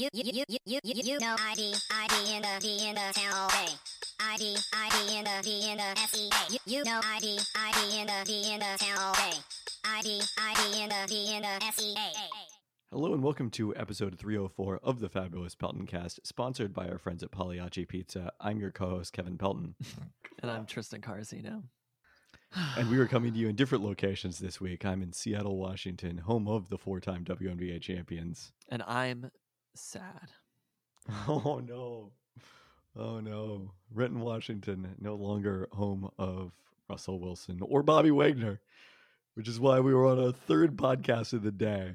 you, 0.00 0.08
you, 0.14 0.22
you, 0.24 0.44
you, 0.48 0.58
you, 0.64 0.80
you, 0.82 1.02
you 1.04 1.18
know 1.18 1.36
ID, 1.38 1.74
ID 1.90 2.34
in 2.34 2.40
the 2.40 2.58
D 2.58 2.88
in 2.88 2.94
the 2.94 3.12
town 3.12 3.34
all 3.34 3.48
day. 3.50 3.68
ID, 4.18 4.56
ID 4.72 5.18
in 5.18 5.24
the 5.24 5.42
D 5.42 5.70
in 5.70 5.76
the 5.76 5.94
SEA. 6.08 6.30
You, 6.48 6.58
you 6.64 6.84
know 6.84 7.02
ID, 7.04 7.38
ID 7.54 8.00
in 8.00 8.06
the 8.06 8.24
D 8.24 8.54
in 8.54 8.60
the 8.60 8.78
town 8.78 8.96
all 8.98 9.12
day. 9.12 9.36
ID, 9.84 10.22
ID 10.38 10.82
in 10.84 10.88
the 10.88 11.06
D 11.06 11.36
in 11.36 11.42
the 11.42 11.72
SEA. 11.72 11.94
Hello 12.90 13.12
and 13.12 13.22
welcome 13.22 13.50
to 13.50 13.76
episode 13.76 14.18
304 14.18 14.80
of 14.82 15.00
the 15.00 15.10
Fabulous 15.10 15.54
Pelton 15.54 15.84
Cast, 15.84 16.26
sponsored 16.26 16.72
by 16.72 16.88
our 16.88 16.98
friends 16.98 17.22
at 17.22 17.30
Pagliacci 17.30 17.84
Pizza. 17.86 18.32
I'm 18.40 18.58
your 18.58 18.70
co-host 18.70 19.12
Kevin 19.12 19.36
Pelton, 19.36 19.74
And 20.42 20.50
I'm 20.50 20.64
Tristan 20.64 21.02
Carsino. 21.02 21.64
and 22.78 22.90
we 22.90 22.96
are 22.96 23.06
coming 23.06 23.34
to 23.34 23.38
you 23.38 23.48
in 23.48 23.54
different 23.54 23.84
locations 23.84 24.38
this 24.38 24.62
week. 24.62 24.86
I'm 24.86 25.02
in 25.02 25.12
Seattle, 25.12 25.58
Washington, 25.58 26.18
home 26.18 26.48
of 26.48 26.70
the 26.70 26.78
four-time 26.78 27.24
WNBA 27.24 27.82
champions. 27.82 28.52
And 28.70 28.82
I'm 28.84 29.30
sad. 29.80 30.30
Oh 31.26 31.60
no, 31.66 32.12
oh 32.94 33.20
no, 33.20 33.72
Renton, 33.92 34.20
Washington, 34.20 34.94
no 35.00 35.14
longer 35.14 35.68
home 35.72 36.10
of 36.18 36.52
Russell 36.88 37.18
Wilson 37.18 37.60
or 37.62 37.82
Bobby 37.82 38.10
Wagner, 38.10 38.60
which 39.34 39.48
is 39.48 39.58
why 39.58 39.80
we 39.80 39.94
were 39.94 40.06
on 40.06 40.18
a 40.18 40.32
third 40.32 40.76
podcast 40.76 41.32
of 41.32 41.42
the 41.42 41.50
day 41.50 41.94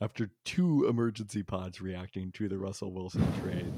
after 0.00 0.30
two 0.44 0.86
emergency 0.88 1.42
pods 1.42 1.80
reacting 1.80 2.32
to 2.32 2.48
the 2.48 2.58
Russell 2.58 2.92
Wilson 2.92 3.26
trade, 3.40 3.72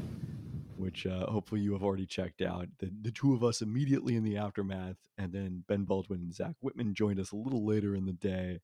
which 0.76 1.06
uh, 1.06 1.26
hopefully 1.26 1.60
you 1.60 1.72
have 1.72 1.82
already 1.82 2.06
checked 2.06 2.42
out. 2.42 2.68
The, 2.78 2.90
the 3.02 3.10
two 3.10 3.34
of 3.34 3.44
us 3.44 3.62
immediately 3.62 4.16
in 4.16 4.24
the 4.24 4.36
aftermath, 4.36 4.96
and 5.18 5.32
then 5.32 5.64
Ben 5.68 5.84
Baldwin 5.84 6.20
and 6.20 6.34
Zach 6.34 6.54
Whitman 6.60 6.94
joined 6.94 7.20
us 7.20 7.32
a 7.32 7.36
little 7.36 7.66
later 7.66 7.94
in 7.94 8.06
the 8.06 8.12
day 8.12 8.60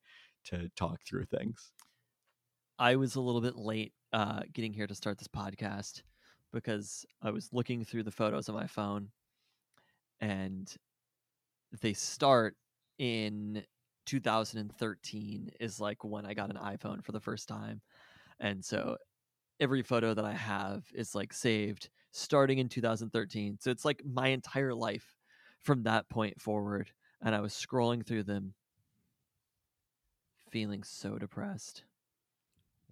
to 0.46 0.70
talk 0.76 1.00
through 1.06 1.26
things. 1.26 1.72
I 2.78 2.96
was 2.96 3.14
a 3.14 3.20
little 3.20 3.40
bit 3.40 3.56
late 3.56 3.94
uh, 4.16 4.40
getting 4.54 4.72
here 4.72 4.86
to 4.86 4.94
start 4.94 5.18
this 5.18 5.28
podcast 5.28 6.00
because 6.50 7.04
I 7.20 7.30
was 7.30 7.50
looking 7.52 7.84
through 7.84 8.04
the 8.04 8.10
photos 8.10 8.48
on 8.48 8.54
my 8.54 8.66
phone 8.66 9.10
and 10.22 10.74
they 11.82 11.92
start 11.92 12.56
in 12.98 13.62
2013 14.06 15.50
is 15.60 15.80
like 15.80 16.02
when 16.02 16.24
I 16.24 16.32
got 16.32 16.48
an 16.48 16.56
iPhone 16.56 17.04
for 17.04 17.12
the 17.12 17.20
first 17.20 17.46
time. 17.46 17.82
And 18.40 18.64
so 18.64 18.96
every 19.60 19.82
photo 19.82 20.14
that 20.14 20.24
I 20.24 20.32
have 20.32 20.86
is 20.94 21.14
like 21.14 21.34
saved 21.34 21.90
starting 22.12 22.56
in 22.56 22.70
2013. 22.70 23.58
So 23.60 23.70
it's 23.70 23.84
like 23.84 24.00
my 24.02 24.28
entire 24.28 24.72
life 24.72 25.14
from 25.60 25.82
that 25.82 26.08
point 26.08 26.40
forward. 26.40 26.90
And 27.20 27.34
I 27.34 27.40
was 27.40 27.52
scrolling 27.52 28.06
through 28.06 28.22
them 28.22 28.54
feeling 30.50 30.84
so 30.84 31.18
depressed. 31.18 31.84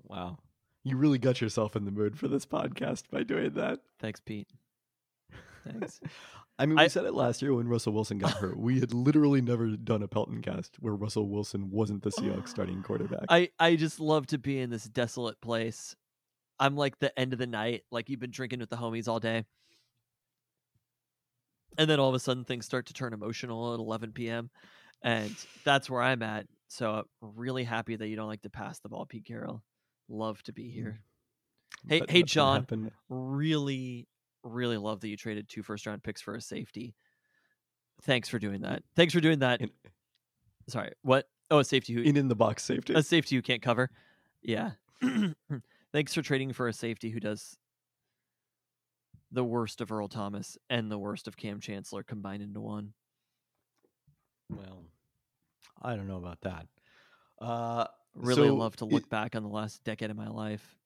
Wow. 0.02 0.40
You 0.84 0.96
really 0.96 1.18
got 1.18 1.40
yourself 1.40 1.76
in 1.76 1.84
the 1.86 1.90
mood 1.90 2.18
for 2.18 2.28
this 2.28 2.44
podcast 2.44 3.04
by 3.10 3.22
doing 3.22 3.54
that. 3.54 3.80
Thanks, 3.98 4.20
Pete. 4.20 4.48
Thanks. 5.66 5.98
I 6.58 6.66
mean, 6.66 6.76
we 6.76 6.84
I- 6.84 6.88
said 6.88 7.04
it 7.06 7.14
last 7.14 7.42
year 7.42 7.52
when 7.54 7.66
Russell 7.66 7.94
Wilson 7.94 8.18
got 8.18 8.30
hurt. 8.32 8.56
We 8.58 8.78
had 8.80 8.92
literally 8.94 9.40
never 9.40 9.68
done 9.70 10.02
a 10.02 10.08
Pelton 10.08 10.40
cast 10.42 10.76
where 10.78 10.94
Russell 10.94 11.28
Wilson 11.28 11.70
wasn't 11.70 12.02
the 12.02 12.10
Seahawks 12.10 12.48
starting 12.48 12.82
quarterback. 12.82 13.24
I 13.28 13.48
I 13.58 13.74
just 13.76 13.98
love 13.98 14.26
to 14.28 14.38
be 14.38 14.60
in 14.60 14.70
this 14.70 14.84
desolate 14.84 15.40
place. 15.40 15.96
I'm 16.60 16.76
like 16.76 16.98
the 17.00 17.18
end 17.18 17.32
of 17.32 17.40
the 17.40 17.46
night, 17.48 17.82
like 17.90 18.08
you've 18.08 18.20
been 18.20 18.30
drinking 18.30 18.60
with 18.60 18.70
the 18.70 18.76
homies 18.76 19.08
all 19.08 19.18
day. 19.18 19.44
And 21.76 21.90
then 21.90 21.98
all 21.98 22.08
of 22.08 22.14
a 22.14 22.20
sudden 22.20 22.44
things 22.44 22.64
start 22.66 22.86
to 22.86 22.92
turn 22.92 23.12
emotional 23.12 23.74
at 23.74 23.80
11 23.80 24.12
p.m. 24.12 24.50
And 25.02 25.34
that's 25.64 25.90
where 25.90 26.00
I'm 26.02 26.22
at. 26.22 26.46
So 26.68 26.90
I'm 27.22 27.32
really 27.34 27.64
happy 27.64 27.96
that 27.96 28.06
you 28.06 28.14
don't 28.14 28.28
like 28.28 28.42
to 28.42 28.50
pass 28.50 28.78
the 28.78 28.88
ball, 28.88 29.06
Pete 29.06 29.24
Carroll. 29.26 29.62
Love 30.08 30.42
to 30.44 30.52
be 30.52 30.68
here. 30.70 31.00
Hey, 31.88 32.00
But 32.00 32.10
hey, 32.10 32.22
John. 32.22 32.60
happened. 32.60 32.90
Really, 33.08 34.06
really 34.42 34.76
love 34.76 35.00
that 35.00 35.08
you 35.08 35.16
traded 35.16 35.48
two 35.48 35.62
first 35.62 35.86
round 35.86 36.02
picks 36.02 36.20
for 36.20 36.34
a 36.34 36.40
safety. 36.40 36.94
Thanks 38.02 38.28
for 38.28 38.38
doing 38.38 38.62
that. 38.62 38.82
Thanks 38.96 39.14
for 39.14 39.20
doing 39.20 39.38
that. 39.40 39.60
In, 39.60 39.70
Sorry, 40.68 40.92
what? 41.02 41.26
Oh, 41.50 41.58
a 41.58 41.64
safety 41.64 41.92
who 41.92 42.02
in, 42.02 42.16
in 42.16 42.28
the 42.28 42.34
box 42.34 42.64
safety. 42.64 42.94
a 42.94 43.02
safety 43.02 43.34
you 43.34 43.42
can't 43.42 43.62
cover. 43.62 43.90
Yeah. 44.42 44.72
Thanks 45.92 46.14
for 46.14 46.22
trading 46.22 46.52
for 46.52 46.68
a 46.68 46.72
safety 46.72 47.10
who 47.10 47.20
does 47.20 47.56
the 49.30 49.44
worst 49.44 49.80
of 49.80 49.92
Earl 49.92 50.08
Thomas 50.08 50.56
and 50.70 50.90
the 50.90 50.98
worst 50.98 51.26
of 51.28 51.36
Kam 51.36 51.60
Chancellor 51.60 52.02
combined 52.02 52.42
into 52.42 52.60
one. 52.60 52.92
Well, 54.50 54.84
I 55.82 55.96
don't 55.96 56.06
know 56.08 56.16
about 56.18 56.40
that. 56.42 56.66
Uh, 57.40 57.86
Really 58.14 58.48
So, 58.48 58.54
love 58.54 58.76
to 58.76 58.84
it- 58.84 58.92
look 58.92 59.08
back 59.08 59.34
on 59.34 59.42
the 59.42 59.48
last 59.48 59.82
decade 59.84 60.10
of 60.10 60.16
my 60.16 60.28
life 60.28 60.76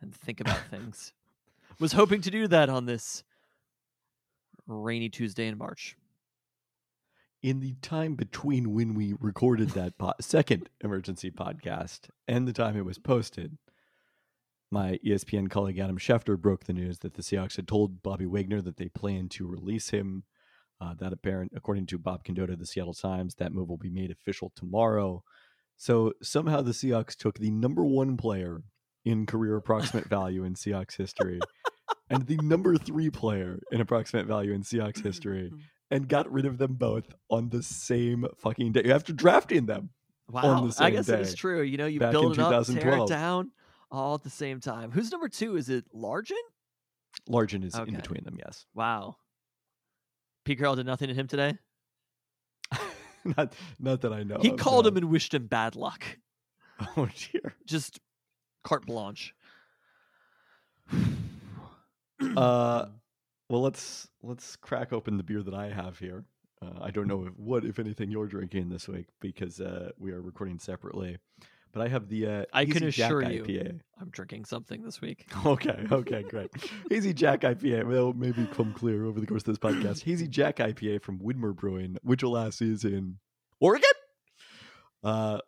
and 0.00 0.14
think 0.14 0.40
about 0.40 0.60
things. 0.70 1.12
Was 1.78 1.92
hoping 1.92 2.22
to 2.22 2.30
do 2.30 2.48
that 2.48 2.68
on 2.70 2.86
this 2.86 3.22
rainy 4.66 5.08
Tuesday 5.08 5.46
in 5.46 5.58
March. 5.58 5.96
in 7.42 7.60
the 7.60 7.74
time 7.82 8.16
between 8.16 8.72
when 8.74 8.94
we 8.94 9.14
recorded 9.20 9.68
that 9.70 9.96
po- 9.98 10.14
second 10.20 10.68
emergency 10.82 11.30
podcast 11.30 12.08
and 12.26 12.48
the 12.48 12.52
time 12.52 12.76
it 12.76 12.84
was 12.84 12.98
posted, 12.98 13.56
my 14.70 14.98
ESPN 15.04 15.48
colleague 15.48 15.78
Adam 15.78 15.96
Schefter 15.98 16.36
broke 16.40 16.64
the 16.64 16.72
news 16.72 16.98
that 17.00 17.14
the 17.14 17.22
Seahawks 17.22 17.54
had 17.56 17.68
told 17.68 18.02
Bobby 18.02 18.26
Wagner 18.26 18.60
that 18.62 18.78
they 18.78 18.88
plan 18.88 19.28
to 19.28 19.46
release 19.46 19.90
him. 19.90 20.24
Uh, 20.80 20.94
that 20.94 21.12
apparent, 21.12 21.52
according 21.54 21.86
to 21.86 21.98
Bob 21.98 22.24
Condotta 22.24 22.54
of 22.54 22.58
the 22.58 22.66
Seattle 22.66 22.94
Times, 22.94 23.36
that 23.36 23.52
move 23.52 23.68
will 23.68 23.76
be 23.78 23.90
made 23.90 24.10
official 24.10 24.50
tomorrow. 24.56 25.22
So 25.76 26.12
somehow 26.22 26.62
the 26.62 26.72
Seahawks 26.72 27.16
took 27.16 27.38
the 27.38 27.50
number 27.50 27.84
one 27.84 28.16
player 28.16 28.62
in 29.04 29.26
career 29.26 29.56
approximate 29.56 30.06
value 30.08 30.44
in 30.44 30.54
Seahawks 30.54 30.96
history 30.96 31.38
and 32.10 32.26
the 32.26 32.36
number 32.38 32.76
three 32.76 33.10
player 33.10 33.60
in 33.70 33.80
approximate 33.80 34.26
value 34.26 34.52
in 34.52 34.62
Seahawks 34.62 35.02
history 35.02 35.50
mm-hmm. 35.52 35.58
and 35.90 36.08
got 36.08 36.30
rid 36.30 36.46
of 36.46 36.58
them 36.58 36.74
both 36.74 37.14
on 37.30 37.50
the 37.50 37.62
same 37.62 38.26
fucking 38.38 38.72
day 38.72 38.90
after 38.90 39.12
drafting 39.12 39.66
them. 39.66 39.90
Wow, 40.28 40.66
the 40.66 40.82
I 40.82 40.90
guess 40.90 41.08
it 41.08 41.20
is 41.20 41.34
true. 41.34 41.62
You 41.62 41.76
know, 41.76 41.86
you 41.86 42.00
build 42.00 42.32
it 42.32 42.38
up, 42.40 42.66
tear 42.66 42.98
it 42.98 43.08
down, 43.08 43.52
all 43.90 44.16
at 44.16 44.24
the 44.24 44.30
same 44.30 44.60
time. 44.60 44.90
Who's 44.90 45.12
number 45.12 45.28
two? 45.28 45.56
Is 45.56 45.68
it 45.68 45.84
Largent? 45.94 46.34
Largent 47.28 47.64
is 47.64 47.74
Okay. 47.76 47.88
in 47.88 47.94
between 47.94 48.24
them, 48.24 48.36
yes. 48.38 48.66
Wow. 48.74 49.16
Pete 50.44 50.58
Carroll 50.58 50.76
did 50.76 50.86
nothing 50.86 51.08
to 51.08 51.14
him 51.14 51.28
today. 51.28 51.58
not 53.36 53.54
not 53.78 54.00
that 54.02 54.12
I 54.12 54.22
know. 54.22 54.38
he 54.40 54.50
of, 54.50 54.58
called 54.58 54.84
no. 54.84 54.90
him 54.90 54.96
and 54.98 55.10
wished 55.10 55.34
him 55.34 55.46
bad 55.46 55.76
luck. 55.76 56.04
Oh 56.98 57.08
dear. 57.32 57.54
Just 57.64 58.00
carte 58.64 58.86
blanche. 58.86 59.34
Uh, 62.34 62.86
well, 63.50 63.60
let's 63.60 64.08
let's 64.22 64.56
crack 64.56 64.90
open 64.92 65.18
the 65.18 65.22
beer 65.22 65.42
that 65.42 65.52
I 65.52 65.68
have 65.68 65.98
here. 65.98 66.24
Uh, 66.62 66.80
I 66.80 66.90
don't 66.90 67.06
know 67.06 67.26
if, 67.26 67.32
what, 67.36 67.64
if 67.64 67.78
anything, 67.78 68.10
you're 68.10 68.26
drinking 68.26 68.70
this 68.70 68.88
week 68.88 69.06
because 69.20 69.60
uh, 69.60 69.90
we 69.98 70.12
are 70.12 70.22
recording 70.22 70.58
separately. 70.58 71.18
But 71.76 71.84
I 71.84 71.88
have 71.88 72.08
the 72.08 72.26
uh, 72.26 72.44
I 72.54 72.64
can 72.64 72.90
Jack 72.90 73.10
assure 73.10 73.22
you. 73.22 73.80
I'm 74.00 74.08
drinking 74.08 74.46
something 74.46 74.82
this 74.82 75.02
week. 75.02 75.26
Okay, 75.44 75.86
okay, 75.92 76.22
great. 76.22 76.50
Hazy 76.88 77.12
Jack 77.12 77.42
IPA 77.42 77.84
will 77.84 78.14
maybe 78.14 78.46
come 78.46 78.72
clear 78.72 79.04
over 79.04 79.20
the 79.20 79.26
course 79.26 79.42
of 79.42 79.48
this 79.48 79.58
podcast. 79.58 80.02
Hazy 80.02 80.26
Jack 80.26 80.56
IPA 80.56 81.02
from 81.02 81.18
Widmer 81.18 81.54
Brewing, 81.54 81.98
which 82.02 82.22
alas 82.22 82.62
is 82.62 82.82
in 82.82 83.18
Oregon. 83.60 83.90
Uh, 85.04 85.40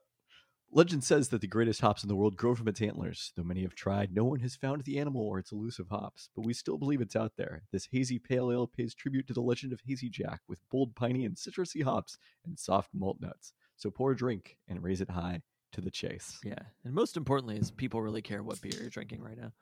legend 0.71 1.03
says 1.03 1.31
that 1.31 1.41
the 1.41 1.47
greatest 1.47 1.81
hops 1.81 2.03
in 2.03 2.11
the 2.11 2.15
world 2.15 2.37
grow 2.37 2.55
from 2.55 2.69
its 2.69 2.83
antlers. 2.83 3.33
Though 3.35 3.43
many 3.43 3.63
have 3.63 3.75
tried, 3.75 4.15
no 4.15 4.25
one 4.25 4.41
has 4.41 4.55
found 4.55 4.85
the 4.85 4.99
animal 4.99 5.23
or 5.23 5.39
its 5.39 5.51
elusive 5.51 5.87
hops. 5.91 6.29
But 6.37 6.45
we 6.45 6.53
still 6.53 6.77
believe 6.77 7.01
it's 7.01 7.17
out 7.17 7.33
there. 7.39 7.63
This 7.73 7.89
hazy 7.91 8.19
pale 8.19 8.53
ale 8.53 8.67
pays 8.67 8.95
tribute 8.95 9.27
to 9.29 9.33
the 9.35 9.41
legend 9.41 9.73
of 9.73 9.81
Hazy 9.87 10.11
Jack 10.11 10.41
with 10.47 10.61
bold, 10.71 10.95
piney, 10.95 11.25
and 11.25 11.37
citrusy 11.37 11.83
hops 11.83 12.19
and 12.45 12.59
soft 12.59 12.91
malt 12.93 13.17
notes. 13.19 13.55
So 13.79 13.91
pour 13.91 14.13
a 14.13 14.17
drink 14.17 14.59
and 14.69 14.83
raise 14.83 15.01
it 15.01 15.11
high 15.11 15.41
to 15.73 15.81
the 15.81 15.91
chase. 15.91 16.39
Yeah. 16.45 16.59
And 16.85 16.95
most 16.95 17.17
importantly 17.17 17.57
is 17.59 17.71
people 17.71 18.01
really 18.03 18.23
care 18.23 18.43
what 18.43 18.61
beer 18.61 18.73
you're 18.81 18.91
drinking 18.91 19.21
right 19.23 19.37
now. 19.39 19.53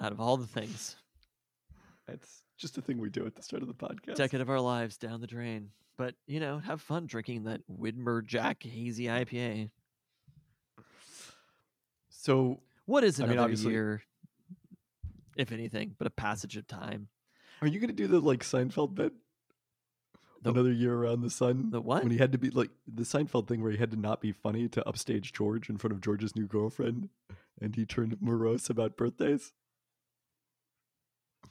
Out 0.00 0.12
of 0.12 0.20
all 0.20 0.36
the 0.36 0.46
things, 0.46 0.96
It's 2.08 2.42
just 2.58 2.76
a 2.78 2.82
thing 2.82 2.98
we 2.98 3.08
do 3.10 3.24
at 3.26 3.34
the 3.36 3.42
start 3.42 3.62
of 3.62 3.68
the 3.68 3.74
podcast. 3.74 4.16
decade 4.16 4.40
of 4.40 4.50
our 4.50 4.60
lives 4.60 4.96
down 4.96 5.20
the 5.20 5.26
drain. 5.26 5.70
But, 5.96 6.14
you 6.26 6.40
know, 6.40 6.58
have 6.58 6.80
fun 6.80 7.06
drinking 7.06 7.44
that 7.44 7.60
Widmer 7.70 8.24
Jack 8.24 8.62
Hazy 8.62 9.04
IPA. 9.06 9.70
So 12.08 12.60
What 12.86 13.04
is 13.04 13.20
I 13.20 13.26
mean, 13.26 13.38
obviously- 13.38 13.72
year, 13.72 14.02
if 15.36 15.52
anything, 15.52 15.94
but 15.98 16.06
a 16.06 16.10
passage 16.10 16.56
of 16.56 16.66
time? 16.66 17.08
Are 17.60 17.68
you 17.68 17.78
gonna 17.78 17.92
do 17.92 18.08
the 18.08 18.20
like 18.20 18.40
Seinfeld 18.40 18.94
bit? 18.94 19.12
The- 20.42 20.50
Another 20.50 20.72
year 20.72 20.94
around 20.94 21.20
the 21.22 21.30
sun. 21.30 21.70
The 21.70 21.80
what? 21.80 22.02
When 22.02 22.10
he 22.12 22.18
had 22.18 22.32
to 22.32 22.38
be 22.38 22.50
like 22.50 22.70
the 22.92 23.04
Seinfeld 23.04 23.46
thing 23.46 23.62
where 23.62 23.70
he 23.70 23.78
had 23.78 23.92
to 23.92 23.96
not 23.96 24.20
be 24.20 24.32
funny 24.32 24.68
to 24.70 24.86
upstage 24.88 25.32
George 25.32 25.70
in 25.70 25.76
front 25.78 25.92
of 25.94 26.00
George's 26.00 26.34
new 26.34 26.46
girlfriend, 26.46 27.08
and 27.60 27.76
he 27.76 27.86
turned 27.86 28.16
morose 28.20 28.68
about 28.68 28.96
birthdays. 28.96 29.52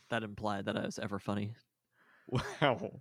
That 0.09 0.23
implied 0.23 0.65
that 0.65 0.75
I 0.77 0.85
was 0.85 0.99
ever 0.99 1.19
funny. 1.19 1.53
Wow, 2.27 2.99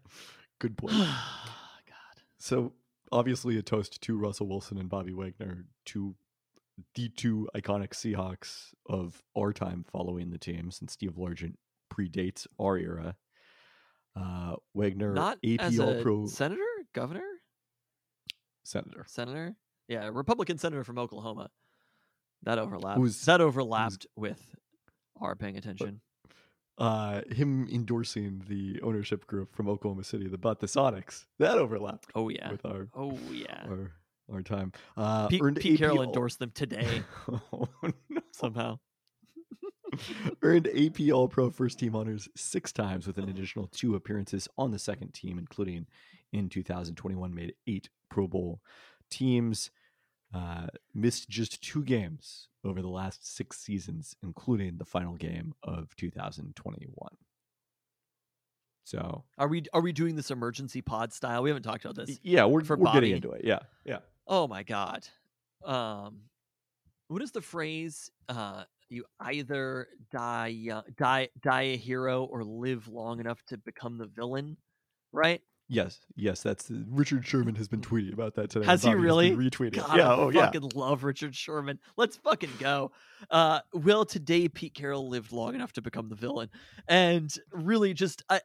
good 0.60 0.76
point. 0.78 0.94
God. 0.94 2.22
so 2.38 2.72
obviously 3.12 3.58
a 3.58 3.62
toast 3.62 4.00
to 4.02 4.16
Russell 4.16 4.46
Wilson 4.48 4.78
and 4.78 4.88
Bobby 4.88 5.12
Wagner, 5.12 5.64
two 5.84 6.14
the 6.94 7.08
two 7.10 7.48
iconic 7.54 7.90
Seahawks 7.90 8.68
of 8.86 9.22
our 9.36 9.52
time 9.52 9.84
following 9.92 10.30
the 10.30 10.38
team, 10.38 10.70
since 10.70 10.92
Steve 10.92 11.16
Largent 11.18 11.54
predates 11.92 12.46
our 12.58 12.78
era. 12.78 13.16
Uh, 14.20 14.56
Wagner, 14.74 15.12
Not 15.14 15.38
AP 15.44 15.60
as 15.60 15.78
All 15.80 15.88
a 15.98 16.02
Pro 16.02 16.26
senator, 16.26 16.60
governor, 16.94 17.24
senator. 18.64 19.04
senator. 19.08 19.56
Yeah, 19.88 20.10
Republican 20.12 20.58
senator 20.58 20.84
from 20.84 20.98
Oklahoma. 20.98 21.50
That 22.42 22.58
overlapped. 22.58 22.98
Who's- 22.98 23.24
that 23.24 23.40
overlapped 23.40 24.06
with 24.16 24.54
our 25.20 25.34
paying 25.34 25.56
attention. 25.56 26.00
Uh, 26.78 27.20
him 27.30 27.68
endorsing 27.70 28.42
the 28.48 28.80
ownership 28.82 29.26
group 29.26 29.54
from 29.54 29.68
Oklahoma 29.68 30.02
City 30.04 30.26
that 30.28 30.40
bought 30.40 30.60
the 30.60 30.66
Sonics. 30.66 31.26
That 31.38 31.58
overlapped 31.58 32.06
oh 32.14 32.30
yeah. 32.30 32.50
with 32.50 32.64
our 32.64 32.88
Oh 32.94 33.18
yeah. 33.30 33.66
our, 33.68 33.92
our 34.32 34.42
time. 34.42 34.72
Uh, 34.96 35.28
Pete, 35.28 35.42
Pete 35.56 35.78
Carroll 35.78 36.02
endorsed 36.02 36.38
them 36.38 36.52
today 36.54 37.02
oh, 37.52 37.68
no. 38.08 38.22
somehow. 38.32 38.78
Earned 40.42 40.68
AP 40.68 41.12
All 41.12 41.28
Pro 41.28 41.50
first 41.50 41.78
team 41.78 41.94
honors 41.96 42.28
six 42.36 42.72
times 42.72 43.06
with 43.06 43.18
an 43.18 43.28
additional 43.28 43.66
two 43.68 43.94
appearances 43.94 44.48
on 44.58 44.70
the 44.70 44.78
second 44.78 45.12
team, 45.12 45.38
including 45.38 45.86
in 46.32 46.48
2021, 46.48 47.34
made 47.34 47.54
eight 47.66 47.88
Pro 48.08 48.26
Bowl 48.26 48.60
teams. 49.10 49.70
Uh, 50.32 50.68
missed 50.94 51.28
just 51.28 51.60
two 51.60 51.82
games 51.82 52.46
over 52.64 52.80
the 52.80 52.88
last 52.88 53.26
six 53.34 53.58
seasons, 53.58 54.14
including 54.22 54.76
the 54.78 54.84
final 54.84 55.14
game 55.16 55.54
of 55.64 55.96
2021. 55.96 56.94
So, 58.84 59.24
Are 59.38 59.48
we 59.48 59.64
are 59.72 59.80
we 59.80 59.92
doing 59.92 60.16
this 60.16 60.30
emergency 60.30 60.82
pod 60.82 61.12
style? 61.12 61.42
We 61.42 61.50
haven't 61.50 61.62
talked 61.64 61.84
about 61.84 61.96
this. 61.96 62.18
yeah, 62.22 62.44
we're, 62.44 62.62
for 62.62 62.76
we're 62.76 62.92
getting 62.92 63.12
into 63.12 63.30
it. 63.32 63.44
Yeah, 63.44 63.60
yeah. 63.84 63.98
Oh 64.26 64.46
my 64.48 64.62
god. 64.62 65.06
Um 65.64 66.22
what 67.08 67.22
is 67.22 67.32
the 67.32 67.40
phrase 67.42 68.10
uh 68.28 68.64
you 68.90 69.04
either 69.20 69.88
die 70.10 70.48
young, 70.48 70.82
die 70.96 71.28
die 71.42 71.62
a 71.62 71.76
hero 71.76 72.24
or 72.24 72.44
live 72.44 72.88
long 72.88 73.20
enough 73.20 73.42
to 73.48 73.58
become 73.58 73.98
the 73.98 74.06
villain, 74.06 74.56
right? 75.12 75.40
Yes, 75.68 76.00
yes, 76.16 76.42
that's 76.42 76.68
uh, 76.68 76.82
Richard 76.88 77.24
Sherman 77.24 77.54
has 77.54 77.68
been 77.68 77.80
mm-hmm. 77.80 77.94
tweeting 77.94 78.12
about 78.12 78.34
that 78.34 78.50
today. 78.50 78.66
Has 78.66 78.82
he 78.82 78.92
really? 78.92 79.30
retweeted? 79.30 79.76
God, 79.76 79.96
yeah, 79.96 80.08
I 80.08 80.16
oh 80.16 80.28
yeah. 80.30 80.46
fucking 80.46 80.72
love 80.74 81.04
Richard 81.04 81.34
Sherman. 81.36 81.78
Let's 81.96 82.16
fucking 82.16 82.50
go. 82.58 82.90
Uh, 83.30 83.60
will 83.72 84.04
today 84.04 84.48
Pete 84.48 84.74
Carroll 84.74 85.08
lived 85.08 85.30
long 85.30 85.54
enough 85.54 85.72
to 85.74 85.82
become 85.82 86.08
the 86.08 86.16
villain? 86.16 86.50
And 86.88 87.32
really, 87.52 87.94
just 87.94 88.24
I, 88.28 88.40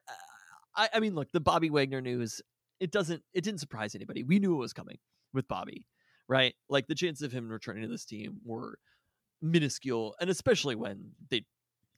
I, 0.75 0.89
I 0.93 0.99
mean, 0.99 1.15
look, 1.15 1.31
the 1.31 1.39
Bobby 1.39 1.71
Wagner 1.71 1.99
news. 1.99 2.41
It 2.79 2.91
doesn't. 2.91 3.23
It 3.33 3.43
didn't 3.43 3.59
surprise 3.59 3.95
anybody. 3.95 4.21
We 4.21 4.37
knew 4.37 4.53
it 4.53 4.59
was 4.59 4.73
coming 4.73 4.99
with 5.33 5.47
Bobby, 5.47 5.87
right? 6.27 6.53
Like 6.69 6.85
the 6.85 6.93
chances 6.93 7.23
of 7.23 7.31
him 7.31 7.49
returning 7.49 7.81
to 7.83 7.89
this 7.89 8.05
team 8.05 8.37
were 8.45 8.77
minuscule, 9.45 10.15
and 10.19 10.29
especially 10.29 10.75
when 10.75 11.11
they 11.29 11.45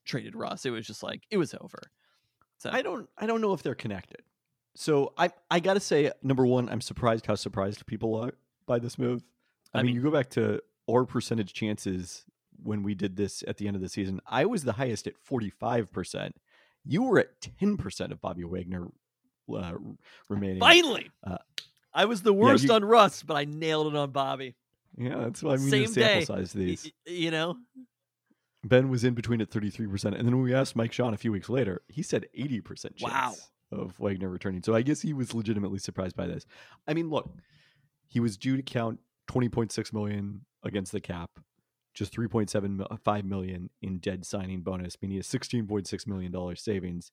traded 0.06 0.36
Russ, 0.36 0.66
it 0.66 0.70
was 0.72 0.86
just 0.88 1.04
like 1.04 1.24
it 1.30 1.38
was 1.38 1.54
over. 1.60 1.82
So 2.60 2.70
I 2.72 2.82
don't 2.82 3.08
I 3.18 3.26
don't 3.26 3.42
know 3.42 3.54
if 3.54 3.64
they're 3.64 3.76
connected. 3.76 4.22
So 4.76 5.14
I 5.18 5.30
I 5.50 5.60
gotta 5.60 5.80
say, 5.80 6.12
number 6.24 6.46
one, 6.46 6.70
I'm 6.70 6.82
surprised 6.82 7.26
how 7.26 7.36
surprised 7.36 7.86
people 7.86 8.16
are 8.16 8.34
by 8.66 8.80
this 8.80 8.98
move. 9.00 9.24
I, 9.74 9.80
I 9.80 9.82
mean, 9.82 9.88
mean- 9.88 9.96
you 9.96 10.02
go 10.02 10.12
back 10.12 10.30
to 10.32 10.62
our 10.90 11.06
percentage 11.06 11.54
chances 11.54 12.24
when 12.64 12.82
we 12.84 12.96
did 12.96 13.16
this 13.16 13.44
at 13.48 13.58
the 13.58 13.68
end 13.68 13.76
of 13.76 13.82
the 13.82 13.90
season. 13.90 14.20
I 14.26 14.46
was 14.46 14.64
the 14.64 14.74
highest 14.74 15.06
at 15.08 15.18
45 15.18 15.92
percent. 15.92 16.36
You 16.86 17.04
were 17.04 17.20
at 17.20 17.42
10 17.60 17.78
percent 17.78 18.12
of 18.12 18.22
Bobby 18.22 18.44
Wagner 18.44 18.88
uh, 19.54 19.74
remaining. 20.30 20.60
finally, 20.60 21.10
Uh, 21.24 21.38
I 21.94 22.06
was 22.06 22.22
the 22.22 22.34
worst 22.34 22.66
you- 22.66 22.74
on 22.74 22.84
Russ, 22.86 23.24
but 23.24 23.36
I 23.36 23.46
nailed 23.46 23.88
it 23.94 23.96
on 23.98 24.12
Bobby. 24.12 24.56
Yeah, 24.98 25.16
that's 25.18 25.44
why 25.44 25.54
I 25.54 25.58
mean. 25.58 25.70
Same 25.70 25.82
the 25.84 25.88
sample 25.94 26.20
day. 26.20 26.26
size 26.26 26.54
these. 26.54 26.86
y- 26.86 27.14
You 27.14 27.32
know, 27.32 27.58
Ben 28.64 28.90
was 28.90 29.04
in 29.04 29.14
between 29.14 29.42
at 29.42 29.52
33 29.52 29.88
percent, 29.88 30.16
and 30.16 30.28
then 30.28 30.36
when 30.36 30.44
we 30.44 30.54
asked 30.54 30.76
Mike 30.76 30.92
Sean 30.94 31.14
a 31.14 31.18
few 31.18 31.32
weeks 31.32 31.50
later, 31.50 31.82
he 31.88 32.02
said 32.04 32.26
80 32.34 32.62
percent 32.62 32.96
chance 32.98 33.12
Wow. 33.14 33.34
of 33.84 34.00
Wagner 34.00 34.30
returning. 34.30 34.64
So 34.64 34.74
I 34.74 34.82
guess 34.82 35.02
he 35.02 35.14
was 35.14 35.34
legitimately 35.34 35.80
surprised 35.80 36.16
by 36.16 36.26
this. 36.28 36.46
I 36.88 36.94
mean, 36.94 37.10
look, 37.10 37.32
he 38.08 38.20
was 38.20 38.38
due 38.38 38.58
to 38.58 38.64
count 38.64 39.00
20.6 39.30 39.94
million 39.94 40.42
against 40.64 40.92
the 40.92 41.02
cap, 41.02 41.30
just 41.94 42.14
3.75 42.16 43.24
million 43.26 43.70
in 43.82 44.00
dead 44.00 44.26
signing 44.26 44.62
bonus, 44.62 44.96
meaning 45.02 45.18
a 45.20 45.22
16.6 45.22 46.08
million 46.08 46.32
dollar 46.32 46.56
savings. 46.56 47.12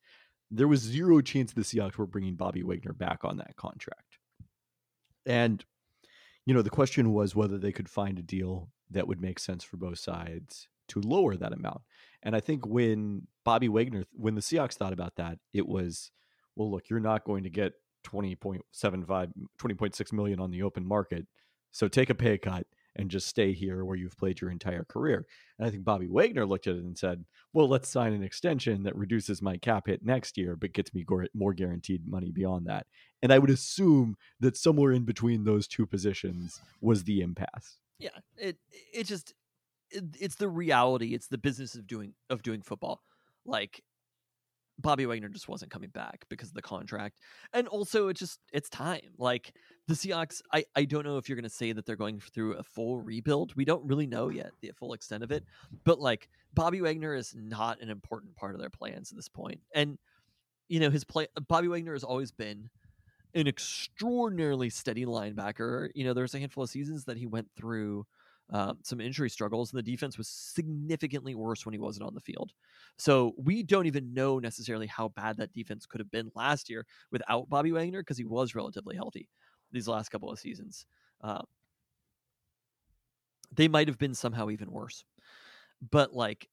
There 0.50 0.68
was 0.68 0.80
zero 0.80 1.20
chance 1.20 1.52
the 1.52 1.62
Seahawks 1.62 1.96
were 1.96 2.06
bringing 2.06 2.34
Bobby 2.36 2.62
Wagner 2.62 2.92
back 2.92 3.24
on 3.24 3.36
that 3.38 3.56
contract. 3.56 4.18
And 5.26 5.64
you 6.46 6.54
know, 6.54 6.62
the 6.62 6.70
question 6.70 7.12
was 7.12 7.34
whether 7.34 7.58
they 7.58 7.72
could 7.72 7.88
find 7.88 8.18
a 8.18 8.22
deal 8.22 8.68
that 8.90 9.08
would 9.08 9.20
make 9.20 9.38
sense 9.38 9.64
for 9.64 9.76
both 9.76 9.98
sides 9.98 10.68
to 10.88 11.00
lower 11.00 11.36
that 11.36 11.52
amount. 11.52 11.80
And 12.22 12.36
I 12.36 12.40
think 12.40 12.66
when 12.66 13.26
Bobby 13.44 13.68
Wagner, 13.68 14.04
when 14.12 14.34
the 14.34 14.40
Seahawks 14.40 14.74
thought 14.74 14.92
about 14.92 15.16
that, 15.16 15.38
it 15.52 15.66
was, 15.66 16.10
well, 16.56 16.70
look, 16.70 16.90
you're 16.90 17.00
not 17.00 17.24
going 17.24 17.44
to 17.44 17.50
get 17.50 17.72
20.75, 18.04 18.62
20.6 19.58 20.12
million 20.12 20.40
on 20.40 20.50
the 20.50 20.62
open 20.62 20.86
market. 20.86 21.26
So 21.70 21.88
take 21.88 22.10
a 22.10 22.14
pay 22.14 22.38
cut 22.38 22.66
and 22.96 23.10
just 23.10 23.26
stay 23.26 23.52
here 23.52 23.84
where 23.84 23.96
you've 23.96 24.16
played 24.16 24.40
your 24.40 24.50
entire 24.50 24.84
career. 24.84 25.26
And 25.58 25.66
I 25.66 25.70
think 25.70 25.84
Bobby 25.84 26.06
Wagner 26.06 26.46
looked 26.46 26.66
at 26.66 26.76
it 26.76 26.84
and 26.84 26.96
said, 26.96 27.24
well, 27.52 27.68
let's 27.68 27.88
sign 27.88 28.12
an 28.12 28.22
extension 28.22 28.82
that 28.84 28.96
reduces 28.96 29.42
my 29.42 29.56
cap 29.56 29.86
hit 29.86 30.04
next 30.04 30.36
year, 30.36 30.56
but 30.56 30.72
gets 30.72 30.94
me 30.94 31.04
more 31.34 31.54
guaranteed 31.54 32.06
money 32.06 32.30
beyond 32.30 32.66
that. 32.66 32.86
And 33.22 33.32
I 33.32 33.38
would 33.38 33.50
assume 33.50 34.16
that 34.40 34.56
somewhere 34.56 34.92
in 34.92 35.04
between 35.04 35.44
those 35.44 35.66
two 35.66 35.86
positions 35.86 36.60
was 36.80 37.04
the 37.04 37.20
impasse. 37.20 37.78
yeah, 37.98 38.10
it 38.36 38.56
it 38.92 39.04
just 39.04 39.34
it, 39.90 40.04
it's 40.20 40.36
the 40.36 40.48
reality. 40.48 41.14
It's 41.14 41.28
the 41.28 41.38
business 41.38 41.74
of 41.74 41.86
doing 41.86 42.14
of 42.30 42.42
doing 42.42 42.62
football. 42.62 43.02
Like 43.44 43.82
Bobby 44.78 45.06
Wagner 45.06 45.28
just 45.28 45.48
wasn't 45.48 45.70
coming 45.70 45.90
back 45.90 46.24
because 46.28 46.48
of 46.48 46.54
the 46.54 46.62
contract, 46.62 47.20
and 47.52 47.68
also 47.68 48.08
it 48.08 48.16
just 48.16 48.40
it's 48.52 48.68
time. 48.68 49.12
Like 49.18 49.54
the 49.86 49.94
Seahawks, 49.94 50.42
I 50.52 50.64
I 50.74 50.84
don't 50.84 51.04
know 51.04 51.16
if 51.18 51.28
you're 51.28 51.40
to 51.40 51.48
say 51.48 51.72
that 51.72 51.86
they're 51.86 51.96
going 51.96 52.20
through 52.20 52.54
a 52.54 52.62
full 52.62 53.00
rebuild. 53.00 53.54
We 53.54 53.64
don't 53.64 53.86
really 53.86 54.06
know 54.06 54.28
yet 54.28 54.50
the 54.60 54.72
full 54.72 54.92
extent 54.92 55.22
of 55.22 55.30
it, 55.30 55.44
but 55.84 56.00
like 56.00 56.28
Bobby 56.52 56.80
Wagner 56.80 57.14
is 57.14 57.34
not 57.36 57.80
an 57.80 57.90
important 57.90 58.36
part 58.36 58.54
of 58.54 58.60
their 58.60 58.70
plans 58.70 59.12
at 59.12 59.16
this 59.16 59.28
point, 59.28 59.60
and 59.74 59.98
you 60.68 60.80
know 60.80 60.90
his 60.90 61.04
play. 61.04 61.28
Bobby 61.48 61.68
Wagner 61.68 61.92
has 61.92 62.04
always 62.04 62.32
been 62.32 62.68
an 63.34 63.46
extraordinarily 63.46 64.70
steady 64.70 65.04
linebacker. 65.04 65.90
You 65.94 66.04
know, 66.04 66.14
there's 66.14 66.34
a 66.34 66.38
handful 66.38 66.64
of 66.64 66.70
seasons 66.70 67.04
that 67.04 67.16
he 67.16 67.26
went 67.26 67.48
through 67.56 68.06
um, 68.50 68.78
some 68.82 69.00
injury 69.00 69.30
struggles, 69.30 69.72
and 69.72 69.78
the 69.78 69.90
defense 69.90 70.18
was 70.18 70.28
significantly 70.28 71.34
worse 71.34 71.64
when 71.64 71.72
he 71.72 71.78
wasn't 71.78 72.06
on 72.06 72.14
the 72.14 72.20
field. 72.20 72.52
So 72.98 73.34
we 73.36 73.62
don't 73.62 73.86
even 73.86 74.12
know 74.12 74.38
necessarily 74.38 74.86
how 74.86 75.08
bad 75.08 75.36
that 75.38 75.52
defense 75.52 75.86
could 75.86 76.00
have 76.00 76.10
been 76.10 76.30
last 76.34 76.68
year 76.68 76.86
without 77.10 77.48
Bobby 77.48 77.72
Wagner 77.72 78.02
because 78.02 78.18
he 78.18 78.24
was 78.24 78.54
relatively 78.54 78.96
healthy 78.96 79.28
these 79.72 79.88
last 79.88 80.10
couple 80.10 80.30
of 80.30 80.38
seasons. 80.38 80.86
Uh, 81.20 81.42
they 83.52 83.68
might 83.68 83.88
have 83.88 83.98
been 83.98 84.14
somehow 84.14 84.50
even 84.50 84.70
worse, 84.70 85.04
but 85.90 86.12
like 86.12 86.48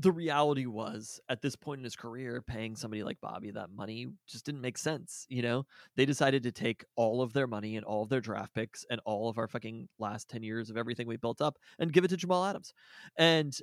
the 0.00 0.12
reality 0.12 0.66
was 0.66 1.20
at 1.28 1.42
this 1.42 1.56
point 1.56 1.80
in 1.80 1.84
his 1.84 1.96
career 1.96 2.40
paying 2.40 2.76
somebody 2.76 3.02
like 3.02 3.20
bobby 3.20 3.50
that 3.50 3.68
money 3.70 4.06
just 4.28 4.46
didn't 4.46 4.60
make 4.60 4.78
sense 4.78 5.26
you 5.28 5.42
know? 5.42 5.66
They 5.96 6.06
decided 6.06 6.42
to 6.44 6.52
take 6.52 6.84
all 6.96 7.22
of 7.22 7.32
their 7.32 7.46
money 7.46 7.76
and 7.76 7.84
all 7.84 8.02
of 8.02 8.08
their 8.08 8.20
draft 8.20 8.54
picks 8.54 8.84
and 8.90 9.00
all 9.04 9.28
of 9.28 9.38
our 9.38 9.48
fucking 9.48 9.88
last 9.98 10.28
10 10.28 10.42
years 10.42 10.70
of 10.70 10.76
everything 10.76 11.06
we 11.06 11.16
built 11.16 11.40
up 11.40 11.58
and 11.78 11.92
give 11.92 12.04
it 12.04 12.08
to 12.08 12.16
jamal 12.16 12.44
adams. 12.44 12.72
And 13.16 13.56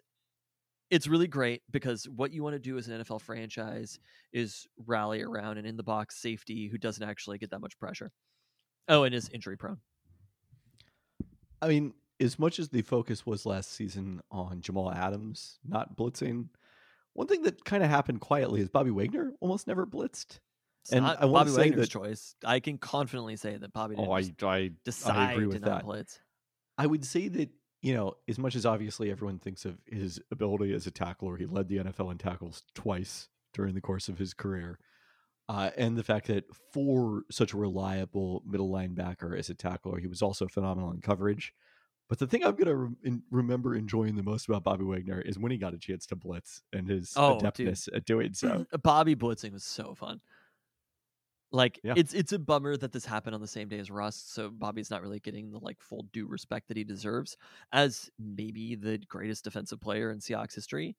it's 0.92 1.08
really 1.08 1.28
great 1.28 1.64
because 1.72 2.08
what 2.10 2.32
you 2.32 2.44
want 2.44 2.54
to 2.54 2.60
do 2.60 2.78
as 2.78 2.88
an 2.88 3.02
nfl 3.02 3.20
franchise 3.20 4.00
is 4.34 4.68
rally 4.86 5.22
around 5.22 5.58
an 5.58 5.66
in 5.66 5.78
the 5.78 5.84
box 5.84 6.22
safety 6.22 6.68
who 6.68 6.78
doesn't 6.78 7.08
actually 7.08 7.38
get 7.38 7.50
that 7.52 7.62
much 7.62 7.78
pressure. 7.80 8.12
Oh 8.88 9.04
and 9.04 9.16
is 9.16 9.30
injury 9.30 9.58
prone. 9.58 9.80
I 11.62 11.68
mean, 11.68 11.94
as 12.20 12.40
much 12.40 12.60
as 12.60 12.70
the 12.70 12.82
focus 12.82 13.26
was 13.26 13.46
last 13.46 13.72
season 13.72 14.22
on 14.32 14.62
Jamal 14.62 14.92
Adams 14.92 15.60
not 15.68 15.96
blitzing, 15.98 16.48
one 17.14 17.28
thing 17.28 17.44
that 17.44 17.64
kind 17.66 17.84
of 17.84 17.90
happened 17.90 18.22
quietly 18.22 18.62
is 18.62 18.70
Bobby 18.70 18.92
Wagner 18.92 19.34
almost 19.40 19.68
never 19.68 19.86
blitzed. 19.86 20.40
it's 20.84 20.92
And 20.92 21.06
I 21.06 21.16
bobby 21.28 21.50
say 21.52 21.58
wagner's 21.58 21.88
that- 21.88 21.90
choice 21.90 22.36
i 22.44 22.60
can 22.60 22.78
confidently 22.78 23.36
say 23.38 23.56
that 23.58 23.74
bobby 23.74 23.96
didn't 23.96 24.08
Oh, 24.08 24.12
I, 24.12 24.24
I, 24.48 24.72
decide 24.84 25.32
agree 25.34 25.46
to 25.46 25.50
with 25.50 25.62
not 25.62 25.70
that. 25.80 25.84
blitz 25.86 26.20
I 26.78 26.86
would 26.88 27.06
say 27.06 27.30
that, 27.30 27.50
you 27.82 27.94
know, 27.94 28.16
as 28.28 28.38
much 28.38 28.54
as 28.56 28.66
obviously 28.66 29.10
everyone 29.10 29.40
thinks 29.40 29.64
of 29.64 29.78
his 29.88 30.20
ability 30.30 30.74
as 30.74 30.88
a 30.88 30.92
tackler, 30.92 31.38
he 31.38 31.46
led 31.46 31.70
the 31.70 31.78
NFL 31.78 32.12
in 32.12 32.18
tackles 32.18 32.64
twice 32.74 33.30
during 33.54 33.74
the 33.76 33.80
course 33.82 34.10
of 34.10 34.18
his 34.18 34.34
career. 34.34 34.78
Uh, 35.48 35.70
and 35.78 35.96
the 35.96 36.04
fact 36.04 36.28
that 36.28 36.44
for 36.74 37.22
such 37.32 37.54
a 37.54 37.58
reliable 37.58 38.44
middle 38.46 38.70
linebacker 38.70 39.38
as 39.40 39.50
a 39.50 39.54
tackler, 39.54 40.00
he 40.02 40.08
was 40.08 40.22
also 40.22 40.48
phenomenal 40.48 40.92
in 40.92 41.00
coverage. 41.00 41.54
But 42.08 42.20
the 42.20 42.28
thing 42.28 42.44
I'm 42.44 42.56
going 42.56 42.68
to 42.68 42.76
re- 42.76 43.20
remember 43.32 43.76
enjoying 43.76 44.16
the 44.16 44.24
most 44.24 44.48
about 44.48 44.64
Bobby 44.64 44.84
Wagner 44.84 45.20
is 45.22 45.40
when 45.40 45.52
he 45.52 45.58
got 45.58 45.74
a 45.74 45.78
chance 45.80 46.06
to 46.08 46.16
blitz 46.16 46.62
and 46.72 46.88
his 46.88 47.14
Oh, 47.16 47.40
dude. 47.40 47.54
adeptness 47.54 47.90
at 47.96 48.06
doing 48.06 48.34
so. 48.34 48.66
Bobby 48.84 49.16
blitzing 49.16 49.54
was 49.54 49.64
so 49.64 49.96
fun. 49.96 50.22
Like 51.52 51.80
Yeah. 51.84 51.94
it's 51.96 52.14
it's 52.14 52.34
a 52.34 52.40
bummer 52.40 52.76
that 52.78 52.92
this 52.92 53.06
happened 53.06 53.34
on 53.34 53.42
the 53.42 53.48
same 53.48 53.70
day 53.70 53.80
as 53.80 53.90
Russ, 53.90 54.18
so 54.18 54.50
Bobby's 54.50 54.90
not 54.92 55.02
really 55.02 55.20
getting 55.20 55.52
the 55.52 55.60
like 55.60 55.82
full 55.82 56.06
due 56.12 56.28
respect 56.28 56.68
that 56.68 56.76
he 56.78 56.84
deserves 56.84 57.38
as 57.72 58.10
maybe 58.20 58.76
the 58.76 58.98
greatest 59.08 59.44
defensive 59.44 59.80
player 59.80 60.12
in 60.12 60.20
Seahawks 60.20 60.54
history. 60.56 60.98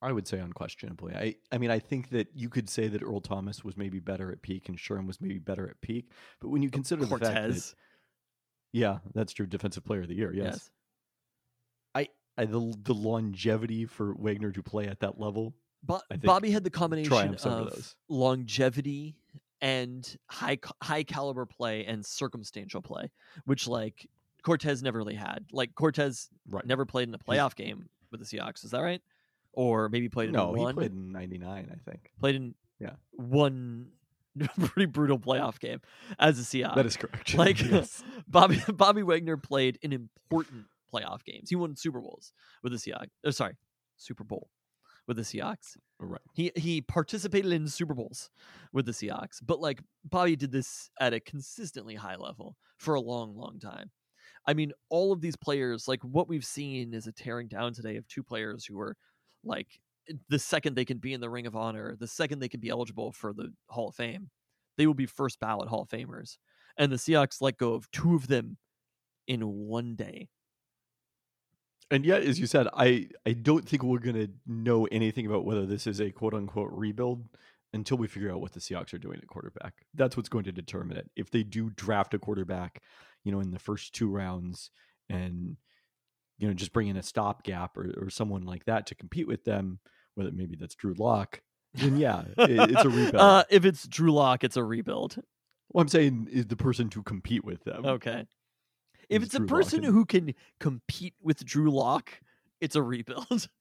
I 0.00 0.12
would 0.12 0.26
say 0.28 0.38
unquestionably. 0.38 1.14
I, 1.14 1.34
I 1.50 1.58
mean, 1.58 1.70
I 1.70 1.78
think 1.78 2.10
that 2.10 2.28
you 2.34 2.48
could 2.48 2.68
say 2.68 2.86
that 2.88 3.02
Earl 3.02 3.20
Thomas 3.20 3.64
was 3.64 3.76
maybe 3.76 3.98
better 3.98 4.30
at 4.30 4.42
peak 4.42 4.68
and 4.68 4.76
Sherm 4.78 5.06
was 5.06 5.20
maybe 5.20 5.38
better 5.38 5.68
at 5.68 5.80
peak. 5.80 6.10
But 6.40 6.50
when 6.50 6.62
you 6.62 6.70
consider 6.70 7.04
the 7.06 7.08
fact 7.08 7.22
that, 7.22 7.34
Cortez, 7.44 7.74
yeah, 8.72 8.98
that's 9.14 9.32
true, 9.32 9.46
defensive 9.46 9.84
player 9.84 10.02
of 10.02 10.08
the 10.08 10.14
year. 10.14 10.32
Yes, 10.34 10.70
I, 11.94 12.08
I 12.36 12.44
the 12.44 12.74
the 12.82 12.94
longevity 12.94 13.86
for 13.86 14.14
Wagner 14.14 14.52
to 14.52 14.62
play 14.62 14.86
at 14.88 15.00
that 15.00 15.18
level. 15.18 15.54
Bo- 15.82 16.00
Bobby 16.22 16.50
had 16.50 16.64
the 16.64 16.70
combination 16.70 17.36
of 17.44 17.94
longevity 18.08 19.16
and 19.60 20.16
high 20.28 20.58
high 20.82 21.02
caliber 21.04 21.46
play 21.46 21.84
and 21.86 22.04
circumstantial 22.04 22.82
play, 22.82 23.10
which 23.44 23.66
like 23.68 24.06
Cortez 24.42 24.82
never 24.82 24.98
really 24.98 25.14
had. 25.14 25.46
Like 25.52 25.74
Cortez 25.74 26.28
Right. 26.48 26.64
never 26.66 26.84
played 26.84 27.08
in 27.08 27.14
a 27.14 27.18
playoff 27.18 27.54
game 27.54 27.88
with 28.10 28.20
the 28.20 28.26
Seahawks. 28.26 28.64
Is 28.64 28.70
that 28.72 28.80
right? 28.80 29.02
Or 29.52 29.88
maybe 29.88 30.08
played 30.08 30.28
in 30.28 30.34
No, 30.34 30.52
he 30.54 30.72
played 30.72 30.92
in 30.92 31.12
'99, 31.12 31.70
I 31.72 31.90
think. 31.90 32.12
played 32.20 32.34
in 32.34 32.54
Yeah. 32.78 32.92
one 33.12 33.88
pretty 34.58 34.86
brutal 34.86 35.18
playoff 35.18 35.58
game 35.58 35.80
as 36.18 36.38
a 36.38 36.42
Seahawks. 36.42 36.74
that 36.74 36.86
is 36.86 36.96
correct. 36.96 37.34
like 37.38 37.60
yes. 37.62 38.02
Bobby 38.28 38.62
Bobby 38.68 39.02
Wagner 39.02 39.36
played 39.36 39.78
in 39.82 39.92
important 39.92 40.66
playoff 40.92 41.24
games. 41.24 41.50
He 41.50 41.56
won 41.56 41.76
Super 41.76 42.00
Bowls 42.00 42.32
with 42.62 42.72
the 42.72 42.78
Seahawks. 42.78 43.08
Oh, 43.24 43.28
uh, 43.28 43.32
sorry, 43.32 43.56
Super 43.96 44.24
Bowl 44.24 44.48
with 45.06 45.16
the 45.16 45.22
Seahawks. 45.22 45.76
right. 45.98 46.20
He 46.34 46.52
he 46.56 46.80
participated 46.80 47.52
in 47.52 47.68
Super 47.68 47.94
Bowls 47.94 48.30
with 48.72 48.86
the 48.86 48.92
Seahawks, 48.92 49.40
but 49.44 49.60
like 49.60 49.80
Bobby 50.04 50.36
did 50.36 50.52
this 50.52 50.90
at 51.00 51.14
a 51.14 51.20
consistently 51.20 51.94
high 51.94 52.16
level 52.16 52.56
for 52.78 52.94
a 52.94 53.00
long, 53.00 53.36
long 53.36 53.58
time. 53.60 53.90
I 54.46 54.54
mean, 54.54 54.72
all 54.90 55.12
of 55.12 55.20
these 55.20 55.36
players, 55.36 55.88
like 55.88 56.02
what 56.02 56.28
we've 56.28 56.44
seen 56.44 56.94
is 56.94 57.06
a 57.06 57.12
tearing 57.12 57.48
down 57.48 57.72
today 57.72 57.96
of 57.96 58.06
two 58.06 58.22
players 58.22 58.64
who 58.64 58.78
are 58.78 58.96
like 59.42 59.80
the 60.28 60.38
second 60.38 60.74
they 60.74 60.84
can 60.84 60.98
be 60.98 61.12
in 61.12 61.20
the 61.20 61.30
Ring 61.30 61.46
of 61.46 61.56
Honor, 61.56 61.96
the 61.98 62.06
second 62.06 62.38
they 62.38 62.48
can 62.48 62.60
be 62.60 62.68
eligible 62.68 63.12
for 63.12 63.32
the 63.32 63.52
Hall 63.68 63.88
of 63.88 63.94
Fame, 63.94 64.30
they 64.76 64.86
will 64.86 64.94
be 64.94 65.06
first 65.06 65.40
ballot 65.40 65.68
Hall 65.68 65.82
of 65.82 65.88
Famers. 65.88 66.36
And 66.78 66.92
the 66.92 66.96
Seahawks 66.96 67.40
let 67.40 67.56
go 67.56 67.74
of 67.74 67.90
two 67.90 68.14
of 68.14 68.28
them 68.28 68.58
in 69.26 69.40
one 69.40 69.94
day. 69.96 70.28
And 71.90 72.04
yet, 72.04 72.22
as 72.22 72.40
you 72.40 72.46
said, 72.46 72.66
I, 72.74 73.08
I 73.24 73.32
don't 73.32 73.66
think 73.66 73.82
we're 73.82 73.98
going 73.98 74.16
to 74.16 74.28
know 74.46 74.86
anything 74.86 75.26
about 75.26 75.44
whether 75.44 75.66
this 75.66 75.86
is 75.86 76.00
a 76.00 76.10
quote 76.10 76.34
unquote 76.34 76.70
rebuild 76.72 77.28
until 77.72 77.96
we 77.96 78.08
figure 78.08 78.32
out 78.32 78.40
what 78.40 78.52
the 78.52 78.60
Seahawks 78.60 78.92
are 78.92 78.98
doing 78.98 79.18
at 79.18 79.28
quarterback. 79.28 79.74
That's 79.94 80.16
what's 80.16 80.28
going 80.28 80.44
to 80.44 80.52
determine 80.52 80.96
it. 80.96 81.10
If 81.14 81.30
they 81.30 81.42
do 81.42 81.70
draft 81.70 82.14
a 82.14 82.18
quarterback, 82.18 82.82
you 83.24 83.32
know, 83.32 83.40
in 83.40 83.52
the 83.52 83.58
first 83.58 83.94
two 83.94 84.08
rounds 84.08 84.70
and, 85.08 85.56
you 86.38 86.48
know, 86.48 86.54
just 86.54 86.72
bring 86.72 86.88
in 86.88 86.96
a 86.96 87.02
stopgap 87.02 87.76
or, 87.76 87.92
or 87.96 88.10
someone 88.10 88.42
like 88.42 88.64
that 88.64 88.86
to 88.86 88.94
compete 88.94 89.28
with 89.28 89.44
them, 89.44 89.78
whether 90.16 90.32
maybe 90.32 90.56
that's 90.56 90.74
Drew 90.74 90.94
Lock, 90.94 91.40
then 91.74 91.96
yeah, 91.98 92.24
it- 92.38 92.70
it's 92.70 92.84
a 92.84 92.88
rebuild. 92.88 93.14
Uh, 93.14 93.44
if 93.50 93.64
it's 93.64 93.86
Drew 93.86 94.12
Lock, 94.12 94.42
it's 94.42 94.56
a 94.56 94.64
rebuild. 94.64 95.16
what 95.68 95.82
I'm 95.82 95.88
saying 95.88 96.28
is 96.32 96.46
the 96.46 96.56
person 96.56 96.88
to 96.90 97.02
compete 97.02 97.44
with 97.44 97.62
them. 97.64 97.86
Okay. 97.86 98.26
If 99.08 99.22
it's 99.22 99.34
a 99.34 99.38
Drew 99.38 99.46
Lock 99.46 99.56
person 99.62 99.84
and- 99.84 99.94
who 99.94 100.04
can 100.04 100.34
compete 100.58 101.14
with 101.22 101.44
Drew 101.44 101.70
Lock, 101.70 102.10
it's 102.60 102.74
a 102.74 102.82
rebuild. 102.82 103.48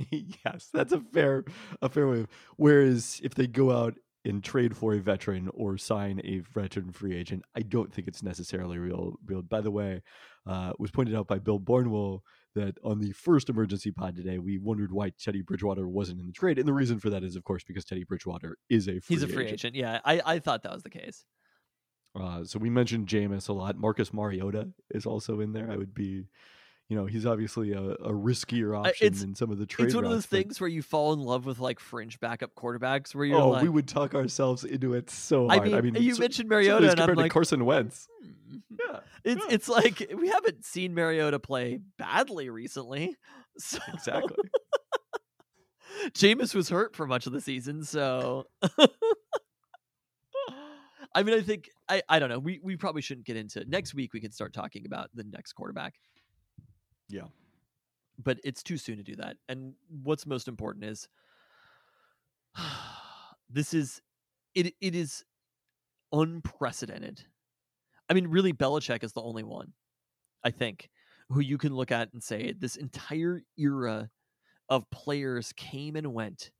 yes, 0.10 0.68
that's 0.72 0.92
a 0.92 1.00
fair 1.12 1.44
a 1.82 1.88
fair 1.88 2.06
way. 2.06 2.20
Of, 2.20 2.28
whereas 2.56 3.20
if 3.24 3.34
they 3.34 3.48
go 3.48 3.72
out 3.72 3.94
and 4.24 4.44
trade 4.44 4.76
for 4.76 4.94
a 4.94 4.98
veteran 5.00 5.50
or 5.52 5.76
sign 5.76 6.20
a 6.22 6.38
veteran 6.38 6.92
free 6.92 7.16
agent, 7.16 7.42
I 7.56 7.60
don't 7.62 7.92
think 7.92 8.06
it's 8.06 8.22
necessarily 8.22 8.78
real. 8.78 9.14
Real. 9.26 9.42
By 9.42 9.60
the 9.60 9.72
way, 9.72 10.02
uh, 10.46 10.70
it 10.74 10.78
was 10.80 10.92
pointed 10.92 11.16
out 11.16 11.26
by 11.26 11.38
Bill 11.40 11.58
Barnwell 11.58 12.22
that 12.54 12.76
on 12.82 12.98
the 12.98 13.12
first 13.12 13.48
emergency 13.48 13.90
pod 13.90 14.16
today, 14.16 14.38
we 14.38 14.58
wondered 14.58 14.92
why 14.92 15.10
Teddy 15.10 15.42
Bridgewater 15.42 15.88
wasn't 15.88 16.20
in 16.20 16.26
the 16.26 16.32
trade, 16.32 16.58
and 16.58 16.66
the 16.66 16.72
reason 16.72 16.98
for 16.98 17.10
that 17.10 17.22
is, 17.22 17.36
of 17.36 17.44
course, 17.44 17.64
because 17.64 17.84
Teddy 17.84 18.04
Bridgewater 18.04 18.56
is 18.68 18.88
a 18.88 19.00
free 19.00 19.16
He's 19.16 19.22
a 19.22 19.28
free 19.28 19.46
agent. 19.46 19.74
Yeah, 19.74 20.00
I, 20.04 20.20
I 20.24 20.38
thought 20.38 20.62
that 20.62 20.72
was 20.72 20.82
the 20.82 20.90
case. 20.90 21.24
Uh, 22.18 22.42
so 22.44 22.58
we 22.58 22.70
mentioned 22.70 23.06
Jameis 23.06 23.48
a 23.48 23.52
lot. 23.52 23.76
Marcus 23.76 24.12
Mariota 24.12 24.68
is 24.90 25.06
also 25.06 25.40
in 25.40 25.52
there. 25.52 25.70
I 25.70 25.76
would 25.76 25.94
be, 25.94 26.24
you 26.88 26.96
know, 26.96 27.04
he's 27.04 27.26
obviously 27.26 27.72
a, 27.72 27.82
a 27.82 28.12
riskier 28.12 28.76
option 28.78 29.06
it's- 29.08 29.20
than 29.20 29.34
some 29.34 29.50
of 29.50 29.58
the 29.58 29.66
trade. 29.66 29.86
it's 29.86 29.94
one 29.94 30.04
of 30.04 30.10
those 30.10 30.24
but- 30.26 30.38
things 30.38 30.60
where 30.60 30.68
you 30.70 30.80
fall 30.82 31.12
in 31.12 31.18
love 31.20 31.44
with 31.44 31.58
like 31.58 31.80
fringe 31.80 32.18
backup 32.20 32.54
quarterbacks 32.54 33.14
where 33.14 33.26
you're 33.26 33.38
Oh, 33.38 33.50
like, 33.50 33.62
we 33.62 33.68
would 33.68 33.86
talk 33.86 34.14
ourselves 34.14 34.64
into 34.64 34.94
it 34.94 35.10
so 35.10 35.48
I 35.50 35.56
hard. 35.56 35.68
mean, 35.68 35.74
I 35.76 35.80
mean, 35.82 35.94
you 35.96 36.14
so- 36.14 36.20
mentioned 36.20 36.48
Mariota, 36.48 36.76
and 36.90 36.90
I'm 36.92 36.96
compared 36.96 37.18
like, 37.18 37.30
to 37.30 37.34
Carson 37.34 37.64
Wentz. 37.64 38.08
hmm. 38.22 38.56
Yeah, 38.70 39.00
it's 39.24 39.42
yeah. 39.46 39.54
it's 39.54 39.68
like 39.68 40.10
we 40.16 40.28
haven't 40.28 40.64
seen 40.64 40.94
Mariota 40.94 41.38
play 41.38 41.80
badly 41.98 42.48
recently. 42.50 43.16
So 43.60 43.78
exactly. 43.92 44.36
Jameis 46.12 46.54
was 46.54 46.68
hurt 46.68 46.94
for 46.94 47.08
much 47.08 47.26
of 47.26 47.32
the 47.32 47.40
season, 47.40 47.82
so 47.82 48.46
I 51.14 51.22
mean, 51.24 51.34
I 51.36 51.40
think 51.40 51.68
I 51.88 52.02
I 52.08 52.18
don't 52.20 52.28
know. 52.28 52.38
We 52.38 52.60
we 52.62 52.76
probably 52.76 53.02
shouldn't 53.02 53.26
get 53.26 53.36
into 53.36 53.64
next 53.66 53.94
week. 53.94 54.12
We 54.12 54.20
can 54.20 54.30
start 54.30 54.52
talking 54.52 54.86
about 54.86 55.10
the 55.14 55.24
next 55.24 55.54
quarterback. 55.54 55.94
Yeah. 57.08 57.28
but 58.22 58.38
it's 58.44 58.62
too 58.62 58.76
soon 58.76 58.96
to 58.98 59.02
do 59.02 59.16
that. 59.16 59.36
And 59.48 59.74
what's 60.02 60.26
most 60.26 60.48
important 60.48 60.84
is 60.84 61.08
this 63.50 63.74
is 63.74 64.00
it. 64.54 64.74
It 64.80 64.94
is 64.94 65.24
unprecedented. 66.12 67.24
I 68.08 68.14
mean, 68.14 68.28
really, 68.28 68.52
Belichick 68.52 69.04
is 69.04 69.12
the 69.12 69.22
only 69.22 69.42
one, 69.42 69.72
I 70.44 70.50
think, 70.50 70.88
who 71.28 71.40
you 71.40 71.58
can 71.58 71.74
look 71.74 71.92
at 71.92 72.12
and 72.12 72.22
say 72.22 72.52
this 72.58 72.76
entire 72.76 73.42
era 73.58 74.10
of 74.68 74.88
players 74.90 75.52
came 75.56 75.96
and 75.96 76.14
went, 76.14 76.50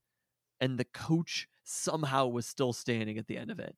and 0.61 0.77
the 0.77 0.85
coach 0.85 1.47
somehow 1.63 2.27
was 2.27 2.45
still 2.45 2.73
standing 2.73 3.17
at 3.17 3.27
the 3.27 3.37
end 3.37 3.51
of 3.51 3.59
it. 3.59 3.75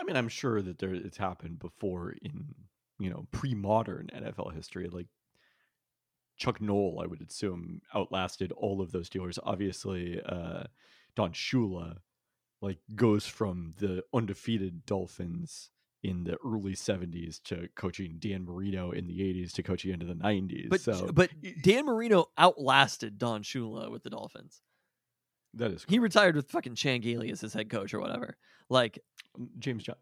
I 0.00 0.04
mean, 0.04 0.16
I'm 0.16 0.28
sure 0.28 0.60
that 0.62 0.78
there 0.78 0.94
it's 0.94 1.16
happened 1.18 1.58
before 1.60 2.14
in 2.22 2.54
you 2.98 3.10
know 3.10 3.26
pre-modern 3.32 4.10
NFL 4.14 4.54
history. 4.54 4.88
Like 4.88 5.06
Chuck 6.36 6.60
Noll, 6.60 7.00
I 7.02 7.06
would 7.06 7.22
assume, 7.22 7.80
outlasted 7.94 8.52
all 8.52 8.80
of 8.80 8.92
those 8.92 9.08
Steelers. 9.08 9.38
Obviously, 9.42 10.20
uh, 10.24 10.64
Don 11.14 11.32
Shula 11.32 11.98
like 12.60 12.78
goes 12.94 13.26
from 13.26 13.74
the 13.78 14.02
undefeated 14.12 14.86
Dolphins 14.86 15.70
in 16.02 16.24
the 16.24 16.36
early 16.44 16.74
70s 16.74 17.42
to 17.44 17.68
coaching 17.74 18.16
Dan 18.18 18.44
Marino 18.44 18.90
in 18.90 19.06
the 19.06 19.20
80s 19.20 19.52
to 19.52 19.62
coaching 19.62 19.90
into 19.92 20.04
the 20.04 20.14
90s. 20.14 20.68
But 20.68 20.80
so 20.80 21.10
but 21.12 21.30
Dan 21.62 21.86
Marino 21.86 22.26
outlasted 22.36 23.18
Don 23.18 23.42
Shula 23.42 23.90
with 23.90 24.02
the 24.02 24.10
Dolphins. 24.10 24.60
that 25.54 25.70
is 25.70 25.84
He 25.88 25.98
retired 25.98 26.36
with 26.36 26.50
fucking 26.50 26.74
Chan 26.74 27.00
Gailey 27.00 27.30
as 27.30 27.40
his 27.40 27.54
head 27.54 27.70
coach 27.70 27.94
or 27.94 28.00
whatever. 28.00 28.36
Like 28.68 28.98
James 29.58 29.84
John, 29.84 29.96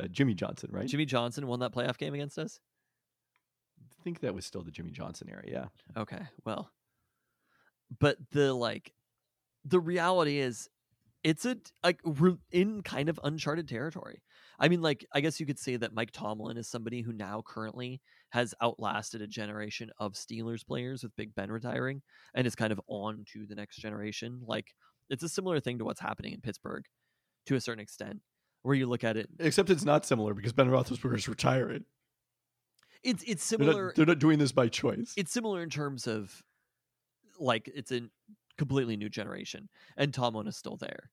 uh, 0.00 0.06
Jimmy 0.08 0.34
Johnson, 0.34 0.70
right? 0.72 0.86
Jimmy 0.86 1.04
Johnson 1.04 1.46
won 1.46 1.60
that 1.60 1.72
playoff 1.72 1.98
game 1.98 2.14
against 2.14 2.38
us. 2.38 2.60
I 3.80 4.02
think 4.02 4.20
that 4.20 4.34
was 4.34 4.44
still 4.44 4.62
the 4.62 4.70
Jimmy 4.70 4.90
Johnson 4.90 5.28
era. 5.30 5.42
Yeah. 5.46 5.66
Okay, 5.96 6.22
well, 6.44 6.70
but 7.98 8.18
the 8.32 8.52
like, 8.52 8.92
the 9.64 9.80
reality 9.80 10.38
is, 10.38 10.68
it's 11.22 11.46
a 11.46 11.56
like 11.82 12.00
we're 12.04 12.36
in 12.50 12.82
kind 12.82 13.08
of 13.08 13.18
uncharted 13.24 13.66
territory. 13.66 14.22
I 14.58 14.68
mean, 14.68 14.82
like, 14.82 15.04
I 15.12 15.20
guess 15.20 15.40
you 15.40 15.46
could 15.46 15.58
say 15.58 15.76
that 15.76 15.94
Mike 15.94 16.12
Tomlin 16.12 16.58
is 16.58 16.68
somebody 16.68 17.00
who 17.00 17.12
now 17.12 17.42
currently 17.44 18.00
has 18.30 18.54
outlasted 18.62 19.20
a 19.20 19.26
generation 19.26 19.90
of 19.98 20.12
Steelers 20.12 20.64
players 20.64 21.02
with 21.02 21.16
Big 21.16 21.34
Ben 21.34 21.50
retiring 21.50 22.02
and 22.34 22.46
is 22.46 22.54
kind 22.54 22.72
of 22.72 22.80
on 22.86 23.24
to 23.32 23.46
the 23.46 23.56
next 23.56 23.78
generation. 23.78 24.42
Like, 24.46 24.74
it's 25.10 25.24
a 25.24 25.28
similar 25.28 25.58
thing 25.58 25.78
to 25.78 25.84
what's 25.84 26.00
happening 26.00 26.34
in 26.34 26.40
Pittsburgh 26.40 26.84
to 27.46 27.56
a 27.56 27.60
certain 27.60 27.82
extent, 27.82 28.20
where 28.64 28.74
you 28.74 28.86
look 28.86 29.04
at 29.04 29.16
it. 29.16 29.28
Except 29.38 29.70
it's 29.70 29.84
not 29.84 30.04
similar 30.04 30.34
because 30.34 30.52
Ben 30.52 30.68
Roethlisberger's 30.68 31.28
retiring. 31.28 31.84
It's 33.04 33.22
it's 33.24 33.48
They're 33.48 33.58
similar. 33.58 33.86
not, 33.86 33.94
they're 33.94 34.06
not 34.06 34.18
doing 34.18 34.38
this 34.38 34.50
by 34.52 34.68
choice. 34.68 35.12
it's 35.16 35.30
similar 35.30 35.62
in 35.62 35.68
terms 35.70 36.06
of 36.08 36.42
like 37.38 37.70
it's 37.74 37.92
a 37.92 38.00
completely 38.56 38.96
new 38.96 39.10
generation 39.10 39.68
and 39.96 40.12
Tomlin 40.12 40.48
is 40.48 40.56
still 40.56 40.76
there. 40.76 41.10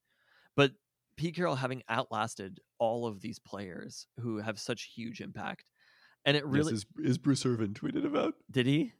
But 0.55 0.72
Pete 1.17 1.36
Carroll 1.36 1.55
having 1.55 1.84
outlasted 1.89 2.60
all 2.79 3.05
of 3.05 3.20
these 3.22 3.38
players 3.39 4.08
who 4.20 4.38
have 4.38 4.58
such 4.58 4.91
huge 4.96 5.20
impact. 5.20 5.65
And 6.24 6.38
it 6.38 6.46
really 6.46 6.72
yes, 6.72 6.86
is, 7.00 7.10
is 7.12 7.17
Bruce 7.17 7.46
Irvin 7.46 7.74
tweeted 7.74 8.05
about? 8.05 8.36
did 8.50 8.65
he? 8.67 8.93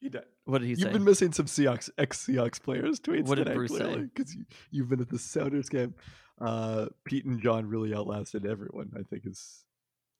He 0.00 0.08
did. 0.08 0.22
What 0.46 0.58
did 0.60 0.68
he 0.68 0.74
say? 0.74 0.80
You've 0.80 0.88
say? 0.88 0.92
been 0.94 1.04
missing 1.04 1.32
some 1.32 1.46
Seahawks 1.46 1.90
ex 1.98 2.26
Seahawks 2.26 2.62
players 2.62 2.98
tweets 3.00 3.26
What 3.26 3.36
did 3.36 3.44
today, 3.44 3.54
Bruce 3.54 3.72
say? 3.72 3.78
clearly, 3.78 4.08
because 4.14 4.34
you, 4.34 4.44
you've 4.70 4.88
been 4.88 5.00
at 5.00 5.10
the 5.10 5.18
Sounders 5.18 5.68
game. 5.68 5.94
Uh, 6.42 6.86
Pete 7.04 7.24
and 7.24 7.40
John 7.40 7.68
really 7.68 7.94
outlasted 7.94 8.44
everyone. 8.44 8.90
I 8.98 9.02
think 9.02 9.26
is 9.26 9.64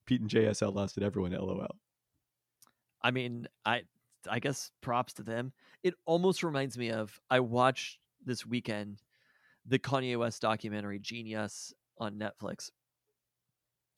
Pete 0.07 0.21
and 0.21 0.31
JS 0.31 0.63
outlasted 0.63 1.03
everyone. 1.03 1.33
LOL. 1.33 1.77
I 3.03 3.11
mean, 3.11 3.49
I 3.65 3.83
I 4.31 4.39
guess 4.39 4.71
props 4.81 5.15
to 5.15 5.23
them. 5.23 5.53
It 5.83 5.95
almost 6.07 6.43
reminds 6.43 6.79
me 6.79 6.91
of 6.91 7.21
I 7.29 7.41
watched 7.41 7.99
this 8.25 8.47
weekend 8.47 9.03
the 9.67 9.79
Kanye 9.79 10.17
West 10.17 10.43
documentary 10.43 10.99
Genius 10.99 11.73
on 11.99 12.19
Netflix. 12.19 12.71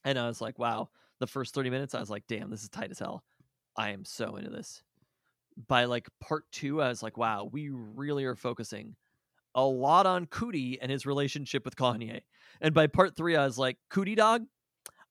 And 0.04 0.18
I 0.18 0.26
was 0.26 0.40
like, 0.40 0.58
wow, 0.58 0.90
the 1.20 1.26
first 1.26 1.54
30 1.54 1.70
minutes, 1.70 1.94
I 1.94 2.00
was 2.00 2.10
like, 2.10 2.24
damn, 2.26 2.50
this 2.50 2.62
is 2.62 2.68
tight 2.68 2.90
as 2.90 2.98
hell. 2.98 3.24
I 3.76 3.90
am 3.90 4.04
so 4.04 4.36
into 4.36 4.50
this. 4.50 4.82
By 5.68 5.84
like 5.84 6.08
part 6.20 6.44
two, 6.52 6.82
I 6.82 6.88
was 6.88 7.02
like, 7.02 7.16
wow, 7.16 7.48
we 7.50 7.70
really 7.70 8.24
are 8.24 8.34
focusing 8.34 8.96
a 9.54 9.64
lot 9.64 10.06
on 10.06 10.26
Coodie 10.26 10.78
and 10.80 10.90
his 10.90 11.06
relationship 11.06 11.64
with 11.64 11.76
Kanye. 11.76 12.20
And 12.60 12.74
by 12.74 12.86
part 12.86 13.16
three, 13.16 13.36
I 13.36 13.44
was 13.44 13.58
like, 13.58 13.78
Coodie 13.90 14.16
dog, 14.16 14.44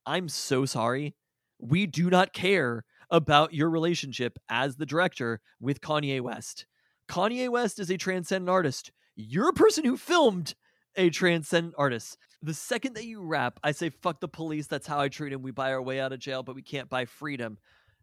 I'm 0.05 0.29
so 0.29 0.65
sorry. 0.65 1.15
We 1.59 1.85
do 1.85 2.09
not 2.09 2.33
care 2.33 2.83
about 3.09 3.53
your 3.53 3.69
relationship 3.69 4.37
as 4.49 4.75
the 4.75 4.85
director 4.85 5.39
with 5.59 5.81
Kanye 5.81 6.19
West. 6.19 6.65
Kanye 7.07 7.49
West 7.49 7.79
is 7.79 7.89
a 7.89 7.97
transcendent 7.97 8.49
artist. 8.49 8.91
You're 9.15 9.49
a 9.49 9.53
person 9.53 9.85
who 9.85 9.97
filmed 9.97 10.55
a 10.95 11.09
transcendent 11.09 11.75
artist. 11.77 12.17
The 12.41 12.53
second 12.53 12.95
that 12.95 13.05
you 13.05 13.21
rap, 13.21 13.59
I 13.63 13.71
say, 13.71 13.89
fuck 13.89 14.19
the 14.19 14.27
police. 14.27 14.67
That's 14.67 14.87
how 14.87 14.99
I 14.99 15.09
treat 15.09 15.31
him. 15.31 15.41
We 15.41 15.51
buy 15.51 15.71
our 15.71 15.81
way 15.81 15.99
out 15.99 16.11
of 16.11 16.19
jail, 16.19 16.43
but 16.43 16.55
we 16.55 16.61
can't 16.61 16.89
buy 16.89 17.05
freedom. 17.05 17.57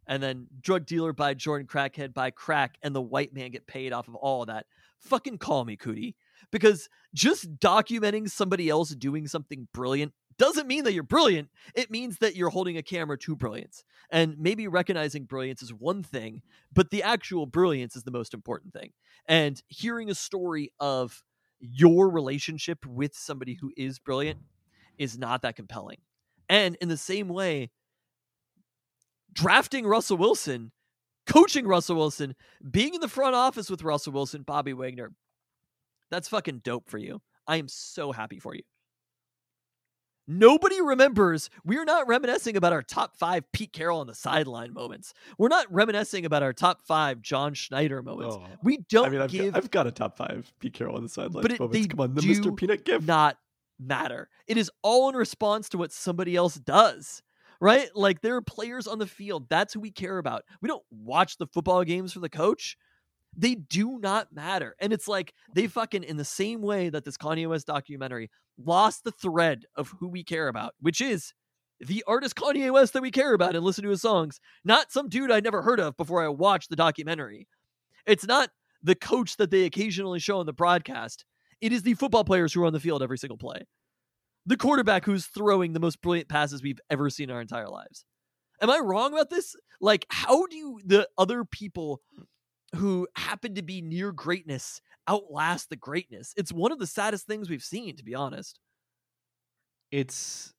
And 0.06 0.23
then 0.23 0.47
drug 0.61 0.87
dealer 0.87 1.12
by 1.12 1.35
Jordan, 1.35 1.66
crackhead 1.66 2.14
by 2.14 2.30
crack, 2.30 2.76
and 2.82 2.94
the 2.94 3.02
white 3.02 3.35
man 3.35 3.50
get 3.50 3.66
paid 3.66 3.92
off 3.92 4.09
of 4.09 4.14
all 4.14 4.42
of 4.42 4.49
that. 4.49 4.66
Fucking 5.00 5.38
call 5.38 5.64
me, 5.64 5.76
Coodie. 5.76 6.14
Because 6.50 6.88
just 7.14 7.59
documenting 7.59 8.28
somebody 8.30 8.68
else 8.68 8.90
doing 8.90 9.26
something 9.26 9.68
brilliant 9.73 10.12
doesn't 10.38 10.66
mean 10.66 10.85
that 10.85 10.94
you're 10.94 11.02
brilliant. 11.02 11.50
It 11.75 11.90
means 11.90 12.18
that 12.18 12.35
you're 12.35 12.49
holding 12.49 12.78
a 12.78 12.82
camera 12.82 13.18
to 13.18 13.37
brilliance. 13.37 13.85
And 14.11 14.38
maybe 14.38 14.68
recognizing 14.68 15.25
brilliance 15.25 15.62
is 15.62 15.73
one 15.73 16.02
thing, 16.02 16.40
but 16.73 16.90
the 16.90 17.02
actual 17.02 17.44
brilliance 17.44 17.94
is 17.94 18.04
the 18.04 18.11
most 18.11 18.32
important 18.32 18.73
thing. 18.73 18.92
And 19.26 19.62
hearing 19.68 20.09
a 20.09 20.14
story 20.14 20.73
of 20.80 21.23
your 21.61 22.09
relationship 22.09 22.87
with 22.87 23.14
somebody 23.14 23.59
who 23.61 23.70
is 23.76 23.99
brilliant 23.99 24.38
is 24.97 25.18
not 25.18 25.42
that 25.42 25.56
compelling. 25.56 25.99
And 26.49 26.76
in 26.76 26.88
the 26.88 26.97
same 26.97 27.28
way, 27.28 27.70
drafting 29.32 29.87
Russell 29.87 30.16
Wilson, 30.16 30.73
coaching 31.26 31.66
Russell 31.66 31.97
Wilson, 31.97 32.35
being 32.68 32.94
in 32.94 33.00
the 33.00 33.09
front 33.09 33.35
office 33.35 33.68
with 33.68 33.82
Russell 33.82 34.14
Wilson, 34.14 34.42
Bobby 34.42 34.73
Wagner, 34.73 35.12
that's 36.11 36.29
fucking 36.29 36.61
dope 36.64 36.88
for 36.90 36.99
you. 36.99 37.21
I 37.47 37.57
am 37.57 37.69
so 37.69 38.12
happy 38.12 38.38
for 38.38 38.55
you. 38.55 38.62
Nobody 40.29 40.81
remembers. 40.81 41.50
We're 41.64 41.85
not 41.85 42.07
reminiscing 42.07 42.57
about 42.57 42.73
our 42.73 42.83
top 42.83 43.17
five 43.17 43.50
Pete 43.52 43.73
Carroll 43.73 43.99
on 43.99 44.07
the 44.07 44.14
sideline 44.14 44.73
moments. 44.73 45.12
We're 45.38 45.49
not 45.49 45.67
reminiscing 45.73 46.25
about 46.25 46.45
our 46.45 46.52
top 46.52 46.83
five 46.83 47.21
John 47.21 47.52
Schneider 47.55 48.00
moments. 48.02 48.37
Oh. 48.38 48.47
We 48.62 48.79
don't 48.88 49.07
I 49.07 49.09
mean, 49.09 49.21
I've, 49.23 49.31
give 49.33 49.52
got, 49.55 49.64
I've 49.64 49.71
got 49.73 49.87
a 49.88 49.90
top 49.90 50.17
five 50.17 50.52
Pete 50.61 50.75
Carroll 50.75 50.97
on 50.97 51.02
the 51.02 51.09
sideline 51.09 51.43
But 51.43 51.52
it- 51.52 51.59
moments. 51.61 51.81
they 51.81 51.88
Come 51.88 52.00
on, 52.00 52.14
the 52.14 52.21
do 52.21 52.29
Mr. 52.29 52.57
Peanut 52.57 52.85
gift. 52.85 53.07
not 53.07 53.38
matter. 53.81 54.29
It 54.47 54.57
is 54.57 54.71
all 54.83 55.09
in 55.09 55.17
response 55.17 55.69
to 55.71 55.79
what 55.79 55.90
somebody 55.90 56.37
else 56.37 56.55
does. 56.57 57.23
Right? 57.62 57.88
Like 57.95 58.21
there 58.23 58.37
are 58.37 58.43
players 58.43 58.87
on 58.87 58.99
the 58.99 59.07
field. 59.07 59.49
That's 59.50 59.75
who 59.75 59.81
we 59.81 59.90
care 59.90 60.17
about. 60.19 60.45
We 60.62 60.69
don't 60.69 60.83
watch 60.90 61.37
the 61.38 61.47
football 61.47 61.83
games 61.85 62.12
for 62.12 62.21
the 62.21 62.29
coach. 62.31 62.76
They 63.37 63.54
do 63.54 63.99
not 63.99 64.32
matter. 64.32 64.75
And 64.80 64.92
it's 64.92 65.08
like 65.08 65.34
they 65.54 65.62
mm-hmm. 65.62 65.70
fucking 65.70 66.04
in 66.04 66.16
the 66.16 66.25
same 66.25 66.62
way 66.62 66.88
that 66.90 67.04
this 67.04 67.16
Kanye 67.16 67.49
West 67.49 67.66
documentary 67.66 68.30
lost 68.58 69.04
the 69.04 69.12
thread 69.12 69.64
of 69.76 69.92
who 69.99 70.08
we 70.08 70.25
care 70.25 70.49
about, 70.49 70.75
which 70.80 71.00
is 71.00 71.32
the 71.80 72.04
artist 72.06 72.37
Kanye 72.37 72.72
West 72.72 72.92
that 72.92 73.02
we 73.02 73.10
care 73.10 73.32
about 73.32 73.56
and 73.56 73.64
listen 73.64 73.84
to 73.84 73.90
his 73.90 74.02
songs, 74.02 74.40
not 74.64 74.92
some 74.92 75.08
dude 75.08 75.30
I 75.30 75.40
never 75.40 75.62
heard 75.62 75.80
of 75.80 75.96
before 75.96 76.22
I 76.22 76.28
watched 76.28 76.70
the 76.70 76.76
documentary. 76.76 77.49
It's 78.06 78.26
not 78.26 78.50
the 78.82 78.94
coach 78.94 79.37
that 79.37 79.50
they 79.50 79.64
occasionally 79.64 80.18
show 80.18 80.40
on 80.40 80.46
the 80.46 80.52
broadcast. 80.52 81.25
It 81.60 81.72
is 81.72 81.82
the 81.82 81.94
football 81.94 82.25
players 82.25 82.52
who 82.52 82.62
are 82.62 82.66
on 82.66 82.72
the 82.72 82.80
field 82.80 83.02
every 83.02 83.18
single 83.18 83.38
play. 83.38 83.66
The 84.46 84.56
quarterback 84.56 85.04
who's 85.04 85.26
throwing 85.26 85.72
the 85.72 85.80
most 85.80 86.00
brilliant 86.00 86.28
passes 86.28 86.62
we've 86.62 86.80
ever 86.90 87.10
seen 87.10 87.30
in 87.30 87.37
our 87.37 87.42
entire 87.42 87.68
lives. 87.68 88.04
Am 88.62 88.70
I 88.70 88.78
wrong 88.78 89.12
about 89.12 89.30
this? 89.30 89.54
Like, 89.80 90.06
how 90.10 90.46
do 90.46 90.56
you, 90.56 90.80
the 90.84 91.08
other 91.16 91.44
people 91.44 92.00
who 92.77 93.09
happen 93.17 93.55
to 93.55 93.62
be 93.62 93.81
near 93.81 94.12
greatness 94.12 94.81
outlast 95.09 95.71
the 95.71 95.77
greatness? 95.77 96.33
It's 96.37 96.53
one 96.53 96.73
of 96.73 96.79
the 96.79 96.87
saddest 96.87 97.27
things 97.27 97.49
we've 97.50 97.63
seen, 97.65 97.97
to 97.97 98.04
be 98.04 98.15
honest. 98.15 98.59
It's, 99.91 100.54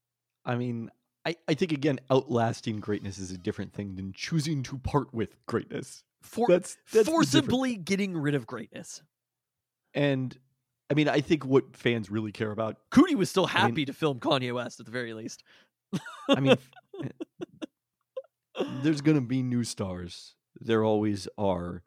I 0.45 0.55
mean, 0.55 0.89
I, 1.25 1.35
I 1.47 1.53
think 1.53 1.71
again, 1.71 1.99
outlasting 2.09 2.79
greatness 2.79 3.17
is 3.17 3.31
a 3.31 3.37
different 3.37 3.73
thing 3.73 3.95
than 3.95 4.11
choosing 4.13 4.63
to 4.63 4.77
part 4.77 5.13
with 5.13 5.37
greatness. 5.45 6.03
For 6.21 6.47
That's, 6.47 6.77
that's 6.91 7.07
forcibly 7.07 7.77
getting 7.77 8.15
rid 8.17 8.35
of 8.35 8.45
greatness. 8.45 9.01
And 9.93 10.37
I 10.89 10.93
mean, 10.93 11.07
I 11.07 11.21
think 11.21 11.45
what 11.45 11.75
fans 11.75 12.11
really 12.11 12.31
care 12.31 12.51
about. 12.51 12.77
Coodie 12.91 13.15
was 13.15 13.29
still 13.29 13.45
I 13.45 13.53
mean- 13.53 13.69
happy 13.69 13.85
to 13.85 13.93
film 13.93 14.19
Kanye 14.19 14.53
West 14.53 14.79
at 14.79 14.85
the 14.85 14.91
very 14.91 15.13
least. 15.13 15.43
I 16.29 16.39
mean, 16.39 16.57
eh, 17.03 17.07
there's 18.83 19.01
going 19.01 19.15
to 19.15 19.21
be 19.25 19.41
new 19.41 19.63
stars. 19.63 20.35
There 20.59 20.83
always 20.83 21.27
are. 21.37 21.83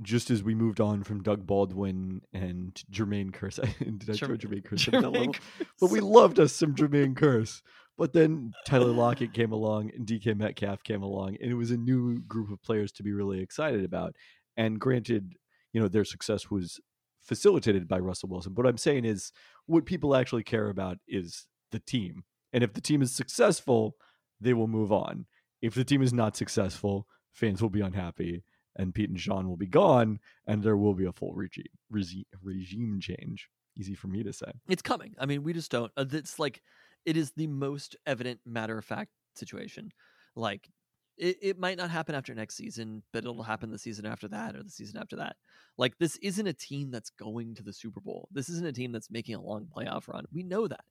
Just 0.00 0.30
as 0.30 0.42
we 0.42 0.54
moved 0.54 0.80
on 0.80 1.02
from 1.02 1.22
Doug 1.22 1.46
Baldwin 1.46 2.22
and 2.32 2.82
Jermaine 2.90 3.30
Kearse. 3.30 3.60
Did 3.98 4.10
I 4.10 4.14
throw 4.14 4.36
Jermaine 4.36 4.64
Kearse 4.64 4.88
at 4.88 5.02
that 5.02 5.10
level? 5.10 5.34
Jermaine 5.34 5.66
But 5.80 5.90
we 5.90 6.00
loved 6.00 6.40
us 6.40 6.52
some 6.52 6.74
Jermaine 6.74 7.14
Kearse. 7.14 7.60
But 7.98 8.14
then 8.14 8.52
Tyler 8.66 8.90
Lockett 8.90 9.34
came 9.34 9.52
along 9.52 9.90
and 9.94 10.06
DK 10.06 10.36
Metcalf 10.36 10.82
came 10.82 11.02
along, 11.02 11.36
and 11.40 11.50
it 11.50 11.54
was 11.54 11.70
a 11.70 11.76
new 11.76 12.20
group 12.22 12.50
of 12.50 12.62
players 12.62 12.90
to 12.92 13.02
be 13.02 13.12
really 13.12 13.40
excited 13.40 13.84
about. 13.84 14.16
And 14.56 14.80
granted, 14.80 15.34
you 15.72 15.80
know, 15.80 15.88
their 15.88 16.04
success 16.04 16.50
was 16.50 16.80
facilitated 17.22 17.86
by 17.86 17.98
Russell 17.98 18.30
Wilson. 18.30 18.54
But 18.54 18.64
what 18.64 18.70
I'm 18.70 18.78
saying 18.78 19.04
is 19.04 19.30
what 19.66 19.86
people 19.86 20.16
actually 20.16 20.42
care 20.42 20.68
about 20.68 20.98
is 21.06 21.46
the 21.70 21.78
team. 21.78 22.24
And 22.52 22.64
if 22.64 22.72
the 22.72 22.80
team 22.80 23.02
is 23.02 23.14
successful, 23.14 23.96
they 24.40 24.54
will 24.54 24.68
move 24.68 24.90
on. 24.90 25.26
If 25.60 25.74
the 25.74 25.84
team 25.84 26.02
is 26.02 26.12
not 26.12 26.36
successful, 26.36 27.06
fans 27.32 27.62
will 27.62 27.70
be 27.70 27.80
unhappy 27.80 28.42
and 28.76 28.94
Pete 28.94 29.10
and 29.10 29.20
Sean 29.20 29.48
will 29.48 29.56
be 29.56 29.66
gone 29.66 30.18
and 30.46 30.62
there 30.62 30.76
will 30.76 30.94
be 30.94 31.04
a 31.06 31.12
full 31.12 31.32
regime 31.34 31.64
regime, 31.90 32.24
regime 32.42 32.98
change. 33.00 33.48
Easy 33.78 33.94
for 33.94 34.08
me 34.08 34.22
to 34.22 34.32
say. 34.32 34.50
It's 34.68 34.82
coming. 34.82 35.14
I 35.18 35.24
mean, 35.26 35.42
we 35.42 35.52
just 35.52 35.70
don't. 35.70 35.90
uh, 35.96 36.04
It's 36.12 36.38
like 36.38 36.60
it 37.06 37.16
is 37.16 37.32
the 37.32 37.46
most 37.46 37.96
evident 38.06 38.40
matter 38.44 38.76
of 38.76 38.84
fact 38.84 39.10
situation. 39.34 39.90
Like 40.36 40.68
it, 41.16 41.36
it 41.42 41.58
might 41.58 41.78
not 41.78 41.90
happen 41.90 42.14
after 42.14 42.34
next 42.34 42.56
season, 42.56 43.02
but 43.12 43.24
it'll 43.24 43.42
happen 43.42 43.70
the 43.70 43.78
season 43.78 44.04
after 44.06 44.28
that 44.28 44.56
or 44.56 44.62
the 44.62 44.70
season 44.70 44.98
after 44.98 45.16
that. 45.16 45.36
Like 45.78 45.96
this 45.98 46.16
isn't 46.16 46.46
a 46.46 46.52
team 46.52 46.90
that's 46.90 47.10
going 47.10 47.54
to 47.54 47.62
the 47.62 47.72
Super 47.72 48.00
Bowl. 48.00 48.28
This 48.32 48.48
isn't 48.50 48.66
a 48.66 48.72
team 48.72 48.92
that's 48.92 49.10
making 49.10 49.34
a 49.36 49.40
long 49.42 49.66
playoff 49.74 50.06
run. 50.08 50.24
We 50.32 50.42
know 50.42 50.68
that. 50.68 50.84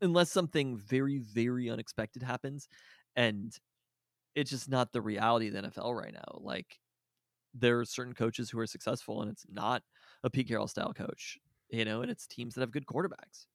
Unless 0.00 0.30
something 0.30 0.76
very, 0.76 1.18
very 1.18 1.70
unexpected 1.70 2.22
happens. 2.22 2.68
And 3.16 3.52
it's 4.34 4.50
just 4.50 4.68
not 4.68 4.92
the 4.92 5.00
reality 5.00 5.48
of 5.48 5.54
the 5.54 5.62
NFL 5.62 5.94
right 5.98 6.12
now. 6.12 6.38
Like 6.40 6.78
there 7.60 7.80
are 7.80 7.84
certain 7.84 8.14
coaches 8.14 8.50
who 8.50 8.58
are 8.58 8.66
successful 8.66 9.22
and 9.22 9.30
it's 9.30 9.44
not 9.50 9.82
a 10.22 10.30
Pete 10.30 10.48
Carroll 10.48 10.68
style 10.68 10.92
coach, 10.92 11.38
you 11.70 11.84
know, 11.84 12.02
and 12.02 12.10
it's 12.10 12.26
teams 12.26 12.54
that 12.54 12.60
have 12.60 12.70
good 12.70 12.86
quarterbacks. 12.86 13.46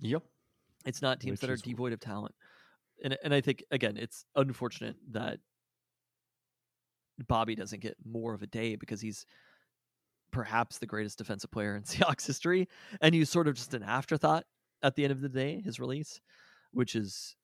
Yep. 0.00 0.22
It's 0.84 1.02
not 1.02 1.20
teams 1.20 1.40
that 1.40 1.50
are 1.50 1.56
devoid 1.56 1.92
of 1.92 2.00
talent. 2.00 2.34
And 3.04 3.16
and 3.22 3.32
I 3.34 3.40
think 3.40 3.64
again, 3.70 3.96
it's 3.96 4.24
unfortunate 4.34 4.96
that 5.12 5.38
Bobby 7.28 7.54
doesn't 7.54 7.80
get 7.80 7.96
more 8.04 8.34
of 8.34 8.42
a 8.42 8.46
day 8.46 8.76
because 8.76 9.00
he's 9.00 9.26
perhaps 10.32 10.78
the 10.78 10.86
greatest 10.86 11.18
defensive 11.18 11.50
player 11.50 11.76
in 11.76 11.82
Seahawks 11.84 12.26
history, 12.26 12.68
and 13.00 13.14
he's 13.14 13.30
sort 13.30 13.48
of 13.48 13.54
just 13.54 13.74
an 13.74 13.82
afterthought 13.82 14.44
at 14.82 14.96
the 14.96 15.04
end 15.04 15.12
of 15.12 15.20
the 15.20 15.28
day. 15.28 15.60
His 15.64 15.78
release, 15.78 16.20
which 16.72 16.94
is 16.94 17.36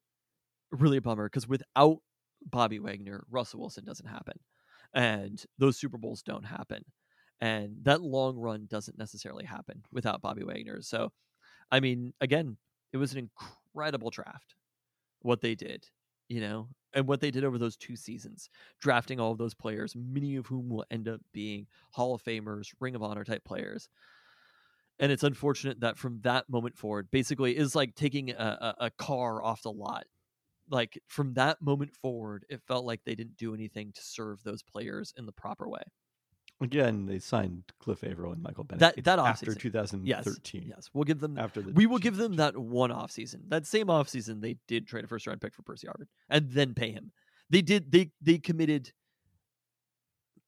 really 0.71 0.97
a 0.97 1.03
bummer 1.03 1.27
because 1.27 1.49
without 1.49 1.99
Bobby 2.44 2.79
Wagner, 2.79 3.25
Russell 3.31 3.61
Wilson 3.61 3.85
doesn't 3.85 4.07
happen, 4.07 4.38
and 4.94 5.42
those 5.59 5.79
Super 5.79 5.98
Bowls 5.98 6.22
don't 6.22 6.44
happen, 6.44 6.85
and 7.40 7.77
that 7.83 8.03
long 8.03 8.37
run 8.38 8.66
doesn't 8.68 8.98
necessarily 8.98 9.44
happen 9.44 9.83
without 9.92 10.22
Bobby 10.22 10.44
Wagner. 10.44 10.83
So, 10.83 11.12
I 11.70 11.81
mean, 11.81 12.12
again, 12.20 12.57
it 12.92 12.96
was 12.96 13.12
an 13.12 13.29
incredible 13.74 14.11
draft 14.11 14.55
what 15.20 15.40
they 15.40 15.55
did, 15.55 15.87
you 16.29 16.40
know, 16.40 16.68
and 16.94 17.07
what 17.07 17.20
they 17.20 17.31
did 17.31 17.44
over 17.44 17.59
those 17.59 17.77
two 17.77 17.96
seasons, 17.96 18.48
drafting 18.81 19.20
all 19.20 19.33
of 19.33 19.38
those 19.38 19.55
players, 19.55 19.94
many 19.96 20.37
of 20.37 20.46
whom 20.46 20.68
will 20.68 20.85
end 20.90 21.09
up 21.09 21.20
being 21.33 21.66
Hall 21.92 22.14
of 22.14 22.22
Famers, 22.22 22.68
Ring 22.81 22.94
of 22.94 23.03
Honor 23.03 23.24
type 23.24 23.44
players. 23.44 23.88
And 24.98 25.12
it's 25.12 25.22
unfortunate 25.22 25.81
that 25.81 25.96
from 25.96 26.20
that 26.22 26.48
moment 26.48 26.77
forward, 26.77 27.09
basically, 27.11 27.57
is 27.57 27.77
like 27.77 27.94
taking 27.94 28.31
a, 28.31 28.35
a, 28.81 28.87
a 28.87 28.90
car 28.90 29.42
off 29.42 29.62
the 29.62 29.70
lot. 29.70 30.05
Like 30.70 31.00
from 31.07 31.35
that 31.35 31.61
moment 31.62 31.94
forward, 31.96 32.44
it 32.48 32.61
felt 32.66 32.85
like 32.85 33.00
they 33.04 33.14
didn't 33.14 33.37
do 33.37 33.54
anything 33.54 33.92
to 33.94 34.02
serve 34.02 34.42
those 34.42 34.62
players 34.62 35.12
in 35.16 35.26
the 35.26 35.33
proper 35.33 35.68
way. 35.68 35.83
Again, 36.61 37.07
they 37.07 37.20
signed 37.20 37.62
Cliff 37.78 38.02
Avril 38.02 38.33
and 38.33 38.42
Michael 38.42 38.64
Bennett. 38.64 38.81
That- 38.81 39.04
that 39.04 39.18
after 39.20 39.54
2013. 39.54 40.62
Yes, 40.64 40.68
yes, 40.68 40.90
we'll 40.92 41.04
give 41.04 41.20
them 41.20 41.38
After 41.38 41.62
the 41.62 41.70
we 41.72 41.87
will 41.87 41.98
give 42.00 42.16
them 42.16 42.35
that 42.37 42.57
one 42.57 42.90
off 42.90 43.12
season. 43.12 43.44
That 43.48 43.64
same 43.64 43.88
off 43.88 44.09
season, 44.09 44.40
they 44.40 44.57
did 44.66 44.87
trade 44.88 45.04
a 45.04 45.07
first 45.07 45.26
round 45.28 45.40
pick 45.40 45.54
for 45.54 45.62
Percy 45.62 45.87
Harvin 45.87 46.09
and 46.28 46.50
then 46.50 46.74
pay 46.74 46.90
him. 46.90 47.12
They 47.48 47.62
did. 47.62 47.92
They 47.92 48.11
they 48.20 48.38
committed 48.38 48.92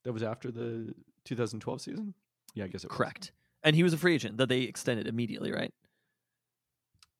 That 0.05 0.13
was 0.13 0.23
after 0.23 0.51
the 0.51 0.95
2012 1.25 1.81
season. 1.81 2.15
Yeah, 2.55 2.65
I 2.65 2.69
guess 2.69 2.83
it 2.85 2.91
was. 2.91 2.97
correct, 2.97 3.33
and 3.63 3.77
he 3.77 3.83
was 3.85 3.93
a 3.93 3.97
free 3.99 4.15
agent 4.15 4.37
that 4.39 4.49
they 4.49 4.63
extended 4.63 5.07
immediately. 5.07 5.53
Right? 5.53 5.73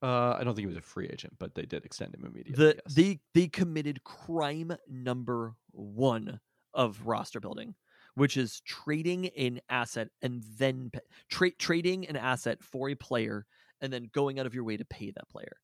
Uh, 0.03 0.37
I 0.39 0.45
don't 0.45 0.55
think 0.55 0.61
he 0.61 0.67
was 0.67 0.77
a 0.77 0.83
free 0.83 1.09
agent, 1.13 1.35
but 1.39 1.55
they 1.55 1.67
did 1.67 1.85
extend 1.85 2.15
him 2.15 2.25
immediately. 2.25 2.65
The 2.65 2.81
yes. 2.87 3.21
they 3.35 3.49
committed 3.49 4.03
crime 4.05 4.75
number 4.89 5.55
one 5.73 6.41
of 6.73 7.07
roster 7.07 7.41
building, 7.41 7.75
which 8.15 8.37
is 8.37 8.61
trading 8.61 9.27
an 9.37 9.61
asset 9.69 10.09
and 10.23 10.43
then 10.57 10.91
tra- 11.29 11.53
trading 11.53 12.09
an 12.09 12.17
asset 12.17 12.63
for 12.63 12.89
a 12.89 12.95
player 12.95 13.47
and 13.81 13.93
then 13.93 14.09
going 14.13 14.39
out 14.39 14.47
of 14.47 14.55
your 14.55 14.65
way 14.65 14.77
to 14.77 14.85
pay 14.85 15.11
that 15.11 15.29
player. 15.29 15.57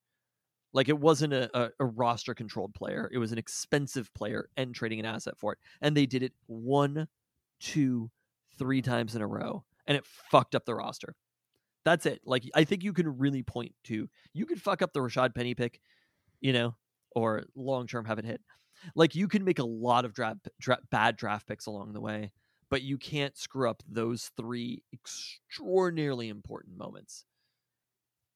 Like 0.72 0.88
it 0.90 0.99
wasn't 0.99 1.33
a, 1.33 1.59
a, 1.59 1.70
a 1.81 1.85
roster 1.87 2.35
controlled 2.35 2.75
player; 2.75 3.09
it 3.11 3.18
was 3.18 3.33
an 3.33 3.38
expensive 3.38 4.12
player 4.12 4.51
and 4.59 4.75
trading 4.75 5.01
an 5.01 5.07
asset 5.07 5.38
for 5.38 5.53
it. 5.53 5.59
And 5.81 5.96
they 5.96 6.05
did 6.05 6.22
it 6.22 6.35
one, 6.46 7.09
two, 7.59 8.11
three 8.59 8.83
times 8.83 9.14
in 9.14 9.22
a 9.22 9.27
row, 9.27 9.64
and 9.87 9.96
it 9.96 10.05
fucked 10.05 10.55
up 10.55 10.66
the 10.66 10.75
roster. 10.75 11.14
That's 11.87 12.05
it. 12.05 12.20
Like 12.27 12.42
I 12.53 12.64
think 12.64 12.83
you 12.83 12.92
can 12.92 13.16
really 13.16 13.44
point 13.44 13.72
to 13.85 14.09
you 14.35 14.44
could 14.44 14.61
fuck 14.61 14.83
up 14.83 14.92
the 14.92 14.99
Rashaad 14.99 15.37
Penny 15.37 15.55
pick, 15.55 15.81
you 16.40 16.53
know, 16.53 16.75
or 17.14 17.44
long 17.55 17.87
term 17.87 18.05
have 18.07 18.18
it 18.18 18.25
hit. 18.25 18.40
Like 18.96 19.14
you 19.14 19.29
can 19.29 19.44
make 19.44 19.61
a 19.61 19.64
lot 19.64 20.05
of 20.05 20.12
draft, 20.12 20.49
dra- 20.61 20.81
bad 20.90 21.16
draft 21.16 21.46
picks 21.46 21.66
along 21.66 21.92
the 21.92 22.01
way, 22.01 22.33
but 22.70 22.83
you 22.83 22.99
can't 22.99 23.38
screw 23.38 23.70
up 23.70 23.85
those 23.88 24.33
three 24.37 24.83
extraordinarily 24.92 26.29
important 26.29 26.77
moments. 26.77 27.25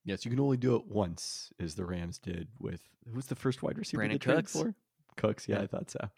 yes, 0.04 0.24
you 0.24 0.30
can 0.30 0.38
only 0.40 0.56
do 0.56 0.76
it 0.76 0.86
once, 0.86 1.52
as 1.58 1.74
the 1.74 1.84
Rams 1.84 2.18
did 2.18 2.46
with 2.60 2.80
who's 3.12 3.26
the 3.26 3.34
first 3.34 3.64
wide 3.64 3.76
receiver 3.78 4.02
Brandin 4.04 4.12
they 4.12 4.18
traded 4.18 4.44
Cooks. 4.44 4.52
for? 4.52 4.74
Cooks, 5.16 5.48
yeah, 5.48 5.56
Yeah. 5.56 5.62
I 5.62 5.66
thought 5.66 5.90
so. 5.90 6.08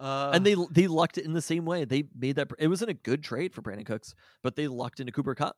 Uh, 0.00 0.32
and 0.34 0.44
they 0.44 0.56
they 0.72 0.88
lucked 0.88 1.18
it 1.18 1.24
in 1.24 1.34
the 1.34 1.40
same 1.42 1.64
way. 1.64 1.84
They 1.84 2.04
made 2.18 2.34
that 2.34 2.50
it 2.58 2.66
wasn't 2.66 2.90
a 2.90 2.94
good 2.94 3.22
trade 3.22 3.54
for 3.54 3.62
Brandin 3.62 3.86
Cooks, 3.86 4.16
but 4.42 4.56
they 4.56 4.66
lucked 4.66 4.98
into 4.98 5.12
Cooper 5.12 5.36
Kupp, 5.36 5.56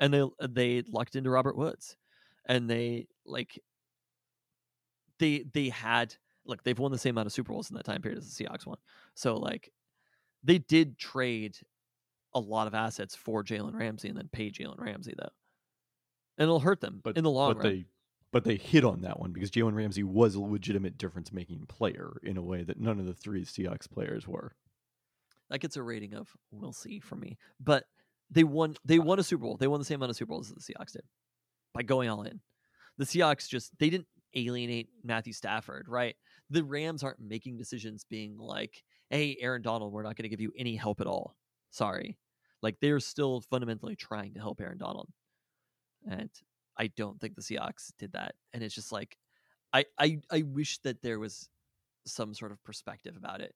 and 0.00 0.12
they 0.12 0.24
they 0.48 0.82
lucked 0.88 1.14
into 1.14 1.30
Robert 1.30 1.56
Woods, 1.56 1.96
and 2.46 2.68
they 2.68 3.06
like 3.24 3.60
they 5.18 5.44
they 5.52 5.68
had 5.68 6.14
look 6.46 6.64
they've 6.64 6.78
won 6.78 6.90
the 6.90 6.98
same 6.98 7.14
amount 7.14 7.26
of 7.26 7.32
Super 7.32 7.52
Bowls 7.52 7.70
in 7.70 7.76
that 7.76 7.84
time 7.84 8.02
period 8.02 8.18
as 8.18 8.34
the 8.34 8.44
Seahawks 8.44 8.66
won. 8.66 8.78
So 9.14 9.36
like 9.36 9.70
they 10.42 10.58
did 10.58 10.98
trade 10.98 11.56
a 12.34 12.40
lot 12.40 12.66
of 12.66 12.74
assets 12.74 13.14
for 13.14 13.44
Jalen 13.44 13.74
Ramsey 13.74 14.08
and 14.08 14.16
then 14.16 14.30
pay 14.32 14.50
Jalen 14.50 14.80
Ramsey 14.80 15.14
though, 15.16 15.30
and 16.38 16.44
it'll 16.44 16.60
hurt 16.60 16.80
them 16.80 17.00
but 17.04 17.16
in 17.16 17.24
the 17.24 17.30
long 17.30 17.52
but 17.52 17.58
run. 17.58 17.68
they 17.68 17.84
but 18.32 18.44
they 18.44 18.56
hit 18.56 18.84
on 18.84 19.02
that 19.02 19.20
one 19.20 19.32
because 19.32 19.50
Jalen 19.50 19.74
Ramsey 19.74 20.02
was 20.02 20.34
a 20.34 20.40
legitimate 20.40 20.96
difference 20.96 21.32
making 21.32 21.66
player 21.66 22.12
in 22.22 22.36
a 22.36 22.42
way 22.42 22.62
that 22.62 22.80
none 22.80 22.98
of 22.98 23.06
the 23.06 23.14
three 23.14 23.44
Seahawks 23.44 23.90
players 23.90 24.26
were. 24.26 24.54
That 25.50 25.58
gets 25.58 25.76
a 25.76 25.82
rating 25.82 26.14
of 26.14 26.34
we'll 26.52 26.72
see 26.72 27.00
from 27.00 27.20
me. 27.20 27.36
But 27.58 27.84
they 28.30 28.44
won 28.44 28.76
they 28.84 28.98
won 28.98 29.18
a 29.18 29.22
Super 29.22 29.42
Bowl. 29.42 29.56
They 29.56 29.66
won 29.66 29.80
the 29.80 29.84
same 29.84 29.96
amount 29.96 30.10
of 30.10 30.16
Super 30.16 30.30
Bowls 30.30 30.50
as 30.50 30.64
the 30.64 30.72
Seahawks 30.72 30.92
did 30.92 31.02
by 31.74 31.82
going 31.82 32.08
all 32.08 32.22
in. 32.22 32.40
The 32.98 33.04
Seahawks 33.04 33.48
just 33.48 33.76
they 33.78 33.90
didn't 33.90 34.08
alienate 34.34 34.88
Matthew 35.02 35.32
Stafford, 35.32 35.86
right? 35.88 36.14
The 36.50 36.64
Rams 36.64 37.02
aren't 37.02 37.20
making 37.20 37.56
decisions 37.56 38.04
being 38.08 38.38
like, 38.38 38.82
"Hey, 39.08 39.36
Aaron 39.40 39.62
Donald, 39.62 39.92
we're 39.92 40.02
not 40.02 40.16
going 40.16 40.24
to 40.24 40.28
give 40.28 40.40
you 40.40 40.52
any 40.56 40.76
help 40.76 41.00
at 41.00 41.06
all." 41.06 41.36
Sorry. 41.70 42.18
Like 42.62 42.76
they're 42.80 43.00
still 43.00 43.40
fundamentally 43.40 43.96
trying 43.96 44.34
to 44.34 44.40
help 44.40 44.60
Aaron 44.60 44.78
Donald. 44.78 45.08
And 46.08 46.30
I 46.78 46.88
don't 46.88 47.20
think 47.20 47.34
the 47.34 47.42
Seahawks 47.42 47.92
did 47.98 48.12
that. 48.12 48.34
And 48.52 48.62
it's 48.62 48.74
just 48.74 48.92
like 48.92 49.16
I 49.72 49.84
I 49.98 50.18
I 50.30 50.42
wish 50.42 50.78
that 50.80 51.02
there 51.02 51.18
was 51.18 51.48
some 52.06 52.34
sort 52.34 52.52
of 52.52 52.62
perspective 52.64 53.16
about 53.16 53.40
it 53.40 53.54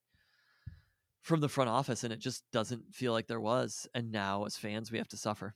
from 1.25 1.39
the 1.39 1.49
front 1.49 1.69
office 1.69 2.03
and 2.03 2.13
it 2.13 2.19
just 2.19 2.43
doesn't 2.51 2.93
feel 2.93 3.11
like 3.11 3.25
there 3.25 3.41
was 3.41 3.87
and 3.95 4.11
now 4.11 4.45
as 4.45 4.55
fans 4.55 4.91
we 4.91 4.99
have 4.99 5.07
to 5.07 5.17
suffer 5.17 5.55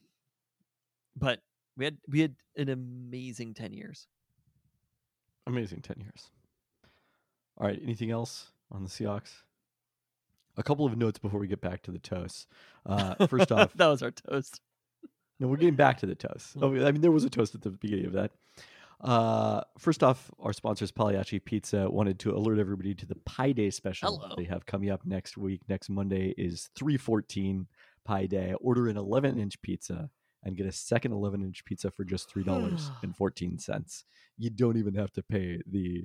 but 1.16 1.40
we 1.76 1.84
had 1.84 1.96
we 2.08 2.20
had 2.20 2.34
an 2.56 2.68
amazing 2.68 3.54
10 3.54 3.72
years 3.72 4.08
Amazing 5.46 5.80
10 5.80 5.96
years. 6.00 6.30
All 7.58 7.66
right, 7.66 7.80
anything 7.82 8.10
else 8.10 8.52
on 8.70 8.84
the 8.84 8.88
Seahawks? 8.88 9.42
A 10.56 10.62
couple 10.62 10.86
of 10.86 10.96
notes 10.96 11.18
before 11.18 11.40
we 11.40 11.48
get 11.48 11.60
back 11.60 11.82
to 11.82 11.90
the 11.90 11.98
toast. 11.98 12.46
Uh, 12.86 13.26
first 13.26 13.50
off, 13.52 13.72
that 13.74 13.86
was 13.86 14.02
our 14.02 14.10
toast 14.10 14.60
no, 15.40 15.48
we're 15.48 15.56
getting 15.56 15.74
back 15.74 15.98
to 15.98 16.06
the 16.06 16.14
toast. 16.14 16.54
Oh, 16.62 16.68
I 16.68 16.92
mean, 16.92 17.00
there 17.00 17.10
was 17.10 17.24
a 17.24 17.30
toast 17.30 17.54
at 17.54 17.62
the 17.62 17.70
beginning 17.70 18.04
of 18.04 18.12
that. 18.12 18.30
Uh, 19.00 19.62
first 19.78 20.02
off, 20.02 20.30
our 20.38 20.52
sponsors, 20.52 20.90
Pagliacci 20.92 21.42
Pizza, 21.44 21.90
wanted 21.90 22.18
to 22.20 22.34
alert 22.34 22.58
everybody 22.58 22.94
to 22.94 23.06
the 23.06 23.16
Pi 23.24 23.52
Day 23.52 23.70
special 23.70 24.18
Hello. 24.18 24.34
they 24.36 24.44
have 24.44 24.66
coming 24.66 24.90
up 24.90 25.06
next 25.06 25.38
week. 25.38 25.62
Next 25.68 25.88
Monday 25.88 26.34
is 26.36 26.68
314 26.76 27.66
Pi 28.04 28.26
Day. 28.26 28.54
Order 28.60 28.88
an 28.88 28.98
11 28.98 29.38
inch 29.38 29.60
pizza 29.62 30.10
and 30.44 30.56
get 30.56 30.66
a 30.66 30.72
second 30.72 31.12
11 31.12 31.42
inch 31.42 31.64
pizza 31.64 31.90
for 31.90 32.04
just 32.04 32.32
$3.14. 32.34 34.04
you 34.38 34.50
don't 34.50 34.76
even 34.76 34.94
have 34.94 35.12
to 35.12 35.22
pay 35.22 35.60
the 35.66 36.04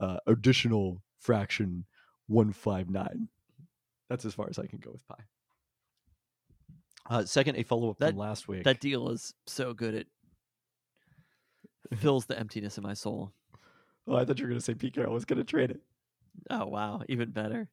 uh, 0.00 0.18
additional 0.26 1.02
fraction 1.18 1.86
159. 2.26 3.28
That's 4.10 4.24
as 4.26 4.34
far 4.34 4.48
as 4.50 4.58
I 4.58 4.66
can 4.66 4.80
go 4.80 4.90
with 4.92 5.06
pie. 5.08 5.24
Uh, 7.08 7.24
second, 7.24 7.56
a 7.56 7.62
follow 7.62 7.90
up 7.90 7.98
from 7.98 8.16
last 8.16 8.48
week. 8.48 8.64
that 8.64 8.80
deal 8.80 9.10
is 9.10 9.34
so 9.46 9.74
good 9.74 9.94
it 9.94 10.08
fills 11.96 12.26
the 12.26 12.38
emptiness 12.38 12.76
in 12.78 12.82
my 12.82 12.94
soul 12.94 13.32
oh, 14.08 14.16
I 14.16 14.24
thought 14.24 14.38
you 14.38 14.44
were 14.44 14.50
going 14.50 14.60
to 14.60 14.64
say 14.64 14.74
Pete 14.74 14.94
Carroll 14.94 15.14
was 15.14 15.24
going 15.24 15.38
to 15.38 15.44
trade 15.44 15.70
it. 15.70 15.80
oh 16.50 16.66
wow 16.66 17.02
even 17.08 17.30
better 17.30 17.68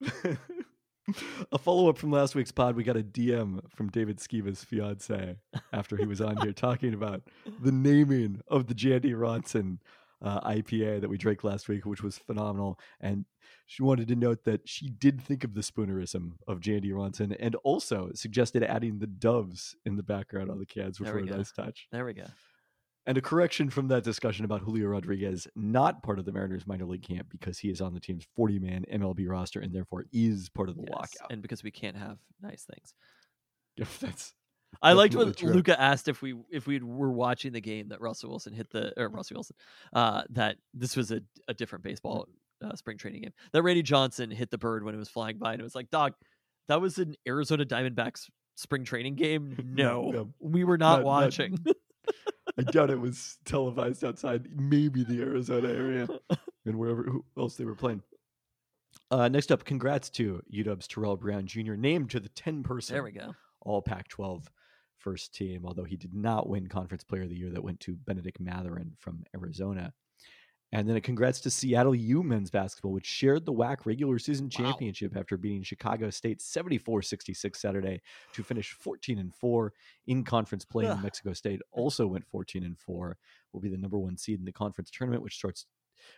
a 1.52 1.58
follow 1.58 1.88
up 1.88 1.98
from 1.98 2.10
last 2.10 2.34
week's 2.34 2.52
pod, 2.52 2.76
we 2.76 2.84
got 2.84 2.96
a 2.96 3.02
DM 3.02 3.60
from 3.74 3.88
David 3.88 4.18
Skiva's 4.18 4.64
fiance 4.64 5.36
after 5.72 5.96
he 5.96 6.06
was 6.06 6.20
on 6.20 6.36
here 6.38 6.52
talking 6.52 6.94
about 6.94 7.22
the 7.60 7.72
naming 7.72 8.40
of 8.48 8.66
the 8.66 8.74
Jandy 8.74 9.12
Ronson 9.14 9.78
uh, 10.22 10.40
IPA 10.48 11.00
that 11.00 11.10
we 11.10 11.18
drank 11.18 11.42
last 11.42 11.68
week, 11.68 11.84
which 11.84 12.02
was 12.02 12.18
phenomenal. 12.18 12.78
And 13.00 13.24
she 13.66 13.82
wanted 13.82 14.08
to 14.08 14.14
note 14.14 14.44
that 14.44 14.68
she 14.68 14.88
did 14.88 15.20
think 15.20 15.42
of 15.42 15.54
the 15.54 15.62
spoonerism 15.62 16.32
of 16.46 16.60
Jandy 16.60 16.92
Ronson 16.92 17.36
and 17.40 17.56
also 17.56 18.10
suggested 18.14 18.62
adding 18.62 19.00
the 19.00 19.06
doves 19.08 19.74
in 19.84 19.96
the 19.96 20.02
background 20.02 20.50
on 20.50 20.60
the 20.60 20.66
cans, 20.66 21.00
which 21.00 21.10
were 21.10 21.16
we 21.16 21.28
a 21.28 21.30
go. 21.30 21.36
nice 21.36 21.50
touch. 21.50 21.88
there 21.90 22.04
we 22.04 22.12
go 22.12 22.26
And 23.06 23.18
a 23.18 23.20
correction 23.20 23.68
from 23.68 23.88
that 23.88 24.04
discussion 24.04 24.44
about 24.44 24.60
Julio 24.60 24.86
Rodriguez, 24.86 25.48
not 25.56 26.02
part 26.04 26.20
of 26.20 26.24
the 26.24 26.30
Mariners 26.32 26.66
minor 26.68 26.84
league 26.84 27.02
camp 27.02 27.26
because 27.30 27.58
he 27.58 27.68
is 27.68 27.80
on 27.80 27.94
the 27.94 28.00
team's 28.00 28.24
40 28.36 28.60
man 28.60 28.84
MLB 28.92 29.28
roster 29.28 29.58
and 29.60 29.74
therefore 29.74 30.04
is 30.12 30.48
part 30.50 30.68
of 30.68 30.76
the 30.76 30.82
Yes, 30.82 30.90
lockout. 30.92 31.32
and 31.32 31.42
because 31.42 31.64
we 31.64 31.72
can't 31.72 31.96
have 31.96 32.18
nice 32.40 32.64
things. 32.64 32.94
If 33.76 33.98
that's 34.00 34.34
I 34.82 34.92
liked 34.92 35.14
when 35.14 35.28
Absolutely 35.28 35.48
true. 35.48 35.56
Luca 35.56 35.80
asked 35.80 36.06
if 36.08 36.22
we 36.22 36.34
if 36.50 36.66
we 36.66 36.78
were 36.80 37.10
watching 37.12 37.52
the 37.52 37.60
game 37.60 37.88
that 37.88 38.00
Russell 38.00 38.30
Wilson 38.30 38.52
hit 38.54 38.70
the 38.70 38.92
or 38.96 39.08
Russell 39.08 39.34
Wilson 39.34 39.56
uh, 39.92 40.22
that 40.30 40.56
this 40.72 40.96
was 40.96 41.10
a, 41.10 41.20
a 41.48 41.54
different 41.54 41.82
baseball 41.84 42.28
uh, 42.64 42.74
spring 42.76 42.96
training 42.98 43.22
game. 43.22 43.32
That 43.52 43.62
Randy 43.62 43.82
Johnson 43.82 44.30
hit 44.30 44.50
the 44.50 44.58
bird 44.58 44.84
when 44.84 44.94
it 44.94 44.98
was 44.98 45.08
flying 45.08 45.38
by 45.38 45.52
and 45.52 45.60
it 45.60 45.64
was 45.64 45.74
like 45.74 45.90
dog 45.90 46.14
that 46.68 46.80
was 46.80 46.98
an 46.98 47.16
Arizona 47.26 47.64
Diamondbacks 47.66 48.30
spring 48.54 48.84
training 48.84 49.16
game? 49.16 49.56
No, 49.74 50.10
No, 50.10 50.28
we 50.38 50.62
were 50.62 50.78
not- 50.78 50.90
not 50.90 50.96
not- 50.98 51.04
watching 51.04 51.58
I 52.58 52.62
doubt 52.62 52.90
it 52.90 53.00
was 53.00 53.38
televised 53.44 54.04
outside 54.04 54.48
maybe 54.54 55.04
the 55.04 55.20
Arizona 55.20 55.68
area 55.68 56.08
and 56.66 56.78
wherever 56.78 57.02
who 57.02 57.24
else 57.38 57.56
they 57.56 57.64
were 57.64 57.74
playing. 57.74 58.02
Uh, 59.10 59.28
next 59.28 59.52
up, 59.52 59.64
congrats 59.64 60.08
to 60.10 60.42
UW's 60.52 60.86
Terrell 60.86 61.16
Brown 61.16 61.46
Jr. 61.46 61.74
named 61.74 62.10
to 62.10 62.20
the 62.20 62.28
10 62.30 62.62
person 62.62 62.94
there 62.94 63.02
we 63.02 63.12
go 63.12 63.34
All 63.60 63.82
Pac 63.82 64.08
12 64.08 64.50
first 64.98 65.34
team, 65.34 65.64
although 65.66 65.84
he 65.84 65.96
did 65.96 66.14
not 66.14 66.48
win 66.48 66.68
Conference 66.68 67.04
Player 67.04 67.22
of 67.22 67.28
the 67.28 67.36
Year 67.36 67.50
that 67.50 67.64
went 67.64 67.80
to 67.80 67.94
Bennedict 67.94 68.40
Mathurin 68.40 68.92
from 68.98 69.24
Arizona. 69.34 69.92
And 70.74 70.88
then 70.88 70.96
a 70.96 71.00
congrats 71.02 71.38
to 71.40 71.50
Seattle 71.50 71.94
U 71.94 72.22
men's 72.22 72.50
basketball, 72.50 72.92
which 72.92 73.04
shared 73.06 73.44
the 73.44 73.52
WAC 73.52 73.84
regular 73.84 74.18
season 74.18 74.46
Wow. 74.46 74.70
championship 74.70 75.14
after 75.16 75.36
beating 75.36 75.62
Chicago 75.62 76.08
State 76.10 76.40
74 76.40 77.02
66 77.02 77.60
Saturday 77.60 78.00
to 78.32 78.42
finish 78.42 78.72
14 78.72 79.18
and 79.18 79.34
4 79.34 79.72
in 80.06 80.24
conference 80.24 80.64
play. 80.64 80.86
Ugh. 80.86 81.02
Mexico 81.02 81.34
State 81.34 81.60
also 81.72 82.06
went 82.06 82.26
14 82.26 82.64
and 82.64 82.78
4, 82.78 83.18
will 83.52 83.60
be 83.60 83.68
the 83.68 83.76
number 83.76 83.98
one 83.98 84.16
seed 84.16 84.38
in 84.38 84.44
the 84.46 84.52
conference 84.52 84.90
tournament, 84.90 85.22
which 85.22 85.34
starts. 85.36 85.66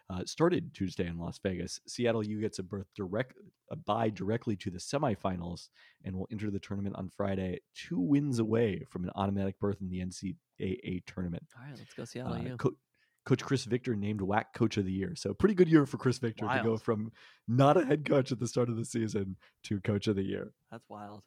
Uh, 0.09 0.25
started 0.25 0.73
Tuesday 0.73 1.07
in 1.07 1.19
Las 1.19 1.39
Vegas. 1.43 1.79
Seattle 1.87 2.25
U 2.25 2.41
gets 2.41 2.59
a 2.59 2.63
berth 2.63 2.87
direct, 2.97 3.35
a 3.71 3.77
bye 3.77 4.09
directly 4.09 4.57
to 4.57 4.71
the 4.71 4.79
semifinals, 4.79 5.69
and 6.05 6.17
will 6.17 6.27
enter 6.33 6.51
the 6.51 6.59
tournament 6.59 6.97
on 6.97 7.11
Friday, 7.11 7.61
two 7.75 7.99
wins 8.01 8.39
away 8.39 8.83
from 8.89 9.05
an 9.05 9.11
automatic 9.15 9.59
berth 9.61 9.83
in 9.83 9.91
the 9.91 10.01
NCAA 10.01 11.03
tournament. 11.05 11.43
all 11.59 11.65
right 11.67 11.77
let's 11.77 11.93
go 11.93 12.05
Seattle 12.07 12.33
Uh, 12.33 12.41
U 12.43 12.57
Co- 12.57 12.77
Coach 13.25 13.43
Chris 13.43 13.65
Victor 13.65 13.95
named 13.95 14.21
WAC 14.21 14.45
Coach 14.55 14.77
of 14.77 14.85
the 14.85 14.93
Year. 14.93 15.15
So 15.17 15.33
pretty 15.33 15.55
good 15.55 15.69
year 15.69 15.87
for 15.87 15.97
Chris 15.97 16.19
Victor 16.19 16.47
to 16.59 16.63
go 16.63 16.77
from 16.77 17.11
not 17.49 17.77
a 17.77 17.85
head 17.85 18.05
coach 18.05 18.31
at 18.33 18.39
the 18.39 18.47
start 18.47 18.69
of 18.69 18.77
the 18.77 18.85
season 18.85 19.37
to 19.65 19.81
Coach 19.81 20.07
of 20.07 20.17
the 20.17 20.23
Year. 20.23 20.53
that's 20.71 20.85
wild 20.89 21.23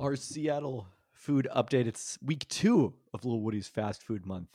Our 0.00 0.16
Seattle 0.16 0.86
food 1.12 1.46
update. 1.54 1.86
It's 1.86 2.18
week 2.22 2.48
two 2.48 2.94
of 3.12 3.24
Little 3.24 3.42
Woody's 3.42 3.68
Fast 3.68 4.02
Food 4.02 4.24
Month. 4.26 4.48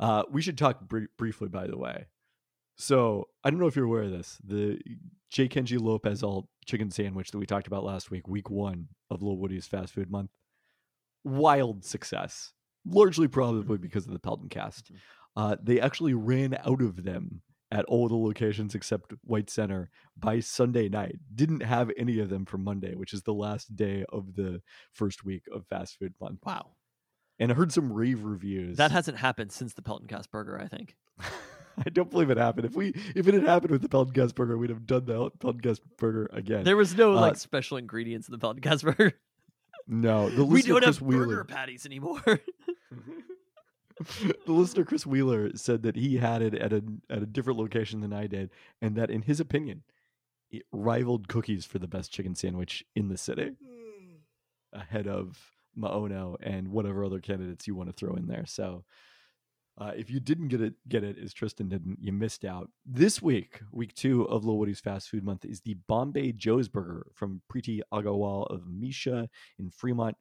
Uh, 0.00 0.22
we 0.30 0.40
should 0.40 0.56
talk 0.56 0.80
br- 0.88 1.04
briefly, 1.18 1.48
by 1.48 1.66
the 1.66 1.76
way. 1.76 2.06
So 2.76 3.28
I 3.44 3.50
don't 3.50 3.58
know 3.58 3.66
if 3.66 3.76
you're 3.76 3.84
aware 3.84 4.04
of 4.04 4.12
this. 4.12 4.38
The 4.44 4.78
J. 5.30 5.48
Kenji 5.48 5.80
Lopez-Alt 5.80 6.46
chicken 6.64 6.90
sandwich 6.90 7.32
that 7.32 7.38
we 7.38 7.46
talked 7.46 7.66
about 7.66 7.84
last 7.84 8.10
week, 8.10 8.28
week 8.28 8.48
one 8.48 8.88
of 9.10 9.20
Little 9.20 9.38
Woody's 9.38 9.66
Fast 9.66 9.92
Food 9.92 10.10
Month, 10.10 10.30
wild 11.24 11.84
success. 11.84 12.52
Largely 12.86 13.28
probably 13.28 13.76
because 13.76 14.06
of 14.06 14.12
the 14.12 14.18
Pelton 14.20 14.48
cast. 14.48 14.90
Uh, 15.38 15.54
they 15.62 15.80
actually 15.80 16.14
ran 16.14 16.58
out 16.66 16.82
of 16.82 17.04
them 17.04 17.42
at 17.70 17.84
all 17.84 18.08
the 18.08 18.16
locations 18.16 18.74
except 18.74 19.12
White 19.22 19.48
Center 19.48 19.88
by 20.16 20.40
Sunday 20.40 20.88
night. 20.88 21.16
Didn't 21.32 21.62
have 21.62 21.92
any 21.96 22.18
of 22.18 22.28
them 22.28 22.44
for 22.44 22.58
Monday, 22.58 22.94
which 22.96 23.12
is 23.12 23.22
the 23.22 23.32
last 23.34 23.76
day 23.76 24.04
of 24.12 24.34
the 24.34 24.62
first 24.92 25.24
week 25.24 25.44
of 25.54 25.64
fast 25.68 25.96
food 25.98 26.14
month. 26.20 26.40
Wow. 26.44 26.70
And 27.38 27.52
I 27.52 27.54
heard 27.54 27.70
some 27.72 27.92
rave 27.92 28.24
reviews. 28.24 28.78
That 28.78 28.90
hasn't 28.90 29.18
happened 29.18 29.52
since 29.52 29.74
the 29.74 29.82
Pelton 29.82 30.08
Cast 30.08 30.30
burger, 30.32 30.58
I 30.60 30.66
think. 30.66 30.96
I 31.20 31.90
don't 31.92 32.10
believe 32.10 32.30
it 32.30 32.36
happened. 32.38 32.66
If 32.66 32.74
we 32.74 32.88
if 33.14 33.28
it 33.28 33.34
had 33.34 33.44
happened 33.44 33.70
with 33.70 33.82
the 33.82 33.88
Pelton 33.88 34.12
Cast 34.12 34.34
burger, 34.34 34.58
we'd 34.58 34.70
have 34.70 34.86
done 34.86 35.04
the 35.04 35.30
Pelton 35.38 35.60
Cast 35.60 35.82
burger 35.98 36.28
again. 36.32 36.64
There 36.64 36.76
was 36.76 36.96
no 36.96 37.12
Uh, 37.16 37.20
like 37.20 37.36
special 37.36 37.76
ingredients 37.76 38.26
in 38.26 38.32
the 38.32 38.38
Pelton 38.38 38.60
Cast 38.60 38.82
burger. 38.82 39.12
no, 39.86 40.28
the 40.30 40.44
we 40.44 40.62
don't 40.62 40.82
have 40.82 41.00
Wheeler. 41.00 41.26
burger 41.26 41.44
patties 41.44 41.86
anymore. 41.86 42.20
the 44.46 44.52
listener 44.52 44.84
Chris 44.84 45.06
Wheeler 45.06 45.50
said 45.56 45.82
that 45.82 45.96
he 45.96 46.16
had 46.16 46.42
it 46.42 46.54
at 46.54 46.72
a 46.72 46.82
at 47.10 47.22
a 47.22 47.26
different 47.26 47.58
location 47.58 48.00
than 48.00 48.12
I 48.12 48.26
did, 48.26 48.50
and 48.80 48.96
that 48.96 49.10
in 49.10 49.22
his 49.22 49.40
opinion, 49.40 49.82
it 50.50 50.62
rivaled 50.72 51.28
cookies 51.28 51.64
for 51.64 51.78
the 51.78 51.88
best 51.88 52.12
chicken 52.12 52.34
sandwich 52.34 52.84
in 52.94 53.08
the 53.08 53.16
city, 53.16 53.52
ahead 54.72 55.06
of 55.06 55.38
Ma'ono 55.76 56.36
and 56.42 56.68
whatever 56.68 57.04
other 57.04 57.20
candidates 57.20 57.66
you 57.66 57.74
want 57.74 57.88
to 57.88 57.92
throw 57.92 58.14
in 58.14 58.26
there. 58.26 58.46
So. 58.46 58.84
Uh, 59.80 59.92
if 59.96 60.10
you 60.10 60.18
didn't 60.18 60.48
get 60.48 60.60
it, 60.60 60.74
get 60.88 61.04
it 61.04 61.16
as 61.22 61.32
Tristan 61.32 61.68
didn't, 61.68 61.98
you 62.00 62.10
missed 62.12 62.44
out. 62.44 62.68
This 62.84 63.22
week, 63.22 63.60
week 63.70 63.94
two 63.94 64.24
of 64.24 64.44
Lil 64.44 64.58
Woody's 64.58 64.80
Fast 64.80 65.08
Food 65.08 65.22
Month, 65.22 65.44
is 65.44 65.60
the 65.60 65.74
Bombay 65.86 66.32
Joe's 66.32 66.68
Burger 66.68 67.06
from 67.14 67.42
Preeti 67.48 67.78
Agarwal 67.94 68.50
of 68.50 68.62
Meesha 68.62 69.28
in 69.56 69.70
Fremont. 69.70 70.16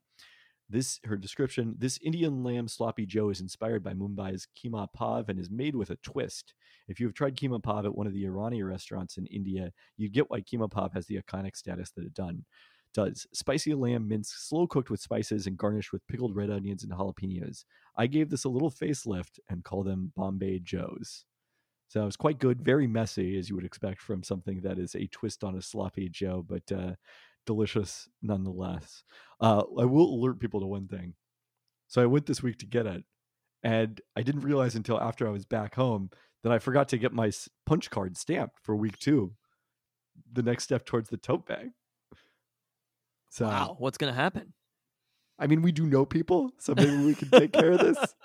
This 0.69 0.99
her 1.06 1.15
description: 1.15 1.75
This 1.77 1.99
Indian 2.01 2.43
lamb 2.43 2.67
sloppy 2.67 3.06
Joe 3.06 3.30
is 3.30 3.39
inspired 3.41 3.84
by 3.84 3.93
Mumbai's 3.93 4.47
keema 4.58 4.88
pav 4.93 5.30
and 5.30 5.39
is 5.39 5.49
made 5.49 5.75
with 5.75 5.89
a 5.91 5.95
twist. 5.97 6.53
If 6.88 6.99
you 6.99 7.08
have 7.08 7.13
tried 7.13 7.38
keema 7.38 7.63
pav 7.63 7.86
at 7.86 7.95
one 7.95 8.08
of 8.08 8.13
the 8.13 8.25
Irani 8.25 8.67
restaurants 8.67 9.17
in 9.17 9.25
India, 9.27 9.71
you 9.95 10.10
get 10.10 10.30
why 10.30 10.41
keema 10.41 10.69
pav 10.69 10.93
has 10.93 11.06
the 11.08 11.21
iconic 11.21 11.56
status 11.56 11.91
that 11.91 12.06
it 12.06 12.13
done 12.13 12.43
does. 12.93 13.27
Spicy 13.32 13.73
lamb 13.73 14.08
mince, 14.08 14.34
slow 14.36 14.67
cooked 14.67 14.89
with 14.89 14.99
spices 14.99 15.47
and 15.47 15.58
garnished 15.58 15.93
with 15.93 16.08
pickled 16.08 16.36
red 16.36 16.49
onions 16.49 16.84
and 16.84 16.91
jalapenos. 16.91 17.63
I 17.95 18.08
gave 18.08 18.30
this 18.30 18.43
a 18.43 18.49
little 18.49 18.71
facelift 18.71 19.39
and 19.49 19.63
call 19.63 19.84
them 19.84 20.12
Bombay 20.15 20.60
Joes. 20.60 21.25
So 21.89 22.01
it 22.01 22.06
was 22.06 22.17
quite 22.17 22.39
good, 22.39 22.62
very 22.62 22.88
messy, 22.88 23.38
as 23.38 23.49
you 23.49 23.56
would 23.56 23.65
expect 23.65 24.01
from 24.01 24.21
something 24.21 24.62
that 24.62 24.77
is 24.77 24.95
a 24.95 25.08
twist 25.08 25.43
on 25.43 25.56
a 25.56 25.62
sloppy 25.62 26.10
Joe, 26.10 26.43
but 26.47 26.69
uh, 26.71 26.95
delicious 27.48 28.08
nonetheless. 28.22 29.02
Uh, 29.42 29.64
I 29.80 29.86
will 29.86 30.14
alert 30.14 30.40
people 30.40 30.60
to 30.60 30.68
one 30.68 30.88
thing. 30.88 31.16
So 31.88 32.04
I 32.04 32.06
went 32.06 32.28
this 32.28 32.44
week 32.44 32.60
to 32.60 32.68
get 32.68 32.86
it, 32.86 33.04
and 33.64 34.00
I 34.16 34.22
didn't 34.22 34.42
realize 34.42 34.76
until 34.76 35.02
after 35.02 35.28
I 35.28 35.32
was 35.32 35.46
back 35.46 35.74
home 35.74 36.12
that 36.44 36.52
I 36.52 36.60
forgot 36.60 36.90
to 36.90 36.98
get 37.00 37.14
my 37.14 37.32
punch 37.66 37.90
card 37.90 38.18
stamped 38.18 38.60
for 38.62 38.76
week 38.76 39.00
two. 39.00 39.34
The 40.32 40.44
next 40.44 40.66
step 40.66 40.86
towards 40.86 41.10
the 41.10 41.18
tote 41.18 41.48
bag. 41.48 41.70
So, 43.32 43.46
wow, 43.46 43.76
what's 43.80 43.98
gonna 43.98 44.14
happen? 44.14 44.54
I 45.40 45.48
mean, 45.48 45.62
we 45.62 45.72
do 45.72 45.86
know 45.86 46.06
people, 46.06 46.52
so 46.60 46.74
maybe 46.76 47.06
we 47.06 47.16
can 47.16 47.30
take 47.30 47.54
care 47.54 47.72
of 47.72 47.80
this. 47.80 47.98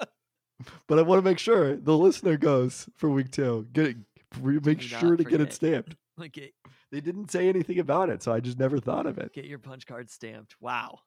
But 0.87 1.01
I 1.01 1.03
want 1.03 1.19
to 1.19 1.29
make 1.29 1.41
sure 1.41 1.77
the 1.77 1.99
listener 1.99 2.37
goes 2.37 2.89
for 2.97 3.11
week 3.11 3.33
two. 3.33 3.67
Get 3.73 3.87
it, 3.87 3.97
make 4.41 4.79
Do 4.79 4.87
sure 4.87 5.17
to 5.17 5.25
get 5.25 5.41
it 5.41 5.53
stamped. 5.53 5.97
Like 6.17 6.33
get, 6.33 6.53
They 6.93 7.01
didn't 7.01 7.31
say 7.31 7.49
anything 7.49 7.79
about 7.81 8.11
it, 8.11 8.23
so 8.23 8.33
I 8.33 8.41
just 8.41 8.59
never 8.59 8.79
thought 8.79 9.07
of 9.07 9.17
it. 9.19 9.33
get 9.33 9.47
your 9.47 9.59
punch 9.59 9.87
card 9.87 10.11
stamped. 10.11 10.55
Wow. 10.61 10.99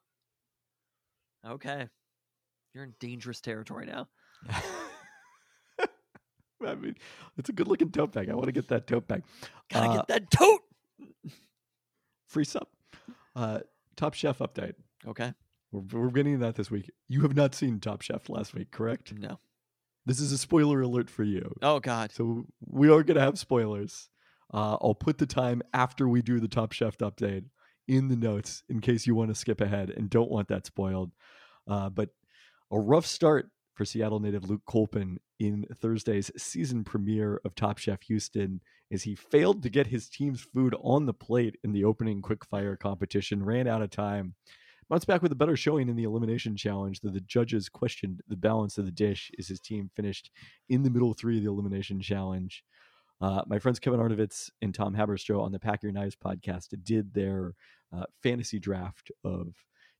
Okay. 1.46 1.88
You're 2.74 2.84
in 2.84 2.94
dangerous 3.00 3.40
territory 3.40 3.86
now. 3.86 4.08
I 6.66 6.74
mean, 6.74 6.96
it's 7.36 7.48
a 7.50 7.52
good 7.52 7.68
looking 7.68 7.90
tote 7.90 8.12
bag. 8.12 8.28
I 8.30 8.34
want 8.34 8.46
to 8.46 8.52
get 8.52 8.68
that 8.68 8.86
tote 8.86 9.06
bag. 9.06 9.22
Gotta 9.70 9.88
Uh, 9.90 9.96
get 9.96 10.08
that 10.08 10.30
tote. 10.30 10.62
Free 12.28 12.44
sub. 12.44 12.66
Uh, 13.36 13.60
Top 13.94 14.14
Chef 14.14 14.38
update. 14.38 14.74
Okay. 15.06 15.32
We're, 15.70 16.00
we're 16.00 16.10
getting 16.10 16.38
that 16.40 16.54
this 16.56 16.70
week. 16.70 16.90
You 17.08 17.20
have 17.22 17.36
not 17.36 17.54
seen 17.54 17.78
Top 17.78 18.00
Chef 18.02 18.28
last 18.28 18.54
week, 18.54 18.70
correct? 18.72 19.12
No. 19.16 19.38
This 20.06 20.18
is 20.18 20.32
a 20.32 20.38
spoiler 20.38 20.80
alert 20.80 21.10
for 21.10 21.22
you. 21.24 21.54
Oh 21.62 21.78
God. 21.78 22.10
So 22.12 22.46
we 22.66 22.88
are 22.88 23.02
going 23.02 23.16
to 23.16 23.20
have 23.20 23.38
spoilers. 23.38 24.08
Uh, 24.52 24.76
I'll 24.80 24.94
put 24.94 25.18
the 25.18 25.26
time 25.26 25.62
after 25.74 26.08
we 26.08 26.22
do 26.22 26.40
the 26.40 26.48
Top 26.48 26.72
Chef 26.72 26.96
update 26.98 27.44
in 27.88 28.08
the 28.08 28.16
notes 28.16 28.62
in 28.68 28.80
case 28.80 29.06
you 29.06 29.14
want 29.14 29.30
to 29.30 29.34
skip 29.34 29.60
ahead 29.60 29.90
and 29.90 30.10
don't 30.10 30.30
want 30.30 30.48
that 30.48 30.66
spoiled. 30.66 31.12
Uh, 31.68 31.88
but 31.88 32.10
a 32.70 32.78
rough 32.78 33.06
start 33.06 33.50
for 33.74 33.84
Seattle 33.84 34.20
native 34.20 34.48
Luke 34.48 34.62
Kolpin 34.66 35.18
in 35.38 35.66
Thursday's 35.74 36.30
season 36.36 36.82
premiere 36.82 37.40
of 37.44 37.54
Top 37.54 37.78
Chef 37.78 38.02
Houston 38.04 38.60
is 38.90 39.02
he 39.02 39.14
failed 39.14 39.62
to 39.62 39.68
get 39.68 39.88
his 39.88 40.08
team's 40.08 40.40
food 40.40 40.74
on 40.82 41.06
the 41.06 41.12
plate 41.12 41.56
in 41.62 41.72
the 41.72 41.84
opening 41.84 42.22
quickfire 42.22 42.78
competition, 42.78 43.44
ran 43.44 43.66
out 43.66 43.82
of 43.82 43.90
time. 43.90 44.34
Bounce 44.88 45.04
back 45.04 45.20
with 45.20 45.32
a 45.32 45.36
better 45.36 45.56
showing 45.56 45.88
in 45.88 45.96
the 45.96 46.04
elimination 46.04 46.56
challenge, 46.56 47.00
though 47.00 47.10
the 47.10 47.20
judges 47.20 47.68
questioned 47.68 48.22
the 48.28 48.36
balance 48.36 48.78
of 48.78 48.84
the 48.84 48.92
dish 48.92 49.32
as 49.38 49.48
his 49.48 49.60
team 49.60 49.90
finished 49.96 50.30
in 50.68 50.84
the 50.84 50.90
middle 50.90 51.12
three 51.12 51.38
of 51.38 51.44
the 51.44 51.50
elimination 51.50 52.00
challenge. 52.00 52.64
Uh, 53.20 53.42
my 53.46 53.58
friends 53.58 53.78
Kevin 53.78 54.00
Arnovitz 54.00 54.50
and 54.60 54.74
Tom 54.74 54.94
Haberstroh 54.94 55.42
on 55.42 55.52
the 55.52 55.58
Pack 55.58 55.82
Your 55.82 55.92
Knives 55.92 56.16
podcast 56.16 56.68
did 56.82 57.14
their 57.14 57.54
uh, 57.96 58.04
fantasy 58.22 58.58
draft 58.58 59.10
of 59.24 59.54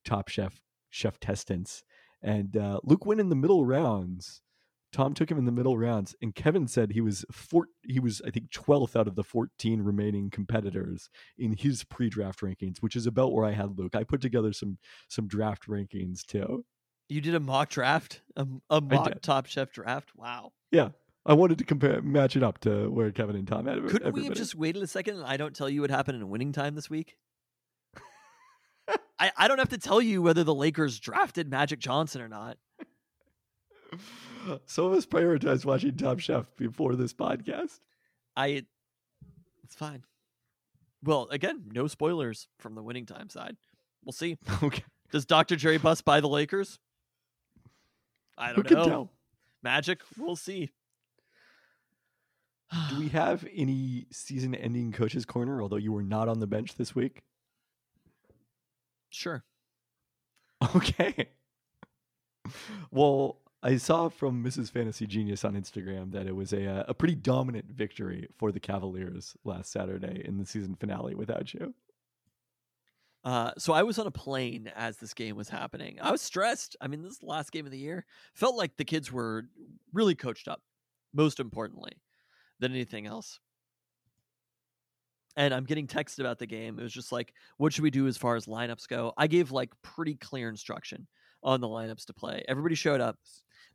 Top 0.05 0.29
Chef 0.29 0.61
chef 0.91 1.19
testants, 1.21 1.83
and 2.23 2.57
uh, 2.57 2.81
Luke 2.85 3.07
went 3.07 3.21
in 3.21 3.29
the 3.29 3.37
middle 3.37 3.65
rounds. 3.65 4.43
Tom 4.93 5.13
took 5.15 5.31
him 5.31 5.37
in 5.37 5.45
the 5.45 5.53
middle 5.53 5.77
rounds, 5.77 6.15
and 6.23 6.35
Kevin 6.35 6.67
said 6.67 6.93
he 6.93 7.01
was 7.01 7.25
four, 7.31 7.67
he 7.83 8.01
was 8.01 8.23
I 8.27 8.31
think 8.31 8.51
twelfth 8.51 8.97
out 8.97 9.09
of 9.09 9.15
the 9.15 9.25
fourteen 9.25 9.83
remaining 9.83 10.31
competitors 10.31 11.11
in 11.37 11.55
his 11.57 11.85
pre-draft 11.85 12.41
rankings, 12.41 12.79
which 12.81 12.97
is 12.97 13.07
about 13.07 13.33
where 13.33 13.45
I 13.45 13.53
had 13.53 13.79
Luke. 13.79 13.95
I 13.95 14.05
put 14.05 14.21
together 14.21 14.53
some 14.53 14.79
some 15.09 15.27
draft 15.27 15.69
rankings 15.69 16.25
too. 16.25 16.65
You 17.09 17.21
did 17.21 17.35
a 17.35 17.41
mock 17.41 17.69
draft, 17.69 18.23
a, 18.37 18.47
a 18.71 18.81
mock. 18.81 19.21
Top 19.23 19.47
Chef 19.47 19.71
draft. 19.73 20.13
Wow. 20.17 20.53
Yeah, 20.71 20.91
I 21.27 21.33
wanted 21.33 21.59
to 21.59 21.65
compare 21.65 22.01
match 22.03 22.37
it 22.37 22.43
up 22.45 22.59
to 22.61 22.89
where 22.89 23.11
Kevin 23.11 23.35
and 23.35 23.49
Tom 23.49 23.67
had. 23.67 23.85
Couldn't 23.89 24.13
we 24.13 24.25
have 24.25 24.35
just 24.35 24.55
waited 24.55 24.83
a 24.83 24.87
second 24.87 25.17
and 25.17 25.25
I 25.25 25.37
don't 25.37 25.55
tell 25.55 25.69
you 25.69 25.81
what 25.81 25.91
happened 25.91 26.17
in 26.17 26.29
winning 26.29 26.53
time 26.53 26.75
this 26.77 26.89
week? 26.89 27.17
I, 29.19 29.33
I 29.37 29.49
don't 29.49 29.59
have 29.59 29.71
to 29.71 29.79
tell 29.79 30.01
you 30.01 30.23
whether 30.23 30.45
the 30.45 30.55
Lakers 30.55 31.01
drafted 31.01 31.51
Magic 31.51 31.81
Johnson 31.81 32.21
or 32.21 32.29
not. 32.29 32.59
Some 34.67 34.85
of 34.85 34.93
us 34.93 35.07
prioritized 35.07 35.65
watching 35.65 35.97
Top 35.97 36.21
Chef 36.21 36.47
before 36.57 36.95
this 36.95 37.13
podcast. 37.13 37.81
I 38.37 38.65
it's 39.65 39.75
fine. 39.75 40.05
Well, 41.03 41.29
again, 41.31 41.65
no 41.73 41.87
spoilers 41.89 42.47
from 42.59 42.75
the 42.75 42.83
winning 42.83 43.07
time 43.07 43.31
side. 43.31 43.57
We'll 44.05 44.13
see. 44.13 44.39
Okay, 44.63 44.85
Does 45.11 45.25
Dr. 45.25 45.57
Jerry 45.57 45.79
Buss 45.79 46.01
buy 46.03 46.21
the 46.21 46.29
Lakers? 46.29 46.79
I 48.39 48.53
don't 48.53 48.71
know. 48.71 48.85
tell? 48.85 49.11
Magic, 49.63 50.01
we'll 50.19 50.37
see. 50.37 50.71
Do 52.91 52.99
we 52.99 53.09
have 53.11 53.47
any 53.55 54.07
season-ending 54.11 54.93
coaches 54.93 55.25
corner? 55.25 55.63
Although 55.63 55.77
you 55.77 55.93
were 55.93 56.03
not 56.03 56.29
on 56.29 56.41
the 56.41 56.47
bench 56.47 56.75
this 56.77 56.95
week. 56.95 57.23
Sure. 59.11 59.45
Okay. 60.75 61.29
Well, 62.91 63.41
I 63.63 63.77
saw 63.77 64.09
from 64.09 64.45
Mrs. 64.45 64.71
Fantasy 64.71 65.07
Genius 65.07 65.45
on 65.45 65.55
Instagram 65.55 66.13
that 66.13 66.27
it 66.27 66.35
was 66.35 66.53
a 66.53 66.67
uh, 66.67 66.85
a 66.89 66.95
pretty 66.95 67.15
dominant 67.15 67.71
victory 67.71 68.29
for 68.39 68.53
the 68.53 68.61
Cavaliers 68.61 69.37
last 69.45 69.73
Saturday 69.73 70.23
in 70.25 70.39
the 70.39 70.47
season 70.47 70.77
finale 70.77 71.15
without 71.15 71.53
you. 71.53 71.75
Uh, 73.25 73.51
so 73.59 73.73
I 73.73 73.83
was 73.83 73.99
on 73.99 74.07
a 74.07 74.13
plane 74.13 74.71
as 74.77 74.99
this 74.99 75.13
game 75.13 75.35
was 75.37 75.49
happening. 75.49 75.99
I 76.01 76.13
was 76.13 76.23
stressed. 76.23 76.77
I 76.81 76.87
mean, 76.87 77.03
this 77.03 77.13
is 77.13 77.19
the 77.19 77.27
last 77.27 77.51
game 77.51 77.67
of 77.67 77.73
the 77.73 77.79
year. 77.79 78.07
Felt 78.35 78.55
like 78.55 78.77
the 78.77 78.85
kids 78.85 79.11
were 79.11 79.47
really 79.93 80.15
coached 80.15 80.47
up, 80.47 80.63
most 81.13 81.41
importantly, 81.41 81.91
than 82.61 82.73
anything 82.73 83.07
else. 83.07 83.39
And 85.37 85.53
I'm 85.53 85.65
getting 85.65 85.87
texted 85.87 86.21
about 86.21 86.39
the 86.39 86.47
game. 86.47 86.79
It 86.79 86.83
was 86.83 86.93
just 86.93 87.13
like, 87.13 87.35
what 87.59 87.73
should 87.73 87.83
we 87.85 87.91
do 87.91 88.07
as 88.07 88.17
far 88.17 88.37
as 88.37 88.47
lineups 88.47 88.89
go? 88.89 89.13
I 89.19 89.27
gave 89.27 89.51
like 89.51 89.71
pretty 89.83 90.15
clear 90.15 90.49
instruction 90.49 91.07
on 91.43 91.61
the 91.61 91.69
lineups 91.69 92.07
to 92.07 92.15
play. 92.15 92.43
Everybody 92.49 92.75
showed 92.75 93.01
up. 93.03 93.19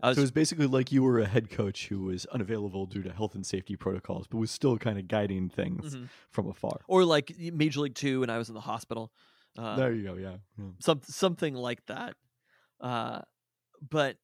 Was 0.02 0.16
So 0.16 0.22
it 0.22 0.24
was 0.24 0.32
basically 0.32 0.66
like 0.66 0.92
you 0.92 1.04
were 1.04 1.20
a 1.20 1.28
head 1.28 1.52
coach 1.52 1.88
who 1.88 2.00
was 2.06 2.26
unavailable 2.28 2.88
due 2.88 3.04
to 3.04 3.12
health 3.14 3.36
and 3.36 3.46
safety 3.46 3.76
protocols, 3.76 4.26
but 4.26 4.38
was 4.38 4.50
still 4.50 4.80
kind 4.80 4.98
of 4.98 5.08
guiding 5.08 5.48
things 5.50 5.96
Mhm. 5.96 6.10
from 6.32 6.48
afar. 6.50 6.80
or 6.88 7.06
like 7.06 7.32
Major 7.38 7.82
League 7.82 7.94
Two, 7.94 8.24
and 8.24 8.32
I 8.32 8.40
was 8.40 8.50
in 8.50 8.56
the 8.56 8.62
hospital. 8.62 9.12
Uh, 9.56 9.76
there 9.76 9.94
you 9.94 10.04
go. 10.04 10.16
Yeah. 10.16 10.38
yeah. 10.58 10.66
some 10.80 11.02
something 11.04 11.54
like 11.54 11.86
that. 11.86 12.16
Uh, 12.80 13.22
but 13.88 14.18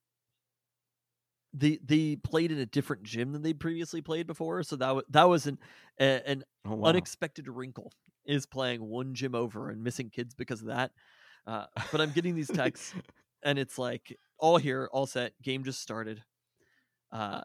they 1.60 1.80
they 1.84 2.16
played 2.18 2.52
in 2.52 2.60
a 2.60 2.66
different 2.66 3.04
gym 3.04 3.32
than 3.32 3.42
they 3.42 3.54
previously 3.54 4.02
played 4.02 4.28
before, 4.28 4.64
so 4.64 4.76
that 4.78 4.96
was 4.96 5.04
that 5.10 5.24
was 5.30 5.48
an 5.48 5.58
a, 6.00 6.22
an 6.30 6.44
Oh, 6.66 6.76
wow. 6.76 6.90
unexpected 6.90 7.48
wrinkle 7.48 7.92
is 8.26 8.46
playing 8.46 8.82
one 8.84 9.14
gym 9.14 9.34
over 9.36 9.70
and 9.70 9.84
missing 9.84 10.10
kids 10.10 10.34
because 10.36 10.62
of 10.62 10.68
that. 10.68 10.92
Uh, 11.46 11.66
but 11.92 12.02
I'm 12.02 12.12
getting 12.12 12.36
these 12.36 12.48
texts, 12.54 12.94
and 13.44 13.58
it's 13.58 13.78
like 13.78 14.18
all 14.38 14.58
here, 14.58 14.90
all 14.92 15.06
set, 15.06 15.34
game 15.42 15.64
just 15.64 15.82
started. 15.82 16.24
Uh, 17.12 17.42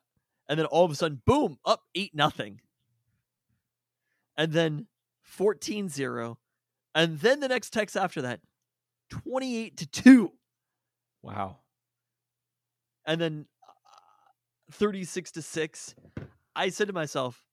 and 0.48 0.58
then 0.58 0.66
all 0.66 0.84
of 0.84 0.90
a 0.90 0.94
sudden, 0.96 1.22
boom, 1.24 1.56
up 1.64 1.82
eight 1.94 2.14
nothing, 2.14 2.60
and 4.36 4.52
then 4.52 4.86
14-0. 5.38 6.36
and 6.94 7.18
then 7.20 7.40
the 7.40 7.48
next 7.48 7.70
text 7.70 7.96
after 7.96 8.22
that, 8.22 8.40
twenty 9.08 9.56
eight 9.56 9.76
to 9.76 9.86
two, 9.86 10.32
Wow. 11.22 11.58
and 13.06 13.20
then 13.20 13.46
thirty 14.72 15.04
six 15.04 15.30
to 15.32 15.42
six. 15.42 15.94
I 16.54 16.68
said 16.68 16.88
to 16.88 16.92
myself, 16.92 17.46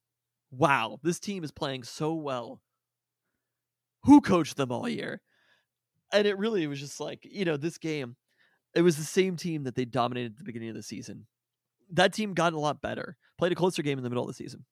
"Wow, 0.51 0.99
this 1.03 1.19
team 1.19 1.43
is 1.43 1.51
playing 1.51 1.83
so 1.83 2.13
well. 2.13 2.61
Who 4.03 4.21
coached 4.21 4.57
them 4.57 4.71
all 4.71 4.87
year?" 4.87 5.21
And 6.11 6.25
it 6.25 6.37
really 6.37 6.65
was 6.67 6.79
just 6.79 6.99
like 6.99 7.19
you 7.23 7.45
know 7.45 7.57
this 7.57 7.77
game. 7.77 8.15
It 8.75 8.81
was 8.81 8.97
the 8.97 9.03
same 9.03 9.35
team 9.35 9.63
that 9.63 9.75
they 9.75 9.85
dominated 9.85 10.33
at 10.33 10.37
the 10.37 10.43
beginning 10.43 10.69
of 10.69 10.75
the 10.75 10.83
season. 10.83 11.25
That 11.91 12.13
team 12.13 12.33
got 12.33 12.53
a 12.53 12.59
lot 12.59 12.81
better, 12.81 13.17
played 13.37 13.51
a 13.51 13.55
closer 13.55 13.81
game 13.81 13.97
in 13.97 14.03
the 14.03 14.09
middle 14.09 14.23
of 14.23 14.27
the 14.27 14.33
season. 14.33 14.65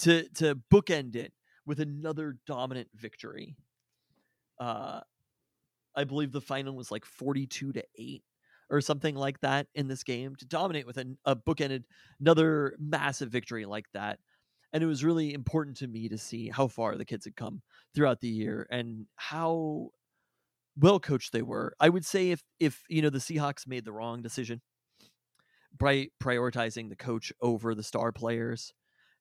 To 0.00 0.28
to 0.34 0.56
bookend 0.72 1.16
it 1.16 1.32
with 1.66 1.80
another 1.80 2.36
dominant 2.46 2.88
victory. 2.94 3.56
Uh, 4.58 5.00
I 5.96 6.04
believe 6.04 6.32
the 6.32 6.40
final 6.40 6.76
was 6.76 6.90
like 6.90 7.04
forty-two 7.04 7.72
to 7.72 7.84
eight 7.96 8.22
or 8.70 8.80
something 8.80 9.14
like 9.14 9.40
that 9.40 9.66
in 9.74 9.88
this 9.88 10.04
game 10.04 10.36
to 10.36 10.46
dominate 10.46 10.86
with 10.86 10.96
an, 10.96 11.18
a 11.24 11.34
bookended 11.34 11.82
another 12.20 12.74
massive 12.78 13.30
victory 13.30 13.66
like 13.66 13.86
that. 13.92 14.18
And 14.72 14.82
it 14.82 14.86
was 14.86 15.04
really 15.04 15.34
important 15.34 15.76
to 15.78 15.88
me 15.88 16.08
to 16.08 16.16
see 16.16 16.48
how 16.48 16.68
far 16.68 16.96
the 16.96 17.04
kids 17.04 17.24
had 17.24 17.34
come 17.34 17.62
throughout 17.94 18.20
the 18.20 18.28
year 18.28 18.68
and 18.70 19.06
how 19.16 19.88
well 20.78 21.00
coached 21.00 21.32
they 21.32 21.42
were. 21.42 21.74
I 21.80 21.88
would 21.88 22.06
say 22.06 22.30
if 22.30 22.42
if 22.60 22.82
you 22.88 23.02
know 23.02 23.10
the 23.10 23.18
Seahawks 23.18 23.66
made 23.66 23.84
the 23.84 23.92
wrong 23.92 24.22
decision 24.22 24.62
by 25.76 26.08
prioritizing 26.22 26.88
the 26.88 26.96
coach 26.96 27.32
over 27.40 27.74
the 27.74 27.82
star 27.82 28.12
players. 28.12 28.72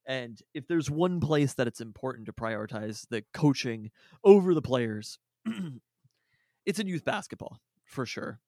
And 0.05 0.39
if 0.53 0.67
there's 0.67 0.89
one 0.89 1.19
place 1.19 1.53
that 1.53 1.67
it's 1.67 1.81
important 1.81 2.25
to 2.25 2.33
prioritize 2.33 3.05
the 3.09 3.23
coaching 3.33 3.91
over 4.23 4.55
the 4.55 4.61
players, 4.61 5.19
it's 6.65 6.79
in 6.79 6.87
youth 6.87 7.05
basketball 7.05 7.59
for 7.85 8.05
sure. 8.05 8.39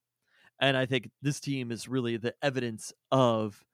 And 0.62 0.78
I 0.78 0.86
think 0.86 1.10
this 1.22 1.40
team 1.40 1.72
is 1.72 1.88
really 1.88 2.18
the 2.18 2.36
evidence 2.42 2.94
of 3.12 3.66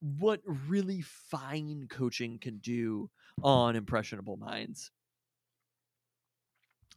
what 0.00 0.40
really 0.44 1.00
fine 1.00 1.86
coaching 1.88 2.38
can 2.40 2.58
do 2.58 3.08
on 3.42 3.76
impressionable 3.76 4.36
minds. 4.36 4.90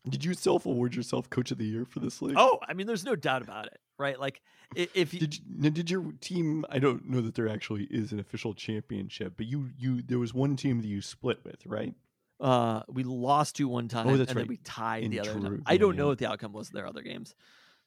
Did 0.10 0.26
you 0.26 0.34
self 0.34 0.66
award 0.66 0.96
yourself 0.96 1.30
coach 1.30 1.52
of 1.52 1.58
the 1.58 1.66
year 1.66 1.86
for 1.86 2.00
this 2.00 2.22
league? 2.22 2.36
Oh, 2.38 2.60
I 2.68 2.74
mean, 2.74 2.88
there's 2.88 3.06
no 3.06 3.16
doubt 3.16 3.42
about 3.42 3.68
it, 3.68 3.80
right? 3.98 4.20
Like, 4.20 4.42
if 4.76 5.14
you, 5.14 5.20
Did 5.20 5.38
you, 5.38 5.70
did 5.70 5.90
your 5.90 6.12
team? 6.22 6.66
I 6.70 6.80
don't 6.80 7.08
know 7.10 7.22
that 7.22 7.36
there 7.36 7.48
actually 7.48 7.84
is 7.86 8.12
an 8.12 8.20
official 8.20 8.54
championship, 8.54 9.34
but 9.38 9.46
you 9.46 9.70
you 9.78 10.02
there 10.02 10.20
was 10.20 10.34
one 10.34 10.56
team 10.56 10.82
that 10.82 10.88
you 10.88 11.02
split 11.02 11.40
with, 11.44 11.66
right? 11.66 11.94
uh, 12.40 12.82
we 12.88 13.04
lost 13.04 13.56
to 13.58 13.68
one 13.68 13.88
time, 13.88 14.18
that's 14.18 14.32
and 14.32 14.40
then 14.40 14.48
we 14.48 14.58
tied 14.58 15.04
In 15.04 15.12
the 15.12 15.20
other. 15.22 15.34
time. 15.34 15.64
I 15.66 15.78
don't 15.78 15.96
know 15.96 16.04
yeah. 16.04 16.10
what 16.10 16.18
the 16.18 16.30
outcome 16.30 16.54
was 16.54 16.68
of 16.68 16.74
their 16.74 16.88
other 16.88 17.02
games. 17.02 17.34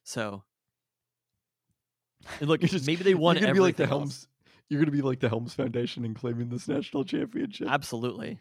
So, 0.04 0.42
and 2.40 2.48
look, 2.48 2.60
just- 2.62 2.86
maybe 2.86 3.02
they 3.04 3.14
won 3.14 3.36
You're 3.36 3.42
gonna 3.42 3.54
be 3.54 3.60
like 3.60 3.76
the 3.76 3.84
everything 3.84 3.98
Helms. 3.98 4.14
else. 4.14 4.26
You're 4.68 4.80
gonna 4.80 4.92
be 4.92 5.02
like 5.02 5.20
the 5.20 5.28
Helms 5.28 5.54
Foundation 5.54 6.04
and 6.04 6.14
claiming 6.14 6.48
this 6.50 6.68
national 6.68 7.04
championship. 7.04 7.68
Absolutely. 7.70 8.38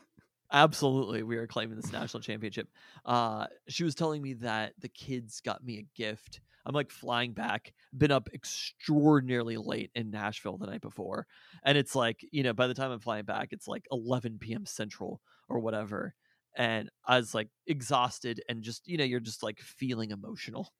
Absolutely, 0.51 1.23
we 1.23 1.37
are 1.37 1.47
claiming 1.47 1.75
this 1.75 1.91
national 1.91 2.21
championship. 2.21 2.69
Uh, 3.03 3.47
she 3.67 3.83
was 3.83 3.95
telling 3.95 4.21
me 4.21 4.33
that 4.35 4.73
the 4.79 4.87
kids 4.87 5.41
got 5.41 5.63
me 5.63 5.79
a 5.79 5.87
gift. 5.97 6.39
I'm 6.65 6.73
like 6.73 6.91
flying 6.91 7.33
back, 7.33 7.73
been 7.95 8.11
up 8.11 8.29
extraordinarily 8.33 9.57
late 9.57 9.91
in 9.95 10.11
Nashville 10.11 10.57
the 10.57 10.67
night 10.67 10.81
before. 10.81 11.27
And 11.63 11.77
it's 11.77 11.95
like, 11.95 12.25
you 12.31 12.41
know, 12.43 12.53
by 12.53 12.67
the 12.67 12.73
time 12.73 12.91
I'm 12.91 12.99
flying 12.99 13.25
back, 13.25 13.49
it's 13.51 13.67
like 13.67 13.85
11 13.91 14.37
p.m. 14.39 14.65
Central 14.65 15.19
or 15.49 15.59
whatever. 15.59 16.15
And 16.57 16.89
I 17.05 17.17
was 17.17 17.35
like 17.35 17.49
exhausted 17.67 18.41
and 18.47 18.63
just, 18.63 18.87
you 18.87 18.97
know, 18.97 19.03
you're 19.03 19.19
just 19.19 19.43
like 19.43 19.59
feeling 19.59 20.11
emotional 20.11 20.71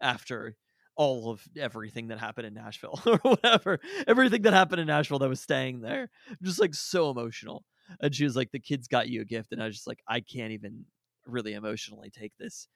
after 0.00 0.56
all 0.96 1.30
of 1.30 1.42
everything 1.56 2.08
that 2.08 2.18
happened 2.18 2.46
in 2.46 2.54
Nashville 2.54 3.00
or 3.06 3.18
whatever. 3.18 3.78
Everything 4.06 4.42
that 4.42 4.52
happened 4.52 4.80
in 4.80 4.86
Nashville 4.86 5.18
that 5.20 5.28
was 5.28 5.40
staying 5.40 5.80
there. 5.80 6.10
Just 6.42 6.60
like 6.60 6.74
so 6.74 7.10
emotional 7.10 7.64
and 8.00 8.14
she 8.14 8.22
was 8.24 8.36
like 8.36 8.52
the 8.52 8.60
kids 8.60 8.86
got 8.86 9.08
you 9.08 9.20
a 9.20 9.24
gift 9.24 9.50
and 9.50 9.60
i 9.60 9.66
was 9.66 9.74
just 9.74 9.86
like 9.88 10.00
i 10.06 10.20
can't 10.20 10.52
even 10.52 10.84
really 11.26 11.54
emotionally 11.54 12.08
take 12.08 12.32
this 12.38 12.68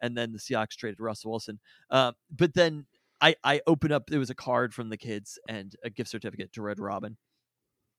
and 0.00 0.16
then 0.16 0.32
the 0.32 0.38
seahawks 0.38 0.70
traded 0.76 0.98
russell 0.98 1.30
wilson 1.30 1.60
uh, 1.90 2.12
but 2.30 2.54
then 2.54 2.86
i 3.20 3.34
i 3.44 3.60
opened 3.66 3.92
up 3.92 4.06
there 4.06 4.18
was 4.18 4.30
a 4.30 4.34
card 4.34 4.72
from 4.72 4.88
the 4.88 4.96
kids 4.96 5.38
and 5.46 5.76
a 5.84 5.90
gift 5.90 6.08
certificate 6.08 6.50
to 6.54 6.62
red 6.62 6.78
robin 6.78 7.18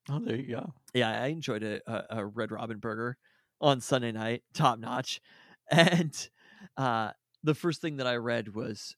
Oh, 0.09 0.19
there 0.19 0.36
you 0.36 0.47
go. 0.55 0.73
yeah 0.93 1.21
i 1.21 1.27
enjoyed 1.27 1.63
a, 1.63 1.79
a, 1.86 2.19
a 2.21 2.25
red 2.25 2.51
robin 2.51 2.79
burger 2.79 3.17
on 3.62 3.79
sunday 3.81 4.12
night 4.12 4.43
top 4.53 4.79
notch 4.79 5.21
and 5.71 6.29
uh 6.77 7.12
the 7.43 7.53
first 7.55 7.81
thing 7.81 7.97
that 7.97 8.07
i 8.07 8.15
read 8.15 8.53
was 8.55 8.95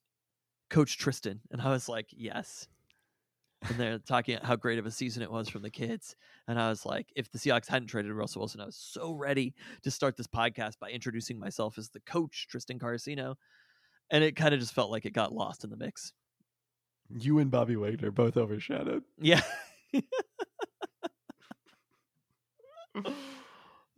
coach 0.70 0.98
tristan 0.98 1.40
and 1.50 1.60
i 1.60 1.70
was 1.70 1.88
like 1.88 2.06
yes 2.10 2.68
and 3.68 3.78
they're 3.78 3.98
talking 3.98 4.38
how 4.42 4.56
great 4.56 4.78
of 4.78 4.86
a 4.86 4.90
season 4.90 5.22
it 5.22 5.30
was 5.30 5.48
from 5.48 5.62
the 5.62 5.70
kids. 5.70 6.14
And 6.46 6.60
I 6.60 6.68
was 6.68 6.84
like, 6.84 7.12
if 7.16 7.30
the 7.30 7.38
Seahawks 7.38 7.68
hadn't 7.68 7.88
traded 7.88 8.12
Russell 8.12 8.40
Wilson, 8.40 8.60
I 8.60 8.66
was 8.66 8.76
so 8.76 9.12
ready 9.12 9.54
to 9.82 9.90
start 9.90 10.16
this 10.16 10.26
podcast 10.26 10.78
by 10.78 10.90
introducing 10.90 11.38
myself 11.38 11.78
as 11.78 11.88
the 11.90 12.00
coach, 12.00 12.46
Tristan 12.50 12.78
Carcino. 12.78 13.36
And 14.10 14.22
it 14.22 14.36
kind 14.36 14.54
of 14.54 14.60
just 14.60 14.74
felt 14.74 14.90
like 14.90 15.04
it 15.04 15.12
got 15.12 15.32
lost 15.32 15.64
in 15.64 15.70
the 15.70 15.76
mix. 15.76 16.12
You 17.10 17.38
and 17.38 17.50
Bobby 17.50 17.76
Wagner 17.76 18.10
both 18.10 18.36
overshadowed. 18.36 19.02
Yeah. 19.18 19.42
that 19.92 20.06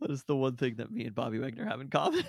is 0.09 0.23
the 0.23 0.35
one 0.35 0.55
thing 0.55 0.75
that 0.77 0.91
me 0.91 1.05
and 1.05 1.15
Bobby 1.15 1.39
Wagner 1.39 1.65
have 1.65 1.81
in 1.81 1.89
common. 1.89 2.23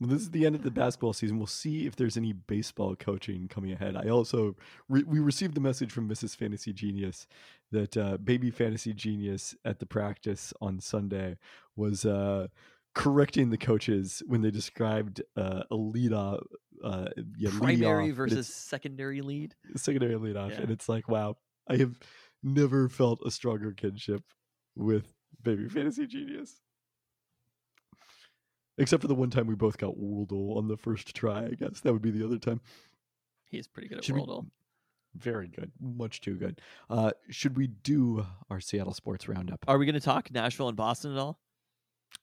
Well, 0.00 0.08
this 0.08 0.22
is 0.22 0.30
the 0.30 0.46
end 0.46 0.54
of 0.54 0.62
the 0.62 0.70
basketball 0.70 1.12
season. 1.12 1.36
We'll 1.36 1.46
see 1.46 1.86
if 1.86 1.94
there's 1.94 2.16
any 2.16 2.32
baseball 2.32 2.96
coaching 2.96 3.48
coming 3.48 3.72
ahead. 3.72 3.96
I 3.96 4.08
also 4.08 4.56
re- 4.88 5.02
we 5.06 5.18
received 5.20 5.54
the 5.54 5.60
message 5.60 5.92
from 5.92 6.08
Mrs. 6.08 6.34
Fantasy 6.34 6.72
Genius 6.72 7.26
that 7.70 7.96
uh, 7.98 8.16
baby 8.16 8.50
Fantasy 8.50 8.94
Genius 8.94 9.54
at 9.64 9.78
the 9.78 9.84
practice 9.86 10.54
on 10.62 10.80
Sunday 10.80 11.36
was 11.76 12.06
uh, 12.06 12.46
correcting 12.94 13.50
the 13.50 13.58
coaches 13.58 14.22
when 14.26 14.40
they 14.40 14.50
described 14.50 15.20
uh, 15.36 15.64
a 15.70 15.76
lead 15.76 16.14
off, 16.14 16.40
uh, 16.82 17.08
yeah, 17.36 17.50
Primary 17.58 18.10
off, 18.10 18.16
versus 18.16 18.48
secondary 18.52 19.20
lead. 19.20 19.54
secondary 19.76 20.16
lead 20.16 20.36
off, 20.36 20.52
Yeah. 20.52 20.62
and 20.62 20.70
it's 20.70 20.88
like, 20.88 21.08
wow, 21.10 21.36
I 21.68 21.76
have 21.76 21.98
never 22.42 22.88
felt 22.88 23.20
a 23.26 23.30
stronger 23.30 23.72
kinship 23.72 24.22
with 24.74 25.12
baby 25.42 25.68
Fantasy 25.68 26.06
Genius. 26.06 26.56
Except 28.80 29.02
for 29.02 29.08
the 29.08 29.14
one 29.14 29.30
time 29.30 29.46
we 29.46 29.54
both 29.54 29.78
got 29.78 29.96
Wordle 29.96 30.56
on 30.56 30.66
the 30.66 30.76
first 30.76 31.14
try, 31.14 31.44
I 31.44 31.50
guess. 31.50 31.80
That 31.80 31.92
would 31.92 32.02
be 32.02 32.10
the 32.10 32.24
other 32.24 32.38
time. 32.38 32.60
He's 33.50 33.68
pretty 33.68 33.88
good 33.88 33.98
at 33.98 34.04
Should 34.04 34.16
we- 34.16 34.24
Very 35.14 35.48
good. 35.48 35.70
Much 35.80 36.20
too 36.20 36.36
good. 36.36 36.60
Uh, 36.88 37.10
should 37.28 37.56
we 37.56 37.66
do 37.66 38.24
our 38.48 38.60
Seattle 38.60 38.94
Sports 38.94 39.28
Roundup? 39.28 39.64
Are 39.68 39.76
we 39.76 39.84
going 39.84 39.94
to 39.94 40.00
talk 40.00 40.30
Nashville 40.30 40.68
and 40.68 40.76
Boston 40.76 41.12
at 41.12 41.18
all? 41.18 41.38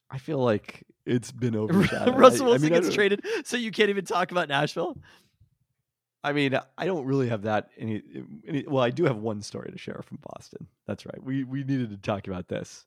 I 0.09 0.17
feel 0.17 0.39
like 0.39 0.83
it's 1.05 1.31
been 1.31 1.55
overshadowed. 1.55 2.15
I- 2.15 2.17
Russell 2.17 2.47
I, 2.47 2.49
Wilson 2.49 2.71
mean, 2.71 2.81
gets 2.81 2.93
traded, 2.95 3.25
so 3.43 3.55
you 3.55 3.71
can't 3.71 3.89
even 3.89 4.05
talk 4.05 4.31
about 4.31 4.49
Nashville. 4.49 4.97
I 6.23 6.33
mean, 6.33 6.59
I 6.77 6.85
don't 6.85 7.05
really 7.05 7.29
have 7.29 7.43
that. 7.43 7.69
Any, 7.77 8.01
any, 8.47 8.65
well, 8.67 8.83
I 8.83 8.89
do 8.89 9.03
have 9.05 9.17
one 9.17 9.41
story 9.41 9.71
to 9.71 9.77
share 9.77 10.01
from 10.03 10.17
Boston. 10.21 10.67
That's 10.87 11.05
right. 11.05 11.21
We 11.23 11.43
we 11.43 11.63
needed 11.63 11.91
to 11.91 11.97
talk 11.97 12.27
about 12.27 12.47
this. 12.47 12.85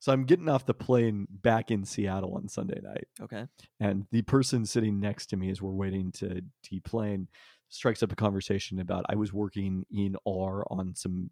So 0.00 0.12
I'm 0.12 0.24
getting 0.24 0.48
off 0.48 0.66
the 0.66 0.74
plane 0.74 1.26
back 1.30 1.70
in 1.70 1.84
Seattle 1.84 2.34
on 2.34 2.48
Sunday 2.48 2.80
night. 2.82 3.06
Okay. 3.22 3.46
and 3.78 4.06
the 4.10 4.22
person 4.22 4.64
sitting 4.66 4.98
next 4.98 5.26
to 5.26 5.36
me 5.36 5.50
as 5.50 5.60
we're 5.62 5.70
waiting 5.72 6.10
to 6.12 6.40
deplane 6.68 7.28
strikes 7.68 8.02
up 8.02 8.10
a 8.10 8.16
conversation 8.16 8.80
about 8.80 9.04
I 9.08 9.14
was 9.14 9.32
working 9.32 9.84
in 9.92 10.16
R 10.26 10.64
on 10.70 10.94
some 10.96 11.30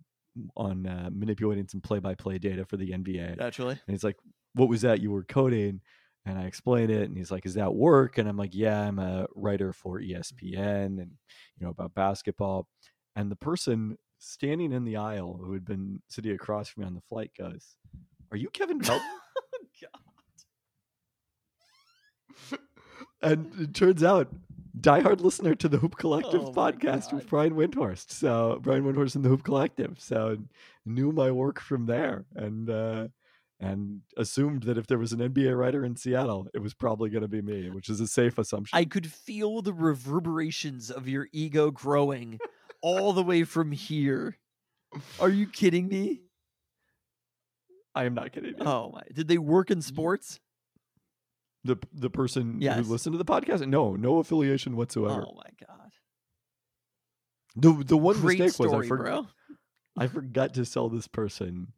on 0.57 0.87
uh, 0.87 1.09
manipulating 1.12 1.66
some 1.66 1.80
play-by-play 1.80 2.38
data 2.38 2.64
for 2.64 2.76
the 2.76 2.90
NBA, 2.92 3.36
Naturally. 3.38 3.72
and 3.72 3.95
he's 3.95 4.05
like, 4.05 4.16
"What 4.55 4.68
was 4.68 4.82
that 4.82 5.01
you 5.01 5.11
were 5.11 5.24
coding?" 5.24 5.80
And 6.26 6.38
I 6.38 6.45
explained 6.45 6.90
it, 6.92 7.09
and 7.09 7.16
he's 7.16 7.32
like, 7.32 7.45
"Is 7.47 7.55
that 7.55 7.74
work?" 7.74 8.18
And 8.18 8.28
I'm 8.28 8.36
like, 8.36 8.55
"Yeah, 8.55 8.80
I'm 8.82 9.01
a 9.01 9.26
writer 9.34 9.72
for 9.72 9.99
ESPN, 10.01 11.01
and 11.01 11.11
you 11.57 11.64
know 11.64 11.70
about 11.70 11.95
basketball." 11.95 12.68
And 13.16 13.32
the 13.32 13.36
person 13.36 13.97
standing 14.18 14.72
in 14.72 14.84
the 14.84 14.97
aisle 14.97 15.40
who 15.42 15.55
had 15.55 15.64
been 15.64 16.03
sitting 16.09 16.32
across 16.32 16.68
from 16.68 16.82
me 16.82 16.86
on 16.86 16.95
the 16.95 17.01
flight 17.01 17.32
goes, 17.36 17.74
"Are 18.31 18.37
you 18.37 18.49
Kevin 18.51 18.81
Pelton?" 18.81 19.07
God. 22.51 22.59
and 23.22 23.53
it 23.61 23.74
turns 23.74 24.03
out 24.03 24.29
diehard 24.79 25.20
listener 25.20 25.55
to 25.55 25.68
the 25.68 25.79
hoop 25.79 25.97
collective 25.97 26.41
Oh 26.41 26.53
podcast 26.53 27.12
with 27.12 27.29
brian 27.29 27.55
windhorst 27.55 28.12
so 28.12 28.61
brian 28.62 28.85
windhorst 28.85 29.16
and 29.16 29.24
the 29.24 29.29
hoop 29.29 29.43
collective 29.43 29.97
so 29.99 30.39
knew 30.87 31.11
my 31.11 31.33
work 31.33 31.59
from 31.59 31.87
there 31.87 32.26
and 32.37 32.70
uh 32.70 33.09
and 33.59 34.03
assumed 34.16 34.62
that 34.64 34.79
if 34.79 34.87
there 34.87 34.99
was 34.99 35.12
an 35.12 35.18
nba 35.18 35.59
writer 35.59 35.85
in 35.85 35.97
seattle 35.97 36.47
it 36.55 36.61
was 36.61 36.74
probably 36.74 37.11
going 37.11 37.22
to 37.22 37.29
be 37.29 37.43
me 37.43 37.70
which 37.70 37.89
is 37.89 37.99
a 37.99 38.07
safe 38.07 38.39
assumption 38.39 38.76
I 38.79 38.85
could 38.85 39.11
feel 39.11 39.62
the 39.62 39.72
reverberations 39.72 40.89
of 40.91 41.09
your 41.09 41.26
ego 41.33 41.72
growing 41.72 42.39
all 42.81 43.12
the 43.12 43.22
way 43.22 43.45
from 43.45 43.72
here. 43.72 44.37
Are 45.20 45.29
you 45.29 45.47
kidding 45.47 45.89
me? 45.89 46.22
I 47.95 48.05
am 48.05 48.14
not 48.14 48.32
kidding. 48.32 48.55
you. 48.59 48.64
Oh 48.64 48.91
my! 48.93 49.03
Did 49.12 49.28
they 49.28 49.39
work 49.39 49.70
in 49.70 49.82
sports? 49.82 50.39
The 51.64 51.76
the 51.93 52.11
person 52.11 52.61
Yes. 52.61 52.76
who 52.86 52.93
listened 52.93 53.14
to 53.14 53.18
the 53.18 53.24
podcast, 53.24 53.66
no, 53.66 53.97
no 53.97 54.18
affiliation 54.18 54.76
whatsoever. 54.76 55.24
Oh 55.28 55.34
my 55.34 55.51
god! 55.66 55.91
The 57.57 57.84
the 57.84 57.97
one 57.97 58.20
Great 58.20 58.39
mistake 58.39 58.59
was 58.61 58.68
I, 58.72 58.84
story, 58.84 58.89
bro. 58.89 59.26
I 59.99 60.07
forgot 60.07 60.55
to 60.55 60.64
sell 60.64 60.89
this 60.89 61.09
person 61.09 61.72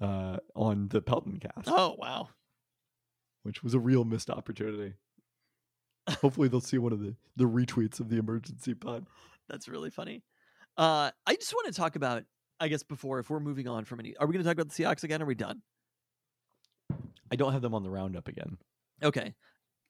uh, 0.00 0.36
on 0.54 0.88
the 0.88 1.02
Pelton 1.02 1.38
cast, 1.40 1.66
Oh 1.68 1.96
wow! 1.98 2.28
which 3.42 3.62
was 3.64 3.74
a 3.74 3.80
real 3.80 4.04
missed 4.04 4.30
opportunity. 4.30 4.94
Hopefully, 6.20 6.46
they'll 6.46 6.60
see 6.60 6.78
one 6.78 6.92
of 6.92 7.00
the 7.00 7.16
the 7.34 7.44
retweets 7.48 7.98
of 7.98 8.08
the 8.08 8.18
emergency 8.18 8.74
pod. 8.74 9.06
That's 9.48 9.66
really 9.68 9.90
funny. 9.90 10.22
Uh, 10.78 11.10
I 11.26 11.34
just 11.34 11.52
want 11.52 11.66
to 11.66 11.72
talk 11.72 11.96
about. 11.96 12.22
I 12.58 12.68
guess 12.68 12.82
before, 12.82 13.18
if 13.18 13.28
we're 13.28 13.40
moving 13.40 13.68
on 13.68 13.84
from 13.84 14.00
any, 14.00 14.16
are 14.16 14.26
we 14.26 14.32
going 14.32 14.42
to 14.42 14.48
talk 14.48 14.58
about 14.58 14.74
the 14.74 14.82
Seahawks 14.82 15.04
again? 15.04 15.22
Are 15.22 15.26
we 15.26 15.34
done? 15.34 15.62
I 17.30 17.36
don't 17.36 17.52
have 17.52 17.62
them 17.62 17.74
on 17.74 17.82
the 17.82 17.90
roundup 17.90 18.28
again. 18.28 18.56
Okay. 19.02 19.34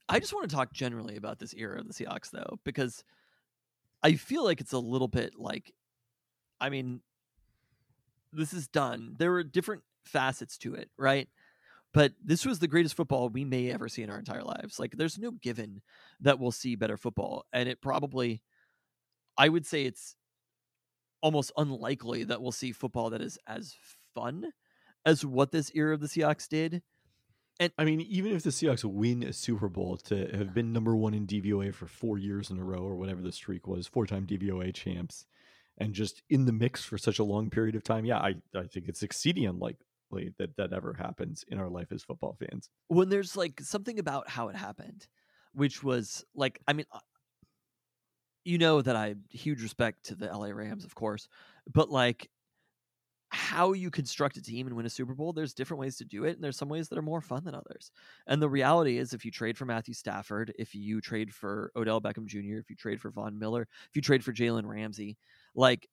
I 0.09 0.21
just 0.21 0.33
want 0.33 0.49
to 0.49 0.55
talk 0.55 0.73
generally 0.73 1.17
about 1.17 1.39
this 1.39 1.55
era 1.55 1.81
of 1.81 1.89
the 1.89 1.95
Seahawks, 1.95 2.31
though, 2.31 2.59
because 2.65 3.05
I 4.03 4.15
feel 4.15 4.45
like 4.45 4.61
it's 4.61 4.73
a 4.73 4.79
little 4.79 5.09
bit 5.09 5.35
like, 5.37 5.73
I 6.61 6.71
mean, 6.71 7.01
this 8.33 8.53
is 8.53 8.69
done. 8.69 9.15
There 9.19 9.31
were 9.31 9.43
different 9.43 9.83
facets 10.05 10.59
to 10.59 10.75
it, 10.75 10.91
right? 10.97 11.29
But 11.93 12.13
this 12.23 12.45
was 12.45 12.59
the 12.59 12.69
greatest 12.69 12.95
football 12.95 13.29
we 13.29 13.45
may 13.45 13.71
ever 13.71 13.89
see 13.89 14.03
in 14.03 14.11
our 14.11 14.19
entire 14.19 14.45
lives. 14.45 14.79
Like, 14.79 14.97
there's 14.97 15.19
no 15.19 15.31
given 15.31 15.83
that 16.21 16.39
we'll 16.39 16.53
see 16.53 16.77
better 16.77 16.97
football. 16.97 17.47
And 17.53 17.69
it 17.69 17.81
probably, 17.81 18.43
I 19.39 19.49
would 19.49 19.67
say 19.67 19.85
it's 19.85 20.15
almost 21.23 21.53
unlikely 21.57 22.25
that 22.25 22.43
we'll 22.43 22.53
see 22.53 22.73
football 22.73 23.11
that 23.11 23.21
is 23.21 23.39
as 23.47 23.75
fun 24.15 24.53
as 25.05 25.25
what 25.25 25.53
this 25.53 25.71
era 25.75 25.95
of 25.95 26.01
the 26.01 26.09
Seahawks 26.09 26.49
did. 26.49 26.83
And 27.59 27.73
I 27.79 27.85
mean, 27.85 28.03
even 28.03 28.33
if 28.33 28.43
the 28.43 28.51
Seahawks 28.51 28.85
win 28.85 29.23
a 29.23 29.33
Super 29.33 29.69
Bowl 29.69 29.97
to 29.99 30.29
have 30.37 30.53
been 30.53 30.73
number 30.73 30.95
one 30.95 31.15
in 31.15 31.27
DVOA 31.27 31.73
for 31.73 31.87
four 31.87 32.19
years 32.19 32.51
in 32.51 32.59
a 32.59 32.65
row, 32.65 32.83
or 32.83 32.97
whatever 32.97 33.23
the 33.23 33.33
streak 33.33 33.67
was, 33.67 33.87
four 33.87 34.07
time 34.07 34.27
DVOA 34.27 34.75
champs, 34.75 35.25
and 35.79 35.95
just 35.95 36.23
in 36.29 36.45
the 36.45 36.53
mix 36.53 36.85
for 36.85 36.99
such 36.99 37.19
a 37.19 37.25
long 37.25 37.49
period 37.49 37.75
of 37.75 37.83
time, 37.83 38.05
yeah, 38.05 38.19
I, 38.19 38.35
I 38.55 38.67
think 38.67 38.89
it's 38.89 39.03
exceedingly 39.03 39.49
unlikely 39.49 40.35
that 40.39 40.57
that 40.57 40.73
ever 40.73 40.95
happens 40.99 41.45
in 41.49 41.59
our 41.59 41.69
life 41.69 41.93
as 41.93 42.03
football 42.03 42.37
fans. 42.39 42.69
when 42.89 43.09
there's 43.09 43.37
like 43.37 43.61
something 43.61 43.99
about 43.99 44.29
how 44.29 44.49
it 44.49 44.57
happened, 44.57 45.07
which 45.53 45.83
was 45.83 46.25
like, 46.35 46.61
I 46.69 46.75
mean, 46.75 46.87
you 48.47 48.59
know 48.59 48.81
that 48.81 48.97
I 48.97 49.17
huge 49.31 49.63
respect 49.63 50.05
to 50.07 50.15
the 50.15 50.27
LA 50.27 50.49
Rams, 50.49 50.85
of 50.85 50.95
course, 50.95 51.29
but 51.73 51.91
like 51.91 52.31
how 53.31 53.73
you 53.73 53.91
construct 53.91 54.37
a 54.37 54.43
team 54.43 54.67
and 54.67 54.77
win 54.77 54.87
a 54.87 54.91
Super 54.91 55.15
Bowl, 55.15 55.33
there's 55.33 55.53
different 55.53 55.81
ways 55.81 55.97
to 55.97 56.05
do 56.05 56.25
it, 56.25 56.37
and 56.37 56.45
there's 56.45 56.57
some 56.57 56.69
ways 56.69 56.89
that 56.89 56.99
are 56.99 57.03
more 57.03 57.21
fun 57.21 57.45
than 57.45 57.55
others. 57.55 57.91
And 58.27 58.41
the 58.41 58.49
reality 58.49 58.99
is, 58.99 59.13
if 59.13 59.25
you 59.25 59.31
trade 59.31 59.59
for 59.59 59.65
Matthew 59.65 59.95
Stafford, 59.95 60.53
if 60.59 60.75
you 60.75 61.01
trade 61.01 61.35
for 61.35 61.73
Odell 61.75 62.01
Beckham 62.01 62.27
Jr., 62.27 62.59
if 62.59 62.71
you 62.71 62.77
trade 62.77 63.01
for 63.01 63.11
Von 63.11 63.39
Miller, 63.39 63.63
if 63.91 63.97
you 63.97 64.03
trade 64.03 64.25
for 64.25 64.33
Jalen 64.33 64.65
Ramsey, 64.65 65.19
like 65.55 65.89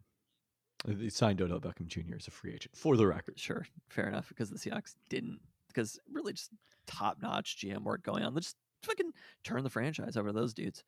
uh, 0.88 0.94
They 0.96 1.10
signed 1.10 1.42
Odell 1.42 1.60
Beckham 1.60 1.88
Jr. 1.88 2.16
as 2.18 2.28
a 2.28 2.32
free 2.32 2.54
agent, 2.54 2.76
for 2.78 2.96
the 2.98 3.08
record. 3.08 3.40
sure, 3.40 3.66
fair 3.90 4.08
enough, 4.08 4.30
because 4.30 4.50
the 4.50 4.58
Seahawks 4.58 4.94
didn't, 5.10 5.40
because 5.68 6.00
really 6.12 6.34
just 6.34 6.52
top 6.86 7.18
notch 7.22 7.58
GM 7.58 7.84
work 7.84 8.04
going 8.04 8.24
on. 8.24 8.34
Let's 8.36 8.48
just 8.48 8.58
fucking 8.84 9.12
turn 9.44 9.64
the 9.64 9.70
franchise 9.70 10.18
over 10.18 10.30
to 10.30 10.34
those 10.34 10.54
dudes. 10.54 10.84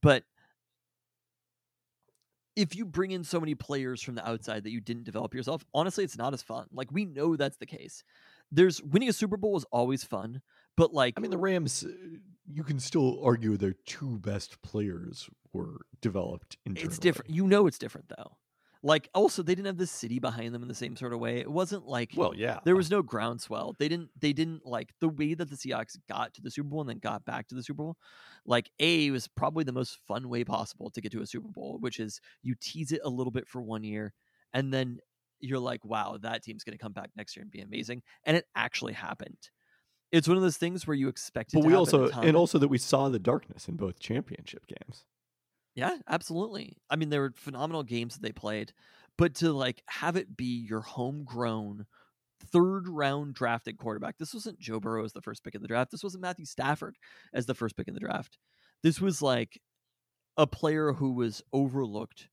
But 0.00 0.24
if 2.56 2.76
you 2.76 2.84
bring 2.84 3.10
in 3.10 3.24
so 3.24 3.40
many 3.40 3.54
players 3.54 4.02
from 4.02 4.14
the 4.14 4.28
outside 4.28 4.64
that 4.64 4.70
you 4.70 4.80
didn't 4.80 5.04
develop 5.04 5.34
yourself, 5.34 5.64
honestly, 5.74 6.04
it's 6.04 6.18
not 6.18 6.34
as 6.34 6.42
fun. 6.42 6.66
Like 6.72 6.90
we 6.92 7.04
know 7.04 7.36
that's 7.36 7.56
the 7.56 7.66
case. 7.66 8.04
There's 8.50 8.82
winning 8.82 9.08
a 9.08 9.12
Super 9.12 9.36
Bowl 9.36 9.52
was 9.52 9.64
always 9.72 10.04
fun, 10.04 10.42
but 10.76 10.92
like 10.92 11.14
I 11.16 11.20
mean, 11.20 11.30
the 11.30 11.38
Rams, 11.38 11.84
uh, 11.84 11.88
you 12.46 12.62
can 12.62 12.78
still 12.78 13.18
argue 13.24 13.56
their 13.56 13.74
two 13.86 14.18
best 14.18 14.60
players 14.62 15.28
were 15.52 15.86
developed 16.00 16.58
internally. 16.66 16.88
it's 16.88 16.98
different. 16.98 17.30
You 17.30 17.46
know 17.46 17.66
it's 17.66 17.78
different 17.78 18.08
though. 18.16 18.36
Like 18.84 19.08
also 19.14 19.42
they 19.42 19.54
didn't 19.54 19.66
have 19.66 19.76
the 19.76 19.86
city 19.86 20.18
behind 20.18 20.54
them 20.54 20.62
in 20.62 20.68
the 20.68 20.74
same 20.74 20.96
sort 20.96 21.12
of 21.12 21.20
way. 21.20 21.38
It 21.38 21.50
wasn't 21.50 21.86
like 21.86 22.12
Well, 22.16 22.34
yeah. 22.34 22.58
there 22.64 22.74
was 22.74 22.90
no 22.90 23.02
groundswell. 23.02 23.76
They 23.78 23.88
didn't 23.88 24.10
they 24.18 24.32
didn't 24.32 24.66
like 24.66 24.90
the 25.00 25.08
way 25.08 25.34
that 25.34 25.48
the 25.50 25.56
Seahawks 25.56 25.96
got 26.08 26.34
to 26.34 26.42
the 26.42 26.50
Super 26.50 26.68
Bowl 26.68 26.80
and 26.80 26.90
then 26.90 26.98
got 26.98 27.24
back 27.24 27.46
to 27.48 27.54
the 27.54 27.62
Super 27.62 27.78
Bowl. 27.78 27.96
Like 28.44 28.70
A 28.80 29.10
was 29.12 29.28
probably 29.28 29.62
the 29.62 29.72
most 29.72 29.98
fun 30.08 30.28
way 30.28 30.42
possible 30.44 30.90
to 30.90 31.00
get 31.00 31.12
to 31.12 31.22
a 31.22 31.26
Super 31.26 31.48
Bowl, 31.48 31.78
which 31.80 32.00
is 32.00 32.20
you 32.42 32.56
tease 32.60 32.90
it 32.90 33.00
a 33.04 33.08
little 33.08 33.30
bit 33.30 33.46
for 33.46 33.62
one 33.62 33.84
year 33.84 34.12
and 34.52 34.74
then 34.74 34.98
you're 35.42 35.58
like, 35.58 35.84
wow, 35.84 36.18
that 36.22 36.42
team's 36.42 36.64
going 36.64 36.76
to 36.76 36.82
come 36.82 36.92
back 36.92 37.10
next 37.16 37.36
year 37.36 37.42
and 37.42 37.50
be 37.50 37.60
amazing. 37.60 38.02
And 38.24 38.36
it 38.36 38.46
actually 38.54 38.92
happened. 38.92 39.36
It's 40.12 40.28
one 40.28 40.36
of 40.36 40.42
those 40.42 40.56
things 40.56 40.86
where 40.86 40.94
you 40.94 41.08
expect 41.08 41.52
it 41.52 41.56
but 41.56 41.62
to 41.62 41.66
we 41.66 41.74
also, 41.74 42.08
and 42.10 42.36
also 42.36 42.58
that 42.58 42.68
we 42.68 42.78
saw 42.78 43.08
the 43.08 43.18
darkness 43.18 43.66
in 43.66 43.76
both 43.76 43.98
championship 43.98 44.66
games. 44.66 45.04
Yeah, 45.74 45.96
absolutely. 46.08 46.76
I 46.90 46.96
mean, 46.96 47.08
there 47.08 47.20
were 47.22 47.32
phenomenal 47.36 47.82
games 47.82 48.14
that 48.14 48.22
they 48.22 48.32
played, 48.32 48.72
but 49.16 49.34
to 49.36 49.52
like 49.52 49.82
have 49.88 50.16
it 50.16 50.36
be 50.36 50.66
your 50.68 50.80
homegrown 50.82 51.86
third 52.52 52.88
round 52.88 53.34
drafted 53.34 53.78
quarterback. 53.78 54.18
This 54.18 54.34
wasn't 54.34 54.60
Joe 54.60 54.80
Burrow 54.80 55.04
as 55.04 55.12
the 55.12 55.22
first 55.22 55.44
pick 55.44 55.54
in 55.54 55.62
the 55.62 55.68
draft. 55.68 55.90
This 55.92 56.04
wasn't 56.04 56.22
Matthew 56.22 56.46
Stafford 56.46 56.96
as 57.34 57.46
the 57.46 57.54
first 57.54 57.76
pick 57.76 57.88
in 57.88 57.94
the 57.94 58.00
draft. 58.00 58.38
This 58.82 59.00
was 59.00 59.22
like 59.22 59.60
a 60.36 60.46
player 60.46 60.92
who 60.92 61.12
was 61.12 61.42
overlooked 61.52 62.28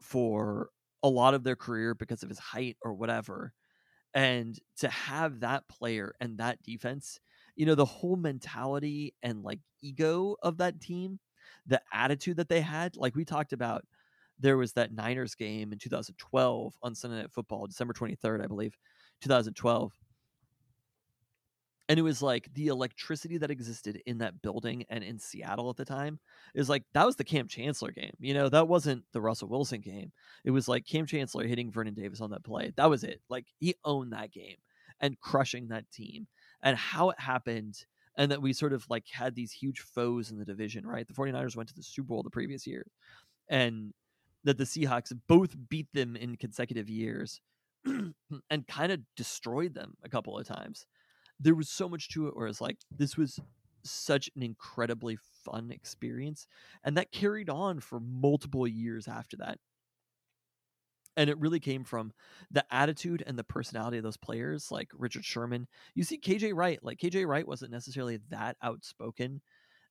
for 0.00 0.70
a 1.02 1.08
lot 1.08 1.34
of 1.34 1.44
their 1.44 1.56
career 1.56 1.94
because 1.94 2.22
of 2.22 2.28
his 2.28 2.38
height 2.38 2.76
or 2.82 2.94
whatever. 2.94 3.52
And 4.14 4.58
to 4.78 4.88
have 4.88 5.40
that 5.40 5.68
player 5.68 6.14
and 6.20 6.38
that 6.38 6.62
defense, 6.62 7.18
you 7.56 7.64
know, 7.66 7.74
the 7.74 7.84
whole 7.86 8.16
mentality 8.16 9.14
and 9.22 9.42
like 9.42 9.60
ego 9.82 10.36
of 10.42 10.58
that 10.58 10.80
team 10.80 11.18
the 11.66 11.80
attitude 11.92 12.36
that 12.36 12.48
they 12.48 12.60
had. 12.60 12.96
Like 12.96 13.14
we 13.14 13.24
talked 13.24 13.52
about, 13.52 13.84
there 14.38 14.56
was 14.56 14.72
that 14.72 14.92
Niners 14.92 15.34
game 15.34 15.72
in 15.72 15.78
2012 15.78 16.74
on 16.82 16.94
Sunday 16.94 17.18
Night 17.18 17.32
Football, 17.32 17.66
December 17.66 17.94
23rd, 17.94 18.42
I 18.42 18.46
believe, 18.46 18.76
2012. 19.20 19.92
And 21.88 21.98
it 21.98 22.02
was 22.02 22.22
like 22.22 22.48
the 22.54 22.68
electricity 22.68 23.38
that 23.38 23.50
existed 23.50 24.00
in 24.06 24.18
that 24.18 24.40
building 24.40 24.84
and 24.88 25.04
in 25.04 25.18
Seattle 25.18 25.68
at 25.68 25.76
the 25.76 25.84
time 25.84 26.20
is 26.54 26.68
like 26.68 26.84
that 26.94 27.04
was 27.04 27.16
the 27.16 27.24
Kam 27.24 27.48
Chancellor 27.48 27.90
game. 27.90 28.14
You 28.18 28.34
know, 28.34 28.48
that 28.48 28.68
wasn't 28.68 29.04
the 29.12 29.20
Russell 29.20 29.48
Wilson 29.48 29.80
game. 29.80 30.12
It 30.44 30.52
was 30.52 30.68
like 30.68 30.86
Kam 30.86 31.06
Chancellor 31.06 31.46
hitting 31.46 31.70
Vernon 31.70 31.94
Davis 31.94 32.20
on 32.20 32.30
that 32.30 32.44
play. 32.44 32.72
That 32.76 32.88
was 32.88 33.04
it. 33.04 33.20
Like 33.28 33.46
he 33.58 33.74
owned 33.84 34.12
that 34.12 34.32
game 34.32 34.56
and 35.00 35.20
crushing 35.20 35.68
that 35.68 35.90
team. 35.90 36.28
And 36.62 36.76
how 36.76 37.10
it 37.10 37.20
happened 37.20 37.84
and 38.16 38.30
that 38.30 38.42
we 38.42 38.52
sort 38.52 38.72
of 38.72 38.84
like 38.88 39.04
had 39.10 39.34
these 39.34 39.52
huge 39.52 39.80
foes 39.80 40.30
in 40.30 40.38
the 40.38 40.44
division, 40.44 40.86
right? 40.86 41.06
The 41.06 41.14
49ers 41.14 41.56
went 41.56 41.68
to 41.70 41.74
the 41.74 41.82
Super 41.82 42.08
Bowl 42.08 42.22
the 42.22 42.30
previous 42.30 42.66
year, 42.66 42.86
and 43.48 43.92
that 44.44 44.58
the 44.58 44.64
Seahawks 44.64 45.12
both 45.28 45.56
beat 45.68 45.88
them 45.92 46.16
in 46.16 46.36
consecutive 46.36 46.88
years 46.88 47.40
and 47.84 48.66
kind 48.68 48.92
of 48.92 49.00
destroyed 49.16 49.74
them 49.74 49.94
a 50.04 50.08
couple 50.08 50.38
of 50.38 50.46
times. 50.46 50.86
There 51.40 51.54
was 51.54 51.68
so 51.68 51.88
much 51.88 52.08
to 52.10 52.28
it 52.28 52.36
where 52.36 52.46
it's 52.46 52.60
like 52.60 52.78
this 52.96 53.16
was 53.16 53.40
such 53.84 54.30
an 54.36 54.42
incredibly 54.42 55.18
fun 55.44 55.70
experience, 55.70 56.46
and 56.84 56.96
that 56.96 57.12
carried 57.12 57.50
on 57.50 57.80
for 57.80 58.00
multiple 58.00 58.66
years 58.66 59.08
after 59.08 59.36
that. 59.38 59.58
And 61.16 61.28
it 61.28 61.38
really 61.38 61.60
came 61.60 61.84
from 61.84 62.12
the 62.50 62.64
attitude 62.70 63.22
and 63.26 63.38
the 63.38 63.44
personality 63.44 63.98
of 63.98 64.04
those 64.04 64.16
players, 64.16 64.70
like 64.70 64.88
Richard 64.94 65.24
Sherman. 65.24 65.68
You 65.94 66.04
see 66.04 66.18
KJ 66.18 66.52
Wright, 66.54 66.78
like 66.82 66.98
KJ 66.98 67.26
Wright 67.26 67.46
wasn't 67.46 67.72
necessarily 67.72 68.18
that 68.30 68.56
outspoken 68.62 69.42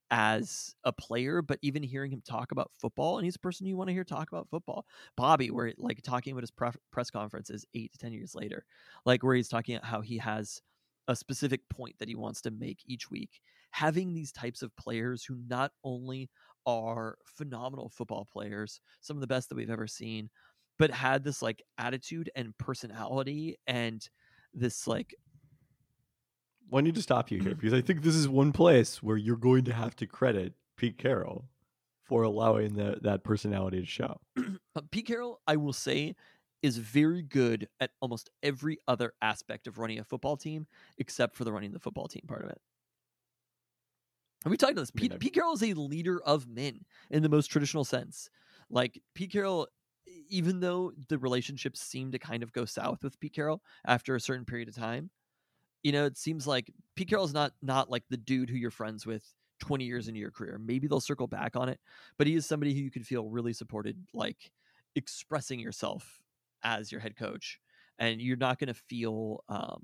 as 0.09 0.75
a 0.83 0.91
player, 0.91 1.41
but 1.41 1.57
even 1.61 1.81
hearing 1.83 2.11
him 2.11 2.21
talk 2.21 2.51
about 2.51 2.71
football, 2.73 3.17
and 3.17 3.25
he's 3.25 3.37
a 3.37 3.39
person 3.39 3.65
you 3.65 3.77
want 3.77 3.87
to 3.87 3.93
hear 3.93 4.03
talk 4.03 4.29
about 4.31 4.49
football. 4.49 4.85
Bobby, 5.15 5.51
where 5.51 5.73
like 5.77 6.01
talking 6.01 6.33
about 6.33 6.43
his 6.43 6.51
press 6.91 7.09
conferences 7.09 7.65
eight 7.73 7.93
to 7.93 7.99
10 7.99 8.11
years 8.11 8.35
later, 8.35 8.65
like 9.05 9.23
where 9.23 9.35
he's 9.35 9.47
talking 9.47 9.75
about 9.75 9.87
how 9.87 10.01
he 10.01 10.17
has 10.17 10.61
a 11.07 11.15
specific 11.15 11.61
point 11.69 11.95
that 11.99 12.09
he 12.09 12.15
wants 12.15 12.41
to 12.41 12.51
make 12.51 12.79
each 12.85 13.09
week. 13.09 13.41
Having 13.71 14.13
these 14.13 14.31
types 14.33 14.61
of 14.61 14.75
players 14.75 15.23
who 15.23 15.37
not 15.47 15.71
only 15.83 16.29
are 16.65 17.17
phenomenal 17.25 17.89
football 17.89 18.27
players, 18.31 18.81
some 18.99 19.17
of 19.17 19.21
the 19.21 19.27
best 19.27 19.49
that 19.49 19.55
we've 19.55 19.69
ever 19.69 19.87
seen, 19.87 20.29
but 20.81 20.89
had 20.89 21.23
this 21.23 21.43
like 21.43 21.61
attitude 21.77 22.31
and 22.35 22.57
personality 22.57 23.55
and 23.67 24.09
this 24.51 24.87
like 24.87 25.13
I 26.73 26.81
need 26.81 26.95
to 26.95 27.03
stop 27.03 27.29
you 27.29 27.39
here 27.39 27.53
because 27.59 27.73
I 27.73 27.81
think 27.81 28.01
this 28.01 28.15
is 28.15 28.27
one 28.27 28.51
place 28.51 29.03
where 29.03 29.15
you're 29.15 29.37
going 29.37 29.63
to 29.65 29.73
have 29.73 29.95
to 29.97 30.07
credit 30.07 30.53
Pete 30.77 30.97
Carroll 30.97 31.45
for 32.03 32.23
allowing 32.23 32.73
the, 32.73 32.97
that 33.03 33.23
personality 33.23 33.79
to 33.79 33.85
show. 33.85 34.19
Pete 34.91 35.05
Carroll, 35.05 35.39
I 35.45 35.55
will 35.57 35.71
say, 35.71 36.15
is 36.63 36.77
very 36.77 37.21
good 37.21 37.67
at 37.79 37.91
almost 38.01 38.31
every 38.41 38.79
other 38.87 39.13
aspect 39.21 39.67
of 39.67 39.77
running 39.77 39.99
a 39.99 40.03
football 40.03 40.35
team 40.35 40.65
except 40.97 41.35
for 41.35 41.43
the 41.43 41.53
running 41.53 41.73
the 41.73 41.79
football 41.79 42.07
team 42.07 42.23
part 42.27 42.43
of 42.43 42.49
it. 42.49 42.61
And 44.45 44.51
we 44.51 44.57
talked 44.57 44.71
about 44.71 44.81
this. 44.81 44.91
Pete, 44.91 45.11
I've- 45.11 45.19
Pete 45.19 45.35
Carroll 45.35 45.53
is 45.53 45.61
a 45.61 45.73
leader 45.73 46.19
of 46.23 46.47
men 46.47 46.85
in 47.11 47.21
the 47.21 47.29
most 47.29 47.47
traditional 47.47 47.83
sense. 47.83 48.31
Like 48.71 48.99
Pete 49.13 49.31
Carroll, 49.31 49.67
even 50.31 50.61
though 50.61 50.93
the 51.09 51.17
relationships 51.17 51.81
seem 51.81 52.11
to 52.11 52.17
kind 52.17 52.41
of 52.41 52.53
go 52.53 52.65
south 52.65 53.03
with 53.03 53.19
Pete 53.19 53.33
Carroll 53.33 53.61
after 53.85 54.15
a 54.15 54.19
certain 54.19 54.45
period 54.45 54.69
of 54.69 54.75
time, 54.75 55.11
you 55.83 55.91
know, 55.91 56.05
it 56.05 56.17
seems 56.17 56.47
like 56.47 56.71
Pete 56.95 57.09
Carroll's 57.09 57.33
not 57.33 57.51
not 57.61 57.89
like 57.91 58.03
the 58.09 58.17
dude 58.17 58.49
who 58.49 58.55
you're 58.55 58.71
friends 58.71 59.05
with 59.05 59.23
20 59.59 59.83
years 59.83 60.07
into 60.07 60.19
your 60.19 60.31
career. 60.31 60.59
Maybe 60.63 60.87
they'll 60.87 61.01
circle 61.01 61.27
back 61.27 61.55
on 61.55 61.69
it, 61.69 61.79
but 62.17 62.27
he 62.27 62.35
is 62.35 62.45
somebody 62.45 62.73
who 62.73 62.79
you 62.79 62.89
can 62.89 63.03
feel 63.03 63.29
really 63.29 63.53
supported, 63.53 63.97
like 64.13 64.51
expressing 64.95 65.59
yourself 65.59 66.21
as 66.63 66.91
your 66.91 67.01
head 67.01 67.17
coach, 67.17 67.59
and 67.99 68.21
you're 68.21 68.37
not 68.37 68.57
going 68.57 68.69
to 68.69 68.73
feel 68.73 69.43
um, 69.49 69.83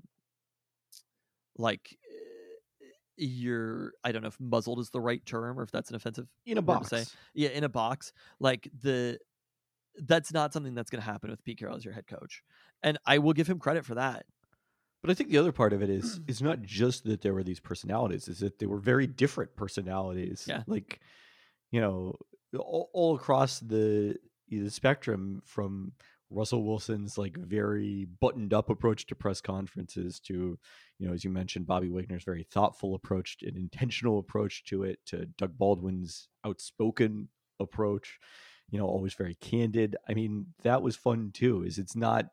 like 1.58 1.98
eh, 2.10 2.86
you're 3.16 3.92
I 4.02 4.12
don't 4.12 4.22
know 4.22 4.28
if 4.28 4.40
muzzled 4.40 4.78
is 4.78 4.88
the 4.90 5.00
right 5.00 5.24
term 5.26 5.58
or 5.58 5.62
if 5.62 5.70
that's 5.70 5.90
an 5.90 5.96
offensive 5.96 6.28
in 6.46 6.56
a 6.56 6.62
box. 6.62 6.88
say. 6.88 7.04
Yeah, 7.34 7.50
in 7.50 7.64
a 7.64 7.68
box. 7.68 8.12
Like 8.40 8.70
the 8.82 9.18
that's 10.06 10.32
not 10.32 10.52
something 10.52 10.74
that's 10.74 10.90
going 10.90 11.02
to 11.02 11.10
happen 11.10 11.30
with 11.30 11.44
Pete 11.44 11.58
Carroll 11.58 11.76
as 11.76 11.84
your 11.84 11.94
head 11.94 12.06
coach, 12.06 12.42
and 12.82 12.98
I 13.06 13.18
will 13.18 13.32
give 13.32 13.46
him 13.46 13.58
credit 13.58 13.84
for 13.84 13.94
that. 13.94 14.26
But 15.02 15.10
I 15.10 15.14
think 15.14 15.30
the 15.30 15.38
other 15.38 15.52
part 15.52 15.72
of 15.72 15.82
it 15.82 15.90
is 15.90 16.20
is 16.26 16.42
not 16.42 16.62
just 16.62 17.04
that 17.04 17.22
there 17.22 17.34
were 17.34 17.44
these 17.44 17.60
personalities; 17.60 18.28
is 18.28 18.40
that 18.40 18.58
they 18.58 18.66
were 18.66 18.78
very 18.78 19.06
different 19.06 19.56
personalities. 19.56 20.44
Yeah. 20.48 20.62
like 20.66 21.00
you 21.70 21.80
know, 21.80 22.14
all, 22.56 22.90
all 22.92 23.16
across 23.16 23.60
the 23.60 24.16
the 24.48 24.70
spectrum 24.70 25.42
from 25.44 25.92
Russell 26.30 26.64
Wilson's 26.64 27.16
like 27.16 27.36
very 27.36 28.06
buttoned 28.20 28.52
up 28.52 28.70
approach 28.70 29.06
to 29.06 29.14
press 29.14 29.40
conferences 29.40 30.20
to, 30.20 30.58
you 30.98 31.06
know, 31.06 31.14
as 31.14 31.24
you 31.24 31.30
mentioned, 31.30 31.66
Bobby 31.66 31.88
Wagner's 31.88 32.24
very 32.24 32.42
thoughtful 32.42 32.94
approach, 32.94 33.38
an 33.42 33.56
intentional 33.56 34.18
approach 34.18 34.64
to 34.64 34.82
it, 34.82 34.98
to 35.06 35.26
Doug 35.38 35.56
Baldwin's 35.56 36.28
outspoken 36.44 37.28
approach, 37.60 38.18
you 38.70 38.78
know, 38.78 38.86
always 38.86 39.14
very 39.14 39.34
candid. 39.36 39.96
I 40.08 40.14
mean, 40.14 40.46
that 40.62 40.82
was 40.82 40.96
fun 40.96 41.30
too. 41.32 41.62
Is 41.62 41.78
it's 41.78 41.96
not 41.96 42.26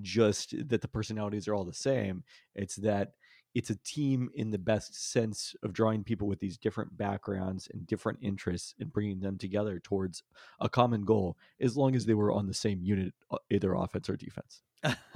just 0.00 0.54
that 0.68 0.80
the 0.80 0.88
personalities 0.88 1.48
are 1.48 1.54
all 1.54 1.64
the 1.64 1.72
same; 1.72 2.24
it's 2.54 2.76
that 2.76 3.12
it's 3.54 3.70
a 3.70 3.76
team 3.76 4.30
in 4.34 4.50
the 4.50 4.58
best 4.58 5.10
sense 5.10 5.56
of 5.62 5.72
drawing 5.72 6.04
people 6.04 6.28
with 6.28 6.38
these 6.38 6.58
different 6.58 6.96
backgrounds 6.96 7.68
and 7.72 7.86
different 7.86 8.18
interests 8.22 8.74
and 8.78 8.92
bringing 8.92 9.20
them 9.20 9.38
together 9.38 9.80
towards 9.80 10.22
a 10.60 10.68
common 10.68 11.04
goal 11.04 11.36
as 11.60 11.76
long 11.76 11.96
as 11.96 12.06
they 12.06 12.14
were 12.14 12.30
on 12.30 12.46
the 12.46 12.54
same 12.54 12.82
unit 12.82 13.14
uh, 13.30 13.38
either 13.50 13.74
offense 13.74 14.08
or 14.08 14.16
defense 14.16 14.62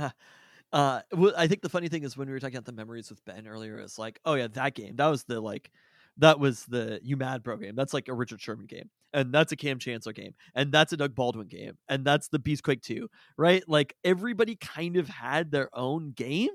uh, 0.72 1.00
well, 1.12 1.34
I 1.36 1.46
think 1.46 1.62
the 1.62 1.68
funny 1.68 1.88
thing 1.88 2.02
is 2.02 2.16
when 2.16 2.28
we 2.28 2.32
were 2.32 2.40
talking 2.40 2.56
about 2.56 2.64
the 2.64 2.72
memories 2.72 3.10
with 3.10 3.24
Ben 3.24 3.46
earlier, 3.46 3.78
it's 3.78 3.98
like, 3.98 4.20
oh 4.24 4.34
yeah, 4.34 4.48
that 4.48 4.74
game, 4.74 4.96
that 4.96 5.06
was 5.06 5.24
the 5.24 5.40
like, 5.40 5.70
that 6.18 6.38
was 6.38 6.64
the 6.66 7.00
you 7.02 7.16
mad 7.16 7.42
pro 7.44 7.56
game. 7.56 7.74
That's 7.74 7.94
like 7.94 8.08
a 8.08 8.14
Richard 8.14 8.40
Sherman 8.40 8.66
game, 8.66 8.90
and 9.12 9.32
that's 9.32 9.52
a 9.52 9.56
Kam 9.56 9.78
Chancellor 9.78 10.12
game, 10.12 10.34
and 10.54 10.72
that's 10.72 10.92
a 10.92 10.96
Doug 10.96 11.14
Baldwin 11.14 11.48
game, 11.48 11.78
and 11.88 12.04
that's 12.04 12.28
the 12.28 12.38
Beastquake 12.38 12.82
two, 12.82 13.08
right? 13.36 13.62
Like 13.68 13.94
everybody 14.04 14.56
kind 14.56 14.96
of 14.96 15.08
had 15.08 15.50
their 15.50 15.68
own 15.72 16.12
game, 16.12 16.50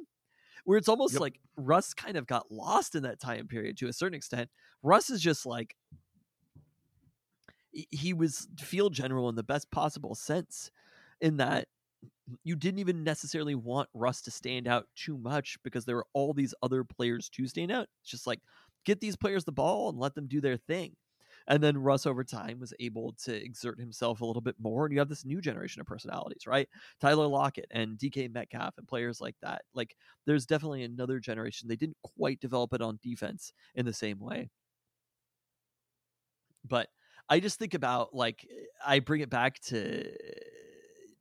where 0.63 0.77
it's 0.77 0.89
almost 0.89 1.13
Yep. 1.13 1.21
like 1.21 1.39
Russ 1.55 1.93
kind 1.93 2.17
of 2.17 2.27
got 2.27 2.51
lost 2.51 2.95
in 2.95 3.03
that 3.03 3.19
time 3.19 3.47
period 3.47 3.77
to 3.79 3.87
a 3.87 3.93
certain 3.93 4.15
extent. 4.15 4.49
Russ 4.83 5.09
is 5.09 5.21
just 5.21 5.45
like 5.45 5.75
he- 7.71 7.87
he 7.91 8.13
was 8.13 8.47
field 8.59 8.93
general 8.93 9.29
in 9.29 9.35
the 9.35 9.43
best 9.43 9.69
possible 9.71 10.15
sense, 10.15 10.71
in 11.21 11.37
that 11.37 11.67
you 12.43 12.55
didn't 12.55 12.79
even 12.79 13.03
necessarily 13.03 13.55
want 13.55 13.89
Russ 13.93 14.21
to 14.23 14.31
stand 14.31 14.67
out 14.67 14.87
too 14.95 15.17
much 15.17 15.57
because 15.63 15.85
there 15.85 15.95
were 15.95 16.07
all 16.13 16.33
these 16.33 16.53
other 16.61 16.83
players 16.83 17.29
to 17.29 17.47
stand 17.47 17.71
out. 17.71 17.87
It's 18.01 18.11
just 18.11 18.27
like 18.27 18.41
get 18.87 19.01
these 19.01 19.17
players 19.17 19.43
the 19.43 19.51
ball 19.51 19.89
and 19.89 19.99
let 19.99 20.15
them 20.15 20.27
do 20.27 20.39
their 20.39 20.55
thing. 20.55 20.95
And 21.49 21.61
then 21.61 21.77
Russ 21.77 22.05
over 22.05 22.23
time 22.23 22.59
was 22.59 22.73
able 22.79 23.13
to 23.23 23.35
exert 23.35 23.79
himself 23.79 24.21
a 24.21 24.25
little 24.25 24.41
bit 24.41 24.55
more. 24.59 24.85
And 24.85 24.93
you 24.93 24.99
have 24.99 25.09
this 25.09 25.25
new 25.25 25.39
generation 25.41 25.81
of 25.81 25.87
personalities, 25.87 26.47
right? 26.47 26.67
Tyler 26.99 27.27
Lockett 27.27 27.67
and 27.69 27.97
DK 27.97 28.33
Metcalf 28.33 28.77
and 28.77 28.87
players 28.87 29.21
like 29.21 29.35
that. 29.41 29.63
Like 29.73 29.95
there's 30.25 30.45
definitely 30.45 30.83
another 30.83 31.19
generation. 31.19 31.67
They 31.67 31.75
didn't 31.75 31.97
quite 32.17 32.39
develop 32.39 32.73
it 32.73 32.81
on 32.81 32.99
defense 33.03 33.53
in 33.75 33.85
the 33.85 33.93
same 33.93 34.19
way. 34.19 34.49
But 36.65 36.87
I 37.29 37.39
just 37.39 37.59
think 37.59 37.73
about 37.73 38.13
like 38.13 38.45
I 38.85 38.99
bring 38.99 39.21
it 39.21 39.29
back 39.29 39.59
to 39.67 40.09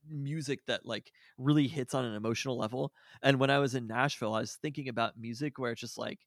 music 0.09 0.61
that 0.67 0.87
like 0.87 1.13
really 1.37 1.67
hits 1.67 1.95
on 1.95 2.05
an 2.05 2.15
emotional 2.15 2.57
level. 2.57 2.93
And 3.23 3.39
when 3.41 3.51
I 3.51 3.59
was 3.59 3.75
in 3.75 3.87
Nashville, 3.87 4.35
I 4.35 4.41
was 4.41 4.59
thinking 4.61 4.89
about 4.89 5.19
music 5.19 5.59
where 5.59 5.73
it's 5.73 5.81
just 5.81 5.99
like 5.99 6.21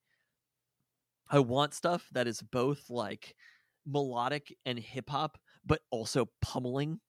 I 1.30 1.39
want 1.39 1.73
stuff 1.73 2.07
that 2.13 2.27
is 2.27 2.41
both 2.41 2.89
like 2.89 3.36
melodic 3.86 4.55
and 4.65 4.80
hip 4.80 5.09
hop, 5.09 5.38
but 5.65 5.82
also 5.91 6.30
pummeling 6.41 6.99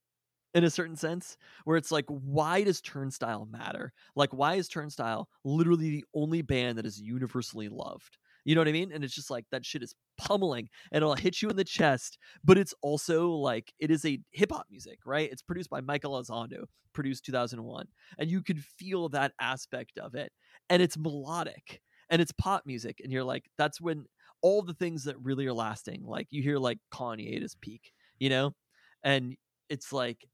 in 0.52 0.64
a 0.64 0.70
certain 0.70 0.96
sense, 0.96 1.36
where 1.64 1.76
it's 1.76 1.92
like, 1.92 2.06
why 2.08 2.64
does 2.64 2.80
Turnstile 2.80 3.46
matter? 3.50 3.92
Like, 4.16 4.32
why 4.32 4.54
is 4.54 4.68
Turnstile 4.68 5.28
literally 5.44 5.90
the 5.90 6.04
only 6.14 6.42
band 6.42 6.76
that 6.78 6.86
is 6.86 7.00
universally 7.00 7.68
loved? 7.68 8.18
You 8.44 8.54
know 8.54 8.62
what 8.62 8.68
I 8.68 8.72
mean? 8.72 8.90
And 8.92 9.04
it's 9.04 9.14
just 9.14 9.30
like 9.30 9.44
that 9.52 9.64
shit 9.64 9.82
is 9.82 9.94
pummeling 10.16 10.68
and 10.90 11.02
it'll 11.02 11.14
hit 11.14 11.40
you 11.40 11.50
in 11.50 11.56
the 11.56 11.64
chest, 11.64 12.18
but 12.42 12.58
it's 12.58 12.74
also 12.82 13.30
like 13.30 13.72
it 13.78 13.90
is 13.90 14.04
a 14.04 14.18
hip 14.32 14.50
hop 14.50 14.66
music, 14.70 14.98
right? 15.04 15.30
It's 15.30 15.42
produced 15.42 15.70
by 15.70 15.82
Michael 15.82 16.20
Elizondo, 16.20 16.64
produced 16.92 17.24
2001, 17.26 17.86
and 18.18 18.30
you 18.30 18.42
can 18.42 18.56
feel 18.56 19.08
that 19.10 19.32
aspect 19.40 19.98
of 19.98 20.14
it. 20.14 20.32
And 20.68 20.82
it's 20.82 20.98
melodic 20.98 21.80
and 22.10 22.20
it's 22.20 22.32
pop 22.32 22.66
music, 22.66 23.00
and 23.02 23.12
you're 23.12 23.24
like, 23.24 23.48
that's 23.56 23.80
when 23.80 24.06
all 24.42 24.62
the 24.62 24.74
things 24.74 25.04
that 25.04 25.20
really 25.22 25.46
are 25.46 25.52
lasting, 25.52 26.04
like 26.04 26.26
you 26.30 26.42
hear 26.42 26.58
like 26.58 26.78
Kanye 26.92 27.36
at 27.36 27.42
his 27.42 27.54
peak, 27.54 27.92
you 28.18 28.28
know, 28.28 28.54
and 29.02 29.36
it's 29.68 29.92
like 29.92 30.26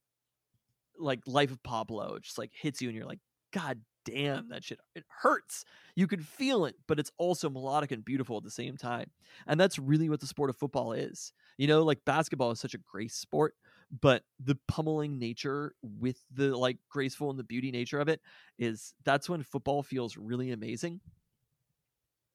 like 0.99 1.21
Life 1.27 1.51
of 1.51 1.63
Pablo, 1.63 2.19
just 2.21 2.39
like 2.39 2.51
hits 2.53 2.81
you, 2.81 2.89
and 2.89 2.97
you're 2.97 3.07
like, 3.07 3.21
God 3.53 3.81
damn, 4.05 4.49
that 4.49 4.65
shit 4.65 4.79
it 4.95 5.05
hurts. 5.23 5.65
You 5.97 6.07
can 6.07 6.21
feel 6.21 6.65
it, 6.65 6.77
but 6.87 6.99
it's 6.99 7.11
also 7.19 7.51
melodic 7.51 7.91
and 7.91 8.05
beautiful 8.05 8.37
at 8.37 8.45
the 8.45 8.51
same 8.51 8.77
time. 8.77 9.11
And 9.47 9.59
that's 9.59 9.79
really 9.79 10.09
what 10.09 10.21
the 10.21 10.27
sport 10.27 10.49
of 10.49 10.57
football 10.57 10.93
is. 10.93 11.33
You 11.59 11.67
know, 11.67 11.83
like 11.83 12.05
basketball 12.05 12.53
is 12.53 12.61
such 12.61 12.75
a 12.75 12.79
grace 12.79 13.15
sport, 13.15 13.55
but 14.01 14.23
the 14.39 14.57
pummeling 14.69 15.19
nature 15.19 15.75
with 15.83 16.19
the 16.33 16.57
like 16.57 16.79
graceful 16.89 17.31
and 17.31 17.39
the 17.39 17.45
beauty 17.45 17.71
nature 17.71 17.99
of 17.99 18.09
it 18.09 18.21
is 18.59 18.95
that's 19.05 19.29
when 19.29 19.43
football 19.43 19.83
feels 19.83 20.17
really 20.17 20.53
amazing. 20.53 21.01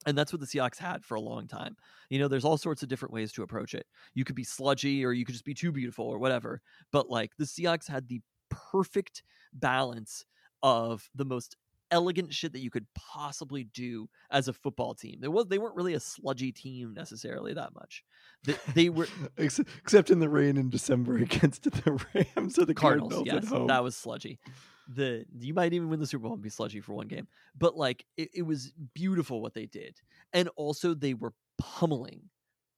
And 0.06 0.18
that's 0.18 0.34
what 0.34 0.40
the 0.40 0.48
Seahawks 0.48 0.78
had 0.78 1.06
for 1.06 1.16
a 1.16 1.22
long 1.22 1.48
time. 1.48 1.76
You 2.10 2.20
know, 2.20 2.28
there's 2.28 2.46
all 2.46 2.58
sorts 2.58 2.82
of 2.82 2.90
different 2.90 3.14
ways 3.14 3.32
to 3.34 3.44
approach 3.44 3.76
it. 3.76 3.86
You 4.16 4.24
could 4.24 4.36
be 4.36 4.44
sludgy 4.44 5.06
or 5.06 5.14
you 5.14 5.26
could 5.26 5.34
just 5.34 5.46
be 5.46 5.54
too 5.54 5.72
beautiful 5.72 6.06
or 6.06 6.18
whatever. 6.18 6.62
But 6.92 7.10
like 7.10 7.32
the 7.38 7.46
Seahawks 7.46 7.88
had 7.88 8.08
the 8.08 8.22
perfect 8.50 9.24
balance 9.54 10.26
of 10.64 11.08
the 11.16 11.26
most 11.26 11.56
elegant 11.92 12.34
shit 12.34 12.54
that 12.54 12.62
you 12.62 12.72
could 12.72 12.88
possibly 12.96 13.66
do 13.66 14.10
as 14.32 14.48
a 14.48 14.54
football 14.54 14.96
team. 14.96 15.20
There 15.20 15.30
was 15.30 15.48
they 15.48 15.58
weren't 15.58 15.76
really 15.76 15.94
a 15.94 16.00
sludgy 16.00 16.52
team 16.52 16.94
necessarily 16.94 17.54
that 17.54 17.74
much. 17.76 18.04
They, 18.44 18.56
they 18.74 18.90
were 18.90 19.08
except 19.38 20.10
in 20.10 20.20
the 20.20 20.30
rain 20.30 20.58
in 20.58 20.70
December 20.70 21.18
against 21.18 21.64
the 21.64 22.06
Rams 22.14 22.58
or 22.58 22.66
the 22.66 22.74
Cardinals. 22.74 23.14
Cardinals, 23.14 23.44
yes, 23.52 23.68
that 23.68 23.84
was 23.84 23.96
sludgy. 23.96 24.40
The 24.88 25.26
you 25.40 25.54
might 25.54 25.74
even 25.74 25.90
win 25.90 26.00
the 26.00 26.08
Super 26.08 26.24
Bowl 26.24 26.34
and 26.34 26.42
be 26.42 26.50
sludgy 26.50 26.80
for 26.82 26.94
one 26.94 27.08
game, 27.08 27.28
but 27.58 27.78
like 27.78 28.06
it, 28.18 28.30
it 28.34 28.42
was 28.42 28.74
beautiful 28.94 29.42
what 29.42 29.54
they 29.54 29.66
did, 29.66 30.02
and 30.34 30.50
also 30.56 30.94
they 30.94 31.14
were 31.14 31.34
pummeling. 31.58 32.30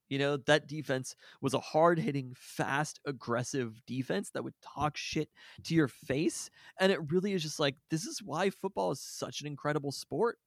You 0.10 0.20
know 0.20 0.38
that 0.38 0.68
defense 0.68 1.16
was 1.41 1.54
a 1.54 1.60
hard 1.60 1.99
hitting, 1.99 2.34
fast, 2.38 2.99
aggressive 3.06 3.82
defense 3.88 4.30
that 4.32 4.43
would 4.43 4.54
talk 4.62 4.97
shit 4.97 5.30
to 5.64 5.74
your 5.76 5.88
face, 5.88 6.49
and 6.80 6.91
it 6.91 7.12
really 7.12 7.34
is 7.34 7.41
just 7.43 7.60
like 7.60 7.76
this 7.89 8.06
is 8.06 8.22
why 8.24 8.49
football 8.49 8.91
is 8.91 9.01
such 9.01 9.41
an 9.41 9.47
incredible 9.47 9.91
sport. 9.91 10.38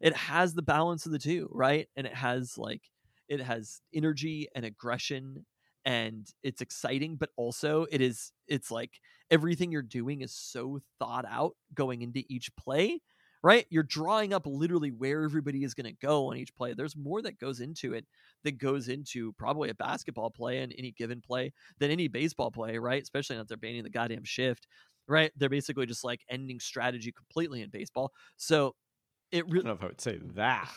It 0.00 0.16
has 0.16 0.54
the 0.54 0.62
balance 0.62 1.06
of 1.06 1.12
the 1.12 1.18
two, 1.18 1.48
right? 1.52 1.88
And 1.96 2.06
it 2.06 2.14
has 2.14 2.58
like 2.58 2.82
it 3.28 3.40
has 3.40 3.80
energy 3.94 4.48
and 4.54 4.64
aggression 4.64 5.46
and 5.84 6.28
it's 6.44 6.60
exciting 6.60 7.16
but 7.16 7.30
also 7.36 7.86
it 7.90 8.00
is 8.00 8.32
it's 8.46 8.70
like 8.70 9.00
everything 9.30 9.72
you're 9.72 9.82
doing 9.82 10.20
is 10.20 10.32
so 10.32 10.78
thought 11.00 11.24
out 11.28 11.54
going 11.74 12.02
into 12.02 12.22
each 12.28 12.54
play 12.56 13.00
right 13.42 13.66
you're 13.70 13.82
drawing 13.82 14.32
up 14.32 14.46
literally 14.46 14.90
where 14.90 15.24
everybody 15.24 15.64
is 15.64 15.74
going 15.74 15.86
to 15.86 16.06
go 16.06 16.28
on 16.30 16.36
each 16.36 16.54
play 16.54 16.74
there's 16.74 16.96
more 16.96 17.22
that 17.22 17.38
goes 17.38 17.60
into 17.60 17.92
it 17.92 18.06
that 18.44 18.58
goes 18.58 18.88
into 18.88 19.32
probably 19.34 19.70
a 19.70 19.74
basketball 19.74 20.30
play 20.30 20.58
and 20.58 20.74
any 20.78 20.92
given 20.92 21.20
play 21.20 21.52
than 21.78 21.90
any 21.90 22.08
baseball 22.08 22.50
play 22.50 22.78
right 22.78 23.02
especially 23.02 23.36
not 23.36 23.48
they're 23.48 23.56
banning 23.56 23.82
the 23.82 23.90
goddamn 23.90 24.24
shift 24.24 24.66
right 25.08 25.32
they're 25.36 25.48
basically 25.48 25.86
just 25.86 26.04
like 26.04 26.20
ending 26.30 26.60
strategy 26.60 27.12
completely 27.12 27.62
in 27.62 27.70
baseball 27.70 28.12
so 28.36 28.74
it 29.32 29.46
really. 29.46 29.60
I 29.60 29.62
don't 29.62 29.66
know 29.66 29.72
if 29.72 29.82
I 29.82 29.86
would 29.86 30.00
say 30.00 30.18
that. 30.34 30.70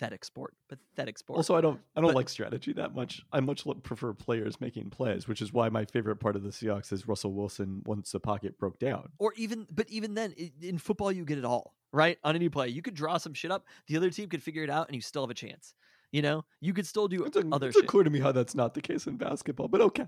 Pathetic 0.00 0.24
sport 0.24 0.54
pathetic 0.68 1.18
sport 1.18 1.36
Also, 1.36 1.54
I 1.54 1.60
don't 1.60 1.78
I 1.94 2.00
don't 2.00 2.08
But- 2.10 2.16
like 2.16 2.28
strategy 2.30 2.72
that 2.72 2.94
much. 2.94 3.22
I 3.32 3.40
much 3.40 3.64
prefer 3.82 4.12
players 4.14 4.60
making 4.60 4.90
plays, 4.90 5.28
which 5.28 5.42
is 5.42 5.52
why 5.52 5.68
my 5.68 5.84
favorite 5.84 6.16
part 6.16 6.36
of 6.36 6.42
the 6.42 6.48
Seahawks 6.48 6.90
is 6.92 7.06
Russell 7.06 7.34
Wilson 7.34 7.82
once 7.84 8.12
the 8.12 8.20
pocket 8.20 8.58
broke 8.58 8.78
down. 8.78 9.10
or 9.18 9.34
even 9.36 9.66
but 9.70 9.88
even 9.90 10.14
then 10.14 10.34
in 10.62 10.78
football 10.78 11.12
you 11.12 11.24
get 11.24 11.36
it 11.38 11.44
all 11.44 11.74
right 11.92 12.18
on 12.24 12.34
any 12.34 12.48
play 12.48 12.68
you 12.68 12.80
could 12.82 12.94
draw 12.94 13.18
some 13.18 13.34
shit 13.34 13.50
up 13.50 13.66
the 13.88 13.96
other 13.96 14.10
team 14.10 14.28
could 14.28 14.42
figure 14.42 14.62
it 14.64 14.70
out 14.70 14.86
and 14.88 14.94
you 14.94 15.02
still 15.02 15.22
have 15.22 15.30
a 15.30 15.34
chance 15.34 15.74
you 16.12 16.22
know 16.22 16.44
you 16.60 16.72
could 16.72 16.86
still 16.86 17.08
do 17.08 17.24
It's, 17.24 17.36
un- 17.36 17.52
other 17.52 17.68
it's 17.68 17.76
shit 17.76 17.84
unclear 17.84 18.04
to 18.04 18.10
me 18.10 18.20
how 18.20 18.32
that's 18.32 18.54
not 18.54 18.74
the 18.74 18.80
case 18.80 19.06
in 19.06 19.16
basketball, 19.16 19.68
but 19.68 19.80
okay. 19.80 20.06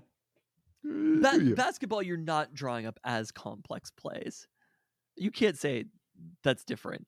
ba- 0.83 1.39
you? 1.43 1.55
basketball, 1.55 2.01
you're 2.01 2.17
not 2.17 2.53
drawing 2.53 2.85
up 2.85 2.99
as 3.03 3.31
complex 3.31 3.91
plays. 3.91 4.47
You 5.15 5.29
can't 5.31 5.57
say 5.57 5.85
that's 6.43 6.63
different. 6.63 7.05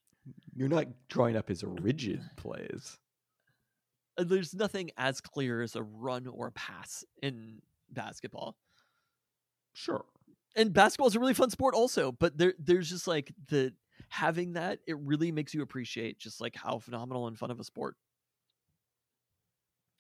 You're 0.56 0.70
not 0.70 0.88
drawing 1.10 1.36
up 1.36 1.50
as 1.50 1.64
rigid 1.64 2.22
plays. 2.38 2.98
Uh, 4.18 4.24
There's 4.24 4.54
nothing 4.54 4.92
as 4.98 5.20
clear 5.22 5.62
as 5.62 5.76
a 5.76 5.84
run 5.84 6.28
or 6.28 6.48
a 6.48 6.52
pass 6.52 7.04
in 7.22 7.62
basketball. 7.92 8.56
Sure. 9.74 10.06
and 10.56 10.72
basketball 10.74 11.08
is 11.08 11.16
a 11.16 11.20
really 11.20 11.34
fun 11.34 11.50
sport 11.50 11.76
also 11.76 12.14
but 12.14 12.38
there 12.38 12.54
there's 12.60 12.90
just 12.90 13.08
like 13.08 13.34
the 13.50 13.74
having 14.08 14.54
that 14.54 14.80
it 14.88 14.98
really 15.00 15.34
makes 15.34 15.54
you 15.54 15.62
appreciate 15.62 16.18
just 16.18 16.40
like 16.40 16.56
how 16.56 16.80
phenomenal 16.80 17.28
and 17.28 17.38
fun 17.38 17.52
of 17.52 17.60
a 17.60 17.64
sport 17.66 17.98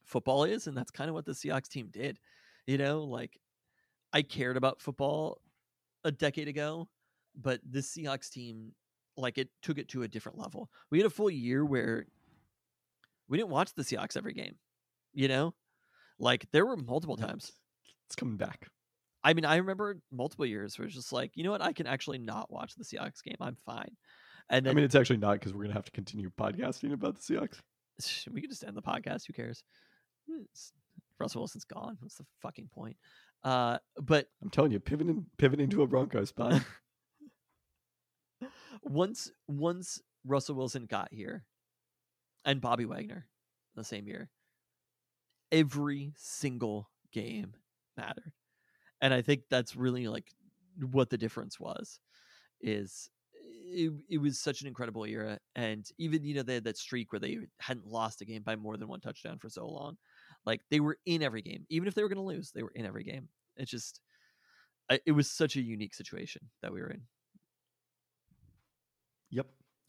football 0.06 0.46
is 0.46 0.68
and 0.68 0.78
that's 0.78 0.92
kind 0.92 1.10
of 1.10 1.14
what 1.14 1.26
the 1.26 1.32
Seahawks 1.34 1.68
team 1.68 1.90
did 1.92 2.20
you 2.68 2.78
know 2.78 3.04
like 3.04 3.38
I 4.14 4.22
cared 4.22 4.56
about 4.56 4.82
football 4.82 5.42
a 6.06 6.12
decade 6.12 6.48
ago 6.48 6.88
but 7.36 7.60
this 7.66 7.94
Seahawks 7.94 8.30
team 8.30 8.72
like 9.18 9.38
it 9.38 9.50
took 9.62 9.78
it 9.78 9.90
to 9.90 10.04
a 10.04 10.08
different 10.08 10.38
level 10.38 10.70
we 10.92 10.98
had 11.00 11.08
a 11.08 11.10
full 11.10 11.30
year 11.30 11.64
where 11.66 12.06
we 13.28 13.38
didn't 13.38 13.50
watch 13.50 13.74
the 13.74 13.84
Seahawks 13.84 14.18
every 14.18 14.34
game 14.34 14.56
you 15.14 15.28
know 15.28 15.54
like 16.20 16.46
there 16.52 16.66
were 16.66 16.78
multiple 16.78 17.18
times 17.18 17.52
It's 18.08 18.16
coming 18.16 18.38
back. 18.38 18.68
I 19.24 19.34
mean, 19.34 19.44
I 19.46 19.56
remember 19.56 19.98
multiple 20.12 20.46
years 20.46 20.78
where 20.78 20.86
it's 20.86 20.96
just 20.96 21.12
like, 21.12 21.32
you 21.34 21.44
know 21.44 21.50
what, 21.52 21.62
I 21.62 21.74
can 21.74 21.88
actually 21.88 22.20
not 22.20 22.52
watch 22.52 22.76
the 22.76 22.84
Seahawks 22.84 23.24
game. 23.24 23.38
I'm 23.42 23.58
fine. 23.66 23.98
And 24.52 24.68
I 24.70 24.74
mean, 24.74 24.86
it's 24.86 24.94
actually 24.94 25.18
not 25.18 25.40
because 25.40 25.52
we're 25.52 25.62
going 25.64 25.70
to 25.72 25.74
have 25.76 25.86
to 25.86 25.92
continue 25.92 26.30
podcasting 26.30 26.94
about 26.94 27.16
the 27.16 27.22
Seahawks. 27.22 27.58
we 28.32 28.42
can 28.42 28.50
just 28.52 28.64
end 28.64 28.78
the 28.78 28.84
podcast. 28.84 29.26
Who 29.26 29.34
cares? 29.34 29.64
It's- 30.30 30.72
Russell 31.20 31.42
Wilson's 31.42 31.66
gone. 31.66 31.98
What's 32.02 32.16
the 32.16 32.26
fucking 32.42 32.70
point? 32.72 32.98
Uh, 33.44 33.80
but 34.00 34.28
I'm 34.44 34.52
telling 34.52 34.72
you, 34.72 34.80
pivoting, 34.80 35.26
pivoting 35.38 35.70
to 35.70 35.82
a 35.82 35.88
Broncos 35.88 36.30
spot. 36.30 36.62
once 38.84 39.32
once 39.48 40.02
Russell 40.26 40.56
Wilson 40.56 40.86
got 40.86 41.10
here, 41.12 41.46
and 42.46 42.62
Bobby 42.62 42.86
Wagner 42.86 43.28
the 43.76 43.84
same 43.84 44.08
year, 44.08 44.30
every 45.52 46.14
single 46.18 46.90
game 47.12 47.54
mattered, 47.98 48.34
and 49.02 49.14
I 49.14 49.22
think 49.22 49.44
that's 49.50 49.76
really 49.76 50.08
like 50.08 50.28
what 50.92 51.10
the 51.10 51.18
difference 51.18 51.60
was. 51.60 52.00
Is 52.62 53.10
it, 53.68 53.92
it 54.10 54.18
was 54.20 54.40
such 54.40 54.62
an 54.62 54.68
incredible 54.68 55.06
era, 55.06 55.40
and 55.56 55.86
even 55.98 56.24
you 56.24 56.36
know 56.36 56.44
they 56.44 56.56
had 56.56 56.64
that 56.66 56.78
streak 56.78 57.12
where 57.12 57.20
they 57.20 57.40
hadn't 57.60 57.88
lost 57.88 58.22
a 58.22 58.26
game 58.26 58.44
by 58.44 58.56
more 58.56 58.78
than 58.78 58.88
one 58.88 59.02
touchdown 59.02 59.38
for 59.40 59.50
so 59.50 59.68
long. 59.68 59.98
Like 60.46 60.62
they 60.70 60.80
were 60.80 60.98
in 61.06 61.24
every 61.24 61.42
game, 61.42 61.66
even 61.70 61.88
if 61.88 61.96
they 61.96 62.04
were 62.04 62.10
going 62.10 62.18
to 62.18 62.22
lose, 62.22 62.52
they 62.52 62.64
were 62.64 62.72
in 62.76 62.86
every 62.86 63.04
game. 63.04 63.28
It's 63.58 63.72
just, 63.72 64.00
it 65.06 65.12
was 65.12 65.30
such 65.30 65.56
a 65.56 65.62
unique 65.62 65.96
situation 65.96 66.42
that 66.62 66.72
we 66.72 66.82
were 66.82 66.90
in. 66.90 67.02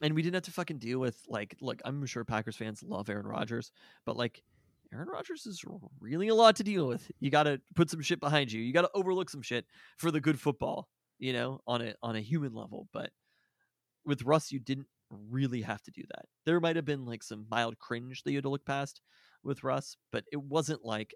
And 0.03 0.15
we 0.15 0.23
didn't 0.23 0.35
have 0.35 0.43
to 0.45 0.51
fucking 0.51 0.79
deal 0.79 0.99
with 0.99 1.21
like 1.29 1.57
look 1.61 1.81
i'm 1.85 2.05
sure 2.07 2.25
packers 2.25 2.57
fans 2.57 2.83
love 2.83 3.09
aaron 3.09 3.27
rodgers 3.27 3.73
but 4.05 4.17
like 4.17 4.43
aaron 4.93 5.09
rodgers 5.09 5.47
is 5.47 5.65
really 6.01 6.29
a 6.29 6.35
lot 6.35 6.57
to 6.57 6.65
deal 6.65 6.87
with. 6.87 7.11
You 7.21 7.31
gotta 7.31 7.61
put 7.75 7.91
some 7.91 8.01
shit 8.01 8.21
behind 8.21 8.53
you. 8.53 8.63
You 8.63 8.73
gotta 8.73 8.91
overlook 8.95 9.31
some 9.31 9.43
shit 9.43 9.67
for 9.99 10.11
the 10.11 10.21
good 10.21 10.41
football 10.41 10.89
you 11.19 11.33
know 11.33 11.61
on 11.67 11.83
a 11.83 11.95
on 12.03 12.17
a 12.17 12.21
human 12.21 12.55
level 12.55 12.89
but 12.93 13.11
with 14.05 14.23
russ 14.23 14.53
you 14.53 14.59
didn't 14.59 14.87
really 15.11 15.63
have 15.63 15.83
to 15.83 15.91
do 15.91 16.03
that. 16.15 16.27
There 16.45 16.61
might 16.61 16.77
have 16.77 16.85
been 16.85 17.07
like 17.07 17.23
some 17.23 17.47
mild 17.51 17.79
cringe 17.79 18.23
that 18.23 18.33
you 18.33 18.39
had 18.39 18.45
to 18.45 18.51
look 18.51 18.65
past 18.65 19.01
with 19.43 19.65
russ 19.65 19.97
but 20.13 20.25
it 20.33 20.43
wasn't 20.43 20.85
like 20.85 21.15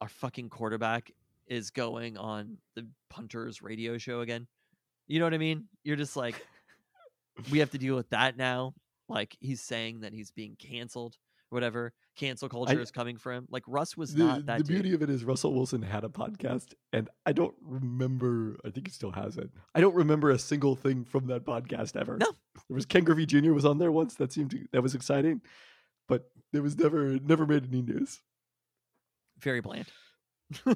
our 0.00 0.08
fucking 0.08 0.50
quarterback 0.50 1.10
is 1.46 1.70
going 1.70 2.16
on 2.16 2.58
the 2.74 2.86
punters 3.08 3.62
radio 3.62 3.98
show 3.98 4.20
again. 4.20 4.46
You 5.06 5.20
know 5.20 5.26
what 5.26 5.34
I 5.34 5.38
mean? 5.38 5.68
You're 5.84 5.96
just 5.96 6.16
like, 6.16 6.44
we 7.50 7.58
have 7.60 7.70
to 7.70 7.78
deal 7.78 7.94
with 7.96 8.08
that 8.10 8.36
now. 8.36 8.74
Like 9.08 9.36
he's 9.40 9.60
saying 9.60 10.00
that 10.00 10.12
he's 10.12 10.30
being 10.32 10.56
canceled, 10.58 11.16
whatever. 11.50 11.92
Cancel 12.16 12.48
culture 12.48 12.80
is 12.80 12.90
coming 12.90 13.18
for 13.18 13.30
him. 13.30 13.46
Like 13.50 13.62
Russ 13.68 13.94
was 13.96 14.14
The, 14.14 14.24
not 14.24 14.46
that 14.46 14.58
the 14.58 14.64
dude. 14.64 14.82
beauty 14.82 14.94
of 14.94 15.02
it 15.02 15.10
is 15.10 15.22
Russell 15.22 15.52
Wilson 15.54 15.82
had 15.82 16.02
a 16.02 16.08
podcast, 16.08 16.72
and 16.94 17.10
I 17.26 17.32
don't 17.32 17.54
remember. 17.62 18.56
I 18.64 18.70
think 18.70 18.86
he 18.86 18.92
still 18.92 19.10
has 19.12 19.36
it. 19.36 19.50
I 19.74 19.80
don't 19.82 19.94
remember 19.94 20.30
a 20.30 20.38
single 20.38 20.74
thing 20.76 21.04
from 21.04 21.26
that 21.26 21.44
podcast 21.44 21.94
ever. 21.94 22.16
No. 22.16 22.32
there 22.68 22.74
was 22.74 22.86
Ken 22.86 23.04
Griffey 23.04 23.26
Jr. 23.26 23.52
was 23.52 23.66
on 23.66 23.76
there 23.78 23.92
once. 23.92 24.14
That 24.14 24.32
seemed 24.32 24.50
to, 24.52 24.66
that 24.72 24.82
was 24.82 24.94
exciting, 24.94 25.42
but 26.08 26.30
it 26.54 26.60
was 26.60 26.78
never 26.78 27.18
never 27.18 27.46
made 27.46 27.66
any 27.68 27.82
news. 27.82 28.22
Very 29.38 29.60
bland. 29.60 29.86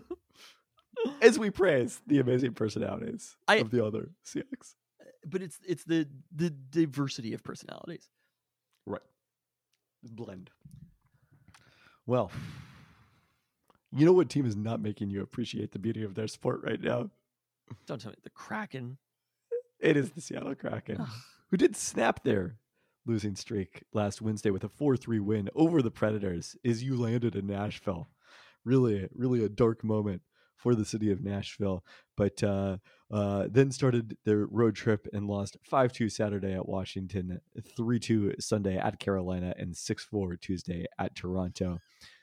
As 1.22 1.38
we 1.38 1.48
praise 1.50 2.02
the 2.06 2.18
amazing 2.18 2.52
personalities 2.52 3.36
I- 3.48 3.56
of 3.56 3.70
the 3.70 3.84
other 3.84 4.10
Seahawks, 4.26 4.74
But 5.26 5.42
it's 5.42 5.58
it's 5.66 5.84
the 5.84 6.08
the 6.34 6.50
diversity 6.50 7.34
of 7.34 7.42
personalities. 7.42 8.08
right? 8.86 9.02
Blend. 10.02 10.50
Well, 12.06 12.30
you 13.92 14.06
know 14.06 14.12
what 14.12 14.30
team 14.30 14.46
is 14.46 14.56
not 14.56 14.80
making 14.80 15.10
you 15.10 15.20
appreciate 15.22 15.72
the 15.72 15.78
beauty 15.78 16.02
of 16.02 16.14
their 16.14 16.28
sport 16.28 16.62
right 16.64 16.80
now? 16.80 17.10
Don't 17.86 18.00
tell 18.00 18.10
me 18.10 18.16
the 18.22 18.30
Kraken. 18.30 18.96
It 19.78 19.96
is 19.96 20.10
the 20.10 20.20
Seattle 20.20 20.54
Kraken. 20.54 21.06
Who 21.50 21.56
did 21.56 21.76
snap 21.76 22.24
their 22.24 22.56
losing 23.06 23.34
streak 23.34 23.84
last 23.92 24.20
Wednesday 24.20 24.50
with 24.50 24.64
a 24.64 24.68
4-3 24.68 25.20
win 25.20 25.48
over 25.54 25.82
the 25.82 25.90
Predators 25.90 26.56
is 26.62 26.82
you 26.82 26.96
landed 26.96 27.34
in 27.34 27.46
Nashville. 27.46 28.08
Really, 28.64 29.08
really 29.14 29.44
a 29.44 29.48
dark 29.48 29.82
moment 29.82 30.22
for 30.60 30.74
the 30.74 30.84
city 30.84 31.10
of 31.10 31.22
Nashville. 31.22 31.84
But 32.16 32.42
uh, 32.42 32.76
uh, 33.10 33.48
then 33.50 33.70
started 33.70 34.16
their 34.24 34.46
road 34.46 34.76
trip 34.76 35.06
and 35.12 35.26
lost 35.26 35.56
5-2 35.70 36.12
Saturday 36.12 36.52
at 36.52 36.68
Washington, 36.68 37.40
3-2 37.78 38.40
Sunday 38.40 38.76
at 38.76 38.98
Carolina, 38.98 39.54
and 39.58 39.74
6-4 39.74 40.40
Tuesday 40.40 40.86
at 40.98 41.14
Toronto. 41.14 41.78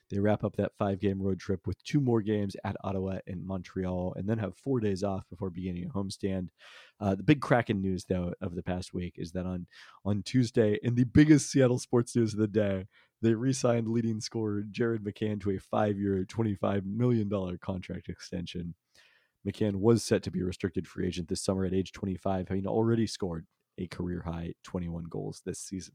They 0.10 0.20
wrap 0.20 0.44
up 0.44 0.56
that 0.56 0.72
five-game 0.78 1.22
road 1.22 1.40
trip 1.40 1.68
with 1.68 1.84
two 1.84 2.00
more 2.00 2.22
games 2.22 2.56
at 2.64 2.78
Ottawa 2.84 3.18
and 3.28 3.46
Montreal, 3.46 4.14
and 4.16 4.28
then 4.30 4.38
have 4.38 4.56
four 4.56 4.80
days 4.80 5.04
off 5.04 5.28
before 5.30 5.50
beginning 5.50 5.86
a 5.86 5.90
homestand. 5.90 6.48
Uh, 7.00 7.16
the 7.16 7.24
big 7.24 7.42
Kraken 7.42 7.82
news, 7.82 8.06
though, 8.06 8.34
of 8.42 8.56
the 8.56 8.64
past 8.64 8.94
week 8.94 9.16
is 9.18 9.34
that 9.34 9.46
on 9.46 9.68
on 10.06 10.24
Tuesday, 10.24 10.80
in 10.82 10.96
the 10.96 11.04
biggest 11.04 11.52
Seattle 11.52 11.80
sports 11.80 12.16
news 12.16 12.34
of 12.34 12.40
the 12.40 12.48
day, 12.48 12.86
they 13.22 13.34
re-signed 13.34 13.88
leading 13.88 14.22
scorer 14.22 14.64
Jared 14.70 15.04
McCann 15.04 15.42
to 15.42 15.52
a 15.52 15.60
five-year, 15.60 16.26
twenty-five 16.26 16.86
million 16.86 17.30
dollar 17.30 17.58
contract 17.58 18.10
extension. 18.10 18.76
McCann 19.48 19.76
was 19.76 20.04
set 20.04 20.24
to 20.24 20.32
be 20.32 20.42
a 20.42 20.46
restricted 20.46 20.88
free 20.88 21.08
agent 21.08 21.30
this 21.30 21.42
summer 21.42 21.64
at 21.64 21.74
age 21.74 21.94
25, 21.94 22.50
having 22.50 22.68
already 22.68 23.08
scored 23.08 23.46
a 23.78 23.88
career 23.88 24.22
high 24.26 24.54
21 24.64 25.06
goals 25.10 25.42
this 25.46 25.60
season. 25.60 25.94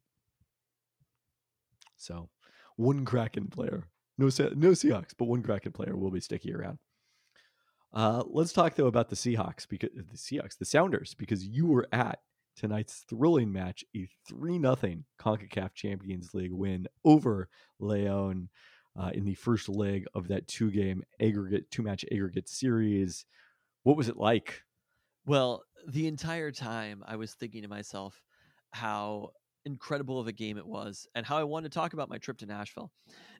So, 1.96 2.30
one 2.76 3.04
Kraken 3.04 3.48
player, 3.48 3.88
no 4.18 4.26
no 4.26 4.70
Seahawks, 4.70 5.12
but 5.16 5.26
one 5.26 5.42
Kraken 5.42 5.72
player 5.72 5.96
will 5.96 6.10
be 6.10 6.20
sticky 6.20 6.54
around. 6.54 6.78
Uh, 7.92 8.22
let's 8.26 8.52
talk 8.52 8.74
though 8.74 8.86
about 8.86 9.10
the 9.10 9.16
Seahawks 9.16 9.68
because 9.68 9.90
the 9.94 10.16
Seahawks, 10.16 10.56
the 10.58 10.64
Sounders, 10.64 11.14
because 11.14 11.44
you 11.44 11.66
were 11.66 11.86
at 11.92 12.20
tonight's 12.56 13.04
thrilling 13.08 13.52
match, 13.52 13.84
a 13.96 14.08
three 14.28 14.58
0 14.58 14.76
Concacaf 15.20 15.74
Champions 15.74 16.34
League 16.34 16.52
win 16.52 16.86
over 17.04 17.48
Leon 17.78 18.48
uh, 18.98 19.10
in 19.14 19.24
the 19.24 19.34
first 19.34 19.68
leg 19.68 20.06
of 20.14 20.28
that 20.28 20.48
two 20.48 20.70
game 20.70 21.02
aggregate 21.20 21.70
two 21.70 21.82
match 21.82 22.04
aggregate 22.12 22.48
series. 22.48 23.24
What 23.82 23.96
was 23.96 24.08
it 24.08 24.16
like? 24.16 24.62
Well, 25.26 25.62
the 25.88 26.06
entire 26.06 26.50
time 26.50 27.02
I 27.06 27.16
was 27.16 27.32
thinking 27.34 27.62
to 27.62 27.68
myself 27.68 28.22
how 28.70 29.30
incredible 29.64 30.18
of 30.18 30.26
a 30.26 30.32
game 30.32 30.58
it 30.58 30.66
was 30.66 31.06
and 31.14 31.24
how 31.24 31.38
I 31.38 31.44
wanted 31.44 31.70
to 31.70 31.78
talk 31.78 31.92
about 31.92 32.08
my 32.08 32.18
trip 32.18 32.38
to 32.38 32.46
Nashville. 32.46 32.90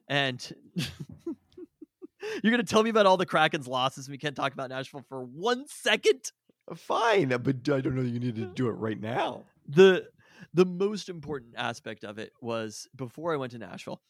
And 0.07 0.53
you're 0.75 2.51
going 2.51 2.57
to 2.57 2.63
tell 2.63 2.83
me 2.83 2.89
about 2.89 3.05
all 3.05 3.17
the 3.17 3.25
Kraken's 3.25 3.67
losses 3.67 4.07
and 4.07 4.13
we 4.13 4.17
can't 4.17 4.35
talk 4.35 4.53
about 4.53 4.69
Nashville 4.69 5.05
for 5.07 5.23
one 5.23 5.65
second? 5.67 6.31
Fine, 6.75 7.33
uh, 7.33 7.37
but 7.37 7.67
uh, 7.67 7.75
I 7.75 7.81
don't 7.81 7.95
know. 7.95 8.01
You 8.01 8.19
need 8.19 8.35
to 8.35 8.45
do 8.45 8.67
it 8.67 8.73
right 8.73 8.99
now. 8.99 9.43
the 9.67 10.05
the 10.53 10.65
most 10.65 11.09
important 11.09 11.53
aspect 11.57 12.03
of 12.03 12.17
it 12.17 12.31
was 12.41 12.87
before 12.95 13.33
I 13.33 13.37
went 13.37 13.51
to 13.53 13.57
Nashville. 13.57 14.01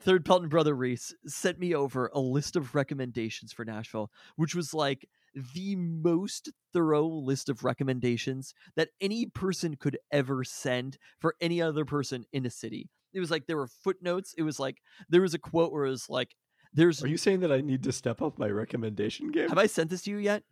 Third 0.00 0.24
Pelton 0.24 0.48
brother 0.48 0.74
Reese 0.74 1.14
sent 1.26 1.58
me 1.58 1.74
over 1.74 2.10
a 2.14 2.20
list 2.20 2.56
of 2.56 2.74
recommendations 2.74 3.52
for 3.52 3.64
Nashville, 3.64 4.10
which 4.36 4.54
was 4.54 4.72
like 4.72 5.08
the 5.54 5.76
most 5.76 6.50
thorough 6.72 7.06
list 7.06 7.48
of 7.48 7.64
recommendations 7.64 8.54
that 8.76 8.90
any 9.00 9.26
person 9.26 9.76
could 9.76 9.98
ever 10.12 10.44
send 10.44 10.98
for 11.18 11.34
any 11.40 11.60
other 11.60 11.84
person 11.84 12.24
in 12.32 12.46
a 12.46 12.50
city. 12.50 12.88
It 13.12 13.20
was 13.20 13.30
like 13.30 13.46
there 13.46 13.56
were 13.56 13.68
footnotes. 13.68 14.34
It 14.36 14.42
was 14.42 14.60
like 14.60 14.78
there 15.08 15.22
was 15.22 15.34
a 15.34 15.38
quote 15.38 15.72
where 15.72 15.86
it 15.86 15.90
was 15.90 16.08
like, 16.08 16.34
"There's." 16.72 17.02
Are 17.02 17.08
you 17.08 17.16
saying 17.16 17.40
that 17.40 17.52
I 17.52 17.60
need 17.60 17.82
to 17.84 17.92
step 17.92 18.22
up 18.22 18.38
my 18.38 18.48
recommendation 18.48 19.30
game? 19.30 19.48
have 19.48 19.58
I 19.58 19.66
sent 19.66 19.90
this 19.90 20.02
to 20.02 20.10
you 20.10 20.18
yet? 20.18 20.42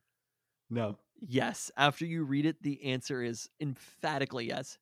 no. 0.71 0.99
Yes. 1.21 1.71
After 1.77 2.05
you 2.05 2.25
read 2.25 2.47
it, 2.47 2.63
the 2.63 2.85
answer 2.85 3.23
is 3.23 3.49
emphatically 3.61 4.47
yes. 4.47 4.79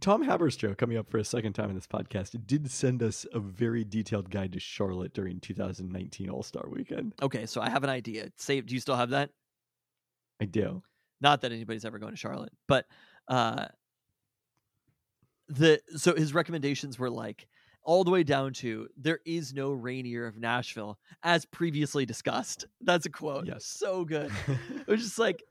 Tom 0.00 0.24
Haberstroh, 0.24 0.76
coming 0.78 0.96
up 0.96 1.10
for 1.10 1.18
a 1.18 1.24
second 1.24 1.52
time 1.52 1.68
in 1.68 1.74
this 1.74 1.86
podcast, 1.86 2.46
did 2.46 2.70
send 2.70 3.02
us 3.02 3.26
a 3.34 3.40
very 3.40 3.84
detailed 3.84 4.30
guide 4.30 4.52
to 4.52 4.60
Charlotte 4.60 5.12
during 5.12 5.40
2019 5.40 6.30
All 6.30 6.42
Star 6.42 6.64
Weekend. 6.70 7.12
Okay, 7.20 7.44
so 7.46 7.60
I 7.60 7.68
have 7.68 7.84
an 7.84 7.90
idea. 7.90 8.30
Save. 8.36 8.66
Do 8.66 8.74
you 8.74 8.80
still 8.80 8.96
have 8.96 9.10
that? 9.10 9.30
I 10.40 10.46
do. 10.46 10.82
Not 11.20 11.42
that 11.42 11.52
anybody's 11.52 11.84
ever 11.84 11.98
going 11.98 12.12
to 12.12 12.16
Charlotte, 12.16 12.52
but 12.66 12.86
uh, 13.28 13.66
the 15.48 15.80
so 15.96 16.14
his 16.14 16.32
recommendations 16.32 16.98
were 16.98 17.10
like 17.10 17.46
all 17.82 18.04
the 18.04 18.10
way 18.10 18.22
down 18.22 18.52
to 18.52 18.88
there 18.96 19.20
is 19.26 19.52
no 19.52 19.72
Rainier 19.72 20.26
of 20.26 20.38
Nashville, 20.38 20.98
as 21.22 21.44
previously 21.44 22.06
discussed. 22.06 22.66
That's 22.80 23.06
a 23.06 23.10
quote. 23.10 23.46
Yes. 23.46 23.64
so 23.66 24.04
good. 24.04 24.30
it 24.48 24.86
was 24.86 25.02
just 25.02 25.18
like 25.18 25.42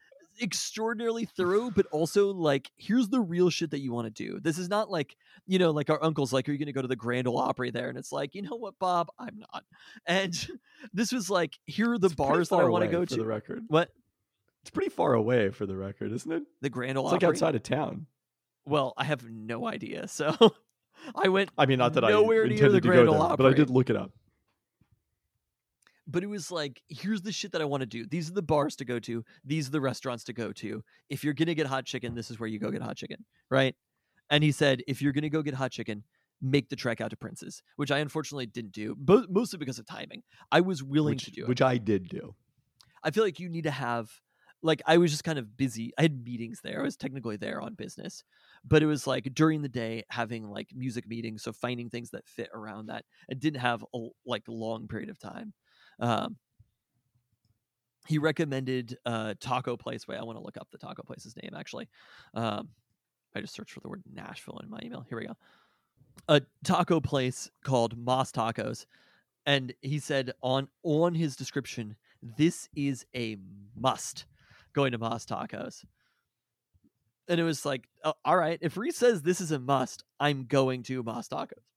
extraordinarily 0.42 1.26
thorough, 1.26 1.70
but 1.70 1.86
also 1.92 2.32
like 2.34 2.72
here's 2.78 3.10
the 3.10 3.20
real 3.20 3.50
shit 3.50 3.72
that 3.72 3.80
you 3.80 3.92
want 3.92 4.14
to 4.14 4.24
do. 4.24 4.40
This 4.40 4.58
is 4.58 4.70
not 4.70 4.90
like 4.90 5.16
you 5.46 5.58
know, 5.60 5.72
like 5.72 5.90
our 5.90 6.02
uncle's 6.04 6.32
like, 6.32 6.48
are 6.48 6.52
you 6.52 6.58
going 6.58 6.68
to 6.68 6.74
go 6.74 6.82
to 6.82 6.88
the 6.88 6.96
Grand 6.96 7.28
Ole 7.28 7.38
Opry 7.40 7.72
there? 7.72 7.90
And 7.90 7.98
it's 7.98 8.12
like, 8.12 8.36
you 8.36 8.42
know 8.44 8.56
what, 8.56 8.78
Bob, 8.78 9.10
I'm 9.18 9.40
not. 9.40 9.64
And 10.06 10.48
this 10.94 11.12
was 11.12 11.30
like, 11.30 11.58
here 11.66 11.94
are 11.94 11.98
the 11.98 12.08
It's 12.08 12.16
bars 12.16 12.50
that 12.50 12.58
I 12.58 12.66
want 12.66 12.84
to 12.84 12.92
go 12.92 13.04
to. 13.04 13.16
the 13.16 13.26
record. 13.26 13.64
What 13.68 13.90
It's 14.62 14.70
pretty 14.70 14.90
far 14.90 15.14
away 15.14 15.50
for 15.50 15.66
the 15.66 15.76
record, 15.76 16.12
isn't 16.12 16.32
it? 16.32 16.44
the 16.62 16.70
Grand 16.70 16.98
Ole 16.98 17.06
It's 17.06 17.14
like 17.14 17.24
outside 17.24 17.56
of 17.56 17.64
town. 17.64 18.06
Well, 18.66 18.94
I 18.98 19.06
have 19.06 19.28
no 19.28 19.68
idea. 19.68 20.08
So 20.08 20.36
I 21.16 21.30
went, 21.30 21.50
I 21.58 21.66
mean, 21.66 21.80
not 21.80 21.94
that 21.94 22.02
Nowhere 22.02 22.44
I 22.44 22.48
near 22.48 22.54
intended 22.54 22.74
the 22.74 22.82
to 22.82 22.88
Grand 22.88 23.08
go 23.08 23.16
Ole 23.16 23.28
there, 23.30 23.38
but 23.38 23.46
I 23.48 23.54
did 23.54 23.70
look 23.70 23.90
it 23.90 23.96
up. 23.96 24.12
But 26.10 26.24
it 26.24 26.28
was 26.28 26.52
like, 26.52 26.82
here's 26.88 27.22
the 27.22 27.32
shit 27.32 27.52
that 27.52 27.62
I 27.62 27.66
want 27.66 27.82
to 27.82 27.88
do. 27.88 28.06
These 28.06 28.30
are 28.30 28.34
the 28.34 28.42
bars 28.42 28.76
to 28.78 28.86
go 28.86 29.00
to. 29.00 29.24
These 29.46 29.68
are 29.68 29.72
the 29.72 29.82
restaurants 29.82 30.24
to 30.26 30.34
go 30.34 30.52
to. 30.54 30.84
If 31.10 31.24
you're 31.24 31.34
gonna 31.34 31.54
get 31.56 31.68
hot 31.68 31.86
chicken, 31.86 32.16
this 32.16 32.32
is 32.32 32.40
where 32.40 32.48
you 32.50 32.60
go 32.60 32.72
get 32.72 32.82
hot 32.82 32.98
chicken, 32.98 33.26
right? 33.50 33.76
And 34.30 34.44
he 34.44 34.52
said, 34.52 34.82
if 34.88 35.02
you're 35.02 35.14
gonna 35.14 35.30
go 35.30 35.42
get 35.42 35.54
hot 35.54 35.72
chicken, 35.72 36.04
make 36.42 36.70
the 36.70 36.76
trek 36.76 37.02
out 37.02 37.10
to 37.10 37.18
Prince's, 37.18 37.62
which 37.76 37.92
I 37.92 38.00
unfortunately 38.00 38.46
didn't 38.46 38.72
do, 38.72 38.96
bo- 38.98 39.26
mostly 39.30 39.60
because 39.60 39.78
of 39.80 39.86
timing. 39.86 40.24
I 40.52 40.62
was 40.62 40.82
willing 40.82 41.16
Which, 41.16 41.26
to 41.26 41.32
do 41.32 41.44
it. 41.44 41.48
which 41.50 41.62
I 41.62 41.78
did 41.78 42.08
do. 42.08 42.36
I 43.04 43.12
feel 43.12 43.24
like 43.24 43.40
you 43.40 43.50
need 43.50 43.64
to 43.64 43.72
have 43.72 44.10
like 44.62 44.82
I 44.86 44.98
was 44.98 45.12
just 45.12 45.24
kind 45.24 45.40
of 45.40 45.56
busy. 45.56 45.94
I 45.98 46.02
had 46.04 46.24
meetings 46.24 46.60
there. 46.64 46.82
I 46.82 46.84
was 46.84 46.98
technically 46.98 47.38
there 47.38 47.62
on 47.62 47.76
business. 47.76 48.24
But 48.66 48.84
it 48.84 48.88
was 48.88 49.08
like 49.08 49.24
during 49.34 49.62
the 49.62 49.70
day 49.70 50.04
having 50.10 50.50
like 50.50 50.68
music 50.76 51.08
meetings, 51.08 51.44
so 51.44 51.54
finding 51.54 51.90
things 51.90 52.10
that 52.12 52.28
fit 52.28 52.50
around 52.54 52.88
that. 52.88 53.06
I 53.32 53.36
didn't 53.36 53.62
have 53.62 53.86
a 53.96 54.08
like 54.26 54.44
long 54.50 54.88
period 54.88 55.10
of 55.10 55.18
time. 55.20 55.54
Um 56.00 56.38
he 58.08 58.18
recommended 58.18 58.98
uh 59.06 59.36
taco 59.40 59.78
place. 59.78 60.08
Wait, 60.08 60.18
I 60.18 60.24
want 60.24 60.38
to 60.38 60.44
look 60.44 60.58
up 60.58 60.70
the 60.72 60.78
taco 60.78 61.04
place's 61.04 61.36
name 61.42 61.52
actually. 61.56 61.90
Um 62.34 62.70
I 63.36 63.42
just 63.42 63.54
searched 63.54 63.72
for 63.72 63.80
the 63.82 63.90
word 63.90 64.04
Nashville 64.12 64.60
in 64.64 64.70
my 64.70 64.80
email. 64.84 65.06
Here 65.08 65.18
we 65.18 65.28
go. 65.28 65.38
A 66.28 66.42
taco 66.64 67.00
place 67.00 67.50
called 67.64 67.98
Mas 67.98 68.32
Tacos. 68.32 68.86
And 69.46 69.74
he 69.82 70.00
said 70.00 70.32
on 70.42 70.68
on 70.84 71.16
his 71.16 71.36
description, 71.36 71.96
this 72.22 72.70
is 72.76 73.06
a 73.16 73.38
must 73.76 74.26
going 74.74 74.92
to 74.92 74.98
Mas 74.98 75.26
Tacos. 75.26 75.86
And 77.28 77.40
it 77.40 77.44
was 77.44 77.66
like, 77.66 77.88
oh, 78.04 78.14
all 78.26 78.38
right, 78.38 78.58
if 78.62 78.76
Reese 78.76 78.98
says 78.98 79.22
this 79.22 79.40
is 79.40 79.52
a 79.52 79.60
must, 79.60 80.04
I'm 80.20 80.46
going 80.46 80.84
to 80.84 81.04
Mas 81.04 81.30
Tacos. 81.30 81.69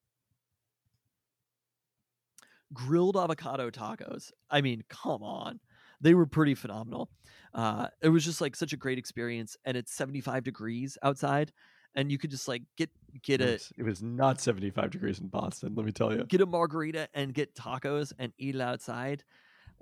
Grilled 2.72 3.16
avocado 3.16 3.70
tacos. 3.70 4.30
I 4.50 4.60
mean, 4.60 4.82
come 4.88 5.22
on. 5.22 5.60
They 6.00 6.14
were 6.14 6.26
pretty 6.26 6.54
phenomenal. 6.54 7.10
Uh, 7.54 7.88
it 8.02 8.08
was 8.08 8.24
just 8.24 8.40
like 8.40 8.56
such 8.56 8.72
a 8.72 8.76
great 8.76 8.98
experience. 8.98 9.56
And 9.64 9.76
it's 9.76 9.92
75 9.94 10.42
degrees 10.44 10.98
outside. 11.02 11.52
And 11.94 12.10
you 12.10 12.18
could 12.18 12.30
just 12.30 12.48
like 12.48 12.62
get 12.76 12.90
get 13.22 13.40
It 13.40 13.48
a 13.48 13.52
was, 13.52 13.72
it 13.78 13.82
was 13.82 14.02
not 14.02 14.40
75 14.40 14.90
degrees 14.90 15.18
in 15.20 15.28
Boston, 15.28 15.74
let 15.74 15.84
me 15.84 15.92
tell 15.92 16.12
you. 16.12 16.24
get 16.24 16.40
a 16.40 16.46
margarita 16.46 17.08
and 17.12 17.34
get 17.34 17.54
tacos 17.54 18.12
and 18.18 18.32
eat 18.38 18.54
it 18.54 18.60
outside. 18.62 19.24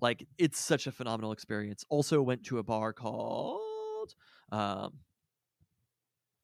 Like 0.01 0.26
it's 0.36 0.59
such 0.59 0.86
a 0.88 0.93
phenomenal 0.93 1.30
experience. 1.30 1.84
Also 1.88 2.20
went 2.20 2.45
to 2.47 2.59
a 2.59 2.62
bar 2.64 2.93
called 2.93 4.14
um, 4.51 4.95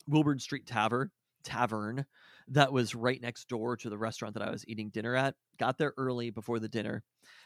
Wilburn 0.07 0.39
Street 0.39 0.67
Tavern 0.67 1.11
Tavern 1.43 2.07
that 2.49 2.73
was 2.73 2.95
right 2.95 3.21
next 3.21 3.49
door 3.49 3.77
to 3.77 3.91
the 3.91 3.99
restaurant 3.99 4.35
that 4.35 4.43
I 4.43 4.51
was 4.51 4.65
eating 4.69 4.91
dinner 4.91 5.15
at. 5.17 5.35
Got 5.59 5.79
there 5.79 5.95
early 5.97 6.31
before 6.31 6.59
the 6.59 6.69
dinner, 6.69 7.03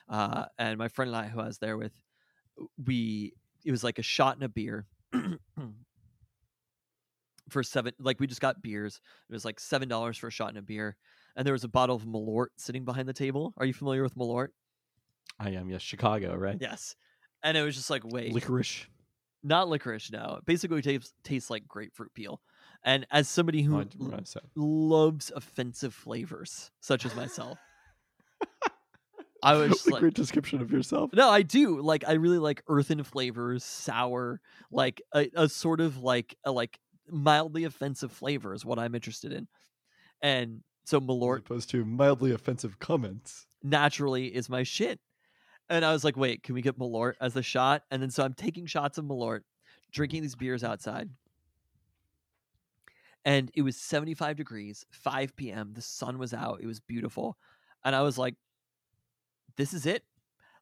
uh, 0.09 0.47
and 0.59 0.79
my 0.79 0.89
friend 0.89 1.09
and 1.09 1.17
I, 1.17 1.29
who 1.29 1.41
I 1.41 1.47
was 1.47 1.59
there 1.59 1.77
with, 1.79 1.93
we 2.85 3.33
it 3.65 3.71
was 3.71 3.85
like 3.85 3.99
a 3.99 4.03
shot 4.03 4.37
and 4.37 4.45
a 4.45 4.49
beer. 4.49 4.87
for 7.49 7.63
seven 7.63 7.93
like 7.99 8.21
we 8.21 8.27
just 8.29 8.41
got 8.41 8.63
beers 8.63 9.01
it 9.29 9.33
was 9.33 9.45
like 9.45 9.59
seven 9.59 9.89
dollars 9.89 10.17
for 10.17 10.29
a 10.29 10.31
shot 10.31 10.51
and 10.51 10.59
a 10.59 10.63
beer 10.63 10.97
and 11.35 11.45
there 11.45 11.53
was 11.53 11.65
a 11.65 11.69
bottle 11.69 11.97
of 11.97 12.05
malort 12.05 12.47
sitting 12.57 12.85
behind 12.85 13.09
the 13.09 13.13
table 13.13 13.53
are 13.57 13.67
you 13.67 13.75
familiar 13.75 14.03
with 14.03 14.15
malort 14.15 14.49
I 15.39 15.51
am, 15.51 15.69
yes, 15.69 15.83
Chicago, 15.83 16.37
right? 16.37 16.57
yes 16.61 16.95
and 17.43 17.57
it 17.57 17.63
was 17.63 17.75
just 17.75 17.91
like 17.91 18.03
wait 18.05 18.33
Licorice. 18.33 18.87
not 19.43 19.69
licorice 19.69 20.13
no 20.13 20.37
it 20.39 20.47
basically 20.47 20.81
tastes 20.81 21.13
tastes 21.25 21.51
like 21.51 21.67
grapefruit 21.67 22.15
peel 22.15 22.41
and 22.85 23.07
as 23.11 23.29
somebody 23.29 23.63
who 23.63 23.79
I 23.79 23.85
didn't 23.85 24.07
realize 24.07 24.33
that. 24.35 24.45
loves 24.57 25.31
offensive 25.35 25.95
flavors 25.95 26.71
such 26.81 27.05
as 27.05 27.15
myself 27.15 27.59
i 29.43 29.55
was 29.55 29.87
a 29.87 29.91
like 29.91 30.01
great 30.01 30.15
description 30.15 30.61
of 30.61 30.71
yourself. 30.71 31.11
No, 31.13 31.29
I 31.31 31.43
do. 31.43 31.81
Like 31.81 32.05
I 32.07 32.13
really 32.13 32.39
like 32.39 32.63
earthen 32.69 33.03
flavors, 33.03 33.65
sour, 33.65 34.41
like 34.71 35.01
a, 35.15 35.31
a 35.35 35.49
sort 35.49 35.81
of 35.81 35.99
like 35.99 36.37
a 36.45 36.53
like 36.53 36.79
mildly 37.09 37.65
offensive 37.65 38.13
flavor 38.13 38.55
is 38.55 38.65
what 38.65 38.79
I'm 38.79 38.95
interested 38.95 39.33
in. 39.33 39.49
And 40.23 40.61
so 40.85 41.01
Malort, 41.01 41.37
As 41.37 41.41
opposed 41.41 41.71
to 41.71 41.85
mildly 41.85 42.33
offensive 42.33 42.79
comments. 42.79 43.47
naturally 43.63 44.27
is 44.27 44.49
my 44.49 44.63
shit. 44.63 45.01
And 45.69 45.85
I 45.85 45.93
was 45.93 46.03
like, 46.03 46.17
wait, 46.17 46.43
can 46.43 46.55
we 46.55 46.63
get 46.63 46.79
Malort 46.79 47.15
as 47.21 47.33
the 47.33 47.43
shot? 47.43 47.83
And 47.91 48.03
then 48.03 48.11
so 48.11 48.25
I'm 48.25 48.35
taking 48.35 48.67
shots 48.67 48.99
of 48.99 49.05
Malort, 49.05 49.41
drinking 49.93 50.23
these 50.23 50.35
beers 50.35 50.65
outside. 50.65 51.09
And 53.25 53.51
it 53.55 53.63
was 53.63 53.77
75 53.77 54.37
degrees, 54.37 54.85
5 54.93 55.37
p.m. 55.37 55.73
The 55.75 55.83
sun 55.83 56.19
was 56.19 56.33
out. 56.33 56.61
It 56.63 56.67
was 56.67 56.81
beautiful. 56.81 57.37
And 57.85 57.95
I 57.95 58.03
was 58.03 58.17
like, 58.17 58.35
this 59.57 59.75
is 59.75 59.87
it. 59.87 60.05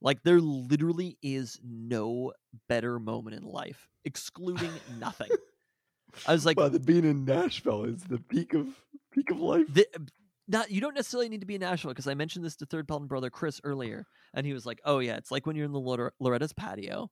Like 0.00 0.22
there 0.22 0.40
literally 0.40 1.18
is 1.22 1.61
no 1.64 2.32
better 2.68 2.98
moment 2.98 3.36
in 3.36 3.42
life, 3.42 3.88
excluding 4.04 4.70
nothing. 4.98 5.28
I 6.26 6.32
was 6.32 6.46
like, 6.46 6.56
well, 6.56 6.70
the 6.70 6.80
being 6.80 7.04
in 7.04 7.24
Nashville 7.24 7.84
is 7.84 8.02
the 8.04 8.18
peak 8.18 8.54
of 8.54 8.66
peak 9.12 9.30
of 9.30 9.40
life. 9.40 9.66
the, 9.72 9.86
um, 9.96 10.06
not 10.46 10.70
you 10.70 10.80
don't 10.80 10.94
necessarily 10.94 11.28
need 11.28 11.40
to 11.40 11.46
be 11.46 11.56
in 11.56 11.61
Nashville 11.61 11.90
because 11.90 12.06
I 12.06 12.14
mentioned 12.14 12.44
this 12.44 12.56
to 12.56 12.66
third 12.66 12.88
Pelton 12.88 13.06
brother 13.09 13.28
Chris 13.28 13.61
earlier, 13.64 14.06
and 14.32 14.46
he 14.46 14.52
was 14.54 14.64
like, 14.64 14.80
"Oh 14.84 15.00
yeah, 15.00 15.16
it's 15.16 15.30
like 15.30 15.46
when 15.46 15.54
you're 15.56 15.66
in 15.66 15.72
the 15.72 15.78
Lore- 15.80 16.14
Loretta's 16.20 16.52
patio, 16.54 17.11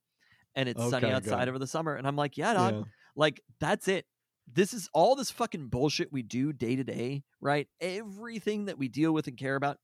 and 0.55 0.69
it's 0.69 0.81
sunny 0.91 1.11
outside 1.13 1.49
over 1.49 1.59
the 1.59 1.67
summer." 1.67 1.95
And 1.97 2.07
I'm 2.07 2.17
like, 2.17 2.39
"Yeah, 2.39 2.55
dog, 2.55 2.75
Yeah. 2.75 2.83
like 3.17 3.43
that's 3.61 3.89
it. 3.89 4.07
This 4.53 4.73
is 4.73 4.89
all 4.95 5.17
this 5.17 5.31
fucking 5.31 5.69
bullshit 5.69 6.13
we 6.13 6.23
do 6.23 6.53
day 6.53 6.77
to 6.77 6.85
day, 6.85 7.25
right? 7.41 7.69
Everything 7.81 8.67
that 8.67 8.79
we 8.79 8.89
deal 8.89 9.13
with 9.13 9.27
and 9.27 9.37
care 9.37 9.57
about, 9.57 9.79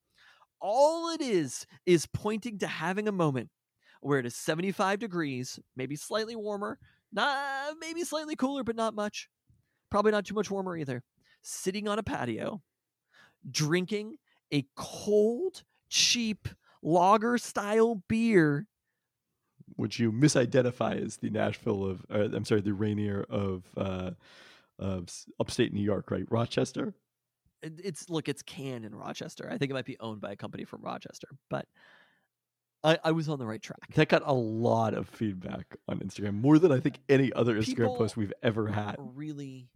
all 0.60 1.10
it 1.10 1.20
is 1.20 1.66
is 1.84 2.06
pointing 2.06 2.58
to 2.58 2.66
having 2.66 3.08
a 3.08 3.12
moment 3.12 3.50
where 4.00 4.18
it 4.18 4.26
is 4.26 4.36
75 4.36 4.98
degrees, 4.98 5.58
maybe 5.76 5.96
slightly 5.96 6.36
warmer, 6.36 6.78
not 7.12 7.74
maybe 7.80 8.04
slightly 8.04 8.36
cooler, 8.36 8.64
but 8.64 8.76
not 8.76 8.94
much. 8.94 9.28
Probably 9.90 10.12
not 10.12 10.24
too 10.24 10.34
much 10.34 10.50
warmer 10.50 10.76
either. 10.76 11.02
Sitting 11.42 11.88
on 11.88 11.98
a 11.98 12.02
patio, 12.02 12.62
drinking 13.50 14.16
a 14.52 14.64
cold, 14.76 15.62
cheap 15.88 16.48
lager 16.82 17.38
style 17.38 18.02
beer. 18.08 18.66
Which 19.76 19.98
you 19.98 20.12
misidentify 20.12 21.04
as 21.04 21.16
the 21.16 21.30
Nashville 21.30 21.84
of, 21.84 22.04
uh, 22.10 22.28
I'm 22.32 22.44
sorry, 22.44 22.60
the 22.60 22.74
Rainier 22.74 23.24
of 23.28 23.64
uh, 23.76 24.10
of 24.78 25.08
upstate 25.40 25.72
New 25.72 25.82
York, 25.82 26.10
right? 26.10 26.24
Rochester. 26.30 26.94
It's 27.62 28.10
look, 28.10 28.28
it's 28.28 28.42
Can 28.42 28.84
in 28.84 28.94
Rochester. 28.94 29.48
I 29.48 29.56
think 29.56 29.70
it 29.70 29.74
might 29.74 29.84
be 29.84 29.96
owned 30.00 30.20
by 30.20 30.32
a 30.32 30.36
company 30.36 30.64
from 30.64 30.82
Rochester, 30.82 31.28
but 31.48 31.66
I, 32.84 32.98
I 33.04 33.12
was 33.12 33.28
on 33.28 33.38
the 33.38 33.46
right 33.46 33.62
track. 33.62 33.94
That 33.94 34.08
got 34.08 34.22
a 34.24 34.32
lot 34.32 34.94
of 34.94 35.08
feedback 35.08 35.76
on 35.88 36.00
Instagram, 36.00 36.40
more 36.40 36.58
than 36.58 36.72
I 36.72 36.80
think 36.80 36.98
any 37.08 37.32
other 37.32 37.54
Instagram 37.54 37.76
People 37.76 37.96
post 37.96 38.16
we've 38.16 38.32
ever 38.42 38.66
had. 38.66 38.96
Really, 38.98 39.68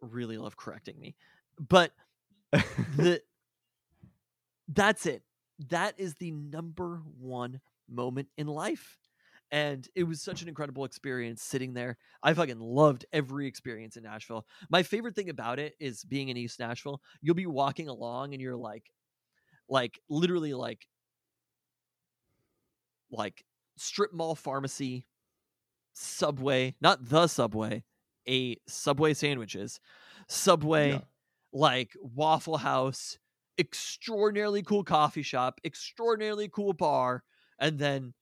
really 0.00 0.38
love 0.38 0.56
correcting 0.56 0.98
me, 0.98 1.14
but 1.58 1.92
the 2.52 3.20
that's 4.68 5.06
it. 5.06 5.22
That 5.70 5.94
is 5.98 6.14
the 6.14 6.30
number 6.30 7.02
one 7.18 7.60
moment 7.88 8.28
in 8.36 8.46
life. 8.46 8.98
And 9.50 9.88
it 9.94 10.04
was 10.04 10.22
such 10.22 10.42
an 10.42 10.48
incredible 10.48 10.84
experience 10.84 11.42
sitting 11.42 11.72
there. 11.72 11.98
I 12.22 12.34
fucking 12.34 12.58
loved 12.58 13.06
every 13.12 13.46
experience 13.46 13.96
in 13.96 14.02
Nashville. 14.02 14.46
My 14.70 14.82
favorite 14.82 15.14
thing 15.14 15.30
about 15.30 15.58
it 15.60 15.74
is 15.78 16.04
being 16.04 16.28
in 16.28 16.36
East 16.36 16.58
Nashville. 16.58 17.00
You'll 17.20 17.36
be 17.36 17.46
walking 17.46 17.88
along 17.88 18.32
and 18.32 18.42
you're 18.42 18.56
like, 18.56 18.90
like 19.68 20.00
literally 20.08 20.54
like, 20.54 20.88
like 23.10 23.44
strip 23.76 24.12
mall 24.12 24.34
pharmacy, 24.34 25.06
subway, 25.94 26.76
not 26.80 27.04
the 27.08 27.26
subway, 27.28 27.84
a 28.28 28.56
subway 28.68 29.14
sandwiches, 29.14 29.80
Subway, 30.28 31.00
Yeah. 31.00 31.04
like 31.52 31.92
Waffle 32.00 32.58
House, 32.58 33.18
extraordinarily 33.58 34.62
cool 34.62 34.84
coffee 34.84 35.22
shop, 35.22 35.60
extraordinarily 35.64 36.48
cool 36.48 36.72
bar, 36.72 37.24
and 37.60 37.78
then 37.78 38.14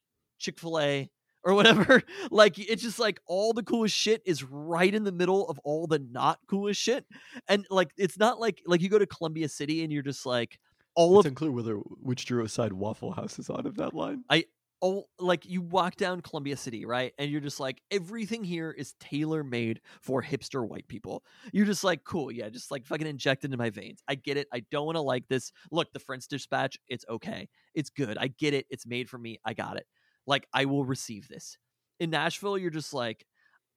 Chick 0.44 0.58
fil 0.58 0.78
A 0.78 1.10
or 1.44 1.54
whatever. 1.54 2.02
like, 2.30 2.58
it's 2.58 2.82
just 2.82 2.98
like 2.98 3.20
all 3.26 3.52
the 3.52 3.62
coolest 3.62 3.96
shit 3.96 4.22
is 4.24 4.42
right 4.42 4.94
in 4.94 5.04
the 5.04 5.12
middle 5.12 5.48
of 5.48 5.58
all 5.64 5.86
the 5.86 5.98
not 5.98 6.38
coolest 6.48 6.80
shit. 6.80 7.04
And 7.48 7.66
like, 7.70 7.90
it's 7.96 8.18
not 8.18 8.40
like, 8.40 8.62
like 8.66 8.80
you 8.80 8.88
go 8.88 8.98
to 8.98 9.06
Columbia 9.06 9.48
City 9.48 9.82
and 9.82 9.92
you're 9.92 10.02
just 10.02 10.26
like, 10.26 10.58
all 10.96 11.18
It's 11.18 11.26
of 11.26 11.30
unclear 11.30 11.50
whether 11.50 11.74
which 11.74 12.26
Duro 12.26 12.46
side 12.46 12.72
Waffle 12.72 13.12
House 13.12 13.38
is 13.38 13.50
on 13.50 13.66
of 13.66 13.76
that 13.76 13.94
line. 13.94 14.24
I 14.30 14.44
oh 14.80 15.04
like 15.18 15.44
you 15.46 15.60
walk 15.60 15.96
down 15.96 16.20
Columbia 16.20 16.56
City, 16.56 16.84
right? 16.84 17.12
And 17.18 17.30
you're 17.30 17.40
just 17.40 17.58
like 17.58 17.82
everything 17.90 18.44
here 18.44 18.70
is 18.70 18.94
tailor 19.00 19.42
made 19.42 19.80
for 20.00 20.22
hipster 20.22 20.66
white 20.66 20.86
people. 20.88 21.24
You're 21.52 21.66
just 21.66 21.84
like, 21.84 22.04
cool, 22.04 22.30
yeah, 22.30 22.48
just 22.48 22.70
like 22.70 22.86
fucking 22.86 23.06
inject 23.06 23.44
into 23.44 23.56
my 23.56 23.70
veins. 23.70 24.02
I 24.08 24.14
get 24.14 24.36
it. 24.36 24.46
I 24.52 24.62
don't 24.70 24.86
want 24.86 24.96
to 24.96 25.02
like 25.02 25.26
this. 25.28 25.52
Look, 25.70 25.92
the 25.92 25.98
French 25.98 26.28
dispatch, 26.28 26.78
it's 26.88 27.04
okay. 27.08 27.48
It's 27.74 27.90
good. 27.90 28.16
I 28.18 28.28
get 28.28 28.54
it. 28.54 28.66
It's 28.70 28.86
made 28.86 29.08
for 29.08 29.18
me. 29.18 29.38
I 29.44 29.54
got 29.54 29.76
it. 29.76 29.86
Like 30.26 30.46
I 30.52 30.64
will 30.64 30.84
receive 30.84 31.28
this. 31.28 31.58
In 32.00 32.10
Nashville, 32.10 32.58
you're 32.58 32.70
just 32.70 32.94
like, 32.94 33.26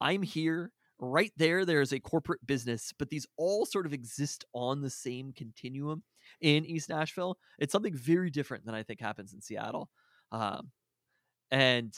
I'm 0.00 0.22
here. 0.22 0.72
Right 1.00 1.32
there, 1.36 1.64
there 1.64 1.80
is 1.80 1.92
a 1.92 2.00
corporate 2.00 2.44
business, 2.44 2.92
but 2.98 3.08
these 3.08 3.24
all 3.36 3.64
sort 3.64 3.86
of 3.86 3.92
exist 3.92 4.44
on 4.52 4.82
the 4.82 4.90
same 4.90 5.32
continuum 5.32 6.02
in 6.40 6.64
East 6.66 6.88
Nashville. 6.88 7.38
It's 7.60 7.70
something 7.70 7.94
very 7.94 8.30
different 8.30 8.66
than 8.66 8.74
I 8.74 8.82
think 8.82 9.00
happens 9.00 9.32
in 9.32 9.40
Seattle. 9.40 9.90
Um, 10.32 10.72
and 11.52 11.96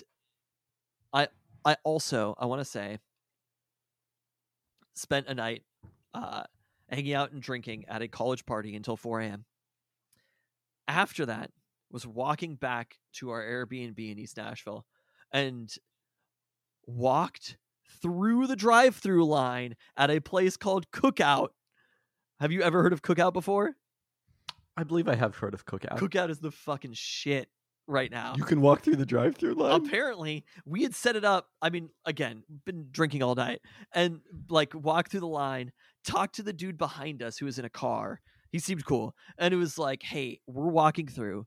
I 1.12 1.28
I 1.64 1.76
also 1.82 2.34
I 2.38 2.46
want 2.46 2.61
to 2.61 2.64
say 2.64 2.98
spent 4.94 5.28
a 5.28 5.34
night 5.34 5.62
uh, 6.14 6.42
hanging 6.88 7.14
out 7.14 7.32
and 7.32 7.42
drinking 7.42 7.84
at 7.88 8.03
a 8.03 8.09
college 8.09 8.44
party 8.46 8.76
until 8.76 8.96
4 8.96 9.20
a.m. 9.20 9.44
After 10.88 11.26
that, 11.26 11.51
was 11.91 12.07
walking 12.07 12.57
back 12.57 12.99
to 13.14 13.30
our 13.30 13.43
Airbnb 13.43 13.99
in 13.99 14.18
East 14.18 14.36
Nashville 14.36 14.86
and 15.32 15.72
walked 16.86 17.57
through 18.03 18.47
the 18.47 18.57
drive-through 18.57 19.24
line 19.26 19.76
at 19.97 20.11
a 20.11 20.20
place 20.20 20.57
called 20.57 20.91
Cookout. 20.91 21.49
Have 22.38 22.53
you 22.53 22.62
ever 22.62 22.82
heard 22.82 22.93
of 22.93 23.03
Cookout 23.03 23.32
before? 23.32 23.74
I 24.76 24.84
believe 24.84 25.09
I 25.09 25.14
have 25.14 25.36
heard 25.36 25.53
of 25.55 25.66
Cookout. 25.66 25.99
Cookout 25.99 26.30
is 26.30 26.38
the 26.38 26.51
fucking 26.51 26.93
shit 26.95 27.49
right 27.86 28.11
now. 28.11 28.34
You 28.36 28.45
can 28.45 28.61
walk 28.61 28.82
through 28.82 28.97
the 28.97 29.05
drive-through 29.05 29.55
line. 29.55 29.84
apparently 29.84 30.45
we 30.64 30.84
had 30.84 30.95
set 30.95 31.16
it 31.16 31.24
up 31.24 31.49
i 31.61 31.68
mean 31.70 31.88
again 32.05 32.45
been 32.64 32.86
drinking 32.93 33.20
all 33.20 33.34
night 33.34 33.61
and 33.93 34.20
like 34.49 34.72
walk 34.74 35.11
through 35.11 35.20
the 35.20 35.26
line 35.26 35.72
talk 36.07 36.32
to 36.34 36.43
the 36.45 36.53
dude 36.53 36.78
behind 36.78 37.20
us 37.20 37.36
who 37.36 37.47
was 37.47 37.59
in 37.59 37.64
a 37.64 37.70
car 37.70 38.20
he 38.53 38.61
seemed 38.61 38.84
cool 38.84 39.12
and 39.38 39.53
it 39.53 39.57
was 39.57 39.76
like 39.76 40.05
hey 40.05 40.38
we're 40.47 40.68
walking 40.68 41.09
through 41.09 41.47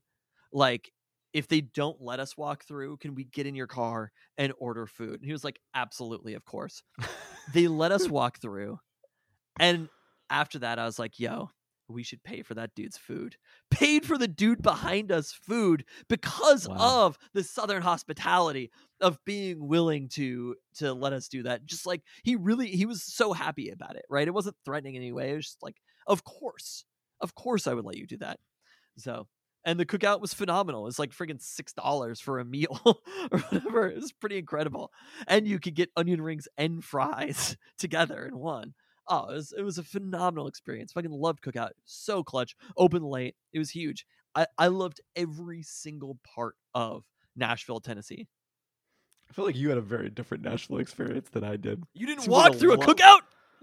like 0.54 0.92
if 1.34 1.48
they 1.48 1.62
don't 1.62 2.00
let 2.02 2.20
us 2.20 2.38
walk 2.38 2.64
through 2.64 2.98
can 2.98 3.16
we 3.16 3.24
get 3.24 3.46
in 3.46 3.56
your 3.56 3.68
car 3.68 4.12
and 4.38 4.54
order 4.58 4.86
food? 4.86 5.16
And 5.16 5.26
he 5.26 5.32
was 5.32 5.44
like 5.44 5.60
absolutely 5.74 6.34
of 6.34 6.46
course. 6.46 6.82
They 7.48 7.68
let 7.68 7.92
us 7.92 8.08
walk 8.10 8.40
through 8.40 8.78
and 9.58 9.88
after 10.30 10.58
that 10.60 10.78
i 10.78 10.84
was 10.84 10.98
like 10.98 11.18
yo 11.20 11.50
we 11.88 12.02
should 12.02 12.22
pay 12.24 12.42
for 12.42 12.54
that 12.54 12.74
dude's 12.74 12.96
food. 12.96 13.36
Paid 13.70 14.06
for 14.06 14.16
the 14.16 14.26
dude 14.26 14.62
behind 14.62 15.12
us 15.12 15.32
food 15.32 15.84
because 16.08 16.66
Wow. 16.66 16.76
of 16.78 17.18
the 17.34 17.44
southern 17.44 17.82
hospitality 17.82 18.70
of 19.02 19.22
being 19.26 19.68
willing 19.68 20.08
to 20.10 20.56
to 20.76 20.94
let 20.94 21.12
us 21.12 21.28
do 21.28 21.42
that 21.42 21.66
just 21.66 21.84
like 21.84 22.02
he 22.22 22.36
really 22.36 22.68
he 22.68 22.86
was 22.86 23.02
so 23.02 23.34
happy 23.34 23.68
about 23.68 23.96
it 23.96 24.06
right? 24.08 24.26
It 24.26 24.32
wasn't 24.32 24.56
threatening 24.64 24.94
in 24.94 25.02
any 25.02 25.12
way 25.12 25.32
it 25.32 25.36
was 25.36 25.44
just 25.46 25.62
like 25.62 25.76
of 26.06 26.24
course 26.24 26.86
of 27.20 27.34
course 27.34 27.66
i 27.66 27.74
would 27.74 27.84
let 27.84 27.98
you 27.98 28.06
do 28.06 28.16
that. 28.18 28.40
So 28.96 29.28
and 29.64 29.78
the 29.78 29.86
cookout 29.86 30.20
was 30.20 30.34
phenomenal 30.34 30.86
It's 30.86 30.98
like 30.98 31.12
friggin' 31.12 31.40
six 31.40 31.72
dollars 31.72 32.20
for 32.20 32.38
a 32.38 32.44
meal 32.44 32.80
or 33.32 33.38
whatever 33.38 33.88
it 33.88 33.96
was 33.96 34.12
pretty 34.12 34.38
incredible 34.38 34.90
and 35.26 35.46
you 35.46 35.58
could 35.58 35.74
get 35.74 35.90
onion 35.96 36.20
rings 36.22 36.48
and 36.56 36.84
fries 36.84 37.56
together 37.78 38.24
in 38.26 38.38
one 38.38 38.74
oh 39.08 39.30
it 39.30 39.34
was, 39.34 39.54
it 39.58 39.62
was 39.62 39.78
a 39.78 39.82
phenomenal 39.82 40.46
experience 40.46 40.92
fucking 40.92 41.10
loved 41.10 41.42
cookout 41.42 41.70
so 41.84 42.22
clutch 42.22 42.54
open 42.76 43.02
late 43.02 43.34
it 43.52 43.58
was 43.58 43.70
huge 43.70 44.06
i 44.34 44.46
i 44.58 44.66
loved 44.66 45.00
every 45.16 45.62
single 45.62 46.18
part 46.34 46.54
of 46.74 47.04
nashville 47.36 47.80
tennessee 47.80 48.26
I 49.28 49.32
feel 49.32 49.46
like 49.46 49.56
you 49.56 49.70
had 49.70 49.78
a 49.78 49.82
very 49.82 50.10
different 50.10 50.44
Nashville 50.44 50.78
experience 50.78 51.30
than 51.30 51.44
I 51.44 51.56
did. 51.56 51.82
you 51.94 52.06
didn't 52.06 52.28
walk 52.28 52.54
through 52.54 52.74
a 52.74 52.76
lo- 52.76 52.86
cookout 52.86 53.20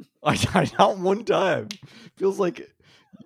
I, 0.24 0.70
not 0.78 0.98
one 0.98 1.26
time. 1.26 1.70
Feels 2.18 2.40
like 2.40 2.72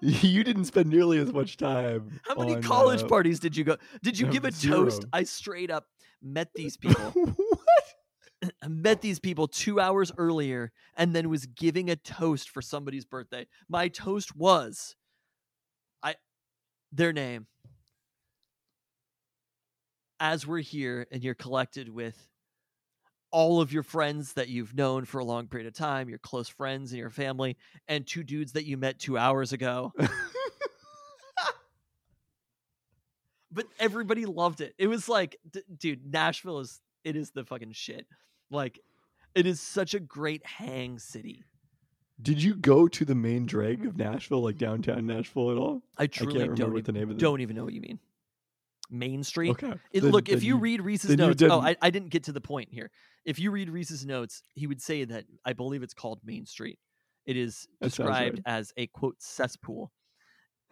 you 0.02 0.44
didn't 0.44 0.66
spend 0.66 0.90
nearly 0.90 1.18
as 1.20 1.32
much 1.32 1.58
time. 1.58 2.20
how 2.24 2.36
many 2.36 2.56
on, 2.56 2.62
college 2.62 3.04
uh, 3.04 3.08
parties 3.08 3.40
did 3.40 3.56
you 3.56 3.64
go 3.64 3.78
did 4.04 4.20
you 4.20 4.28
give 4.28 4.44
a 4.46 4.52
zero. 4.52 4.86
toast 4.86 5.06
i 5.14 5.24
straight 5.24 5.72
up 5.72 5.86
met 6.22 6.50
these 6.56 6.76
people 6.76 7.12
what? 7.12 7.84
I 8.62 8.68
met 8.68 9.02
these 9.02 9.20
people 9.20 9.48
two 9.48 9.80
hours 9.80 10.12
earlier 10.18 10.72
and 10.96 11.16
then 11.16 11.30
was 11.30 11.46
giving 11.46 11.90
a 11.90 11.96
toast 11.96 12.50
for 12.50 12.62
somebody's 12.62 13.06
birthday. 13.06 13.48
My 13.70 13.88
toast 13.88 14.36
was 14.36 14.96
I 16.04 16.16
their 16.92 17.14
name. 17.14 17.48
As 20.20 20.48
we're 20.48 20.60
here 20.60 21.08
and 21.12 21.24
you're 21.24 21.36
collected 21.36 21.90
with 21.90 22.16
all 23.36 23.60
of 23.60 23.74
your 23.74 23.84
friends 23.84 24.32
that 24.32 24.48
you've 24.48 24.74
known 24.74 25.04
for 25.04 25.20
a 25.20 25.26
long 25.26 25.46
period 25.48 25.68
of 25.68 25.74
time, 25.74 26.08
your 26.08 26.18
close 26.18 26.48
friends 26.48 26.94
and 26.94 27.00
your 27.00 27.10
family, 27.10 27.58
and 27.86 28.08
two 28.08 28.24
dudes 28.24 28.54
that 28.54 28.64
you 28.64 28.78
met 28.78 28.98
two 28.98 29.18
hours 29.18 29.52
ago. 29.52 29.92
but 33.52 33.66
everybody 33.78 34.26
loved 34.26 34.62
it. 34.62 34.74
It 34.78 34.88
was 34.88 35.10
like, 35.10 35.36
d- 35.52 35.64
dude, 35.78 36.10
Nashville 36.10 36.60
is 36.60 36.80
it 37.04 37.18
is 37.18 37.32
the 37.32 37.44
fucking 37.44 37.74
shit. 37.74 38.08
Like, 38.50 38.80
it 39.36 39.46
is 39.46 39.60
such 39.60 39.94
a 39.96 40.00
great 40.00 40.46
hang 40.46 40.98
city. 40.98 41.44
Did 42.22 42.42
you 42.42 42.56
go 42.56 42.88
to 42.88 43.04
the 43.04 43.16
main 43.16 43.46
drag 43.46 43.86
of 43.86 43.98
Nashville, 43.98 44.44
like 44.44 44.58
downtown 44.58 45.08
Nashville 45.08 45.52
at 45.52 45.58
all? 45.58 45.82
I 45.98 46.04
I 46.04 46.08
truly 46.08 46.36
can't 46.36 46.52
remember 46.52 46.56
don't 46.56 46.74
what 46.74 46.86
the 46.86 46.94
name 46.94 47.10
of 47.10 47.18
the 47.18 47.22
don't 47.22 47.42
even 47.42 47.58
know 47.58 47.66
what 47.66 47.74
you 47.74 47.82
mean. 47.82 48.00
Main 48.90 49.24
Street. 49.24 49.52
Okay. 49.52 49.74
It, 49.92 50.02
then- 50.02 50.12
look, 50.12 50.30
if 50.30 50.40
then 50.40 50.48
you, 50.48 50.58
read 50.58 50.82
Reese's 50.82 51.16
notes, 51.18 51.42
oh. 51.44 51.60
I, 51.60 51.76
I 51.82 51.90
didn't 51.90 52.10
get 52.10 52.24
to 52.26 52.32
the 52.32 52.42
point 52.42 52.70
here. 52.72 52.90
If 53.26 53.40
you 53.40 53.52
read 53.52 53.70
Reese's 53.70 54.06
notes, 54.06 54.44
he 54.54 54.68
would 54.68 54.82
say 54.82 55.04
that 55.06 55.26
I 55.46 55.54
believe 55.54 55.84
it's 55.84 55.94
called 55.94 56.20
Main 56.24 56.46
Street. 56.46 56.78
It 57.26 57.38
is 57.38 57.68
That 57.82 57.92
sounds 57.92 58.10
right. 58.10 58.20
described 58.36 58.42
as 58.46 58.72
a 58.78 58.88
quote 58.88 59.16
cesspool. 59.20 59.92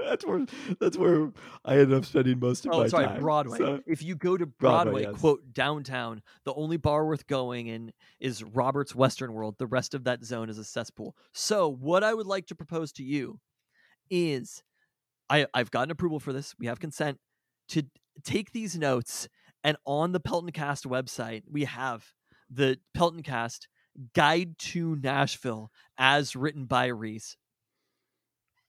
that's 0.00 0.24
where 0.26 0.46
that's 0.80 0.96
where 0.96 1.30
I 1.64 1.74
ended 1.74 1.94
up 1.94 2.04
spending 2.04 2.38
most 2.38 2.66
of 2.66 2.72
Oh, 2.72 2.80
my 2.80 2.86
sorry, 2.88 3.06
time. 3.06 3.20
Broadway. 3.20 3.58
so- 3.58 3.80
if 3.86 4.02
you 4.02 4.14
go 4.16 4.36
to 4.36 4.46
Broadway, 4.46 4.84
Broadway, 4.92 5.02
yes. 5.02 5.20
quote 5.20 5.40
downtown, 5.52 6.22
the 6.44 6.54
only 6.54 6.76
bar 6.76 7.06
worth 7.06 7.26
going 7.26 7.66
in 7.66 7.92
is 8.20 8.42
Robert's 8.42 8.94
Western 8.94 9.32
World. 9.32 9.56
The 9.58 9.66
rest 9.66 9.94
of 9.94 10.04
that 10.04 10.24
zone 10.24 10.48
is 10.48 10.58
a 10.58 10.64
cesspool. 10.64 11.16
So, 11.32 11.68
what 11.68 12.02
I 12.04 12.14
would 12.14 12.26
like 12.26 12.46
to 12.46 12.54
propose 12.54 12.92
to 12.92 13.02
you 13.02 13.40
is, 14.10 14.62
I 15.28 15.46
I've 15.54 15.70
gotten 15.70 15.90
approval 15.90 16.20
for 16.20 16.32
this. 16.32 16.54
We 16.58 16.66
have 16.66 16.80
consent 16.80 17.18
to 17.68 17.82
take 18.22 18.52
these 18.52 18.76
notes 18.76 19.28
and 19.62 19.76
on 19.86 20.12
the 20.12 20.20
Pelton 20.20 20.52
Cast 20.52 20.84
website 20.84 21.42
we 21.50 21.64
have 21.64 22.12
the 22.50 22.78
Pelton 22.94 23.22
Cast 23.22 23.68
Guide 24.12 24.58
to 24.58 24.96
Nashville 24.96 25.70
as 25.96 26.34
written 26.34 26.64
by 26.64 26.86
Reese. 26.86 27.36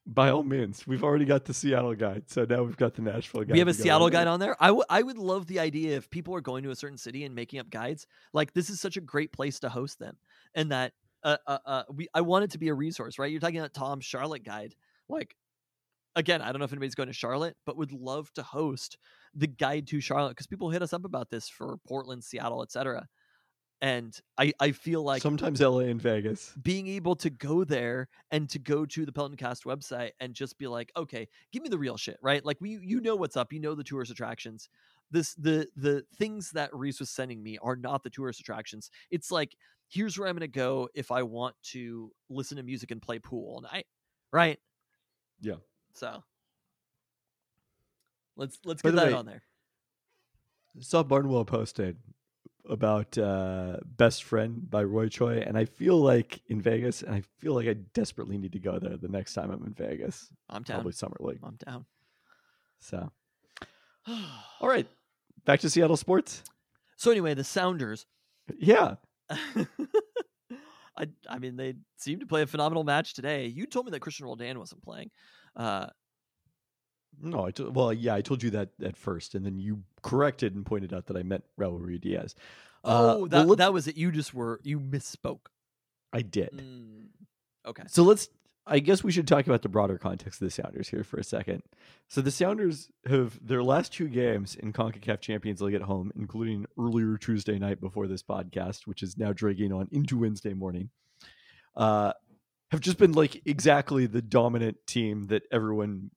by 0.06 0.30
all 0.30 0.44
means, 0.44 0.86
we've 0.86 1.04
already 1.04 1.26
got 1.26 1.46
the 1.46 1.54
Seattle 1.54 1.96
guide, 1.96 2.24
so 2.28 2.46
now 2.48 2.62
we've 2.62 2.78
got 2.78 2.94
the 2.94 3.02
Nashville 3.02 3.42
guide. 3.42 3.54
we 3.54 3.60
have 3.60 3.68
a 3.68 3.74
Seattle 3.74 4.08
it. 4.08 4.12
guide 4.12 4.28
on 4.28 4.40
there. 4.40 4.56
I 4.60 4.70
would 4.70 4.86
I 4.88 5.02
would 5.02 5.18
love 5.18 5.48
the 5.48 5.60
idea 5.60 5.98
if 5.98 6.10
people 6.12 6.36
are 6.36 6.42
going 6.42 6.64
to 6.64 6.70
a 6.70 6.76
certain 6.76 6.98
city 6.98 7.24
and 7.24 7.34
making 7.34 7.60
up 7.60 7.72
guides. 7.72 8.06
Like 8.34 8.54
this 8.54 8.70
is 8.70 8.80
such 8.80 8.98
a 8.98 9.02
great 9.02 9.32
place 9.32 9.60
to 9.62 9.70
host 9.70 9.98
them, 9.98 10.18
and 10.54 10.72
that 10.72 10.94
uh, 11.24 11.38
uh, 11.48 11.58
uh 11.66 11.84
we 11.92 12.08
I 12.14 12.22
want 12.22 12.44
it 12.44 12.52
to 12.52 12.60
be 12.60 12.68
a 12.68 12.74
resource, 12.76 13.18
right? 13.18 13.32
You're 13.32 13.42
talking 13.42 13.58
about 13.58 13.74
Tom's 13.74 14.06
Charlotte 14.06 14.44
guide. 14.44 14.76
Like 15.10 15.36
again, 16.16 16.42
I 16.42 16.52
don't 16.52 16.60
know 16.60 16.66
if 16.66 16.72
anybody's 16.72 16.96
going 16.96 17.08
to 17.08 17.14
Charlotte, 17.14 17.56
but 17.66 17.78
would 17.78 17.92
love 17.92 18.32
to 18.34 18.44
host 18.44 18.98
the 19.34 19.48
guide 19.48 19.88
to 19.88 20.00
Charlotte 20.00 20.32
because 20.32 20.48
people 20.48 20.70
hit 20.70 20.82
us 20.82 20.94
up 20.94 21.06
about 21.06 21.30
this 21.30 21.50
for 21.50 21.78
Portland, 21.88 22.24
Seattle, 22.24 22.64
etc. 22.64 23.08
And 23.82 24.18
I 24.38 24.54
I 24.60 24.72
feel 24.72 25.04
like 25.04 25.22
Sometimes 25.22 25.60
LA 25.62 25.80
and 25.80 26.02
Vegas. 26.02 26.58
being 26.62 26.88
able 26.88 27.16
to 27.18 27.30
go 27.30 27.64
there 27.66 28.08
and 28.32 28.50
to 28.50 28.60
go 28.60 28.86
to 28.86 29.06
the 29.06 29.12
Pelton 29.12 29.36
Cast 29.38 29.66
website 29.66 30.12
and 30.20 30.34
just 30.34 30.58
be 30.58 30.68
like, 30.68 30.92
okay, 30.96 31.28
give 31.52 31.62
me 31.62 31.70
the 31.70 31.78
real 31.78 31.98
shit, 31.98 32.18
right? 32.22 32.44
Like 32.44 32.58
we 32.62 32.80
you 32.82 33.02
know 33.02 33.16
what's 33.16 33.36
up, 33.38 33.52
you 33.52 33.60
know 33.60 33.76
the 33.76 33.84
tourist 33.84 34.12
attractions. 34.12 34.70
This 35.12 35.36
the 35.36 35.68
the 35.76 36.04
things 36.16 36.52
that 36.52 36.74
Reese 36.74 37.00
was 37.00 37.10
sending 37.10 37.44
me 37.44 37.58
are 37.62 37.76
not 37.76 38.04
the 38.04 38.10
tourist 38.10 38.40
attractions. 38.40 38.90
It's 39.12 39.30
like 39.30 39.56
here's 39.90 40.18
where 40.18 40.28
I'm 40.30 40.36
gonna 40.36 40.48
go 40.48 40.88
if 40.96 41.12
I 41.12 41.24
want 41.24 41.56
to 41.74 42.12
listen 42.30 42.58
to 42.58 42.64
music 42.64 42.92
and 42.92 43.02
play 43.02 43.20
pool 43.20 43.56
all 43.56 43.62
night, 43.62 43.86
right? 44.32 44.58
Yeah. 45.42 45.56
So 45.96 46.24
let's 48.36 48.60
let's 48.66 48.82
get 48.82 48.96
that 48.96 49.08
way, 49.08 49.14
on 49.14 49.26
there. 49.26 49.44
Saw 50.80 51.04
Barnwell 51.04 51.46
posted 51.46 51.98
about 52.70 53.18
uh, 53.18 53.78
Best 53.86 54.24
Friend 54.24 54.70
by 54.70 54.84
Roy 54.84 55.08
Choi, 55.08 55.38
and 55.38 55.58
I 55.58 55.66
feel 55.66 55.98
like 55.98 56.42
in 56.48 56.62
Vegas, 56.62 57.02
and 57.02 57.16
I 57.16 57.22
feel 57.40 57.54
like 57.54 57.68
I 57.68 57.74
desperately 57.94 58.38
need 58.38 58.52
to 58.54 58.60
go 58.60 58.78
there 58.78 58.98
the 58.98 59.08
next 59.08 59.34
time 59.34 59.52
I'm 59.52 59.64
in 59.66 59.74
Vegas, 59.74 60.30
I'm 60.50 60.64
down. 60.64 60.78
probably 60.78 60.92
Summer 60.92 61.18
League. 61.20 61.40
I'm 61.44 61.58
down. 61.66 61.86
So, 62.80 63.10
all 64.08 64.68
right, 64.68 64.88
back 65.46 65.62
to 65.62 65.70
Seattle 65.70 65.98
sports. 65.98 66.44
so 66.98 67.12
anyway, 67.12 67.34
the 67.34 67.44
Sounders. 67.44 68.06
Yeah, 68.60 68.96
I 70.98 71.08
I 71.30 71.40
mean 71.40 71.56
they 71.56 71.76
seemed 71.98 72.22
to 72.22 72.28
play 72.28 72.42
a 72.42 72.48
phenomenal 72.48 72.84
match 72.84 73.14
today. 73.14 73.48
You 73.48 73.66
told 73.66 73.86
me 73.86 73.92
that 73.92 74.02
Cristian 74.02 74.26
Roldan 74.26 74.60
wasn't 74.60 74.84
playing. 74.84 75.10
Uh, 75.56 75.88
no, 77.22 77.46
I 77.46 77.52
t- 77.52 77.64
well, 77.64 77.94
yeah, 77.94 78.14
I 78.14 78.22
told 78.22 78.44
you 78.44 78.50
that 78.52 78.70
at 78.84 78.98
first, 78.98 79.36
and 79.36 79.46
then 79.46 79.58
you 79.58 79.84
corrected 80.02 80.54
and 80.56 80.66
pointed 80.66 80.94
out 80.94 81.06
that 81.08 81.16
I 81.18 81.24
meant 81.24 81.44
Raul 81.60 81.80
Ruidíaz. 81.80 82.36
Uh, 82.84 82.88
oh, 82.88 83.18
well, 83.20 83.26
that 83.28 83.48
let- 83.48 83.58
that 83.60 83.74
was 83.74 83.88
it. 83.88 83.96
You 83.96 84.12
just 84.12 84.34
were 84.34 84.60
you 84.64 84.80
misspoke. 84.80 85.48
I 86.12 86.22
did. 86.22 86.52
Mm, 86.54 87.08
okay. 87.66 87.84
So 87.88 88.04
let's. 88.04 88.28
I 88.68 88.80
guess 88.80 89.04
we 89.04 89.12
should 89.12 89.28
talk 89.28 89.46
about 89.46 89.62
the 89.62 89.70
broader 89.70 90.00
context 90.00 90.42
of 90.42 90.48
the 90.48 90.52
Sounders 90.52 90.90
here 90.90 91.04
for 91.04 91.18
a 91.18 91.24
second. 91.24 91.62
So 92.08 92.20
the 92.22 92.32
Sounders 92.32 92.90
have 93.06 93.40
their 93.46 93.62
last 93.62 93.94
two 93.94 94.08
games 94.08 94.56
in 94.56 94.74
Concacaf 94.74 95.22
Champions 95.22 95.62
League 95.62 95.76
at 95.76 95.84
home, 95.84 96.12
including 96.16 96.66
earlier 96.80 97.16
Tuesday 97.16 97.60
night 97.60 97.80
before 97.80 98.08
this 98.08 98.24
podcast, 98.24 98.88
which 98.88 99.04
is 99.04 99.20
now 99.20 99.34
dragging 99.34 99.72
on 99.72 99.88
into 99.92 100.18
Wednesday 100.18 100.56
morning. 100.56 100.90
Uh, 101.76 102.14
have 102.72 102.82
just 102.82 102.98
been 102.98 103.14
like 103.14 103.42
exactly 103.46 104.06
the 104.06 104.22
dominant 104.22 104.78
team 104.88 105.28
that 105.28 105.44
everyone 105.52 106.12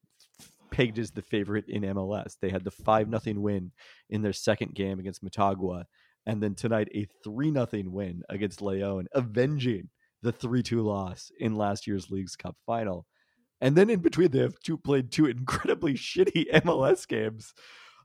pegged 0.71 0.99
as 0.99 1.11
the 1.11 1.23
favorite 1.23 1.65
in 1.69 1.83
MLS. 1.83 2.37
They 2.41 2.51
had 2.51 2.65
the 2.65 2.71
five 2.71 3.09
nothing 3.09 3.43
win 3.43 3.73
in 4.11 4.23
their 4.23 4.33
second 4.33 4.75
game 4.75 4.99
against 4.99 5.23
Motagua, 5.23 5.85
and 6.27 6.43
then 6.43 6.55
tonight 6.55 6.89
a 6.95 7.07
three 7.25 7.51
nothing 7.51 7.93
win 7.93 8.23
against 8.29 8.63
Leon, 8.63 9.07
avenging 9.13 9.89
the 10.23 10.33
3-2 10.33 10.85
loss 10.85 11.31
in 11.39 11.55
last 11.55 11.87
year's 11.87 12.11
Leagues 12.11 12.37
Cup 12.37 12.57
final. 12.67 13.07
And 13.61 13.77
then 13.77 13.91
in 13.91 14.01
between, 14.01 14.31
they 14.31 14.41
have 14.41 14.59
two 14.61 14.77
played 14.77 15.11
two 15.11 15.27
incredibly 15.27 15.95
shitty 15.95 16.51
MLS 16.63 17.07
games. 17.07 17.55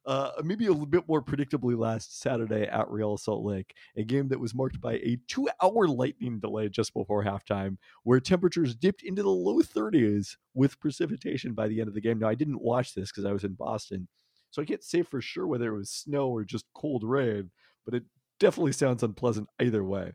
Uh, 0.05 0.31
maybe 0.43 0.65
a 0.65 0.71
little 0.71 0.85
bit 0.85 1.07
more 1.07 1.21
predictably 1.21 1.77
last 1.77 2.19
Saturday 2.19 2.63
at 2.63 2.89
Real 2.89 3.15
Salt 3.17 3.45
Lake, 3.45 3.73
a 3.95 4.03
game 4.03 4.27
that 4.27 4.39
was 4.39 4.53
marked 4.53 4.81
by 4.81 4.93
a 4.95 5.17
two-hour 5.27 5.87
lightning 5.87 6.39
delay 6.39 6.67
just 6.67 6.93
before 6.93 7.23
halftime, 7.23 7.77
where 8.03 8.19
temperatures 8.19 8.75
dipped 8.75 9.01
into 9.01 9.23
the 9.23 9.29
low 9.29 9.61
30s 9.61 10.35
with 10.53 10.79
precipitation 10.79 11.53
by 11.53 11.67
the 11.67 11.79
end 11.79 11.87
of 11.87 11.93
the 11.93 12.01
game. 12.01 12.19
Now, 12.19 12.27
I 12.27 12.35
didn't 12.35 12.61
watch 12.61 12.93
this 12.93 13.11
because 13.11 13.23
I 13.23 13.31
was 13.31 13.45
in 13.45 13.53
Boston, 13.53 14.09
so 14.51 14.61
I 14.61 14.65
can't 14.65 14.83
say 14.83 15.03
for 15.03 15.21
sure 15.21 15.47
whether 15.47 15.73
it 15.73 15.77
was 15.77 15.89
snow 15.89 16.27
or 16.29 16.43
just 16.43 16.65
cold 16.73 17.03
rain, 17.05 17.51
but 17.85 17.93
it 17.93 18.03
definitely 18.39 18.73
sounds 18.73 19.03
unpleasant 19.03 19.47
either 19.61 19.83
way. 19.83 20.11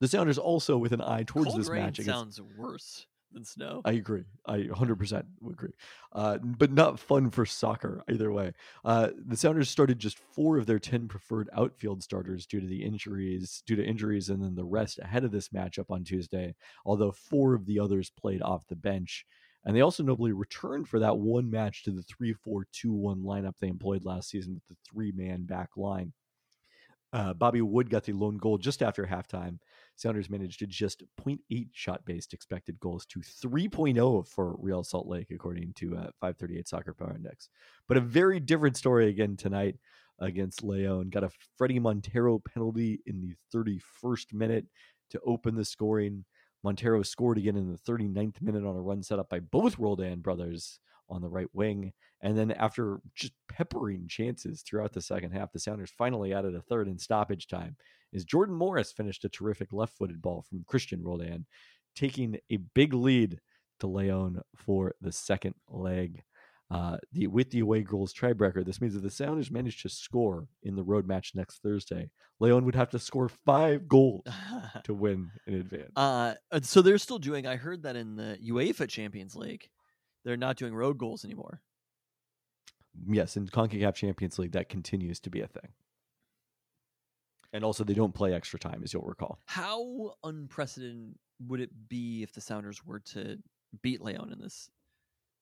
The 0.00 0.08
Sounders 0.08 0.38
also 0.38 0.78
with 0.78 0.92
an 0.92 1.02
eye 1.02 1.24
towards 1.26 1.50
Cold 1.50 1.60
this 1.60 1.68
rain 1.68 1.82
match 1.82 1.98
against 1.98 2.18
sounds 2.18 2.40
worse 2.56 3.06
than 3.32 3.44
snow. 3.44 3.82
I 3.84 3.92
agree. 3.92 4.24
I 4.46 4.58
100% 4.58 5.24
would 5.40 5.52
agree. 5.52 5.72
Uh, 6.12 6.38
but 6.38 6.72
not 6.72 6.98
fun 6.98 7.30
for 7.30 7.46
soccer 7.46 8.02
either 8.08 8.32
way. 8.32 8.52
Uh, 8.84 9.10
the 9.26 9.36
Sounders 9.36 9.70
started 9.70 9.98
just 9.98 10.18
four 10.18 10.58
of 10.58 10.66
their 10.66 10.78
10 10.78 11.08
preferred 11.08 11.48
outfield 11.56 12.02
starters 12.02 12.46
due 12.46 12.60
to 12.60 12.66
the 12.66 12.82
injuries, 12.82 13.62
due 13.66 13.76
to 13.76 13.84
injuries, 13.84 14.28
and 14.30 14.42
then 14.42 14.54
the 14.54 14.64
rest 14.64 14.98
ahead 14.98 15.24
of 15.24 15.32
this 15.32 15.48
matchup 15.48 15.90
on 15.90 16.04
Tuesday, 16.04 16.54
although 16.84 17.12
four 17.12 17.54
of 17.54 17.66
the 17.66 17.78
others 17.78 18.10
played 18.10 18.42
off 18.42 18.66
the 18.66 18.76
bench. 18.76 19.26
And 19.64 19.76
they 19.76 19.82
also 19.82 20.02
nobly 20.02 20.32
returned 20.32 20.88
for 20.88 20.98
that 21.00 21.18
one 21.18 21.50
match 21.50 21.84
to 21.84 21.90
the 21.90 22.02
3 22.02 22.32
4 22.32 22.66
2 22.72 22.92
1 22.92 23.22
lineup 23.22 23.54
they 23.60 23.68
employed 23.68 24.04
last 24.04 24.30
season 24.30 24.54
with 24.54 24.66
the 24.68 24.76
three 24.90 25.12
man 25.12 25.44
back 25.44 25.70
line. 25.76 26.12
Uh, 27.12 27.34
Bobby 27.34 27.60
Wood 27.60 27.90
got 27.90 28.04
the 28.04 28.12
lone 28.12 28.36
goal 28.38 28.56
just 28.56 28.82
after 28.82 29.04
halftime. 29.04 29.58
Sounders 30.00 30.30
managed 30.30 30.60
to 30.60 30.66
just 30.66 31.02
0.8 31.20 31.68
shot 31.72 32.02
based 32.06 32.32
expected 32.32 32.80
goals 32.80 33.04
to 33.04 33.20
3.0 33.20 34.26
for 34.26 34.56
Real 34.58 34.82
Salt 34.82 35.06
Lake, 35.06 35.30
according 35.30 35.74
to 35.74 35.94
uh, 35.94 36.10
538 36.22 36.66
Soccer 36.66 36.94
Power 36.94 37.14
Index. 37.14 37.50
But 37.86 37.98
a 37.98 38.00
very 38.00 38.40
different 38.40 38.78
story 38.78 39.10
again 39.10 39.36
tonight 39.36 39.76
against 40.18 40.64
Leon. 40.64 41.10
Got 41.10 41.24
a 41.24 41.30
Fredy 41.60 41.78
Montero 41.78 42.38
penalty 42.38 43.02
in 43.04 43.20
the 43.20 43.34
31st 43.54 44.32
minute 44.32 44.64
to 45.10 45.20
open 45.26 45.54
the 45.54 45.66
scoring. 45.66 46.24
Montero 46.64 47.02
scored 47.02 47.36
again 47.36 47.56
in 47.56 47.70
the 47.70 47.78
39th 47.78 48.40
minute 48.40 48.64
on 48.64 48.76
a 48.76 48.80
run 48.80 49.02
set 49.02 49.18
up 49.18 49.28
by 49.28 49.40
both 49.40 49.78
Roldan 49.78 50.20
brothers 50.20 50.80
on 51.10 51.20
the 51.20 51.28
right 51.28 51.48
wing. 51.52 51.92
And 52.22 52.38
then 52.38 52.52
after 52.52 53.00
just 53.14 53.34
peppering 53.50 54.08
chances 54.08 54.62
throughout 54.62 54.94
the 54.94 55.02
second 55.02 55.32
half, 55.32 55.52
the 55.52 55.58
Sounders 55.58 55.92
finally 55.96 56.32
added 56.32 56.54
a 56.54 56.62
third 56.62 56.88
in 56.88 56.98
stoppage 56.98 57.48
time 57.48 57.76
as 58.14 58.24
Jordan 58.24 58.54
Morris 58.54 58.92
finished 58.92 59.24
a 59.24 59.28
terrific 59.28 59.72
left-footed 59.72 60.20
ball 60.20 60.44
from 60.48 60.64
Cristian 60.64 61.00
Roldan, 61.02 61.46
taking 61.94 62.38
a 62.50 62.58
big 62.74 62.92
lead 62.94 63.40
to 63.80 63.86
Leon 63.86 64.40
for 64.56 64.94
the 65.00 65.12
second 65.12 65.54
leg. 65.68 66.22
Uh, 66.70 66.98
the 67.12 67.26
with 67.26 67.50
the 67.50 67.58
away 67.58 67.82
goals 67.82 68.14
tiebreaker, 68.14 68.64
this 68.64 68.80
means 68.80 68.94
that 68.94 69.02
the 69.02 69.10
Sounders 69.10 69.50
managed 69.50 69.82
to 69.82 69.88
score 69.88 70.46
in 70.62 70.76
the 70.76 70.84
road 70.84 71.04
match 71.04 71.32
next 71.34 71.60
Thursday. 71.62 72.08
Leon 72.38 72.64
would 72.64 72.76
have 72.76 72.90
to 72.90 72.98
score 73.00 73.28
five 73.28 73.88
goals 73.88 74.22
to 74.84 74.94
win 74.94 75.30
in 75.48 75.54
advance. 75.54 75.90
uh, 75.96 76.34
so 76.62 76.80
they're 76.80 76.98
still 76.98 77.18
doing. 77.18 77.44
I 77.44 77.56
heard 77.56 77.82
that 77.82 77.96
in 77.96 78.14
the 78.14 78.38
UEFA 78.48 78.88
Champions 78.88 79.34
League, 79.34 79.68
they're 80.24 80.36
not 80.36 80.56
doing 80.56 80.72
road 80.72 80.96
goals 80.96 81.24
anymore. 81.24 81.60
yes, 83.08 83.36
in 83.36 83.48
CONCACAF 83.48 83.94
Champions 83.94 84.38
League, 84.38 84.52
that 84.52 84.68
continues 84.68 85.18
to 85.20 85.30
be 85.30 85.40
a 85.40 85.48
thing. 85.48 85.70
And 87.52 87.64
also, 87.64 87.82
they 87.82 87.94
don't 87.94 88.14
play 88.14 88.32
extra 88.32 88.58
time, 88.58 88.82
as 88.84 88.92
you'll 88.92 89.02
recall. 89.02 89.40
How 89.46 90.14
unprecedented 90.22 91.16
would 91.48 91.60
it 91.60 91.70
be 91.88 92.22
if 92.22 92.32
the 92.32 92.40
Sounders 92.40 92.84
were 92.84 93.00
to 93.00 93.38
beat 93.82 94.00
Leon 94.02 94.30
in 94.32 94.38
this 94.38 94.70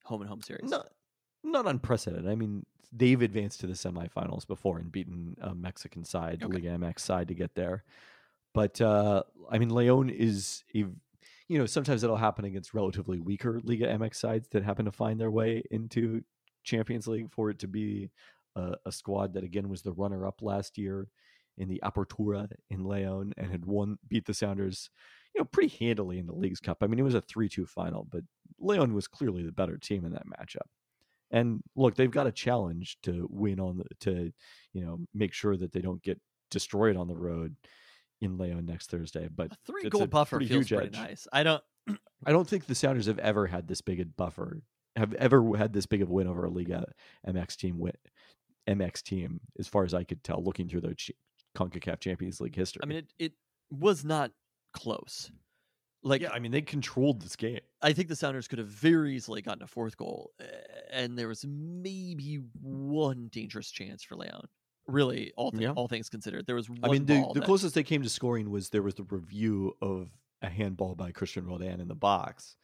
home 0.04 0.22
and 0.22 0.28
home 0.28 0.40
series? 0.40 0.70
Not, 0.70 0.88
not 1.44 1.66
unprecedented. 1.66 2.30
I 2.30 2.34
mean, 2.34 2.64
they've 2.92 3.20
advanced 3.20 3.60
to 3.60 3.66
the 3.66 3.74
semifinals 3.74 4.46
before 4.46 4.78
and 4.78 4.90
beaten 4.90 5.36
a 5.40 5.54
Mexican 5.54 6.04
side, 6.04 6.42
Okay. 6.42 6.54
Liga 6.54 6.78
MX 6.78 7.00
side, 7.00 7.28
to 7.28 7.34
get 7.34 7.54
there. 7.54 7.84
But 8.54 8.80
uh, 8.80 9.24
I 9.50 9.58
mean, 9.58 9.68
Leon 9.70 10.08
is 10.08 10.64
a, 10.74 10.78
you 10.78 11.58
know, 11.58 11.66
sometimes 11.66 12.02
it'll 12.02 12.16
happen 12.16 12.46
against 12.46 12.72
relatively 12.72 13.20
weaker 13.20 13.60
Liga 13.62 13.86
MX 13.86 14.14
sides 14.14 14.48
that 14.48 14.64
happen 14.64 14.86
to 14.86 14.92
find 14.92 15.20
their 15.20 15.30
way 15.30 15.62
into 15.70 16.22
Champions 16.64 17.06
League 17.06 17.30
for 17.30 17.50
it 17.50 17.58
to 17.58 17.68
be 17.68 18.10
a, 18.56 18.74
a 18.86 18.92
squad 18.92 19.34
that 19.34 19.44
again 19.44 19.68
was 19.68 19.82
the 19.82 19.92
runner-up 19.92 20.40
last 20.42 20.78
year 20.78 21.08
in 21.58 21.68
the 21.68 21.80
Apertura 21.84 22.48
in 22.70 22.84
Leon 22.84 23.34
and 23.36 23.50
had 23.50 23.66
won, 23.66 23.98
beat 24.08 24.26
the 24.26 24.34
Sounders, 24.34 24.90
you 25.34 25.40
know, 25.40 25.44
pretty 25.44 25.74
handily 25.84 26.18
in 26.18 26.26
the 26.26 26.34
Leagues 26.34 26.60
Cup. 26.60 26.78
I 26.80 26.86
mean, 26.86 26.98
it 26.98 27.04
was 27.04 27.14
a 27.14 27.20
three-two 27.20 27.66
final, 27.66 28.06
but 28.10 28.22
Leon 28.58 28.94
was 28.94 29.08
clearly 29.08 29.42
the 29.42 29.52
better 29.52 29.76
team 29.76 30.04
in 30.04 30.12
that 30.12 30.26
matchup. 30.26 30.68
And 31.30 31.60
look, 31.76 31.94
they've 31.94 32.10
got 32.10 32.26
a 32.26 32.32
challenge 32.32 32.96
to 33.02 33.26
win 33.30 33.60
on 33.60 33.78
the 33.78 33.84
to, 34.00 34.32
you 34.72 34.84
know, 34.84 35.00
make 35.12 35.34
sure 35.34 35.56
that 35.56 35.72
they 35.72 35.80
don't 35.80 36.02
get 36.02 36.20
destroyed 36.50 36.96
on 36.96 37.08
the 37.08 37.16
road 37.16 37.54
in 38.20 38.38
Leon 38.38 38.64
next 38.64 38.90
Thursday. 38.90 39.28
But 39.34 39.52
a 39.52 39.56
three 39.66 39.88
goal 39.90 40.02
a 40.02 40.06
buffer 40.06 40.36
pretty 40.36 40.48
feels 40.48 40.68
huge 40.68 40.78
pretty 40.78 40.96
edge. 40.96 41.08
nice. 41.08 41.28
I 41.32 41.42
don't. 41.42 41.62
I 42.26 42.32
don't 42.32 42.48
think 42.48 42.66
the 42.66 42.74
Sounders 42.74 43.06
have 43.06 43.18
ever 43.18 43.46
had 43.46 43.68
this 43.68 43.80
big 43.80 44.00
a 44.00 44.04
buffer, 44.06 44.62
have 44.96 45.14
ever 45.14 45.56
had 45.56 45.72
this 45.72 45.86
big 45.86 46.02
of 46.02 46.08
a 46.08 46.12
win 46.12 46.26
over 46.26 46.44
a 46.44 46.50
Liga 46.50 46.86
MX 47.26 47.56
team 47.56 47.78
win, 47.78 47.92
MX 48.68 49.02
team, 49.02 49.40
as 49.58 49.68
far 49.68 49.84
as 49.84 49.94
I 49.94 50.04
could 50.04 50.24
tell, 50.24 50.42
looking 50.42 50.68
through 50.68 50.80
their 50.80 50.94
Concacaf 51.58 52.00
Champions 52.00 52.40
League 52.40 52.54
history. 52.54 52.80
I 52.82 52.86
mean, 52.86 52.98
it, 52.98 53.06
it 53.18 53.32
was 53.70 54.04
not 54.04 54.30
close. 54.72 55.30
Like 56.04 56.22
yeah, 56.22 56.30
I 56.32 56.38
mean, 56.38 56.52
they 56.52 56.62
controlled 56.62 57.20
this 57.20 57.34
game. 57.34 57.58
I 57.82 57.92
think 57.92 58.08
the 58.08 58.14
Sounders 58.16 58.46
could 58.46 58.60
have 58.60 58.68
very 58.68 59.16
easily 59.16 59.42
gotten 59.42 59.62
a 59.64 59.66
fourth 59.66 59.96
goal, 59.96 60.30
and 60.92 61.18
there 61.18 61.26
was 61.26 61.44
maybe 61.46 62.38
one 62.62 63.28
dangerous 63.32 63.70
chance 63.70 64.04
for 64.04 64.14
Leon. 64.14 64.46
Really, 64.86 65.32
all 65.36 65.50
thi- 65.50 65.64
Yeah. 65.64 65.72
all 65.72 65.88
things 65.88 66.08
considered, 66.08 66.46
there 66.46 66.54
was. 66.54 66.70
One 66.70 66.78
I 66.84 66.88
mean, 66.88 67.04
the, 67.04 67.26
the 67.34 67.40
that- 67.40 67.44
closest 67.46 67.74
they 67.74 67.82
came 67.82 68.02
to 68.04 68.08
scoring 68.08 68.48
was 68.50 68.68
there 68.70 68.82
was 68.82 68.94
the 68.94 69.02
review 69.02 69.76
of 69.82 70.08
a 70.40 70.48
handball 70.48 70.94
by 70.94 71.10
Cristian 71.10 71.46
Roldan 71.46 71.80
in 71.80 71.88
the 71.88 71.96
box 71.96 72.56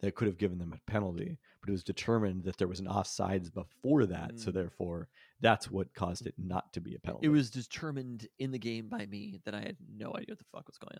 that 0.00 0.14
could 0.14 0.26
have 0.28 0.38
given 0.38 0.58
them 0.58 0.72
a 0.72 0.90
penalty, 0.90 1.38
but 1.60 1.68
it 1.68 1.72
was 1.72 1.82
determined 1.82 2.44
that 2.44 2.56
there 2.56 2.68
was 2.68 2.80
an 2.80 2.86
offsides 2.86 3.52
before 3.52 4.06
that, 4.06 4.38
so 4.38 4.50
Mm. 4.50 4.54
therefore 4.54 5.08
that's 5.40 5.70
what 5.70 5.92
caused 5.94 6.26
it 6.26 6.34
not 6.38 6.72
to 6.72 6.80
be 6.80 6.94
a 6.94 6.98
penalty. 6.98 7.26
It 7.26 7.30
was 7.30 7.50
determined 7.50 8.26
in 8.38 8.50
the 8.50 8.58
game 8.58 8.88
by 8.88 9.06
me 9.06 9.40
that 9.44 9.54
I 9.54 9.60
had 9.60 9.76
no 9.96 10.10
idea 10.14 10.32
what 10.34 10.38
the 10.38 10.44
fuck 10.52 10.66
was 10.68 10.78
going 10.78 10.98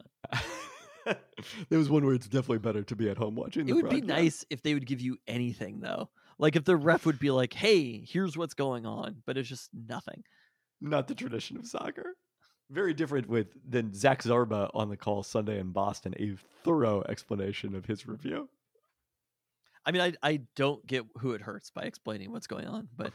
on. 1.07 1.16
there 1.68 1.78
was 1.78 1.88
one 1.90 2.05
where 2.05 2.14
it's 2.14 2.26
definitely 2.28 2.59
better 2.59 2.82
to 2.82 2.96
be 2.96 3.09
at 3.09 3.16
home 3.18 3.34
watching. 3.34 3.68
It 3.68 3.72
would 3.72 3.88
be 3.88 4.01
nice 4.01 4.44
if 4.51 4.62
they 4.62 4.74
would 4.74 4.86
give 4.86 5.01
you 5.01 5.16
anything 5.26 5.80
though. 5.80 6.11
Like 6.38 6.55
if 6.57 6.64
the 6.64 6.76
ref 6.76 7.07
would 7.07 7.18
be 7.18 7.30
like, 7.30 7.53
"Hey, 7.53 8.05
here's 8.05 8.36
what's 8.36 8.55
going 8.55 8.86
on," 8.86 9.22
but 9.26 9.36
it's 9.36 9.49
just 9.49 9.70
nothing. 9.74 10.22
not 10.80 11.09
the 11.09 11.14
tradition 11.14 11.57
of 11.57 11.66
soccer. 11.66 12.14
Very 12.70 12.94
different 12.94 13.28
with 13.28 13.49
than 13.68 13.92
Zach 13.94 14.22
Zarba 14.22 14.70
on 14.74 14.90
the 14.90 14.96
call 14.96 15.22
Sunday 15.24 15.59
in 15.59 15.72
Boston. 15.72 16.14
A 16.20 16.36
thorough 16.62 17.03
explanation 17.09 17.74
of 17.74 17.86
his 17.86 18.07
review. 18.07 18.49
I 19.89 19.91
mean, 19.91 20.03
I 20.03 20.12
I 20.22 20.41
don't 20.55 20.86
get 20.86 21.07
who 21.16 21.32
it 21.32 21.41
hurts 21.41 21.70
by 21.70 21.84
explaining 21.84 22.30
what's 22.30 22.47
going 22.47 22.66
on, 22.66 22.89
but 22.95 23.14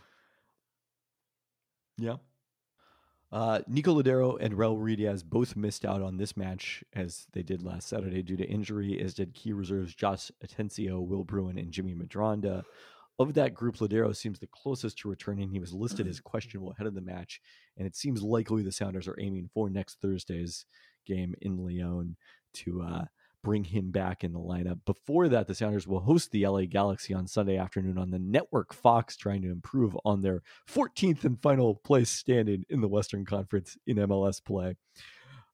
Yeah. 2.00 2.16
Uh, 3.32 3.62
Nico 3.68 4.02
Lodeiro 4.02 4.38
and 4.40 4.56
Raul 4.56 4.80
Ruidíaz 4.80 5.24
both 5.24 5.56
missed 5.56 5.86
out 5.86 6.02
on 6.02 6.18
this 6.18 6.36
match 6.36 6.84
as 6.94 7.28
they 7.34 7.44
did 7.44 7.64
last 7.64 7.88
Saturday 7.88 8.24
due 8.24 8.38
to 8.38 8.44
injury, 8.44 9.00
as 9.00 9.14
did 9.14 9.36
key 9.36 9.54
reserves 9.54 9.94
Josh 9.94 10.32
Atencio, 10.44 11.06
Will 11.06 11.24
Bruin, 11.24 11.60
and 11.60 11.72
Jimmy 11.72 11.94
Medranda. 11.94 12.64
Of 13.20 13.36
that 13.36 13.54
group, 13.54 13.78
Lodeiro 13.78 14.16
seems 14.16 14.40
the 14.40 14.48
closest 14.48 14.98
to 15.00 15.10
returning. 15.10 15.50
He 15.50 15.60
was 15.60 15.74
listed 15.74 16.08
as 16.08 16.20
questionable 16.20 16.72
ahead 16.72 16.88
of 16.88 16.96
the 16.96 17.02
match, 17.02 17.40
and 17.78 17.86
it 17.86 17.96
seems 17.96 18.24
likely 18.24 18.64
the 18.64 18.72
Sounders 18.72 19.08
are 19.08 19.20
aiming 19.20 19.50
for 19.54 19.70
next 19.70 20.02
Thursday's 20.02 20.66
game 21.06 21.36
in 21.42 21.64
Leon 21.64 22.16
to 22.54 22.82
uh, 22.82 23.06
bring 23.44 23.66
him 23.66 23.92
back 23.92 24.24
in 24.24 24.32
the 24.32 24.40
lineup. 24.40 24.80
Before 24.86 25.28
that, 25.28 25.48
the 25.48 25.56
Sounders 25.56 25.88
will 25.88 26.00
host 26.00 26.32
the 26.32 26.48
LA 26.48 26.62
Galaxy 26.62 27.14
on 27.14 27.28
Sunday 27.28 27.58
afternoon 27.58 27.98
on 27.98 28.10
the 28.10 28.20
network 28.20 28.74
Fox, 28.74 29.16
trying 29.16 29.42
to 29.42 29.52
improve 29.52 29.96
on 30.06 30.22
their 30.22 30.42
14th 30.70 31.26
and 31.26 31.42
final 31.42 31.76
place 31.76 32.10
standing 32.10 32.66
in 32.70 32.82
the 32.82 32.88
Western 32.88 33.26
Conference 33.26 33.78
in 33.86 33.98
MLS 33.98 34.44
play. 34.44 34.76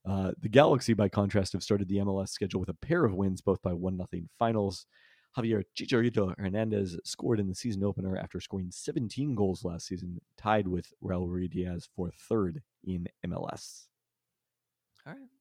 Uh, 0.07 0.31
the 0.39 0.49
Galaxy, 0.49 0.93
by 0.93 1.09
contrast, 1.09 1.53
have 1.53 1.63
started 1.63 1.87
the 1.87 1.97
MLS 1.97 2.29
schedule 2.29 2.59
with 2.59 2.69
a 2.69 2.73
pair 2.73 3.03
of 3.03 3.13
wins, 3.13 3.41
both 3.41 3.61
by 3.61 3.73
1 3.73 3.97
0 3.97 4.23
finals. 4.37 4.85
Javier 5.37 5.63
Chicharito 5.77 6.33
Hernandez 6.37 6.97
scored 7.03 7.39
in 7.39 7.47
the 7.47 7.55
season 7.55 7.83
opener 7.83 8.17
after 8.17 8.39
scoring 8.39 8.71
17 8.71 9.35
goals 9.35 9.63
last 9.63 9.87
season, 9.87 10.19
tied 10.37 10.67
with 10.67 10.91
Raul 11.03 11.27
Ruidíaz 11.27 11.87
for 11.95 12.09
third 12.11 12.61
in 12.83 13.07
MLS. 13.25 13.87
All 15.05 15.13
right. 15.13 15.38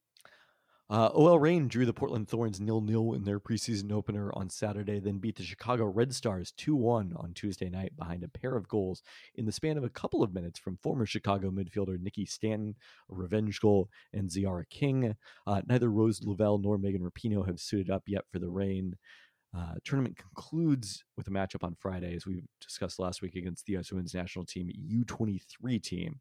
Uh, 0.91 1.11
OL 1.15 1.39
Reign 1.39 1.69
drew 1.69 1.85
the 1.85 1.93
Portland 1.93 2.29
Thorns 2.29 2.63
nil 2.63 2.81
nil 2.81 3.13
in 3.13 3.25
their 3.25 3.39
preseason 3.39 3.93
opener 3.93 4.31
on 4.33 4.49
Saturday, 4.49 4.99
then 4.99 5.19
beat 5.19 5.37
the 5.37 5.43
Chicago 5.43 5.85
Red 5.85 6.15
Stars 6.15 6.51
2 6.57 6.75
1 6.75 7.13
on 7.15 7.35
Tuesday 7.35 7.69
night 7.69 7.95
behind 7.95 8.25
a 8.25 8.29
pair 8.29 8.57
of 8.57 8.69
goals 8.69 9.03
in 9.35 9.45
the 9.45 9.53
span 9.53 9.77
of 9.77 9.85
a 9.85 9.91
couple 9.91 10.23
of 10.23 10.33
minutes 10.33 10.59
from 10.59 10.79
former 10.79 11.05
Chicago 11.05 11.51
midfielder 11.51 12.01
Nikki 12.01 12.25
Stanton, 12.25 12.75
a 13.11 13.15
revenge 13.15 13.61
goal, 13.61 13.91
and 14.15 14.31
Tziarra 14.31 14.65
King. 14.71 15.15
Uh, 15.47 15.61
neither 15.69 15.91
Rose 15.91 16.23
Lavelle 16.23 16.57
nor 16.57 16.79
Megan 16.79 17.03
Rapinoe 17.03 17.47
have 17.47 17.61
suited 17.61 17.91
up 17.91 18.05
yet 18.07 18.25
for 18.33 18.39
the 18.39 18.49
Reign. 18.49 18.97
Uh, 19.55 19.75
tournament 19.85 20.17
concludes 20.17 21.05
with 21.19 21.29
a 21.29 21.31
matchup 21.31 21.65
on 21.65 21.75
Friday, 21.79 22.15
as 22.15 22.27
we 22.27 22.45
discussed 22.63 22.99
last 22.99 23.21
week 23.21 23.35
against 23.35 23.67
the 23.67 23.75
U.S. 23.75 23.93
Women's 23.93 24.15
National 24.15 24.47
Team 24.47 24.71
U23 24.91 25.83
team. 25.83 26.21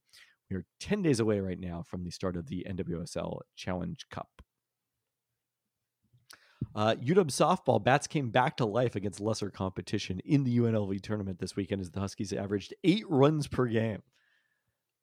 We 0.49 0.57
are 0.57 0.65
10 0.81 1.03
days 1.03 1.21
away 1.21 1.39
right 1.39 1.59
now 1.59 1.83
from 1.85 2.03
the 2.03 2.11
start 2.11 2.35
of 2.35 2.47
the 2.47 2.65
NWSL 2.69 3.39
Challenge 3.55 4.05
Cup. 4.11 4.27
Uh, 6.75 6.95
UW 6.95 7.25
softball 7.25 7.83
bats 7.83 8.07
came 8.07 8.29
back 8.29 8.57
to 8.57 8.65
life 8.65 8.95
against 8.95 9.19
lesser 9.19 9.49
competition 9.49 10.19
in 10.25 10.43
the 10.43 10.57
UNLV 10.57 11.01
tournament 11.01 11.39
this 11.39 11.55
weekend 11.55 11.81
as 11.81 11.91
the 11.91 11.99
Huskies 11.99 12.33
averaged 12.33 12.73
eight 12.83 13.05
runs 13.09 13.47
per 13.47 13.65
game. 13.67 14.03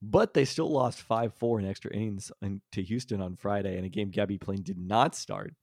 But 0.01 0.35
they 0.35 0.45
still 0.45 0.71
lost 0.71 1.01
5 1.01 1.35
4 1.35 1.61
in 1.61 1.67
extra 1.67 1.93
innings 1.93 2.31
to 2.73 2.83
Houston 2.83 3.21
on 3.21 3.37
Friday 3.37 3.79
in 3.79 3.85
a 3.85 3.89
game 3.89 4.11
Gabbie 4.11 4.41
Plain 4.41 4.63
did 4.63 4.79
not 4.79 5.15
start. 5.15 5.55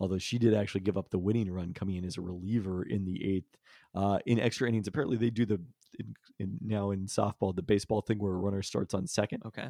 Although 0.00 0.18
she 0.18 0.38
did 0.38 0.54
actually 0.54 0.82
give 0.82 0.96
up 0.96 1.10
the 1.10 1.18
winning 1.18 1.50
run 1.50 1.74
coming 1.74 1.96
in 1.96 2.04
as 2.04 2.16
a 2.16 2.20
reliever 2.20 2.84
in 2.84 3.04
the 3.04 3.36
eighth. 3.36 3.56
Uh, 3.94 4.20
in 4.26 4.38
extra 4.38 4.68
innings, 4.68 4.86
apparently 4.86 5.16
they 5.16 5.30
do 5.30 5.44
the 5.44 5.60
in, 5.98 6.14
in, 6.38 6.58
now 6.60 6.92
in 6.92 7.06
softball 7.06 7.54
the 7.54 7.62
baseball 7.62 8.00
thing 8.00 8.18
where 8.18 8.32
a 8.32 8.36
runner 8.36 8.62
starts 8.62 8.94
on 8.94 9.08
second. 9.08 9.42
Okay. 9.44 9.68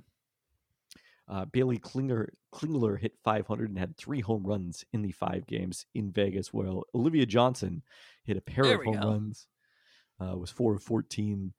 Uh, 1.29 1.45
Baylee 1.45 1.81
Klinger, 1.81 2.33
Klingler 2.55 2.99
hit 2.99 3.13
500 3.23 3.69
and 3.69 3.79
had 3.79 3.97
three 3.97 4.21
home 4.21 4.45
runs 4.45 4.85
in 4.93 5.03
the 5.03 5.13
five 5.13 5.47
games 5.47 5.85
in 5.95 6.11
Vegas, 6.11 6.53
while 6.53 6.85
Olivia 6.95 7.27
Johnson 7.27 7.83
hit 8.25 8.37
a 8.37 8.41
pair 8.41 8.65
There 8.65 8.77
of 8.77 8.85
home 8.85 9.01
go. 9.01 9.09
runs, 9.09 9.47
uh, 10.21 10.37
was 10.37 10.51
4 10.51 10.77
of 10.77 10.83
14 10.83 11.53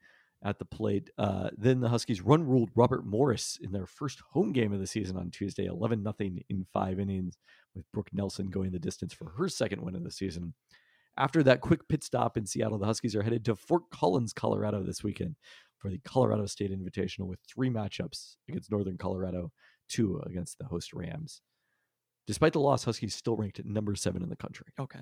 at 0.44 0.58
the 0.58 0.66
plate. 0.66 1.10
Uh, 1.18 1.50
then 1.58 1.82
the 1.82 1.90
Huskies 1.90 2.22
run 2.22 2.46
ruled 2.46 2.70
Robert 2.76 3.06
Morris 3.06 3.60
in 3.62 3.72
their 3.72 3.86
first 3.86 4.22
home 4.32 4.54
game 4.54 4.74
of 4.74 4.80
the 4.80 4.88
season 4.88 5.18
on 5.18 5.30
Tuesday, 5.32 5.66
11 5.66 6.02
nothing 6.02 6.44
in 6.50 6.66
five 6.74 7.00
innings, 7.00 7.38
with 7.76 7.92
Brooke 7.92 8.10
Nelson 8.14 8.48
going 8.48 8.72
the 8.72 8.80
distance 8.80 9.14
for 9.14 9.30
her 9.38 9.50
second 9.50 9.82
win 9.82 9.96
of 9.96 10.04
the 10.04 10.12
season. 10.12 10.54
After 11.18 11.44
that 11.44 11.62
quick 11.62 11.88
pit 11.90 12.04
stop 12.04 12.38
in 12.38 12.46
Seattle, 12.46 12.78
the 12.78 12.86
Huskies 12.86 13.16
are 13.16 13.24
headed 13.24 13.44
to 13.46 13.56
Fort 13.56 13.84
Collins, 13.92 14.32
Colorado 14.32 14.84
this 14.84 15.04
weekend 15.04 15.36
for 15.80 15.90
the 15.90 16.00
Colorado 16.00 16.46
State 16.46 16.72
Invitational 16.72 17.28
with 17.28 17.40
three 17.48 17.70
matchups 17.70 18.36
against 18.48 18.72
Northern 18.72 18.98
Colorado, 18.98 19.52
two 19.88 20.22
against 20.26 20.58
the 20.60 20.66
host 20.66 20.94
Rams. 20.94 21.42
Despite 22.28 22.54
the 22.54 22.60
loss, 22.60 22.84
Huskies 22.84 23.16
still 23.16 23.36
ranked 23.36 23.60
at 23.60 23.66
number 23.66 23.96
seven 23.96 24.22
in 24.22 24.30
the 24.30 24.36
country. 24.36 24.68
Okay. 24.80 25.00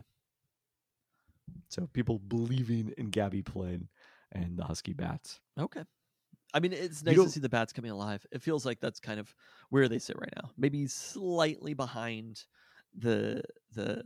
So 1.69 1.87
people 1.93 2.19
believing 2.19 2.93
in 2.97 3.09
Gabbie 3.09 3.43
Plain 3.43 3.89
and 4.31 4.57
the 4.57 4.63
Husky 4.63 4.93
Bats. 4.93 5.39
Okay. 5.59 5.83
I 6.53 6.59
mean, 6.59 6.71
it's 6.71 7.03
nice 7.03 7.15
to 7.15 7.29
see 7.29 7.39
the 7.39 7.49
bats 7.49 7.73
coming 7.73 7.91
alive. 7.91 8.25
It 8.31 8.41
feels 8.41 8.65
like 8.65 8.79
that's 8.79 8.99
kind 8.99 9.19
of 9.19 9.33
where 9.69 9.89
they 9.89 9.99
sit 9.99 10.17
right 10.17 10.31
now. 10.41 10.51
Maybe 10.57 10.87
slightly 10.87 11.73
behind 11.73 12.43
the 12.97 13.41
the 13.73 14.03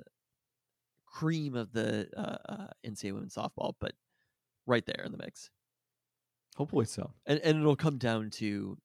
cream 1.06 1.56
of 1.56 1.72
the 1.72 2.08
uh, 2.18 2.38
uh, 2.52 2.68
NCAA 2.86 3.14
women's 3.14 3.36
softball, 3.36 3.74
but 3.80 3.94
right 4.66 4.86
there 4.86 5.04
in 5.06 5.12
the 5.12 5.18
mix. 5.18 5.52
Hopefully 6.58 6.86
so. 6.86 7.12
And 7.26 7.40
and 7.40 7.60
it'll 7.60 7.76
come 7.76 7.98
down 7.98 8.30
to 8.32 8.78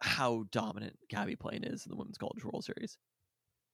how 0.00 0.44
dominant 0.52 0.96
Gabbie 1.12 1.38
Plain 1.38 1.64
is 1.64 1.84
in 1.84 1.90
the 1.90 1.96
women's 1.96 2.18
college 2.18 2.44
World 2.44 2.64
Series, 2.64 2.98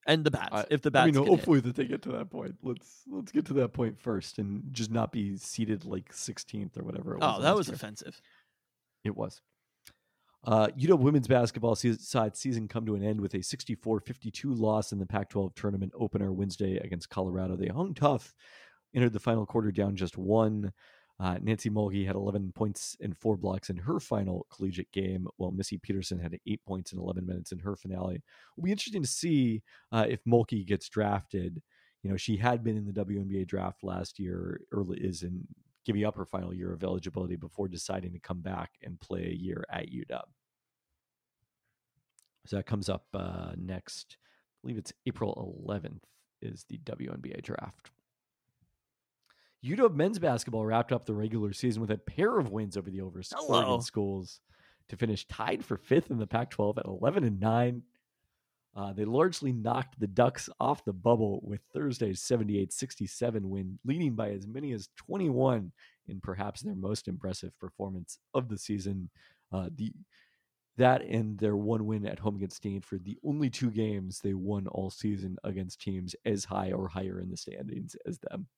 and 0.06 0.24
the 0.24 0.30
bats. 0.30 0.52
I- 0.52 0.66
if 0.70 0.82
the 0.82 0.90
bats, 0.90 1.02
I 1.02 1.06
mean, 1.06 1.14
get 1.14 1.24
hit. 1.24 1.28
hopefully 1.28 1.60
that 1.60 1.76
they 1.76 1.84
get 1.84 2.02
to 2.02 2.12
that 2.12 2.30
point. 2.30 2.54
Let's 2.62 3.02
let's 3.10 3.32
get 3.32 3.44
to 3.46 3.54
that 3.54 3.72
point 3.72 3.98
first, 4.00 4.38
and 4.38 4.62
just 4.72 4.90
not 4.90 5.12
be 5.12 5.36
seated 5.36 5.84
like 5.84 6.12
16th 6.12 6.78
or 6.78 6.84
whatever. 6.84 7.14
It 7.14 7.20
was 7.20 7.34
oh, 7.38 7.42
that 7.42 7.56
was 7.56 7.68
year. 7.68 7.74
offensive. 7.74 8.20
It 9.04 9.16
was. 9.16 9.40
Uh, 10.46 10.68
UW 10.78 10.98
women's 10.98 11.26
basketball 11.26 11.74
se- 11.74 11.96
side 12.00 12.36
season 12.36 12.68
come 12.68 12.84
to 12.84 12.94
an 12.94 13.02
end 13.02 13.18
with 13.18 13.32
a 13.32 13.38
64-52 13.38 14.44
loss 14.44 14.92
in 14.92 14.98
the 14.98 15.06
Pac-12 15.06 15.54
tournament 15.54 15.90
opener 15.98 16.32
Wednesday 16.34 16.76
against 16.76 17.08
Colorado. 17.08 17.56
They 17.56 17.68
hung 17.68 17.94
tough, 17.94 18.34
entered 18.94 19.14
the 19.14 19.20
final 19.20 19.46
quarter 19.46 19.72
down 19.72 19.96
just 19.96 20.18
one. 20.18 20.70
Uh, 21.20 21.38
Nancy 21.40 21.70
Mulkey 21.70 22.06
had 22.06 22.16
11 22.16 22.52
points 22.54 22.96
and 23.00 23.16
four 23.16 23.36
blocks 23.36 23.70
in 23.70 23.76
her 23.76 24.00
final 24.00 24.46
collegiate 24.50 24.90
game, 24.90 25.28
while 25.36 25.52
Missy 25.52 25.78
Peterson 25.78 26.18
had 26.18 26.38
eight 26.46 26.64
points 26.66 26.92
in 26.92 26.98
11 26.98 27.24
minutes 27.24 27.52
in 27.52 27.60
her 27.60 27.76
finale. 27.76 28.22
It'll 28.56 28.64
be 28.64 28.72
interesting 28.72 29.02
to 29.02 29.08
see 29.08 29.62
uh, 29.92 30.06
if 30.08 30.24
Mulkey 30.24 30.66
gets 30.66 30.88
drafted. 30.88 31.62
You 32.02 32.10
know, 32.10 32.16
she 32.16 32.36
had 32.36 32.64
been 32.64 32.76
in 32.76 32.86
the 32.86 33.04
WNBA 33.04 33.46
draft 33.46 33.84
last 33.84 34.18
year, 34.18 34.60
early 34.72 34.98
is 34.98 35.22
in 35.22 35.46
giving 35.84 36.04
up 36.04 36.16
her 36.16 36.24
final 36.24 36.52
year 36.52 36.72
of 36.72 36.82
eligibility 36.82 37.36
before 37.36 37.68
deciding 37.68 38.12
to 38.12 38.18
come 38.18 38.40
back 38.40 38.70
and 38.82 39.00
play 39.00 39.26
a 39.26 39.34
year 39.34 39.64
at 39.70 39.90
UW. 39.90 40.22
So 42.46 42.56
that 42.56 42.66
comes 42.66 42.88
up 42.88 43.06
uh, 43.14 43.52
next. 43.56 44.16
I 44.20 44.56
believe 44.62 44.78
it's 44.78 44.92
April 45.06 45.64
11th 45.66 46.02
is 46.42 46.64
the 46.68 46.78
WNBA 46.78 47.42
draft. 47.42 47.90
UW 49.64 49.94
men's 49.94 50.18
basketball 50.18 50.66
wrapped 50.66 50.92
up 50.92 51.06
the 51.06 51.14
regular 51.14 51.52
season 51.52 51.80
with 51.80 51.90
a 51.90 51.98
pair 51.98 52.38
of 52.38 52.50
wins 52.50 52.76
over 52.76 52.90
the 52.90 53.00
over. 53.00 53.22
Oregon 53.48 53.82
schools 53.82 54.40
to 54.88 54.96
finish 54.96 55.26
tied 55.26 55.64
for 55.64 55.76
fifth 55.76 56.10
in 56.10 56.18
the 56.18 56.26
Pac-12 56.26 56.78
at 56.78 56.84
11 56.84 57.24
and 57.24 57.40
9. 57.40 57.82
Uh, 58.76 58.92
they 58.92 59.04
largely 59.04 59.52
knocked 59.52 59.98
the 59.98 60.06
Ducks 60.06 60.50
off 60.58 60.84
the 60.84 60.92
bubble 60.92 61.40
with 61.44 61.60
Thursday's 61.72 62.20
78 62.20 62.72
67 62.72 63.48
win, 63.48 63.78
leading 63.84 64.14
by 64.14 64.30
as 64.30 64.46
many 64.46 64.72
as 64.72 64.88
21 64.96 65.72
in 66.08 66.20
perhaps 66.20 66.60
their 66.60 66.74
most 66.74 67.06
impressive 67.06 67.56
performance 67.58 68.18
of 68.34 68.48
the 68.48 68.58
season. 68.58 69.08
Uh, 69.52 69.68
the 69.76 69.92
that 70.76 71.02
and 71.02 71.38
their 71.38 71.56
one 71.56 71.86
win 71.86 72.04
at 72.04 72.18
home 72.18 72.34
against 72.34 72.56
Stanford, 72.56 73.04
the 73.04 73.16
only 73.24 73.48
two 73.48 73.70
games 73.70 74.18
they 74.18 74.34
won 74.34 74.66
all 74.66 74.90
season 74.90 75.36
against 75.44 75.80
teams 75.80 76.16
as 76.24 76.44
high 76.44 76.72
or 76.72 76.88
higher 76.88 77.20
in 77.20 77.30
the 77.30 77.36
standings 77.36 77.94
as 78.06 78.18
them. 78.18 78.48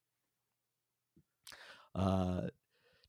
Uh, 1.97 2.43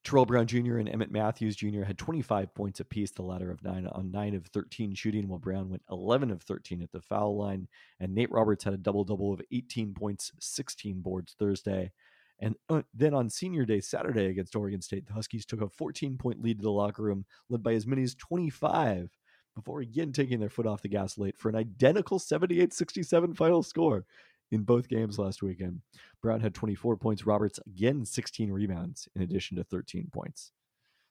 Terrell 0.03 0.25
Brown 0.25 0.47
Jr. 0.47 0.77
and 0.77 0.87
Emmett 0.87 1.11
Matthews 1.11 1.57
Jr. 1.57 1.83
had 1.83 1.97
25 1.97 2.53
points 2.55 2.79
apiece, 2.79 3.11
the 3.11 3.23
latter 3.23 3.51
of 3.51 3.61
nine 3.61 3.87
on 3.87 4.09
nine 4.09 4.35
of 4.35 4.45
13 4.47 4.95
shooting, 4.95 5.27
while 5.27 5.37
Brown 5.37 5.69
went 5.69 5.83
11 5.91 6.31
of 6.31 6.41
13 6.43 6.81
at 6.81 6.93
the 6.93 7.01
foul 7.01 7.37
line. 7.37 7.67
And 7.99 8.15
Nate 8.15 8.31
Roberts 8.31 8.63
had 8.63 8.73
a 8.73 8.77
double 8.77 9.03
double 9.03 9.33
of 9.33 9.41
18 9.51 9.93
points, 9.93 10.31
16 10.39 11.01
boards 11.01 11.35
Thursday. 11.37 11.91
And 12.39 12.55
uh, 12.69 12.83
then 12.93 13.13
on 13.13 13.29
senior 13.29 13.65
day, 13.65 13.81
Saturday 13.81 14.27
against 14.27 14.55
Oregon 14.55 14.81
State, 14.81 15.07
the 15.07 15.13
Huskies 15.13 15.45
took 15.45 15.61
a 15.61 15.67
14 15.67 16.17
point 16.17 16.41
lead 16.41 16.59
to 16.59 16.63
the 16.63 16.71
locker 16.71 17.03
room, 17.03 17.25
led 17.49 17.61
by 17.61 17.73
as 17.73 17.85
many 17.85 18.03
as 18.03 18.15
25, 18.15 19.09
before 19.55 19.81
again 19.81 20.13
taking 20.13 20.39
their 20.39 20.49
foot 20.49 20.67
off 20.67 20.83
the 20.83 20.87
gas 20.87 21.17
late 21.17 21.37
for 21.37 21.49
an 21.49 21.55
identical 21.55 22.19
78 22.19 22.71
67 22.71 23.33
final 23.33 23.63
score 23.63 24.05
in 24.51 24.63
both 24.63 24.87
games 24.87 25.19
last 25.19 25.41
weekend. 25.41 25.81
Brown 26.21 26.39
had 26.39 26.53
24 26.53 26.97
points, 26.97 27.25
Roberts 27.25 27.59
again 27.67 28.05
16 28.05 28.51
rebounds 28.51 29.07
in 29.15 29.21
addition 29.21 29.57
to 29.57 29.63
13 29.63 30.09
points. 30.11 30.51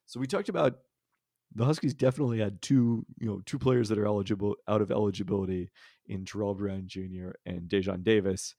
So 0.07 0.21
we 0.21 0.27
talked 0.27 0.49
about 0.49 0.79
the 1.55 1.65
Huskies 1.65 1.95
definitely 1.95 2.39
had 2.41 2.61
two, 2.61 3.05
you 3.19 3.27
know, 3.27 3.41
two 3.47 3.59
players 3.59 3.89
that 3.89 3.99
are 3.99 4.07
eligible 4.07 4.57
out 4.69 4.83
of 4.83 4.91
eligibility 4.91 5.71
in 6.07 6.25
Terrell 6.25 6.55
Brown 6.55 6.85
Jr. 6.87 7.31
and 7.45 7.69
Daejon 7.69 8.03
Davis. 8.03 8.55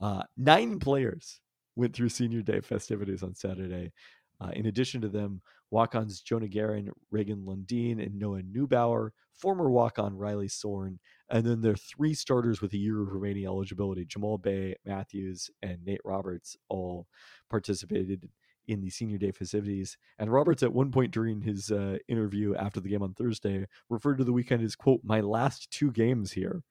Uh, 0.00 0.22
nine 0.36 0.78
players 0.78 1.40
went 1.76 1.94
through 1.94 2.08
senior 2.08 2.42
day 2.42 2.60
festivities 2.60 3.22
on 3.22 3.34
Saturday. 3.34 3.92
Uh, 4.40 4.50
in 4.52 4.66
addition 4.66 5.00
to 5.00 5.08
them, 5.08 5.40
walk-ons 5.70 6.20
Jonah 6.20 6.48
Guerin, 6.48 6.90
Reagan 7.10 7.44
Lundeen, 7.44 8.04
and 8.04 8.18
Noah 8.18 8.42
Neubauer, 8.42 9.10
former 9.32 9.70
walk-on 9.70 10.16
Riley 10.16 10.48
Sorn, 10.48 10.98
and 11.30 11.44
then 11.44 11.62
their 11.62 11.76
three 11.76 12.14
starters 12.14 12.60
with 12.60 12.72
a 12.72 12.78
year 12.78 13.00
of 13.00 13.12
remaining 13.12 13.46
eligibility: 13.46 14.04
Jamal 14.04 14.38
Bey, 14.38 14.74
Matthews, 14.84 15.50
and 15.62 15.84
Nate 15.84 16.00
Roberts, 16.04 16.56
all 16.68 17.06
participated 17.48 18.28
in 18.68 18.80
the 18.80 18.90
senior 18.90 19.18
day 19.18 19.30
festivities. 19.30 19.96
And 20.18 20.32
Roberts, 20.32 20.62
at 20.62 20.72
one 20.72 20.90
point 20.90 21.12
during 21.12 21.40
his 21.42 21.70
uh, 21.70 21.98
interview 22.08 22.54
after 22.54 22.80
the 22.80 22.88
game 22.88 23.02
on 23.02 23.14
Thursday, 23.14 23.66
referred 23.88 24.18
to 24.18 24.24
the 24.24 24.32
weekend 24.32 24.62
as 24.62 24.76
"quote 24.76 25.00
my 25.02 25.20
last 25.20 25.70
two 25.70 25.90
games 25.90 26.32
here." 26.32 26.62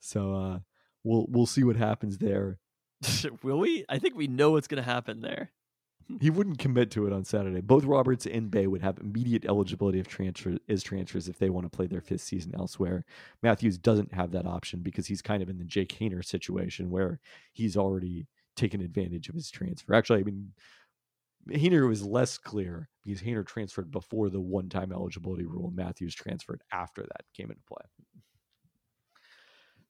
So 0.00 0.34
uh, 0.34 0.58
we'll 1.04 1.26
we'll 1.28 1.46
see 1.46 1.64
what 1.64 1.76
happens 1.76 2.18
there. 2.18 2.58
Will 3.42 3.58
we? 3.58 3.84
I 3.88 3.98
think 3.98 4.14
we 4.14 4.26
know 4.26 4.52
what's 4.52 4.68
going 4.68 4.82
to 4.82 4.88
happen 4.88 5.20
there. 5.20 5.50
He 6.20 6.30
wouldn't 6.30 6.58
commit 6.58 6.90
to 6.92 7.06
it 7.06 7.12
on 7.12 7.24
Saturday. 7.24 7.60
Both 7.60 7.84
Roberts 7.84 8.26
and 8.26 8.50
Bey 8.50 8.66
would 8.66 8.82
have 8.82 8.98
immediate 8.98 9.44
eligibility 9.44 10.00
of 10.00 10.08
transfer 10.08 10.56
as 10.68 10.82
transfers 10.82 11.28
if 11.28 11.38
they 11.38 11.50
want 11.50 11.64
to 11.64 11.76
play 11.76 11.86
their 11.86 12.00
fifth 12.00 12.22
season 12.22 12.54
elsewhere. 12.56 13.04
Matthews 13.42 13.78
doesn't 13.78 14.12
have 14.14 14.30
that 14.32 14.46
option 14.46 14.80
because 14.80 15.06
he's 15.06 15.22
kind 15.22 15.42
of 15.42 15.48
in 15.48 15.58
the 15.58 15.64
Jake 15.64 15.96
Haener 15.98 16.24
situation 16.24 16.90
where 16.90 17.20
he's 17.52 17.76
already 17.76 18.26
taken 18.56 18.80
advantage 18.80 19.28
of 19.28 19.34
his 19.34 19.50
transfer. 19.50 19.94
Actually, 19.94 20.20
I 20.20 20.24
mean, 20.24 20.52
Haener 21.50 21.88
was 21.88 22.04
less 22.04 22.38
clear 22.38 22.88
because 23.04 23.22
Haener 23.22 23.46
transferred 23.46 23.90
before 23.90 24.30
the 24.30 24.40
one-time 24.40 24.92
eligibility 24.92 25.44
rule. 25.44 25.72
Matthews 25.74 26.14
transferred 26.14 26.62
after 26.72 27.02
that 27.02 27.24
came 27.34 27.50
into 27.50 27.62
play. 27.66 27.84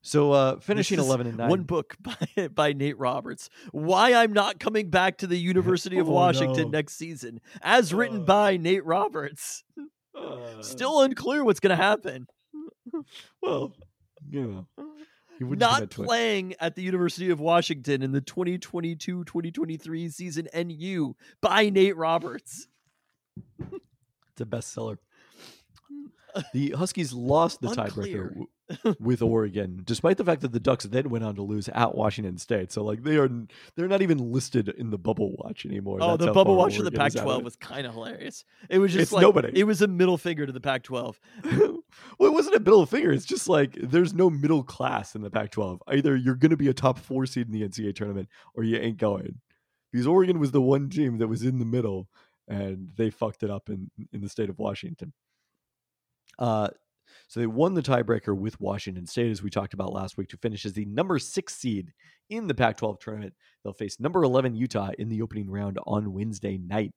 So 0.04 0.32
uh, 0.32 0.58
finishing 0.58 0.98
eleven 0.98 1.26
and 1.28 1.36
nine. 1.38 1.48
One 1.48 1.62
book 1.62 1.96
by, 2.00 2.48
by 2.48 2.72
Nate 2.72 2.98
Roberts. 2.98 3.48
Why 3.70 4.14
I'm 4.14 4.32
not 4.32 4.58
coming 4.58 4.90
back 4.90 5.18
to 5.18 5.26
the 5.28 5.38
University 5.38 5.98
of 5.98 6.08
Oh, 6.10 6.12
Washington 6.12 6.64
no. 6.64 6.68
next 6.70 6.94
season, 6.94 7.40
as 7.62 7.94
written 7.94 8.18
Uh. 8.22 8.24
by 8.24 8.56
Nate 8.56 8.84
Roberts. 8.84 9.64
Uh, 10.14 10.60
Still 10.60 11.00
unclear 11.00 11.42
what's 11.42 11.58
going 11.58 11.74
to 11.74 11.82
happen. 11.82 12.26
well, 13.42 13.72
you 14.30 14.42
know, 14.42 14.66
Not 15.40 15.88
playing 15.88 16.54
at 16.60 16.76
the 16.76 16.82
University 16.82 17.30
of 17.30 17.40
Washington 17.40 18.02
in 18.02 18.12
the 18.12 18.20
2022-2023 18.20 20.12
season 20.12 20.48
NU 20.54 21.14
by 21.40 21.70
Nate 21.70 21.96
Roberts. 21.96 22.68
It's 23.58 24.40
a 24.40 24.44
bestseller. 24.44 24.98
The 26.52 26.70
Huskies 26.70 27.12
lost 27.12 27.60
the 27.60 27.68
tiebreaker 27.68 28.28
w- 28.82 28.96
with 29.00 29.20
Oregon, 29.22 29.82
despite 29.84 30.16
the 30.16 30.24
fact 30.24 30.40
that 30.42 30.52
the 30.52 30.60
Ducks 30.60 30.84
then 30.84 31.10
went 31.10 31.24
on 31.24 31.34
to 31.34 31.42
lose 31.42 31.68
at 31.68 31.94
Washington 31.94 32.38
State. 32.38 32.72
So, 32.72 32.82
like, 32.82 33.02
they 33.02 33.16
are 33.16 33.28
they're 33.76 33.88
not 33.88 34.02
even 34.02 34.32
listed 34.32 34.68
in 34.70 34.90
the 34.90 34.98
bubble 34.98 35.34
watch 35.38 35.66
anymore. 35.66 35.98
Oh, 36.00 36.16
That's 36.16 36.26
the 36.26 36.32
bubble 36.32 36.56
watch 36.56 36.76
for 36.76 36.82
the 36.82 36.88
Oregon 36.90 37.06
is 37.06 37.16
out 37.16 37.26
Pac-12 37.26 37.38
it. 37.38 37.44
was 37.44 37.56
kind 37.56 37.86
of 37.86 37.94
hilarious. 37.94 38.44
It 38.68 38.78
was 38.78 38.92
just 38.92 39.02
It's 39.02 39.12
like 39.12 39.22
nobody. 39.22 39.59
it 39.59 39.64
was 39.64 39.82
a 39.82 39.88
middle 39.88 40.16
finger 40.18 40.46
to 40.46 40.52
the 40.52 40.60
Pac-12. 40.60 41.16
well, 41.44 42.30
it 42.30 42.32
wasn't 42.32 42.56
a 42.56 42.60
middle 42.60 42.86
finger. 42.86 43.12
It's 43.12 43.26
just 43.26 43.48
like 43.48 43.74
there's 43.74 44.14
no 44.14 44.30
middle 44.30 44.62
class 44.62 45.14
in 45.14 45.22
the 45.22 45.30
Pac-12. 45.30 45.80
Either 45.88 46.16
you're 46.16 46.34
going 46.36 46.50
to 46.50 46.56
be 46.56 46.68
a 46.68 46.74
top 46.74 46.98
four 46.98 47.26
seed 47.26 47.46
in 47.46 47.52
the 47.52 47.68
NCAA 47.68 47.94
tournament, 47.94 48.28
or 48.54 48.64
you 48.64 48.76
ain't 48.78 48.98
going. 48.98 49.40
Because 49.90 50.06
Oregon 50.06 50.38
was 50.38 50.52
the 50.52 50.62
one 50.62 50.88
team 50.88 51.18
that 51.18 51.28
was 51.28 51.42
in 51.42 51.59
the 51.59 51.66
middle, 51.66 52.09
and 52.48 52.88
they 52.96 53.10
fucked 53.10 53.42
it 53.42 53.50
up 53.50 53.68
in 53.68 53.90
in 54.12 54.22
the 54.22 54.28
state 54.30 54.48
of 54.48 54.59
Washington. 54.59 55.12
Uh, 56.38 56.68
so 57.28 57.40
they 57.40 57.46
won 57.46 57.74
the 57.74 57.82
tiebreaker 57.82 58.36
with 58.36 58.60
Washington 58.60 59.06
State, 59.06 59.30
as 59.30 59.42
we 59.42 59.50
talked 59.50 59.74
about 59.74 59.92
last 59.92 60.16
week, 60.16 60.28
to 60.28 60.36
finish 60.36 60.66
as 60.66 60.74
the 60.74 60.84
number 60.84 61.18
six 61.18 61.56
seed 61.56 61.92
in 62.28 62.46
the 62.46 62.54
Pac-12 62.54 63.00
tournament. 63.00 63.34
They'll 63.62 63.72
face 63.72 64.00
number 64.00 64.22
11 64.22 64.54
Utah 64.54 64.90
in 64.98 65.09
the 65.09 65.22
opening 65.22 65.50
round 65.50 65.78
on 65.86 66.12
Wednesday 66.12 66.59
night. 66.59 66.92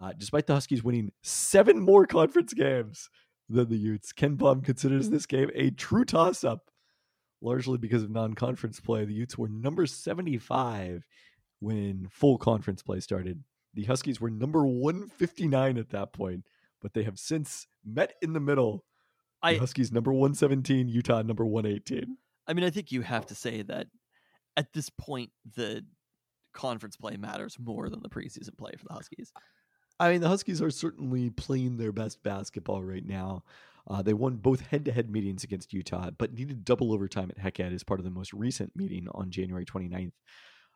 Uh, 0.00 0.12
despite 0.16 0.46
the 0.46 0.54
Huskies 0.54 0.82
winning 0.82 1.12
seven 1.22 1.80
more 1.80 2.06
conference 2.06 2.52
games 2.52 3.08
than 3.48 3.68
the 3.68 3.76
Utes, 3.76 4.12
KenPom 4.12 4.64
considers 4.64 5.10
this 5.10 5.26
game 5.26 5.50
a 5.54 5.70
true 5.70 6.04
toss-up, 6.04 6.70
largely 7.40 7.78
because 7.78 8.02
of 8.02 8.10
non-conference 8.10 8.80
play. 8.80 9.04
The 9.04 9.12
Utes 9.12 9.38
were 9.38 9.48
number 9.48 9.86
75 9.86 11.04
when 11.60 12.08
full 12.10 12.38
conference 12.38 12.82
play 12.82 13.00
started. 13.00 13.44
The 13.74 13.84
Huskies 13.84 14.20
were 14.20 14.30
number 14.30 14.66
159 14.66 15.78
at 15.78 15.90
that 15.90 16.12
point, 16.12 16.44
but 16.82 16.94
they 16.94 17.04
have 17.04 17.18
since 17.18 17.66
met 17.84 18.14
in 18.22 18.32
the 18.32 18.40
middle. 18.40 18.84
The 19.54 19.58
Huskies 19.58 19.90
number 19.90 20.12
117, 20.12 20.88
Utah 20.88 21.22
number 21.22 21.44
118. 21.44 22.16
I 22.46 22.52
mean, 22.52 22.64
I 22.64 22.70
think 22.70 22.92
you 22.92 23.02
have 23.02 23.26
to 23.26 23.34
say 23.34 23.62
that 23.62 23.88
at 24.56 24.72
this 24.72 24.90
point, 24.90 25.30
the 25.56 25.84
conference 26.52 26.96
play 26.96 27.16
matters 27.16 27.56
more 27.58 27.88
than 27.88 28.02
the 28.02 28.08
preseason 28.08 28.56
play 28.56 28.72
for 28.76 28.84
the 28.88 28.94
Huskies. 28.94 29.32
I 29.98 30.10
mean, 30.10 30.20
the 30.20 30.28
Huskies 30.28 30.60
are 30.60 30.70
certainly 30.70 31.30
playing 31.30 31.76
their 31.76 31.92
best 31.92 32.22
basketball 32.22 32.82
right 32.82 33.04
now. 33.06 33.44
Uh, 33.88 34.02
they 34.02 34.14
won 34.14 34.36
both 34.36 34.60
head-to-head 34.60 35.10
meetings 35.10 35.44
against 35.44 35.72
Utah, 35.72 36.10
but 36.16 36.32
needed 36.32 36.64
double 36.64 36.92
overtime 36.92 37.30
at 37.30 37.38
Hec 37.38 37.58
Ed 37.60 37.72
as 37.72 37.82
part 37.82 38.00
of 38.00 38.04
the 38.04 38.10
most 38.10 38.32
recent 38.32 38.74
meeting 38.76 39.08
on 39.12 39.30
January 39.30 39.64
29th. 39.64 40.12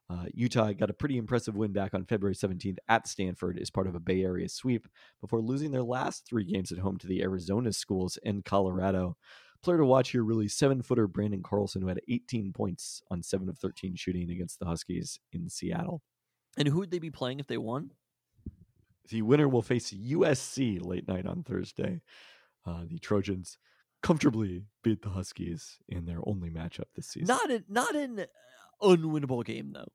Uh, 0.09 0.27
Utah 0.33 0.73
got 0.73 0.91
a 0.91 0.95
pretty 0.95 1.19
impressive 1.19 1.57
win 1.57 1.73
back 1.73 1.93
on 1.93 2.05
February 2.05 2.35
17th 2.35 2.79
at 2.89 3.09
Stanford 3.09 3.59
as 3.59 3.71
part 3.71 3.89
of 3.89 3.95
a 3.97 4.01
Bay 4.01 4.23
Area 4.23 4.49
sweep 4.49 4.87
before 5.21 5.41
losing 5.41 5.73
their 5.73 5.83
last 5.83 6.27
three 6.27 6.45
games 6.45 6.71
at 6.71 6.79
home 6.79 6.97
to 6.99 7.09
the 7.09 7.23
Arizona 7.23 7.73
schools 7.73 8.17
and 8.25 8.45
Colorado. 8.45 9.17
Player 9.63 9.79
to 9.79 9.85
watch 9.85 10.11
here, 10.11 10.23
really 10.23 10.47
seven-footer 10.47 11.09
Branden 11.09 11.43
Carlson, 11.43 11.83
who 11.83 11.89
had 11.89 12.01
18 12.09 12.53
points 12.53 13.03
on 13.11 13.23
seven 13.23 13.49
of 13.49 13.59
13 13.59 13.97
shooting 13.97 14.31
against 14.31 14.61
the 14.61 14.67
Huskies 14.67 15.19
in 15.33 15.49
Seattle. 15.49 16.03
And 16.57 16.69
who 16.69 16.79
would 16.79 16.93
they 16.93 17.01
be 17.01 17.11
playing 17.11 17.41
if 17.41 17.49
they 17.49 17.59
won? 17.59 17.91
The 19.09 19.23
winner 19.23 19.49
will 19.49 19.63
face 19.63 19.93
USC 19.93 20.85
late 20.85 21.09
night 21.09 21.27
on 21.27 21.43
Thursday. 21.43 22.03
Uh, 22.65 22.83
the 22.89 22.99
Trojans 22.99 23.59
comfortably 24.03 24.65
beat 24.83 25.03
the 25.03 25.11
Huskies 25.11 25.79
in 25.89 26.05
their 26.07 26.19
only 26.27 26.51
matchup 26.51 26.85
this 26.95 27.07
season. 27.09 27.29
Not 27.29 27.51
in 27.51 27.65
not 27.69 27.95
an 27.95 28.21
uh, 28.21 28.25
unwinnable 28.83 29.45
game 29.45 29.73
though. 29.73 29.89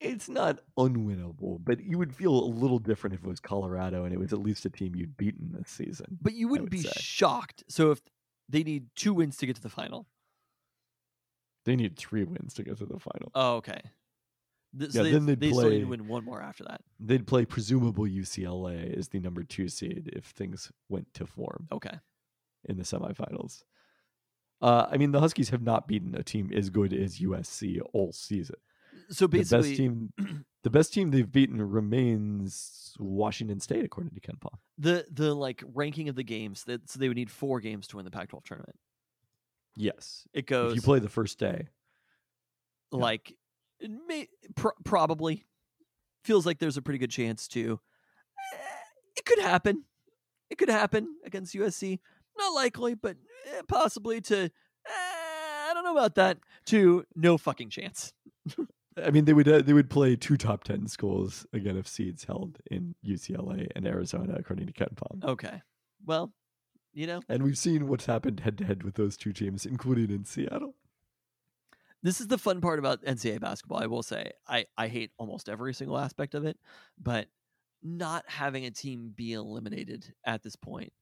it's 0.00 0.28
not 0.28 0.60
unwinnable, 0.78 1.58
but 1.62 1.80
you 1.80 1.98
would 1.98 2.14
feel 2.14 2.32
a 2.32 2.46
little 2.46 2.78
different 2.78 3.14
if 3.14 3.22
it 3.22 3.26
was 3.28 3.40
Colorado 3.40 4.04
and 4.04 4.14
it 4.14 4.18
was 4.18 4.32
at 4.32 4.38
least 4.40 4.64
a 4.64 4.70
team 4.70 4.94
you'd 4.96 5.16
beaten 5.16 5.52
this 5.52 5.68
season. 5.70 6.18
But 6.22 6.32
you 6.34 6.48
wouldn't 6.48 6.66
would 6.70 6.70
be 6.70 6.82
say. 6.82 6.92
shocked. 6.96 7.64
So 7.68 7.90
if 7.90 8.00
they 8.48 8.62
need 8.62 8.86
two 8.96 9.12
wins 9.14 9.36
to 9.38 9.46
get 9.46 9.56
to 9.56 9.62
the 9.62 9.68
final. 9.68 10.06
They 11.66 11.76
need 11.76 11.96
three 11.98 12.24
wins 12.24 12.54
to 12.54 12.62
get 12.62 12.78
to 12.78 12.86
the 12.86 12.98
final. 12.98 13.30
Oh, 13.34 13.56
okay. 13.56 13.80
Th- 14.78 14.90
so 14.90 14.98
Yeah, 14.98 15.02
they, 15.02 15.10
then 15.12 15.26
they'd 15.26 15.40
they 15.40 15.48
still 15.50 15.64
need 15.64 15.68
play- 15.68 15.80
to 15.80 15.84
win 15.84 16.08
one 16.08 16.24
more 16.24 16.40
after 16.40 16.64
that. 16.64 16.80
They'd 16.98 17.26
play 17.26 17.44
presumable 17.44 18.04
UCLA 18.04 18.96
as 18.96 19.08
the 19.08 19.20
number 19.20 19.42
two 19.42 19.68
seed 19.68 20.10
if 20.14 20.24
things 20.26 20.72
went 20.88 21.12
to 21.14 21.26
form 21.26 21.68
Okay. 21.70 21.98
In 22.64 22.76
the 22.76 22.82
semifinals. 22.82 23.62
Uh, 24.60 24.86
I 24.90 24.98
mean, 24.98 25.12
the 25.12 25.20
Huskies 25.20 25.48
have 25.50 25.62
not 25.62 25.88
beaten 25.88 26.14
a 26.14 26.22
team 26.22 26.50
as 26.54 26.68
good 26.68 26.92
as 26.92 27.18
USC 27.18 27.80
all 27.94 28.12
season. 28.12 28.56
So 29.08 29.26
the 29.26 29.38
basically, 29.38 29.70
best 29.70 29.76
team 29.76 30.12
the 30.62 30.70
best 30.70 30.92
team 30.92 31.10
they've 31.10 31.30
beaten 31.30 31.60
remains 31.62 32.94
Washington 32.98 33.60
State 33.60 33.84
according 33.84 34.12
to 34.14 34.20
KenPom. 34.20 34.58
the 34.78 35.06
the 35.10 35.34
like 35.34 35.64
ranking 35.74 36.08
of 36.10 36.16
the 36.16 36.22
games 36.22 36.64
that 36.64 36.90
so 36.90 36.98
they 36.98 37.08
would 37.08 37.16
need 37.16 37.30
four 37.30 37.60
games 37.60 37.86
to 37.88 37.96
win 37.96 38.04
the 38.04 38.10
Pac-12 38.10 38.44
tournament. 38.44 38.76
Yes. 39.76 40.26
It 40.34 40.46
goes. 40.46 40.72
If 40.72 40.76
you 40.76 40.82
play 40.82 40.98
the 40.98 41.08
first 41.08 41.38
day. 41.38 41.68
like 42.92 43.34
it 43.78 43.90
may, 44.06 44.28
pr- 44.56 44.68
probably 44.84 45.46
feels 46.24 46.44
like 46.44 46.58
there's 46.58 46.76
a 46.76 46.82
pretty 46.82 46.98
good 46.98 47.10
chance 47.10 47.48
to 47.48 47.80
eh, 48.52 48.56
it 49.16 49.24
could 49.24 49.38
happen 49.38 49.84
it 50.50 50.58
could 50.58 50.68
happen 50.68 51.08
against 51.24 51.54
usc 51.54 51.98
not 52.40 52.54
likely 52.54 52.94
but 52.94 53.16
eh, 53.56 53.62
possibly 53.68 54.20
to 54.20 54.44
eh, 54.44 54.50
i 54.88 55.70
don't 55.74 55.84
know 55.84 55.92
about 55.92 56.14
that 56.16 56.38
to 56.66 57.04
no 57.14 57.38
fucking 57.38 57.70
chance 57.70 58.12
I 59.02 59.10
mean 59.10 59.24
they 59.24 59.32
would 59.32 59.48
uh, 59.48 59.62
they 59.62 59.72
would 59.72 59.88
play 59.88 60.16
two 60.16 60.36
top 60.36 60.64
10 60.64 60.88
schools 60.88 61.46
again 61.52 61.76
if 61.76 61.86
seeds 61.86 62.24
held 62.24 62.58
in 62.70 62.94
UCLA 63.06 63.68
and 63.76 63.86
Arizona 63.86 64.34
according 64.36 64.66
to 64.66 64.72
KenPom. 64.72 65.24
okay 65.24 65.62
well 66.04 66.32
you 66.92 67.06
know 67.06 67.20
And 67.28 67.42
we've 67.44 67.56
seen 67.56 67.86
what's 67.88 68.06
happened 68.06 68.40
head 68.40 68.58
to 68.58 68.64
head 68.64 68.82
with 68.82 68.96
those 68.96 69.16
two 69.16 69.32
teams 69.32 69.64
including 69.64 70.10
in 70.10 70.24
Seattle. 70.24 70.74
this 72.02 72.20
is 72.20 72.26
the 72.26 72.36
fun 72.36 72.60
part 72.60 72.78
about 72.80 73.02
ncaa 73.04 73.40
basketball 73.40 73.78
i 73.82 73.86
will 73.86 74.02
say 74.02 74.32
i 74.48 74.66
i 74.76 74.88
hate 74.88 75.12
almost 75.18 75.48
every 75.48 75.72
single 75.72 75.96
aspect 75.96 76.34
of 76.34 76.44
it 76.44 76.58
but 76.98 77.28
not 77.82 78.24
having 78.26 78.66
a 78.66 78.70
team 78.70 79.12
be 79.14 79.32
eliminated 79.34 80.12
at 80.26 80.42
this 80.42 80.56
point 80.56 80.92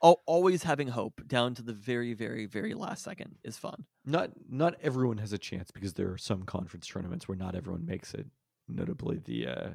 always 0.00 0.62
having 0.62 0.88
hope 0.88 1.26
down 1.26 1.54
to 1.54 1.62
the 1.62 1.72
very 1.72 2.12
very 2.14 2.46
very 2.46 2.74
last 2.74 3.02
second 3.02 3.36
is 3.42 3.56
fun 3.56 3.84
Not 4.04 4.30
not 4.48 4.74
everyone 4.82 5.18
has 5.18 5.32
a 5.32 5.38
chance 5.38 5.70
because 5.70 5.94
there 5.94 6.10
are 6.12 6.18
some 6.18 6.42
conference 6.44 6.86
tournaments 6.86 7.26
where 7.28 7.36
not 7.36 7.54
everyone 7.54 7.86
makes 7.86 8.12
it. 8.14 8.26
Notably 8.68 9.18
the 9.18 9.46
uh 9.48 9.68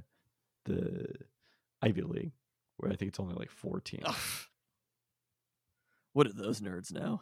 the 0.66 1.08
Ivy 1.82 2.02
League 2.04 2.32
where 2.78 2.92
I 2.92 2.96
think 2.96 3.10
it's 3.10 3.20
only 3.20 3.36
like 3.36 3.50
4 3.52 3.80
teams. 3.82 4.04
Ugh. 4.06 4.16
what 6.14 6.28
do 6.28 6.34
those 6.34 6.62
nerds 6.62 6.92
know 6.94 7.22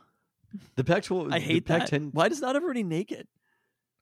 The 0.75 0.83
Pac-12 0.83 1.31
i 1.33 1.39
hate 1.39 1.65
that 1.67 1.89
Pac-10 1.89 2.13
why 2.13 2.27
does 2.29 2.41
not 2.41 2.55
everybody 2.55 2.83
make 2.83 3.11
it 3.11 3.27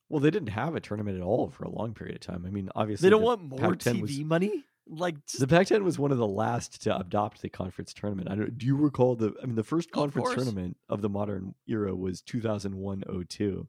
Well, 0.09 0.19
they 0.21 0.31
didn't 0.31 0.49
have 0.49 0.75
a 0.75 0.79
tournament 0.79 1.17
at 1.17 1.23
all 1.23 1.49
for 1.49 1.65
a 1.65 1.69
long 1.69 1.93
period 1.93 2.15
of 2.15 2.21
time. 2.21 2.45
I 2.47 2.49
mean, 2.49 2.69
obviously 2.75 3.05
They 3.05 3.09
don't 3.11 3.21
want 3.23 3.41
more 3.43 3.59
Pac-10 3.59 3.95
TV 3.97 4.01
was- 4.01 4.19
money. 4.21 4.63
Like, 4.89 5.15
just, 5.25 5.39
The 5.39 5.47
Pac-10 5.47 5.83
was 5.83 5.99
one 5.99 6.11
of 6.11 6.17
the 6.17 6.27
last 6.27 6.81
to 6.83 6.97
adopt 6.97 7.41
the 7.41 7.49
conference 7.49 7.93
tournament. 7.93 8.29
I 8.29 8.35
don't, 8.35 8.57
do 8.57 8.65
you 8.65 8.75
recall 8.75 9.15
the? 9.15 9.33
I 9.41 9.45
mean, 9.45 9.55
the 9.55 9.63
first 9.63 9.89
Oh, 9.93 10.03
of 10.03 10.13
conference 10.13 10.35
tournament 10.35 10.77
of 10.89 11.01
the 11.01 11.09
modern 11.09 11.55
era 11.67 11.93
was 11.95 12.21
2001-02. 12.21 13.67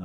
Uh, 0.00 0.04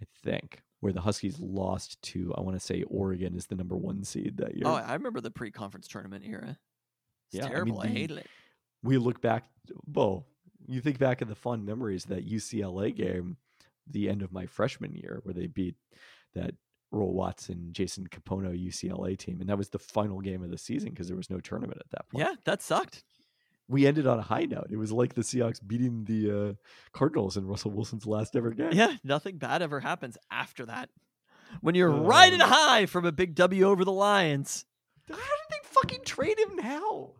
I 0.00 0.04
think 0.22 0.62
where 0.80 0.92
the 0.92 1.00
Huskies 1.00 1.40
lost 1.40 2.00
to 2.02 2.32
I 2.36 2.40
want 2.40 2.54
to 2.56 2.60
say 2.64 2.84
Oregon 2.84 3.34
is 3.34 3.46
the 3.46 3.56
number 3.56 3.76
one 3.76 4.04
seed 4.04 4.36
that 4.36 4.54
year. 4.54 4.64
oh, 4.66 4.74
I 4.74 4.92
remember 4.94 5.20
the 5.20 5.30
pre-conference 5.30 5.88
tournament 5.88 6.24
era. 6.26 6.56
It's 7.32 7.34
Yeah, 7.34 7.42
I 7.42 7.44
mean, 7.46 7.52
terrible. 7.52 7.80
I, 7.80 7.86
hated 7.88 8.18
it. 8.18 8.26
we 8.82 8.96
look 8.98 9.20
back. 9.20 9.44
Well, 9.92 10.26
you 10.66 10.80
think 10.80 10.98
back 10.98 11.20
of 11.20 11.28
the 11.28 11.34
fond 11.34 11.64
memories 11.66 12.04
of 12.04 12.10
that 12.10 12.28
UCLA 12.28 12.94
game, 12.94 13.36
the 13.90 14.08
end 14.08 14.22
of 14.22 14.32
my 14.32 14.46
freshman 14.46 14.94
year, 14.94 15.20
where 15.24 15.34
they 15.34 15.46
beat 15.46 15.74
that 16.34 16.54
Earl 16.92 17.12
Watson, 17.12 17.68
Jason 17.72 18.06
Kapono 18.08 18.50
UCLA 18.56 19.16
team, 19.18 19.40
and 19.40 19.48
that 19.50 19.58
was 19.58 19.68
the 19.68 19.78
final 19.78 20.20
game 20.20 20.42
of 20.42 20.50
the 20.50 20.58
season 20.58 20.90
because 20.90 21.06
there 21.08 21.16
was 21.16 21.28
no 21.30 21.38
tournament 21.40 21.78
at 21.80 21.90
that 21.90 22.08
point. 22.08 22.24
Yeah, 22.26 22.34
that 22.44 22.62
sucked. 22.62 23.04
we 23.68 23.86
ended 23.86 24.06
on 24.06 24.18
a 24.18 24.22
high 24.22 24.46
note. 24.46 24.68
It 24.70 24.76
was 24.78 24.90
like 24.92 25.12
the 25.14 25.20
Seahawks 25.22 25.60
beating 25.66 26.04
the 26.04 26.30
uh, 26.50 26.52
Cardinals 26.92 27.36
in 27.36 27.46
Russell 27.46 27.70
Wilson's 27.72 28.06
last 28.06 28.34
ever 28.36 28.50
game. 28.52 28.70
Yeah, 28.72 28.94
nothing 29.04 29.36
bad 29.36 29.60
ever 29.60 29.80
happens 29.80 30.16
after 30.30 30.64
that. 30.66 30.88
When 31.60 31.74
you're 31.74 31.90
riding 31.90 32.40
Uh. 32.40 32.46
high 32.46 32.86
from 32.86 33.04
a 33.04 33.12
big 33.12 33.34
W 33.34 33.64
over 33.64 33.84
the 33.84 33.92
Lions. 33.92 34.64
How 35.08 35.16
did 35.16 35.22
they 35.50 35.56
fucking 35.62 36.00
trade 36.06 36.38
him 36.38 36.56
now? 36.56 37.10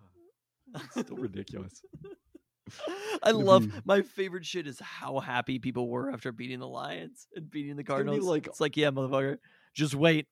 It's 0.74 1.06
still 1.06 1.16
ridiculous. 1.16 1.82
I 3.22 3.30
love 3.30 3.62
be- 3.66 3.72
my 3.86 4.02
favorite 4.02 4.44
shit 4.44 4.66
is 4.66 4.78
how 4.80 5.18
happy 5.20 5.58
people 5.58 5.88
were 5.88 6.10
after 6.10 6.32
beating 6.32 6.58
the 6.58 6.68
Lions 6.68 7.26
and 7.34 7.50
beating 7.50 7.76
the 7.76 7.84
Cardinals. 7.84 8.20
like- 8.24 8.46
it's 8.46 8.60
like, 8.60 8.76
yeah, 8.76 8.90
motherfucker, 8.90 9.38
just 9.74 9.94
wait. 9.94 10.26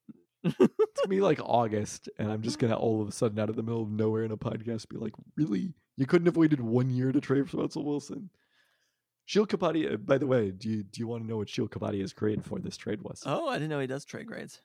It's 0.45 0.57
gonna 0.59 1.09
be 1.09 1.21
like 1.21 1.41
August, 1.43 2.09
and 2.19 2.31
I'm 2.31 2.43
just 2.43 2.59
gonna 2.59 2.77
all 2.79 3.03
of 3.03 3.09
a 3.09 3.13
sudden 3.13 3.39
out 3.39 3.49
of 3.51 3.57
the 3.57 3.63
middle 3.63 3.83
of 3.83 3.91
nowhere 3.91 4.25
in 4.25 4.31
a 4.31 4.37
podcast 4.37 4.89
be 4.89 4.97
like, 4.97 5.13
"Really? 5.37 5.75
You 5.97 6.07
couldn't 6.07 6.27
have 6.27 6.37
waited 6.37 6.61
one 6.61 6.91
year 6.91 7.11
to 7.13 7.21
trade 7.21 7.51
for 7.51 7.59
Russell 7.59 7.85
Wilson?" 7.85 8.31
Sheil 9.25 9.47
Kapadia. 9.47 9.95
uh, 9.95 9.97
By 9.97 10.19
the 10.19 10.27
way, 10.27 10.53
do 10.53 10.69
you 10.69 10.83
do 10.85 11.01
you 11.01 11.09
want 11.09 11.25
to 11.25 11.29
know 11.29 11.39
what 11.39 11.49
Sheil 11.49 11.69
Kapadia 11.69 12.03
is 12.03 12.13
created 12.13 12.45
for? 12.45 12.59
This 12.61 12.77
trade 12.77 13.03
was. 13.03 13.23
Oh, 13.27 13.49
I 13.49 13.55
didn't 13.55 13.71
know 13.71 13.81
he 13.81 13.89
does 13.89 14.05
trade 14.05 14.27
grades. 14.27 14.61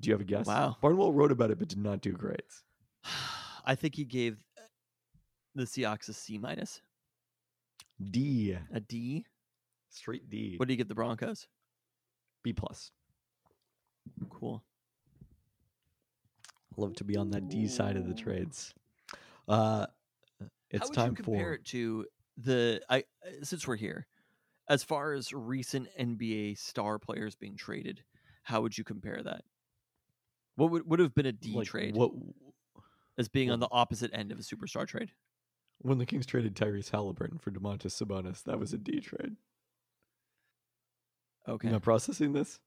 Do 0.00 0.08
you 0.08 0.14
have 0.14 0.20
a 0.20 0.24
guess? 0.24 0.46
Wow. 0.46 0.76
Barnwell 0.80 1.12
wrote 1.12 1.32
about 1.32 1.50
it, 1.50 1.58
but 1.58 1.68
did 1.68 1.78
not 1.78 2.00
do 2.00 2.12
grades. 2.12 2.62
I 3.66 3.74
think 3.74 3.94
he 3.96 4.04
gave 4.04 4.38
the 5.54 5.64
Seahawks 5.64 6.08
a 6.08 6.12
C 6.14 6.38
minus, 6.38 6.80
D, 8.02 8.56
a 8.72 8.80
D. 8.80 9.26
straight 9.90 10.30
D. 10.30 10.54
What 10.56 10.68
do 10.68 10.72
you 10.72 10.78
give 10.78 10.88
the 10.88 10.94
Broncos? 10.94 11.46
B 12.42 12.52
plus. 12.54 12.92
Cool. 14.30 14.62
Love 16.76 16.94
to 16.96 17.04
be 17.04 17.16
on 17.16 17.30
that 17.30 17.48
D 17.48 17.66
side 17.66 17.96
of 17.96 18.06
the 18.06 18.14
trades. 18.14 18.72
Uh, 19.48 19.86
it's 20.70 20.82
How 20.82 20.88
would 20.88 20.94
time 20.94 21.10
you 21.10 21.16
compare 21.16 21.44
for 21.44 21.52
it 21.54 21.64
to 21.66 22.06
the 22.36 22.80
I 22.88 23.04
since 23.42 23.66
we're 23.66 23.76
here, 23.76 24.06
as 24.68 24.84
far 24.84 25.12
as 25.12 25.32
recent 25.32 25.88
NBA 25.98 26.58
star 26.58 26.98
players 26.98 27.34
being 27.34 27.56
traded, 27.56 28.04
how 28.42 28.60
would 28.62 28.76
you 28.78 28.84
compare 28.84 29.20
that? 29.22 29.42
What 30.56 30.70
would 30.70 30.88
would 30.88 31.00
have 31.00 31.14
been 31.14 31.26
a 31.26 31.32
D 31.32 31.52
like, 31.52 31.66
trade 31.66 31.96
What 31.96 32.12
as 33.16 33.28
being 33.28 33.50
on 33.50 33.58
the 33.60 33.68
opposite 33.72 34.10
end 34.14 34.30
of 34.30 34.38
a 34.38 34.42
superstar 34.42 34.86
trade? 34.86 35.10
when 35.80 35.98
the 35.98 36.06
Kings 36.06 36.26
traded 36.26 36.56
Tyrese 36.56 36.90
Haliburton 36.90 37.40
for 37.40 37.52
Domantas 37.52 37.94
Sabonis, 37.94 38.42
that 38.44 38.58
was 38.58 38.72
a 38.72 38.78
D 38.78 39.00
trade. 39.00 39.36
Okay, 41.48 41.68
You 41.68 41.72
not 41.72 41.82
processing 41.82 42.32
this? 42.32 42.60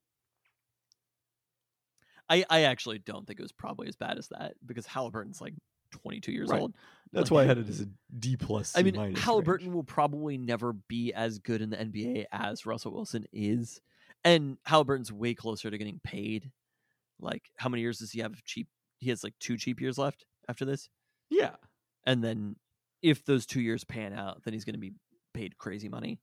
I 2.29 2.45
I 2.49 2.61
actually 2.63 2.99
don't 2.99 3.25
think 3.27 3.39
it 3.39 3.43
was 3.43 3.51
probably 3.51 3.87
as 3.87 3.95
bad 3.95 4.17
as 4.17 4.27
that 4.29 4.53
because 4.65 4.85
Haliburton's 4.87 5.41
like 5.41 5.53
22 5.91 6.31
years 6.31 6.49
Right. 6.49 6.61
old. 6.61 6.73
That's 7.11 7.29
Like- 7.29 7.35
why 7.35 7.43
I 7.43 7.45
had 7.45 7.57
it 7.57 7.67
as 7.67 7.81
a 7.81 7.87
D 8.17 8.37
plus. 8.37 8.77
I 8.77 8.83
mean, 8.83 8.95
Haliburton 8.95 9.47
range. 9.59 9.73
will 9.73 9.83
probably 9.83 10.37
never 10.37 10.71
be 10.73 11.13
as 11.13 11.39
good 11.39 11.61
in 11.61 11.69
the 11.69 11.77
NBA 11.77 12.25
as 12.31 12.65
Russell 12.65 12.93
Wilson 12.93 13.25
is, 13.33 13.81
and 14.23 14.57
Haliburton's 14.63 15.11
way 15.11 15.33
closer 15.33 15.69
to 15.69 15.77
getting 15.77 15.99
paid. 16.03 16.51
Like, 17.19 17.51
how 17.57 17.69
many 17.69 17.81
years 17.81 17.99
does 17.99 18.11
he 18.11 18.19
have 18.21 18.41
cheap? 18.45 18.67
He 18.99 19.09
has 19.09 19.23
like 19.23 19.37
two 19.39 19.57
cheap 19.57 19.81
years 19.81 19.97
left 19.97 20.25
after 20.47 20.63
this, 20.65 20.89
Yeah, 21.29 21.55
and 22.05 22.23
then 22.23 22.55
if 23.01 23.25
those 23.25 23.45
two 23.45 23.61
years 23.61 23.83
pan 23.83 24.13
out, 24.13 24.43
then 24.43 24.53
he's 24.53 24.63
going 24.63 24.75
to 24.75 24.79
be 24.79 24.93
paid 25.33 25.57
crazy 25.57 25.89
money. 25.89 26.19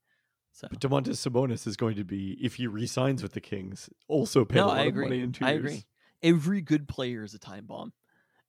So 0.59 0.66
but 0.68 0.80
Domantas 0.80 1.24
Sabonis 1.24 1.68
is 1.68 1.76
going 1.76 1.94
to 1.94 2.05
be 2.05 2.36
if 2.43 2.56
he 2.56 2.66
re-signs 2.66 3.22
with 3.22 3.30
the 3.30 3.40
Kings, 3.40 3.89
also 4.09 4.44
pay 4.44 4.56
no, 4.56 4.64
a 4.64 4.66
lot 4.66 4.78
I 4.78 4.85
of 4.86 4.97
money 4.97 5.20
in 5.20 5.30
two 5.30 5.44
I 5.44 5.52
years. 5.52 5.60
agree. 5.60 5.85
Every 6.20 6.60
good 6.62 6.89
player 6.89 7.22
is 7.22 7.32
a 7.32 7.39
time 7.39 7.66
bomb. 7.66 7.93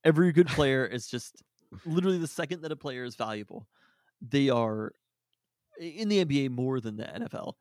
Every 0.03 0.31
good 0.31 0.48
player 0.48 0.84
is 0.88 1.06
just 1.06 1.44
literally 1.86 2.18
the 2.18 2.26
second 2.26 2.64
that 2.64 2.72
a 2.72 2.76
player 2.76 3.03
is 3.03 3.15
valuable, 3.15 3.68
they 4.27 4.49
are 4.49 4.91
in 5.80 6.10
the 6.10 6.26
NBA 6.26 6.49
more 6.49 6.80
than 6.80 6.98
the 6.98 7.03
NFL. 7.03 7.53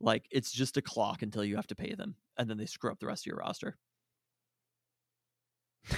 Like 0.00 0.26
it's 0.32 0.50
just 0.50 0.76
a 0.76 0.82
clock 0.82 1.22
until 1.22 1.44
you 1.44 1.54
have 1.54 1.68
to 1.68 1.76
pay 1.76 1.94
them, 1.94 2.16
and 2.36 2.50
then 2.50 2.58
they 2.58 2.66
screw 2.66 2.90
up 2.90 2.98
the 2.98 3.06
rest 3.06 3.22
of 3.22 3.26
your 3.26 3.36
roster. 3.36 3.78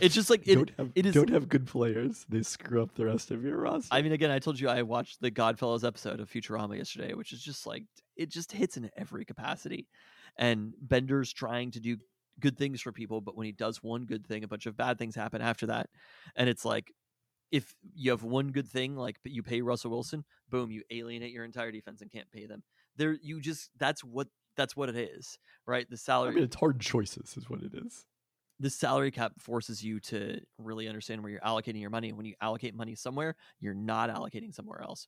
It's 0.00 0.14
just 0.14 0.28
like 0.30 0.46
it. 0.46 0.54
don't 0.56 0.70
have 0.76 0.92
it 0.94 1.06
is- 1.06 1.14
don't 1.14 1.30
have 1.30 1.48
good 1.48 1.66
players. 1.66 2.26
They 2.28 2.42
screw 2.42 2.82
up 2.82 2.94
the 2.94 3.06
rest 3.06 3.30
of 3.30 3.42
your 3.42 3.56
roster. 3.58 3.88
I 3.90 4.02
mean, 4.02 4.12
again, 4.12 4.30
I 4.30 4.38
told 4.38 4.60
you 4.60 4.68
I 4.68 4.82
watched 4.82 5.20
the 5.20 5.30
Godfellas 5.30 5.86
episode 5.86 6.20
of 6.20 6.30
Futurama 6.30 6.76
yesterday, 6.76 7.14
which 7.14 7.32
is 7.32 7.42
just 7.42 7.66
like 7.66 7.84
it 8.16 8.28
just 8.30 8.52
hits 8.52 8.76
in 8.76 8.90
every 8.96 9.24
capacity. 9.24 9.88
And 10.36 10.74
Bender's 10.80 11.32
trying 11.32 11.70
to 11.72 11.80
do 11.80 11.96
good 12.38 12.56
things 12.56 12.80
for 12.80 12.92
people, 12.92 13.20
but 13.20 13.36
when 13.36 13.46
he 13.46 13.52
does 13.52 13.82
one 13.82 14.04
good 14.04 14.26
thing, 14.26 14.44
a 14.44 14.48
bunch 14.48 14.66
of 14.66 14.76
bad 14.76 14.98
things 14.98 15.14
happen 15.14 15.42
after 15.42 15.66
that. 15.66 15.88
And 16.36 16.48
it's 16.48 16.64
like 16.64 16.92
if 17.50 17.74
you 17.94 18.10
have 18.10 18.22
one 18.22 18.48
good 18.52 18.68
thing, 18.68 18.94
like 18.94 19.16
you 19.24 19.42
pay 19.42 19.62
Russell 19.62 19.90
Wilson, 19.90 20.24
boom, 20.50 20.70
you 20.70 20.82
alienate 20.90 21.32
your 21.32 21.44
entire 21.44 21.72
defense 21.72 22.02
and 22.02 22.10
can't 22.10 22.30
pay 22.30 22.46
them. 22.46 22.62
There, 22.96 23.16
you 23.22 23.40
just 23.40 23.70
that's 23.78 24.04
what 24.04 24.28
that's 24.56 24.76
what 24.76 24.88
it 24.88 24.96
is, 24.96 25.38
right? 25.66 25.88
The 25.88 25.96
salary. 25.96 26.32
I 26.32 26.34
mean, 26.34 26.44
it's 26.44 26.56
hard 26.56 26.78
choices, 26.80 27.36
is 27.36 27.48
what 27.48 27.62
it 27.62 27.72
is. 27.74 28.04
The 28.60 28.70
salary 28.70 29.10
cap 29.10 29.32
forces 29.38 29.82
you 29.82 30.00
to 30.00 30.40
really 30.58 30.88
understand 30.88 31.22
where 31.22 31.30
you're 31.30 31.40
allocating 31.40 31.80
your 31.80 31.90
money. 31.90 32.12
When 32.12 32.26
you 32.26 32.34
allocate 32.40 32.74
money 32.74 32.94
somewhere, 32.94 33.36
you're 33.60 33.74
not 33.74 34.10
allocating 34.10 34.54
somewhere 34.54 34.82
else. 34.82 35.06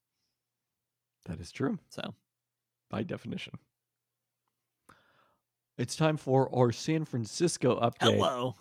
That 1.27 1.41
is 1.41 1.53
true 1.53 1.79
So 1.91 2.15
by 2.91 3.03
definition. 3.03 3.55
It's 5.79 5.97
time 5.97 6.17
for 6.17 6.55
our 6.55 6.73
San 6.73 7.05
Francisco 7.05 7.81
update. 7.81 8.17
hello. 8.17 8.57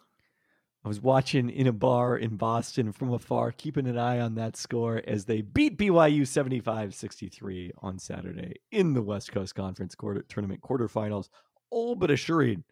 I 0.85 0.87
was 0.87 1.01
watching 1.01 1.49
in 1.49 1.67
a 1.67 1.73
bar 1.73 2.17
in 2.17 2.37
Boston 2.37 2.93
from 2.93 3.11
afar, 3.11 3.51
keeping 3.51 3.85
an 3.85 3.97
eye 3.97 4.21
on 4.21 4.35
that 4.35 4.55
score 4.55 5.01
as 5.05 5.25
they 5.25 5.41
beat 5.41 5.77
BYU 5.77 6.25
75 6.25 6.95
63 6.95 7.73
on 7.79 7.99
Saturday 7.99 8.53
in 8.71 8.93
the 8.93 9.01
West 9.01 9.33
Coast 9.33 9.55
Conference 9.55 9.93
quarter, 9.93 10.21
tournament 10.29 10.61
quarterfinals, 10.61 11.27
all 11.69 11.95
but 11.95 12.09
assuring 12.09 12.63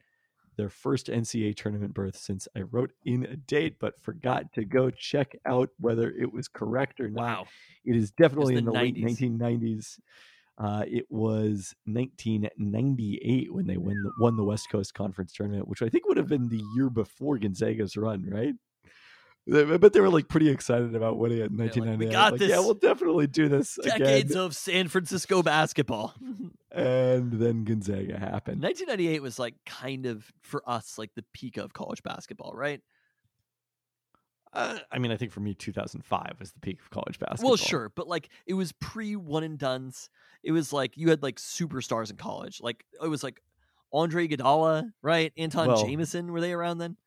their 0.57 0.69
first 0.69 1.07
NCAA 1.07 1.55
tournament 1.55 1.93
berth 1.93 2.17
since 2.17 2.47
I 2.55 2.61
wrote 2.61 2.91
in 3.05 3.25
a 3.25 3.35
date 3.35 3.77
but 3.79 4.01
forgot 4.01 4.51
to 4.53 4.65
go 4.65 4.89
check 4.89 5.35
out 5.45 5.69
whether 5.79 6.11
it 6.11 6.33
was 6.33 6.47
correct 6.47 6.99
or 6.99 7.09
not. 7.09 7.21
Wow. 7.21 7.45
It 7.85 7.95
is 7.95 8.11
definitely 8.11 8.55
the 8.55 8.59
in 8.59 8.65
the 8.65 8.71
late 8.71 8.95
1990s. 8.95 9.99
Uh, 10.59 10.83
it 10.87 11.05
was 11.09 11.75
1998 11.85 13.53
when 13.53 13.67
they 13.67 13.77
win 13.77 13.95
the, 14.03 14.11
won 14.19 14.35
the 14.35 14.43
West 14.43 14.69
Coast 14.71 14.93
Conference 14.95 15.31
tournament, 15.31 15.67
which 15.67 15.83
I 15.83 15.89
think 15.89 16.07
would 16.07 16.17
have 16.17 16.27
been 16.27 16.49
the 16.49 16.63
year 16.75 16.89
before 16.89 17.37
Gonzaga's 17.37 17.95
run, 17.95 18.27
right? 18.27 18.55
I 19.53 19.77
bet 19.77 19.93
they 19.93 20.01
were 20.01 20.09
like 20.09 20.27
pretty 20.27 20.49
excited 20.49 20.93
about 20.93 21.17
winning 21.17 21.37
it 21.37 21.51
in 21.51 21.57
like, 21.57 21.73
"We 21.75 21.81
1998. 21.81 22.11
got 22.11 22.31
Like, 22.33 22.41
Yeah, 22.41 22.59
we'll 22.59 22.73
definitely 22.73 23.27
do 23.27 23.47
this 23.47 23.79
Decades 23.81 24.31
again. 24.31 24.43
of 24.43 24.55
San 24.55 24.87
Francisco 24.89 25.41
basketball. 25.43 26.13
And 26.69 27.31
then 27.31 27.63
Gonzaga 27.63 28.19
happened. 28.19 28.61
1998 28.61 29.21
was 29.23 29.39
like 29.39 29.55
kind 29.65 30.05
of 30.05 30.31
for 30.41 30.61
us 30.69 30.99
like 30.99 31.09
the 31.15 31.23
peak 31.33 31.57
of 31.57 31.73
college 31.73 32.03
basketball, 32.03 32.51
right? 32.53 32.81
Uh, 34.53 34.77
I 34.91 34.99
mean, 34.99 35.11
I 35.11 35.17
think 35.17 35.31
for 35.31 35.39
me, 35.39 35.53
2005 35.53 36.35
was 36.39 36.51
the 36.51 36.59
peak 36.59 36.79
of 36.81 36.89
college 36.89 37.19
basketball. 37.19 37.51
Well, 37.51 37.57
sure, 37.57 37.91
but 37.95 38.07
like 38.07 38.29
it 38.45 38.53
was 38.53 38.71
pre 38.73 39.15
one 39.15 39.43
and 39.43 39.57
duns. 39.57 40.09
It 40.43 40.51
was 40.51 40.71
like 40.71 40.97
you 40.97 41.09
had 41.09 41.23
like 41.23 41.37
superstars 41.37 42.09
in 42.11 42.17
college. 42.17 42.59
Like 42.61 42.85
it 43.03 43.07
was 43.07 43.23
like 43.23 43.41
Andre 43.91 44.27
Iguodala, 44.27 44.91
right? 45.01 45.31
Antawn 45.37 45.67
Well- 45.67 45.83
Jamison. 45.85 46.31
Were 46.31 46.41
they 46.41 46.53
around 46.53 46.77
then? 46.77 46.97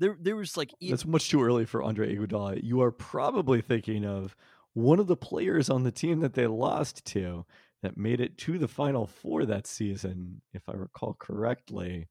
There, 0.00 0.16
there 0.18 0.36
was 0.36 0.56
like 0.56 0.74
That's 0.80 1.04
much 1.04 1.28
too 1.28 1.42
early 1.42 1.66
for 1.66 1.82
Andre 1.82 2.16
Iguodala. 2.16 2.60
You 2.64 2.80
are 2.80 2.90
probably 2.90 3.60
thinking 3.60 4.06
of 4.06 4.34
one 4.72 4.98
of 4.98 5.06
the 5.06 5.16
players 5.16 5.68
on 5.68 5.82
the 5.82 5.92
team 5.92 6.20
that 6.20 6.32
they 6.32 6.46
lost 6.46 7.04
to 7.06 7.44
that 7.82 7.98
made 7.98 8.20
it 8.20 8.38
to 8.38 8.58
the 8.58 8.66
Final 8.66 9.06
Four 9.06 9.44
that 9.44 9.66
season, 9.66 10.40
if 10.54 10.68
I 10.68 10.72
recall 10.72 11.14
correctly. 11.18 12.08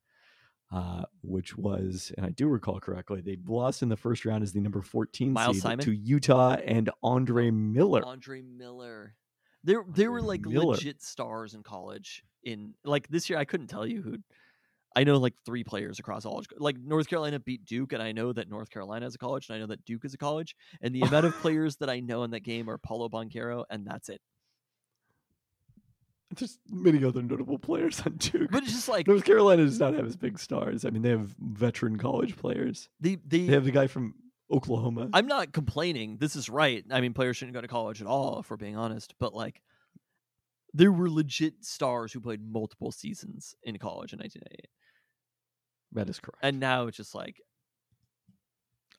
Uh, 0.71 1.01
which 1.23 1.57
was, 1.57 2.11
and 2.15 2.23
I 2.27 2.29
do 2.29 2.47
recall 2.47 2.79
correctly, 2.79 3.21
they 3.21 3.39
lost 3.47 3.81
in 3.81 3.89
the 3.89 3.97
first 3.97 4.23
round 4.23 4.43
as 4.43 4.53
the 4.53 4.59
number 4.59 4.83
14 4.83 5.33
Miles 5.33 5.55
seed 5.55 5.63
Simon? 5.63 5.83
to 5.83 5.91
Utah 5.91 6.57
and 6.63 6.91
Andre 7.01 7.49
Miller. 7.49 8.05
Andre 8.05 8.43
Miller. 8.43 9.15
There 9.63 9.83
there 9.89 10.11
were 10.11 10.21
like 10.21 10.41
Miller. 10.41 10.75
legit 10.75 11.01
stars 11.01 11.55
in 11.55 11.63
college. 11.63 12.23
In 12.43 12.75
like 12.85 13.07
this 13.07 13.31
year, 13.31 13.39
I 13.39 13.45
couldn't 13.45 13.65
tell 13.65 13.87
you 13.87 14.03
who. 14.03 14.17
I 14.95 15.03
know 15.03 15.17
like 15.17 15.35
three 15.45 15.63
players 15.63 15.99
across 15.99 16.25
all 16.25 16.43
like 16.57 16.77
North 16.77 17.07
Carolina 17.07 17.39
beat 17.39 17.65
Duke, 17.65 17.93
and 17.93 18.01
I 18.01 18.11
know 18.11 18.33
that 18.33 18.49
North 18.49 18.69
Carolina 18.69 19.05
is 19.05 19.15
a 19.15 19.17
college, 19.17 19.47
and 19.47 19.55
I 19.55 19.59
know 19.59 19.67
that 19.67 19.85
Duke 19.85 20.05
is 20.05 20.13
a 20.13 20.17
college, 20.17 20.55
and 20.81 20.93
the 20.93 21.01
amount 21.01 21.25
of 21.25 21.35
players 21.41 21.77
that 21.77 21.89
I 21.89 21.99
know 21.99 22.23
in 22.23 22.31
that 22.31 22.41
game 22.41 22.69
are 22.69 22.77
Paolo 22.77 23.09
Banchero, 23.09 23.65
and 23.69 23.85
that's 23.85 24.09
it. 24.09 24.21
There's 26.35 26.59
many 26.69 27.03
other 27.03 27.23
notable 27.23 27.57
players 27.57 28.01
on 28.05 28.13
Duke. 28.17 28.51
But 28.51 28.63
it's 28.63 28.73
just 28.73 28.87
like 28.87 29.07
North 29.07 29.23
Carolina 29.23 29.63
does 29.63 29.79
not 29.79 29.93
have 29.95 30.05
as 30.05 30.15
big 30.15 30.37
stars. 30.37 30.85
I 30.85 30.91
mean, 30.91 31.01
they 31.01 31.09
have 31.09 31.35
veteran 31.39 31.97
college 31.97 32.35
players. 32.35 32.89
they 32.99 33.17
they. 33.25 33.45
They 33.47 33.53
have 33.53 33.65
the 33.65 33.71
guy 33.71 33.87
from 33.87 34.13
Oklahoma. 34.51 35.09
I'm 35.13 35.27
not 35.27 35.53
complaining. 35.53 36.17
This 36.17 36.35
is 36.35 36.49
right. 36.49 36.83
I 36.91 37.01
mean, 37.01 37.13
players 37.13 37.37
shouldn't 37.37 37.55
go 37.55 37.61
to 37.61 37.67
college 37.67 38.01
at 38.01 38.07
all, 38.07 38.39
if 38.39 38.49
we're 38.49 38.57
being 38.57 38.77
honest. 38.77 39.13
But 39.19 39.33
like, 39.33 39.61
there 40.73 40.91
were 40.91 41.09
legit 41.09 41.65
stars 41.65 42.13
who 42.13 42.19
played 42.19 42.41
multiple 42.41 42.91
seasons 42.91 43.55
in 43.63 43.77
college 43.77 44.13
in 44.13 44.19
1998, 44.19 44.67
that 45.93 46.09
is 46.09 46.19
correct. 46.19 46.39
and 46.41 46.59
now 46.59 46.87
it's 46.87 46.97
just 46.97 47.15
like 47.15 47.41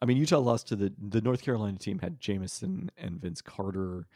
I 0.02 0.06
mean, 0.06 0.16
Utah 0.16 0.38
lost 0.38 0.68
to 0.68 0.76
the 0.76 0.92
the 0.98 1.20
North 1.20 1.42
Carolina 1.42 1.76
team 1.78 1.98
had 1.98 2.20
Jamison 2.20 2.90
and 2.96 3.20
Vince 3.20 3.42
Carter 3.42 4.06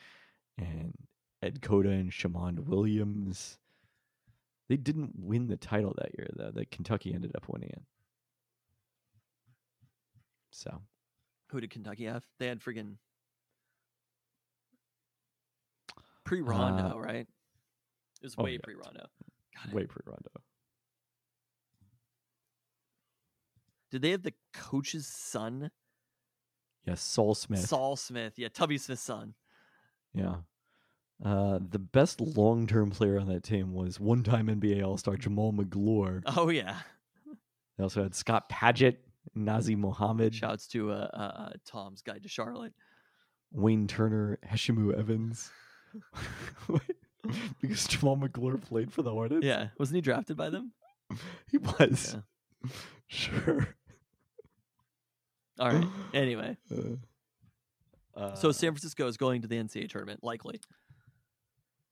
and 0.57 0.95
Ed 1.43 1.61
Cota 1.61 1.91
and 1.91 2.11
Shammond 2.11 2.67
Williams. 2.67 3.59
They 4.71 4.79
didn't 4.79 5.13
win 5.19 5.49
the 5.49 5.59
title 5.59 5.93
that 5.99 6.13
year, 6.17 6.29
though. 6.35 6.51
That 6.53 6.71
Kentucky 6.71 7.13
ended 7.13 7.33
up 7.37 7.45
winning 7.51 7.69
it. 7.69 7.83
So 10.51 10.81
who 11.51 11.61
did 11.61 11.69
Kentucky 11.71 12.05
have? 12.07 12.25
They 12.39 12.47
had 12.47 12.61
friggin' 12.61 12.97
pre 16.25 16.41
Rondo, 16.41 16.97
Uh, 16.97 16.99
right? 16.99 17.27
It 18.23 18.25
was 18.25 18.35
oh, 18.39 18.45
way 18.45 18.53
yeah. 18.53 18.59
pre 18.63 18.75
Rondo. 18.75 19.07
Way 19.71 19.85
pre 19.85 20.01
Rondo. 20.07 20.31
Did 23.95 24.03
they 24.03 24.11
have 24.11 24.25
the 24.25 24.35
coach's 24.53 25.07
son, 25.07 25.71
Yes, 26.85 27.01
Saul 27.01 27.37
Smith. 27.37 27.61
Saul 27.61 27.95
Smith? 27.95 28.33
Yeah, 28.37 28.49
Tubby 28.49 28.77
Smith's 28.77 29.03
son. 29.03 29.35
Yeah. 30.13 30.39
Uh, 31.25 31.61
the 31.71 31.79
best 31.79 32.21
long 32.21 32.67
term 32.67 32.91
player 32.91 33.21
on 33.21 33.29
that 33.29 33.45
team 33.45 33.73
was 33.73 34.01
one 34.01 34.25
time 34.25 34.49
NBA 34.49 34.85
All 34.85 34.97
Star 34.97 35.15
Jamaal 35.15 35.55
Magloire. 35.55 36.25
Oh 36.27 36.49
yeah. 36.49 36.79
They 37.79 37.85
also 37.85 38.03
had 38.03 38.17
Scott 38.17 38.49
Padgett, 38.49 38.97
Nazr 39.39 39.77
Mohammed, 39.77 40.35
Shouts 40.35 40.67
to 40.69 40.91
uh, 40.91 41.09
uh, 41.15 41.17
uh, 41.17 41.51
Tom's 41.65 42.03
Guide 42.03 42.25
to 42.25 42.29
Charlotte. 42.29 42.73
Wayne 43.53 43.87
Turner, 43.87 44.41
Heshimu 44.45 44.99
Evans. 44.99 45.53
because 47.61 47.87
Jamaal 47.87 48.19
Magloire 48.19 48.61
played 48.61 48.93
for 48.93 49.03
the 49.03 49.13
Hornets? 49.13 49.47
Yeah, 49.47 49.69
wasn't 49.79 49.95
he 49.95 50.01
drafted 50.01 50.37
by 50.37 50.51
them? 50.51 50.73
He 51.53 51.59
was. 51.59 52.17
Sure. 53.07 53.69
All 55.59 55.71
right. 55.71 55.87
Anyway, 56.15 56.57
Uh, 58.17 58.35
so 58.35 58.53
San 58.53 58.71
Francisco 58.71 59.07
is 59.09 59.17
going 59.17 59.43
to 59.43 59.49
the 59.49 59.57
NCAA 59.57 59.89
tournament, 59.89 60.23
likely. 60.23 60.61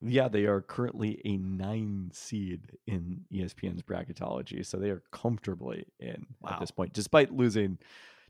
Yeah, 0.00 0.28
they 0.28 0.44
are 0.46 0.60
currently 0.60 1.20
a 1.24 1.36
nine 1.36 2.10
seed 2.12 2.72
in 2.86 3.24
ESPN's 3.32 3.82
bracketology, 3.82 4.64
so 4.66 4.78
they 4.78 4.90
are 4.90 5.02
comfortably 5.12 5.86
in 6.00 6.26
at 6.48 6.58
this 6.60 6.70
point, 6.72 6.92
despite 6.92 7.32
losing 7.32 7.78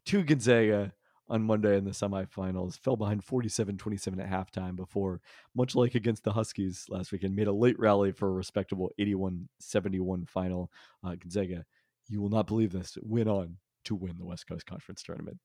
to 0.07 0.23
Gonzaga 0.23 0.93
on 1.29 1.43
Monday 1.43 1.77
in 1.79 1.85
the 1.85 1.93
semifinals. 1.93 2.79
Fell 2.79 2.97
behind 2.97 3.25
47-27 3.25 4.21
at 4.21 4.31
halftime 4.31 4.77
before, 4.77 5.23
much 5.55 5.75
like 5.75 5.95
against 5.95 6.25
the 6.25 6.33
Huskies 6.33 6.87
last 6.91 7.11
weekend, 7.13 7.35
made 7.35 7.47
a 7.47 7.53
late 7.53 7.79
rally 7.79 8.13
for 8.13 8.29
a 8.29 8.33
respectable 8.33 8.91
81-71 9.01 10.29
final. 10.29 10.71
Uh, 11.03 11.15
Gonzaga, 11.15 11.65
you 12.09 12.21
will 12.21 12.29
not 12.29 12.47
believe 12.47 12.73
this, 12.73 12.99
went 13.03 13.29
on 13.29 13.57
to 13.85 13.95
win 13.95 14.19
the 14.19 14.25
West 14.25 14.47
Coast 14.47 14.67
Conference 14.67 15.03
tournament 15.03 15.39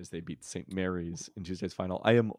as 0.00 0.10
they 0.10 0.20
beat 0.20 0.44
St. 0.44 0.72
Mary's 0.72 1.28
in 1.36 1.44
Tuesday's 1.44 1.74
final. 1.74 2.00
I 2.04 2.12
am 2.12 2.32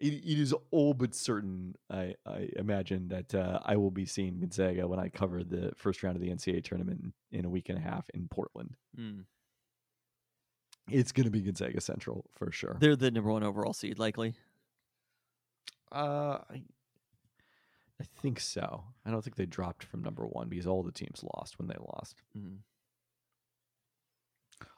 it, 0.00 0.12
it 0.12 0.38
is 0.38 0.54
all 0.70 0.92
but 0.94 1.14
certain, 1.14 1.76
I, 1.90 2.14
I 2.26 2.48
imagine, 2.56 3.08
that 3.08 3.34
uh, 3.34 3.60
I 3.64 3.76
will 3.76 3.90
be 3.90 4.06
seeing 4.06 4.40
Gonzaga 4.40 4.88
when 4.88 4.98
I 4.98 5.08
cover 5.08 5.44
the 5.44 5.72
first 5.76 6.02
round 6.02 6.16
of 6.16 6.22
the 6.22 6.30
NCAA 6.30 6.64
tournament 6.64 7.00
in, 7.30 7.38
in 7.38 7.44
a 7.44 7.48
week 7.48 7.68
and 7.68 7.78
a 7.78 7.80
half 7.80 8.04
in 8.12 8.28
Portland. 8.28 8.74
Hmm. 8.96 9.20
It's 10.90 11.12
going 11.12 11.24
to 11.24 11.30
be 11.30 11.40
Gonzaga 11.40 11.80
Central 11.80 12.26
for 12.32 12.50
sure. 12.50 12.76
They're 12.80 12.96
the 12.96 13.10
number 13.10 13.30
one 13.30 13.42
overall 13.44 13.72
seed, 13.72 13.98
likely. 13.98 14.34
Uh, 15.90 16.38
I, 16.50 16.62
I 18.00 18.04
think 18.20 18.40
so. 18.40 18.84
I 19.06 19.10
don't 19.10 19.22
think 19.22 19.36
they 19.36 19.46
dropped 19.46 19.84
from 19.84 20.02
number 20.02 20.26
one 20.26 20.48
because 20.48 20.66
all 20.66 20.82
the 20.82 20.92
teams 20.92 21.24
lost 21.34 21.58
when 21.58 21.68
they 21.68 21.76
lost. 21.78 22.20
Mhm. 22.36 22.58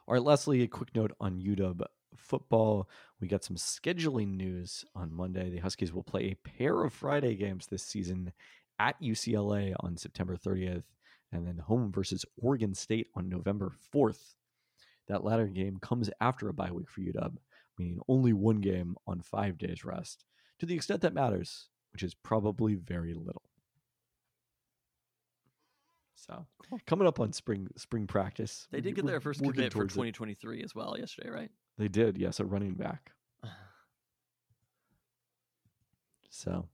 All 0.07 0.13
right, 0.13 0.23
lastly, 0.23 0.61
a 0.61 0.67
quick 0.67 0.95
note 0.95 1.11
on 1.19 1.41
UW 1.41 1.85
football. 2.15 2.89
We 3.21 3.27
got 3.27 3.43
some 3.43 3.55
scheduling 3.55 4.35
news 4.35 4.83
on 4.95 5.13
Monday. 5.13 5.49
The 5.49 5.59
Huskies 5.59 5.93
will 5.93 6.03
play 6.03 6.25
a 6.31 6.49
pair 6.49 6.83
of 6.83 6.93
Friday 6.93 7.35
games 7.35 7.67
this 7.67 7.83
season 7.83 8.33
at 8.79 9.01
UCLA 9.01 9.73
on 9.79 9.97
September 9.97 10.35
30th, 10.35 10.83
and 11.31 11.47
then 11.47 11.57
home 11.57 11.91
versus 11.91 12.25
Oregon 12.41 12.73
State 12.73 13.07
on 13.15 13.29
November 13.29 13.71
4th. 13.93 14.35
That 15.07 15.23
latter 15.23 15.47
game 15.47 15.77
comes 15.81 16.09
after 16.19 16.49
a 16.49 16.53
bye 16.53 16.71
week 16.71 16.89
for 16.89 17.01
UW, 17.01 17.37
meaning 17.77 17.99
only 18.07 18.33
one 18.33 18.61
game 18.61 18.95
on 19.07 19.21
five 19.21 19.57
days 19.57 19.85
rest, 19.85 20.25
to 20.59 20.65
the 20.65 20.75
extent 20.75 21.01
that 21.01 21.13
matters, 21.13 21.69
which 21.93 22.03
is 22.03 22.13
probably 22.13 22.75
very 22.75 23.13
little. 23.13 23.43
So, 26.17 26.47
coming 26.87 27.07
up 27.07 27.19
on 27.19 27.31
spring 27.31 27.67
spring 27.77 28.07
practice, 28.07 28.67
They 28.71 28.81
did 28.81 28.95
get 28.95 29.05
their 29.05 29.21
first 29.21 29.39
commit 29.39 29.55
for 29.71 29.79
towards 29.79 29.93
it. 29.93 29.97
2023 29.97 30.63
as 30.63 30.73
well 30.73 30.97
yesterday, 30.97 31.29
right? 31.29 31.51
They 31.77 31.87
did, 31.87 32.17
yes, 32.17 32.39
a 32.39 32.45
running 32.45 32.73
back. 32.73 33.11
So 36.29 36.67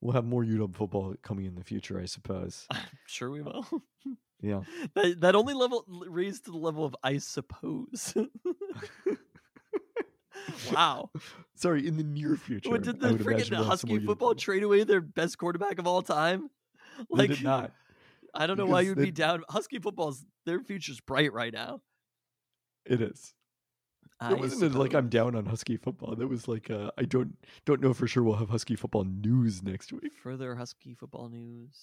we'll 0.00 0.14
have 0.14 0.24
more 0.24 0.42
UW 0.42 0.74
football 0.74 1.14
coming 1.22 1.44
in 1.44 1.54
the 1.56 1.64
future, 1.64 2.00
I 2.00 2.06
suppose. 2.06 2.66
I'm 2.70 2.80
sure 3.06 3.30
we 3.30 3.42
will. 3.42 3.66
Yeah. 4.40 4.60
that, 4.94 5.20
that 5.22 5.34
only 5.34 5.52
level 5.52 5.84
raised 5.88 6.44
to 6.44 6.52
the 6.52 6.58
level 6.58 6.84
of 6.84 6.94
I 7.02 7.18
suppose. 7.18 8.14
wow. 10.72 11.10
Sorry, 11.56 11.88
in 11.88 11.96
the 11.96 12.04
near 12.04 12.36
future. 12.36 12.70
What 12.70 12.84
did 12.84 13.00
the 13.00 13.10
would 13.14 13.20
freaking 13.20 13.32
imagine 13.32 13.58
we'll 13.58 13.68
have 13.68 13.80
some 13.80 13.90
Husky 13.90 14.06
football 14.06 14.36
trade 14.36 14.62
away 14.62 14.84
their 14.84 15.00
best 15.00 15.38
quarterback 15.38 15.80
of 15.80 15.88
all 15.88 16.02
time? 16.02 16.50
They 17.16 17.26
did 17.26 17.42
not. 17.42 17.72
I 18.38 18.46
don't 18.46 18.56
know 18.56 18.66
why 18.66 18.82
you'd 18.82 18.98
be 18.98 19.10
down. 19.10 19.42
Husky 19.48 19.80
football's 19.80 20.24
their 20.46 20.60
future's 20.60 21.00
bright 21.00 21.32
right 21.32 21.52
now. 21.52 21.80
It 22.86 23.02
is. 23.02 23.34
I 24.20 24.32
It 24.32 24.38
wasn't 24.38 24.74
like 24.76 24.94
I'm 24.94 25.08
down 25.08 25.34
on 25.34 25.44
Husky 25.46 25.76
football. 25.76 26.14
That 26.14 26.28
was 26.28 26.46
like 26.46 26.70
uh, 26.70 26.92
I 26.96 27.02
don't 27.02 27.36
don't 27.66 27.80
know 27.80 27.92
for 27.92 28.06
sure 28.06 28.22
we'll 28.22 28.36
have 28.36 28.50
Husky 28.50 28.76
football 28.76 29.04
news 29.04 29.62
next 29.62 29.92
week. 29.92 30.12
Further 30.22 30.54
Husky 30.54 30.94
football 30.94 31.28
news. 31.28 31.76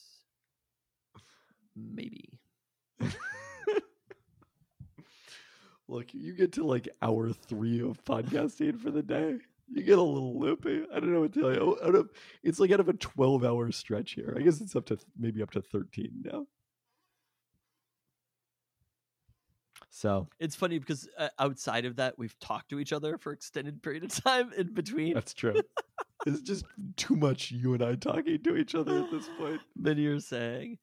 Maybe. 1.76 2.40
Look, 5.88 6.14
you 6.14 6.34
get 6.34 6.53
to 6.53 6.64
like 6.65 6.88
hour 7.02 7.32
three 7.32 7.82
of 7.82 8.03
podcasting 8.06 8.80
for 8.80 8.91
the 8.91 9.03
day. 9.03 9.38
You 9.68 9.84
get 9.84 9.98
a 9.98 10.02
little 10.02 10.40
loopy. 10.40 10.84
I 10.94 11.00
don't 11.00 11.12
know 11.12 11.22
what 11.22 11.34
to 11.34 11.42
tell 11.42 11.54
you. 11.54 11.78
Out 11.84 11.96
of 11.96 12.10
it's 12.44 12.60
like 12.60 12.72
out 12.72 12.80
of 12.80 12.90
a 12.90 12.94
twelve 12.94 13.44
hour 13.44 13.72
stretch 13.72 14.12
here. 14.12 14.36
I 14.38 14.42
guess 14.44 14.62
it's 14.62 14.76
up 14.76 14.86
to 14.88 14.98
maybe 15.18 15.42
up 15.42 15.52
to 15.52 15.62
thirteen 15.62 16.12
now. 16.24 16.46
So 19.90 20.28
It's 20.40 20.56
funny 20.56 20.78
because 20.78 21.08
uh, 21.18 21.30
outside 21.40 21.86
of 21.86 21.96
that, 21.98 22.18
we've 22.20 22.38
talked 22.40 22.70
to 22.70 22.80
each 22.80 22.92
other 22.94 23.18
for 23.18 23.32
extended 23.32 23.82
period 23.82 24.04
of 24.04 24.10
time 24.24 24.52
in 24.58 24.74
between. 24.74 25.14
that's 25.14 25.34
true. 25.34 25.56
it's 26.26 26.42
just 26.42 26.66
too 26.98 27.16
much 27.16 27.50
you 27.52 27.74
and 27.74 27.82
I 27.84 27.96
talking 27.96 28.42
to 28.44 28.56
each 28.58 28.76
other 28.76 29.00
at 29.04 29.12
this 29.12 29.30
point. 29.38 29.62
Many 29.78 30.02
you're 30.02 30.20
saying, 30.20 30.78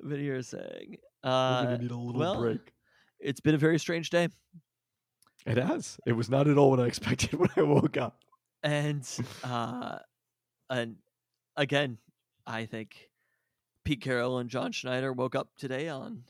many 0.00 0.24
you're 0.24 0.42
saying. 0.42 0.96
We're 1.22 1.30
Uh, 1.30 1.62
gonna 1.64 1.78
need 1.78 1.90
a 1.90 1.96
little 1.96 2.18
well, 2.20 2.40
break. 2.40 2.72
it's 3.20 3.40
been 3.40 3.54
a 3.54 3.58
very 3.58 3.78
strange 3.78 4.08
day, 4.10 4.28
It 5.46 5.58
has. 5.58 5.98
It 6.06 6.12
was 6.12 6.30
not 6.30 6.48
at 6.48 6.56
all 6.58 6.70
what 6.70 6.80
I 6.80 6.86
expected 6.92 7.34
when 7.34 7.50
I 7.56 7.62
woke 7.62 7.96
up. 7.98 8.18
And 8.64 9.08
uh, 9.44 9.98
and 10.70 10.96
again, 11.56 11.98
I 12.46 12.64
think 12.64 13.08
Pete 13.84 14.00
Carroll 14.00 14.38
and 14.38 14.50
John 14.50 14.72
Schneider 14.72 15.12
woke 15.12 15.36
up 15.36 15.50
today 15.56 15.88
on 15.88 16.24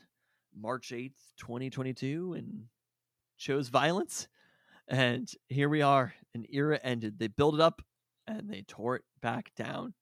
March 0.55 0.91
eighth, 0.91 1.31
twenty 1.37 1.69
twenty 1.71 1.93
two, 1.93 2.33
and 2.33 2.65
chose 3.37 3.69
violence. 3.69 4.27
And 4.87 5.31
here 5.49 5.69
we 5.69 5.81
are. 5.81 6.13
An 6.35 6.45
era 6.49 6.79
ended. 6.83 7.17
They 7.17 7.27
built 7.27 7.55
it 7.55 7.61
up, 7.61 7.81
and 8.27 8.49
they 8.49 8.61
tore 8.67 8.97
it 8.97 9.03
back 9.21 9.51
down. 9.55 9.93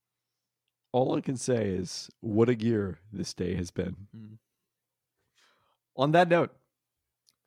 All 0.91 1.15
I 1.15 1.21
can 1.21 1.37
say 1.37 1.69
is, 1.69 2.09
what 2.19 2.49
a 2.49 2.55
year 2.55 2.99
this 3.11 3.33
day 3.33 3.55
has 3.55 3.71
been. 3.71 3.95
Mm. 4.15 4.37
On 5.95 6.11
that 6.11 6.27
note, 6.27 6.51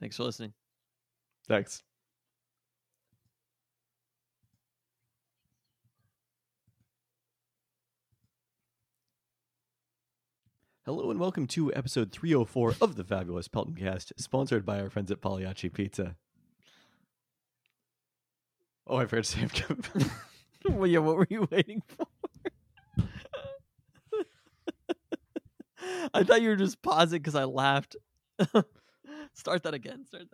Thanks 0.01 0.17
for 0.17 0.25
listening. 0.25 0.53
thanks. 1.49 1.83
Hello 10.87 11.11
and 11.11 11.19
welcome 11.19 11.49
to 11.49 11.75
episode 11.75 12.13
304 12.13 12.77
of 12.81 12.95
the 12.95 13.03
Fabulous 13.03 13.49
Pelton 13.49 13.75
Cast, 13.75 14.13
sponsored 14.19 14.65
by 14.65 14.81
our 14.81 14.89
friends 14.89 15.11
at 15.11 15.21
Pagliacci 15.21 15.69
Pizza. 15.69 16.15
Oh, 18.87 18.99
I 18.99 19.07
forgot 19.07 19.25
to 19.25 19.31
say 19.33 19.41
I'm 19.69 19.81
well, 20.79 20.87
yeah, 20.87 21.01
what 21.01 21.17
were 21.17 21.27
you 21.29 21.49
waiting 21.51 21.83
for? 21.89 22.07
I 26.15 26.23
thought 26.23 26.41
you 26.41 26.51
were 26.51 26.55
just 26.55 26.81
pausing 26.83 27.19
because 27.19 27.35
I 27.35 27.43
laughed. 27.43 27.97
Start 29.35 29.65
that 29.65 29.75
again. 29.75 30.07
Start 30.07 30.29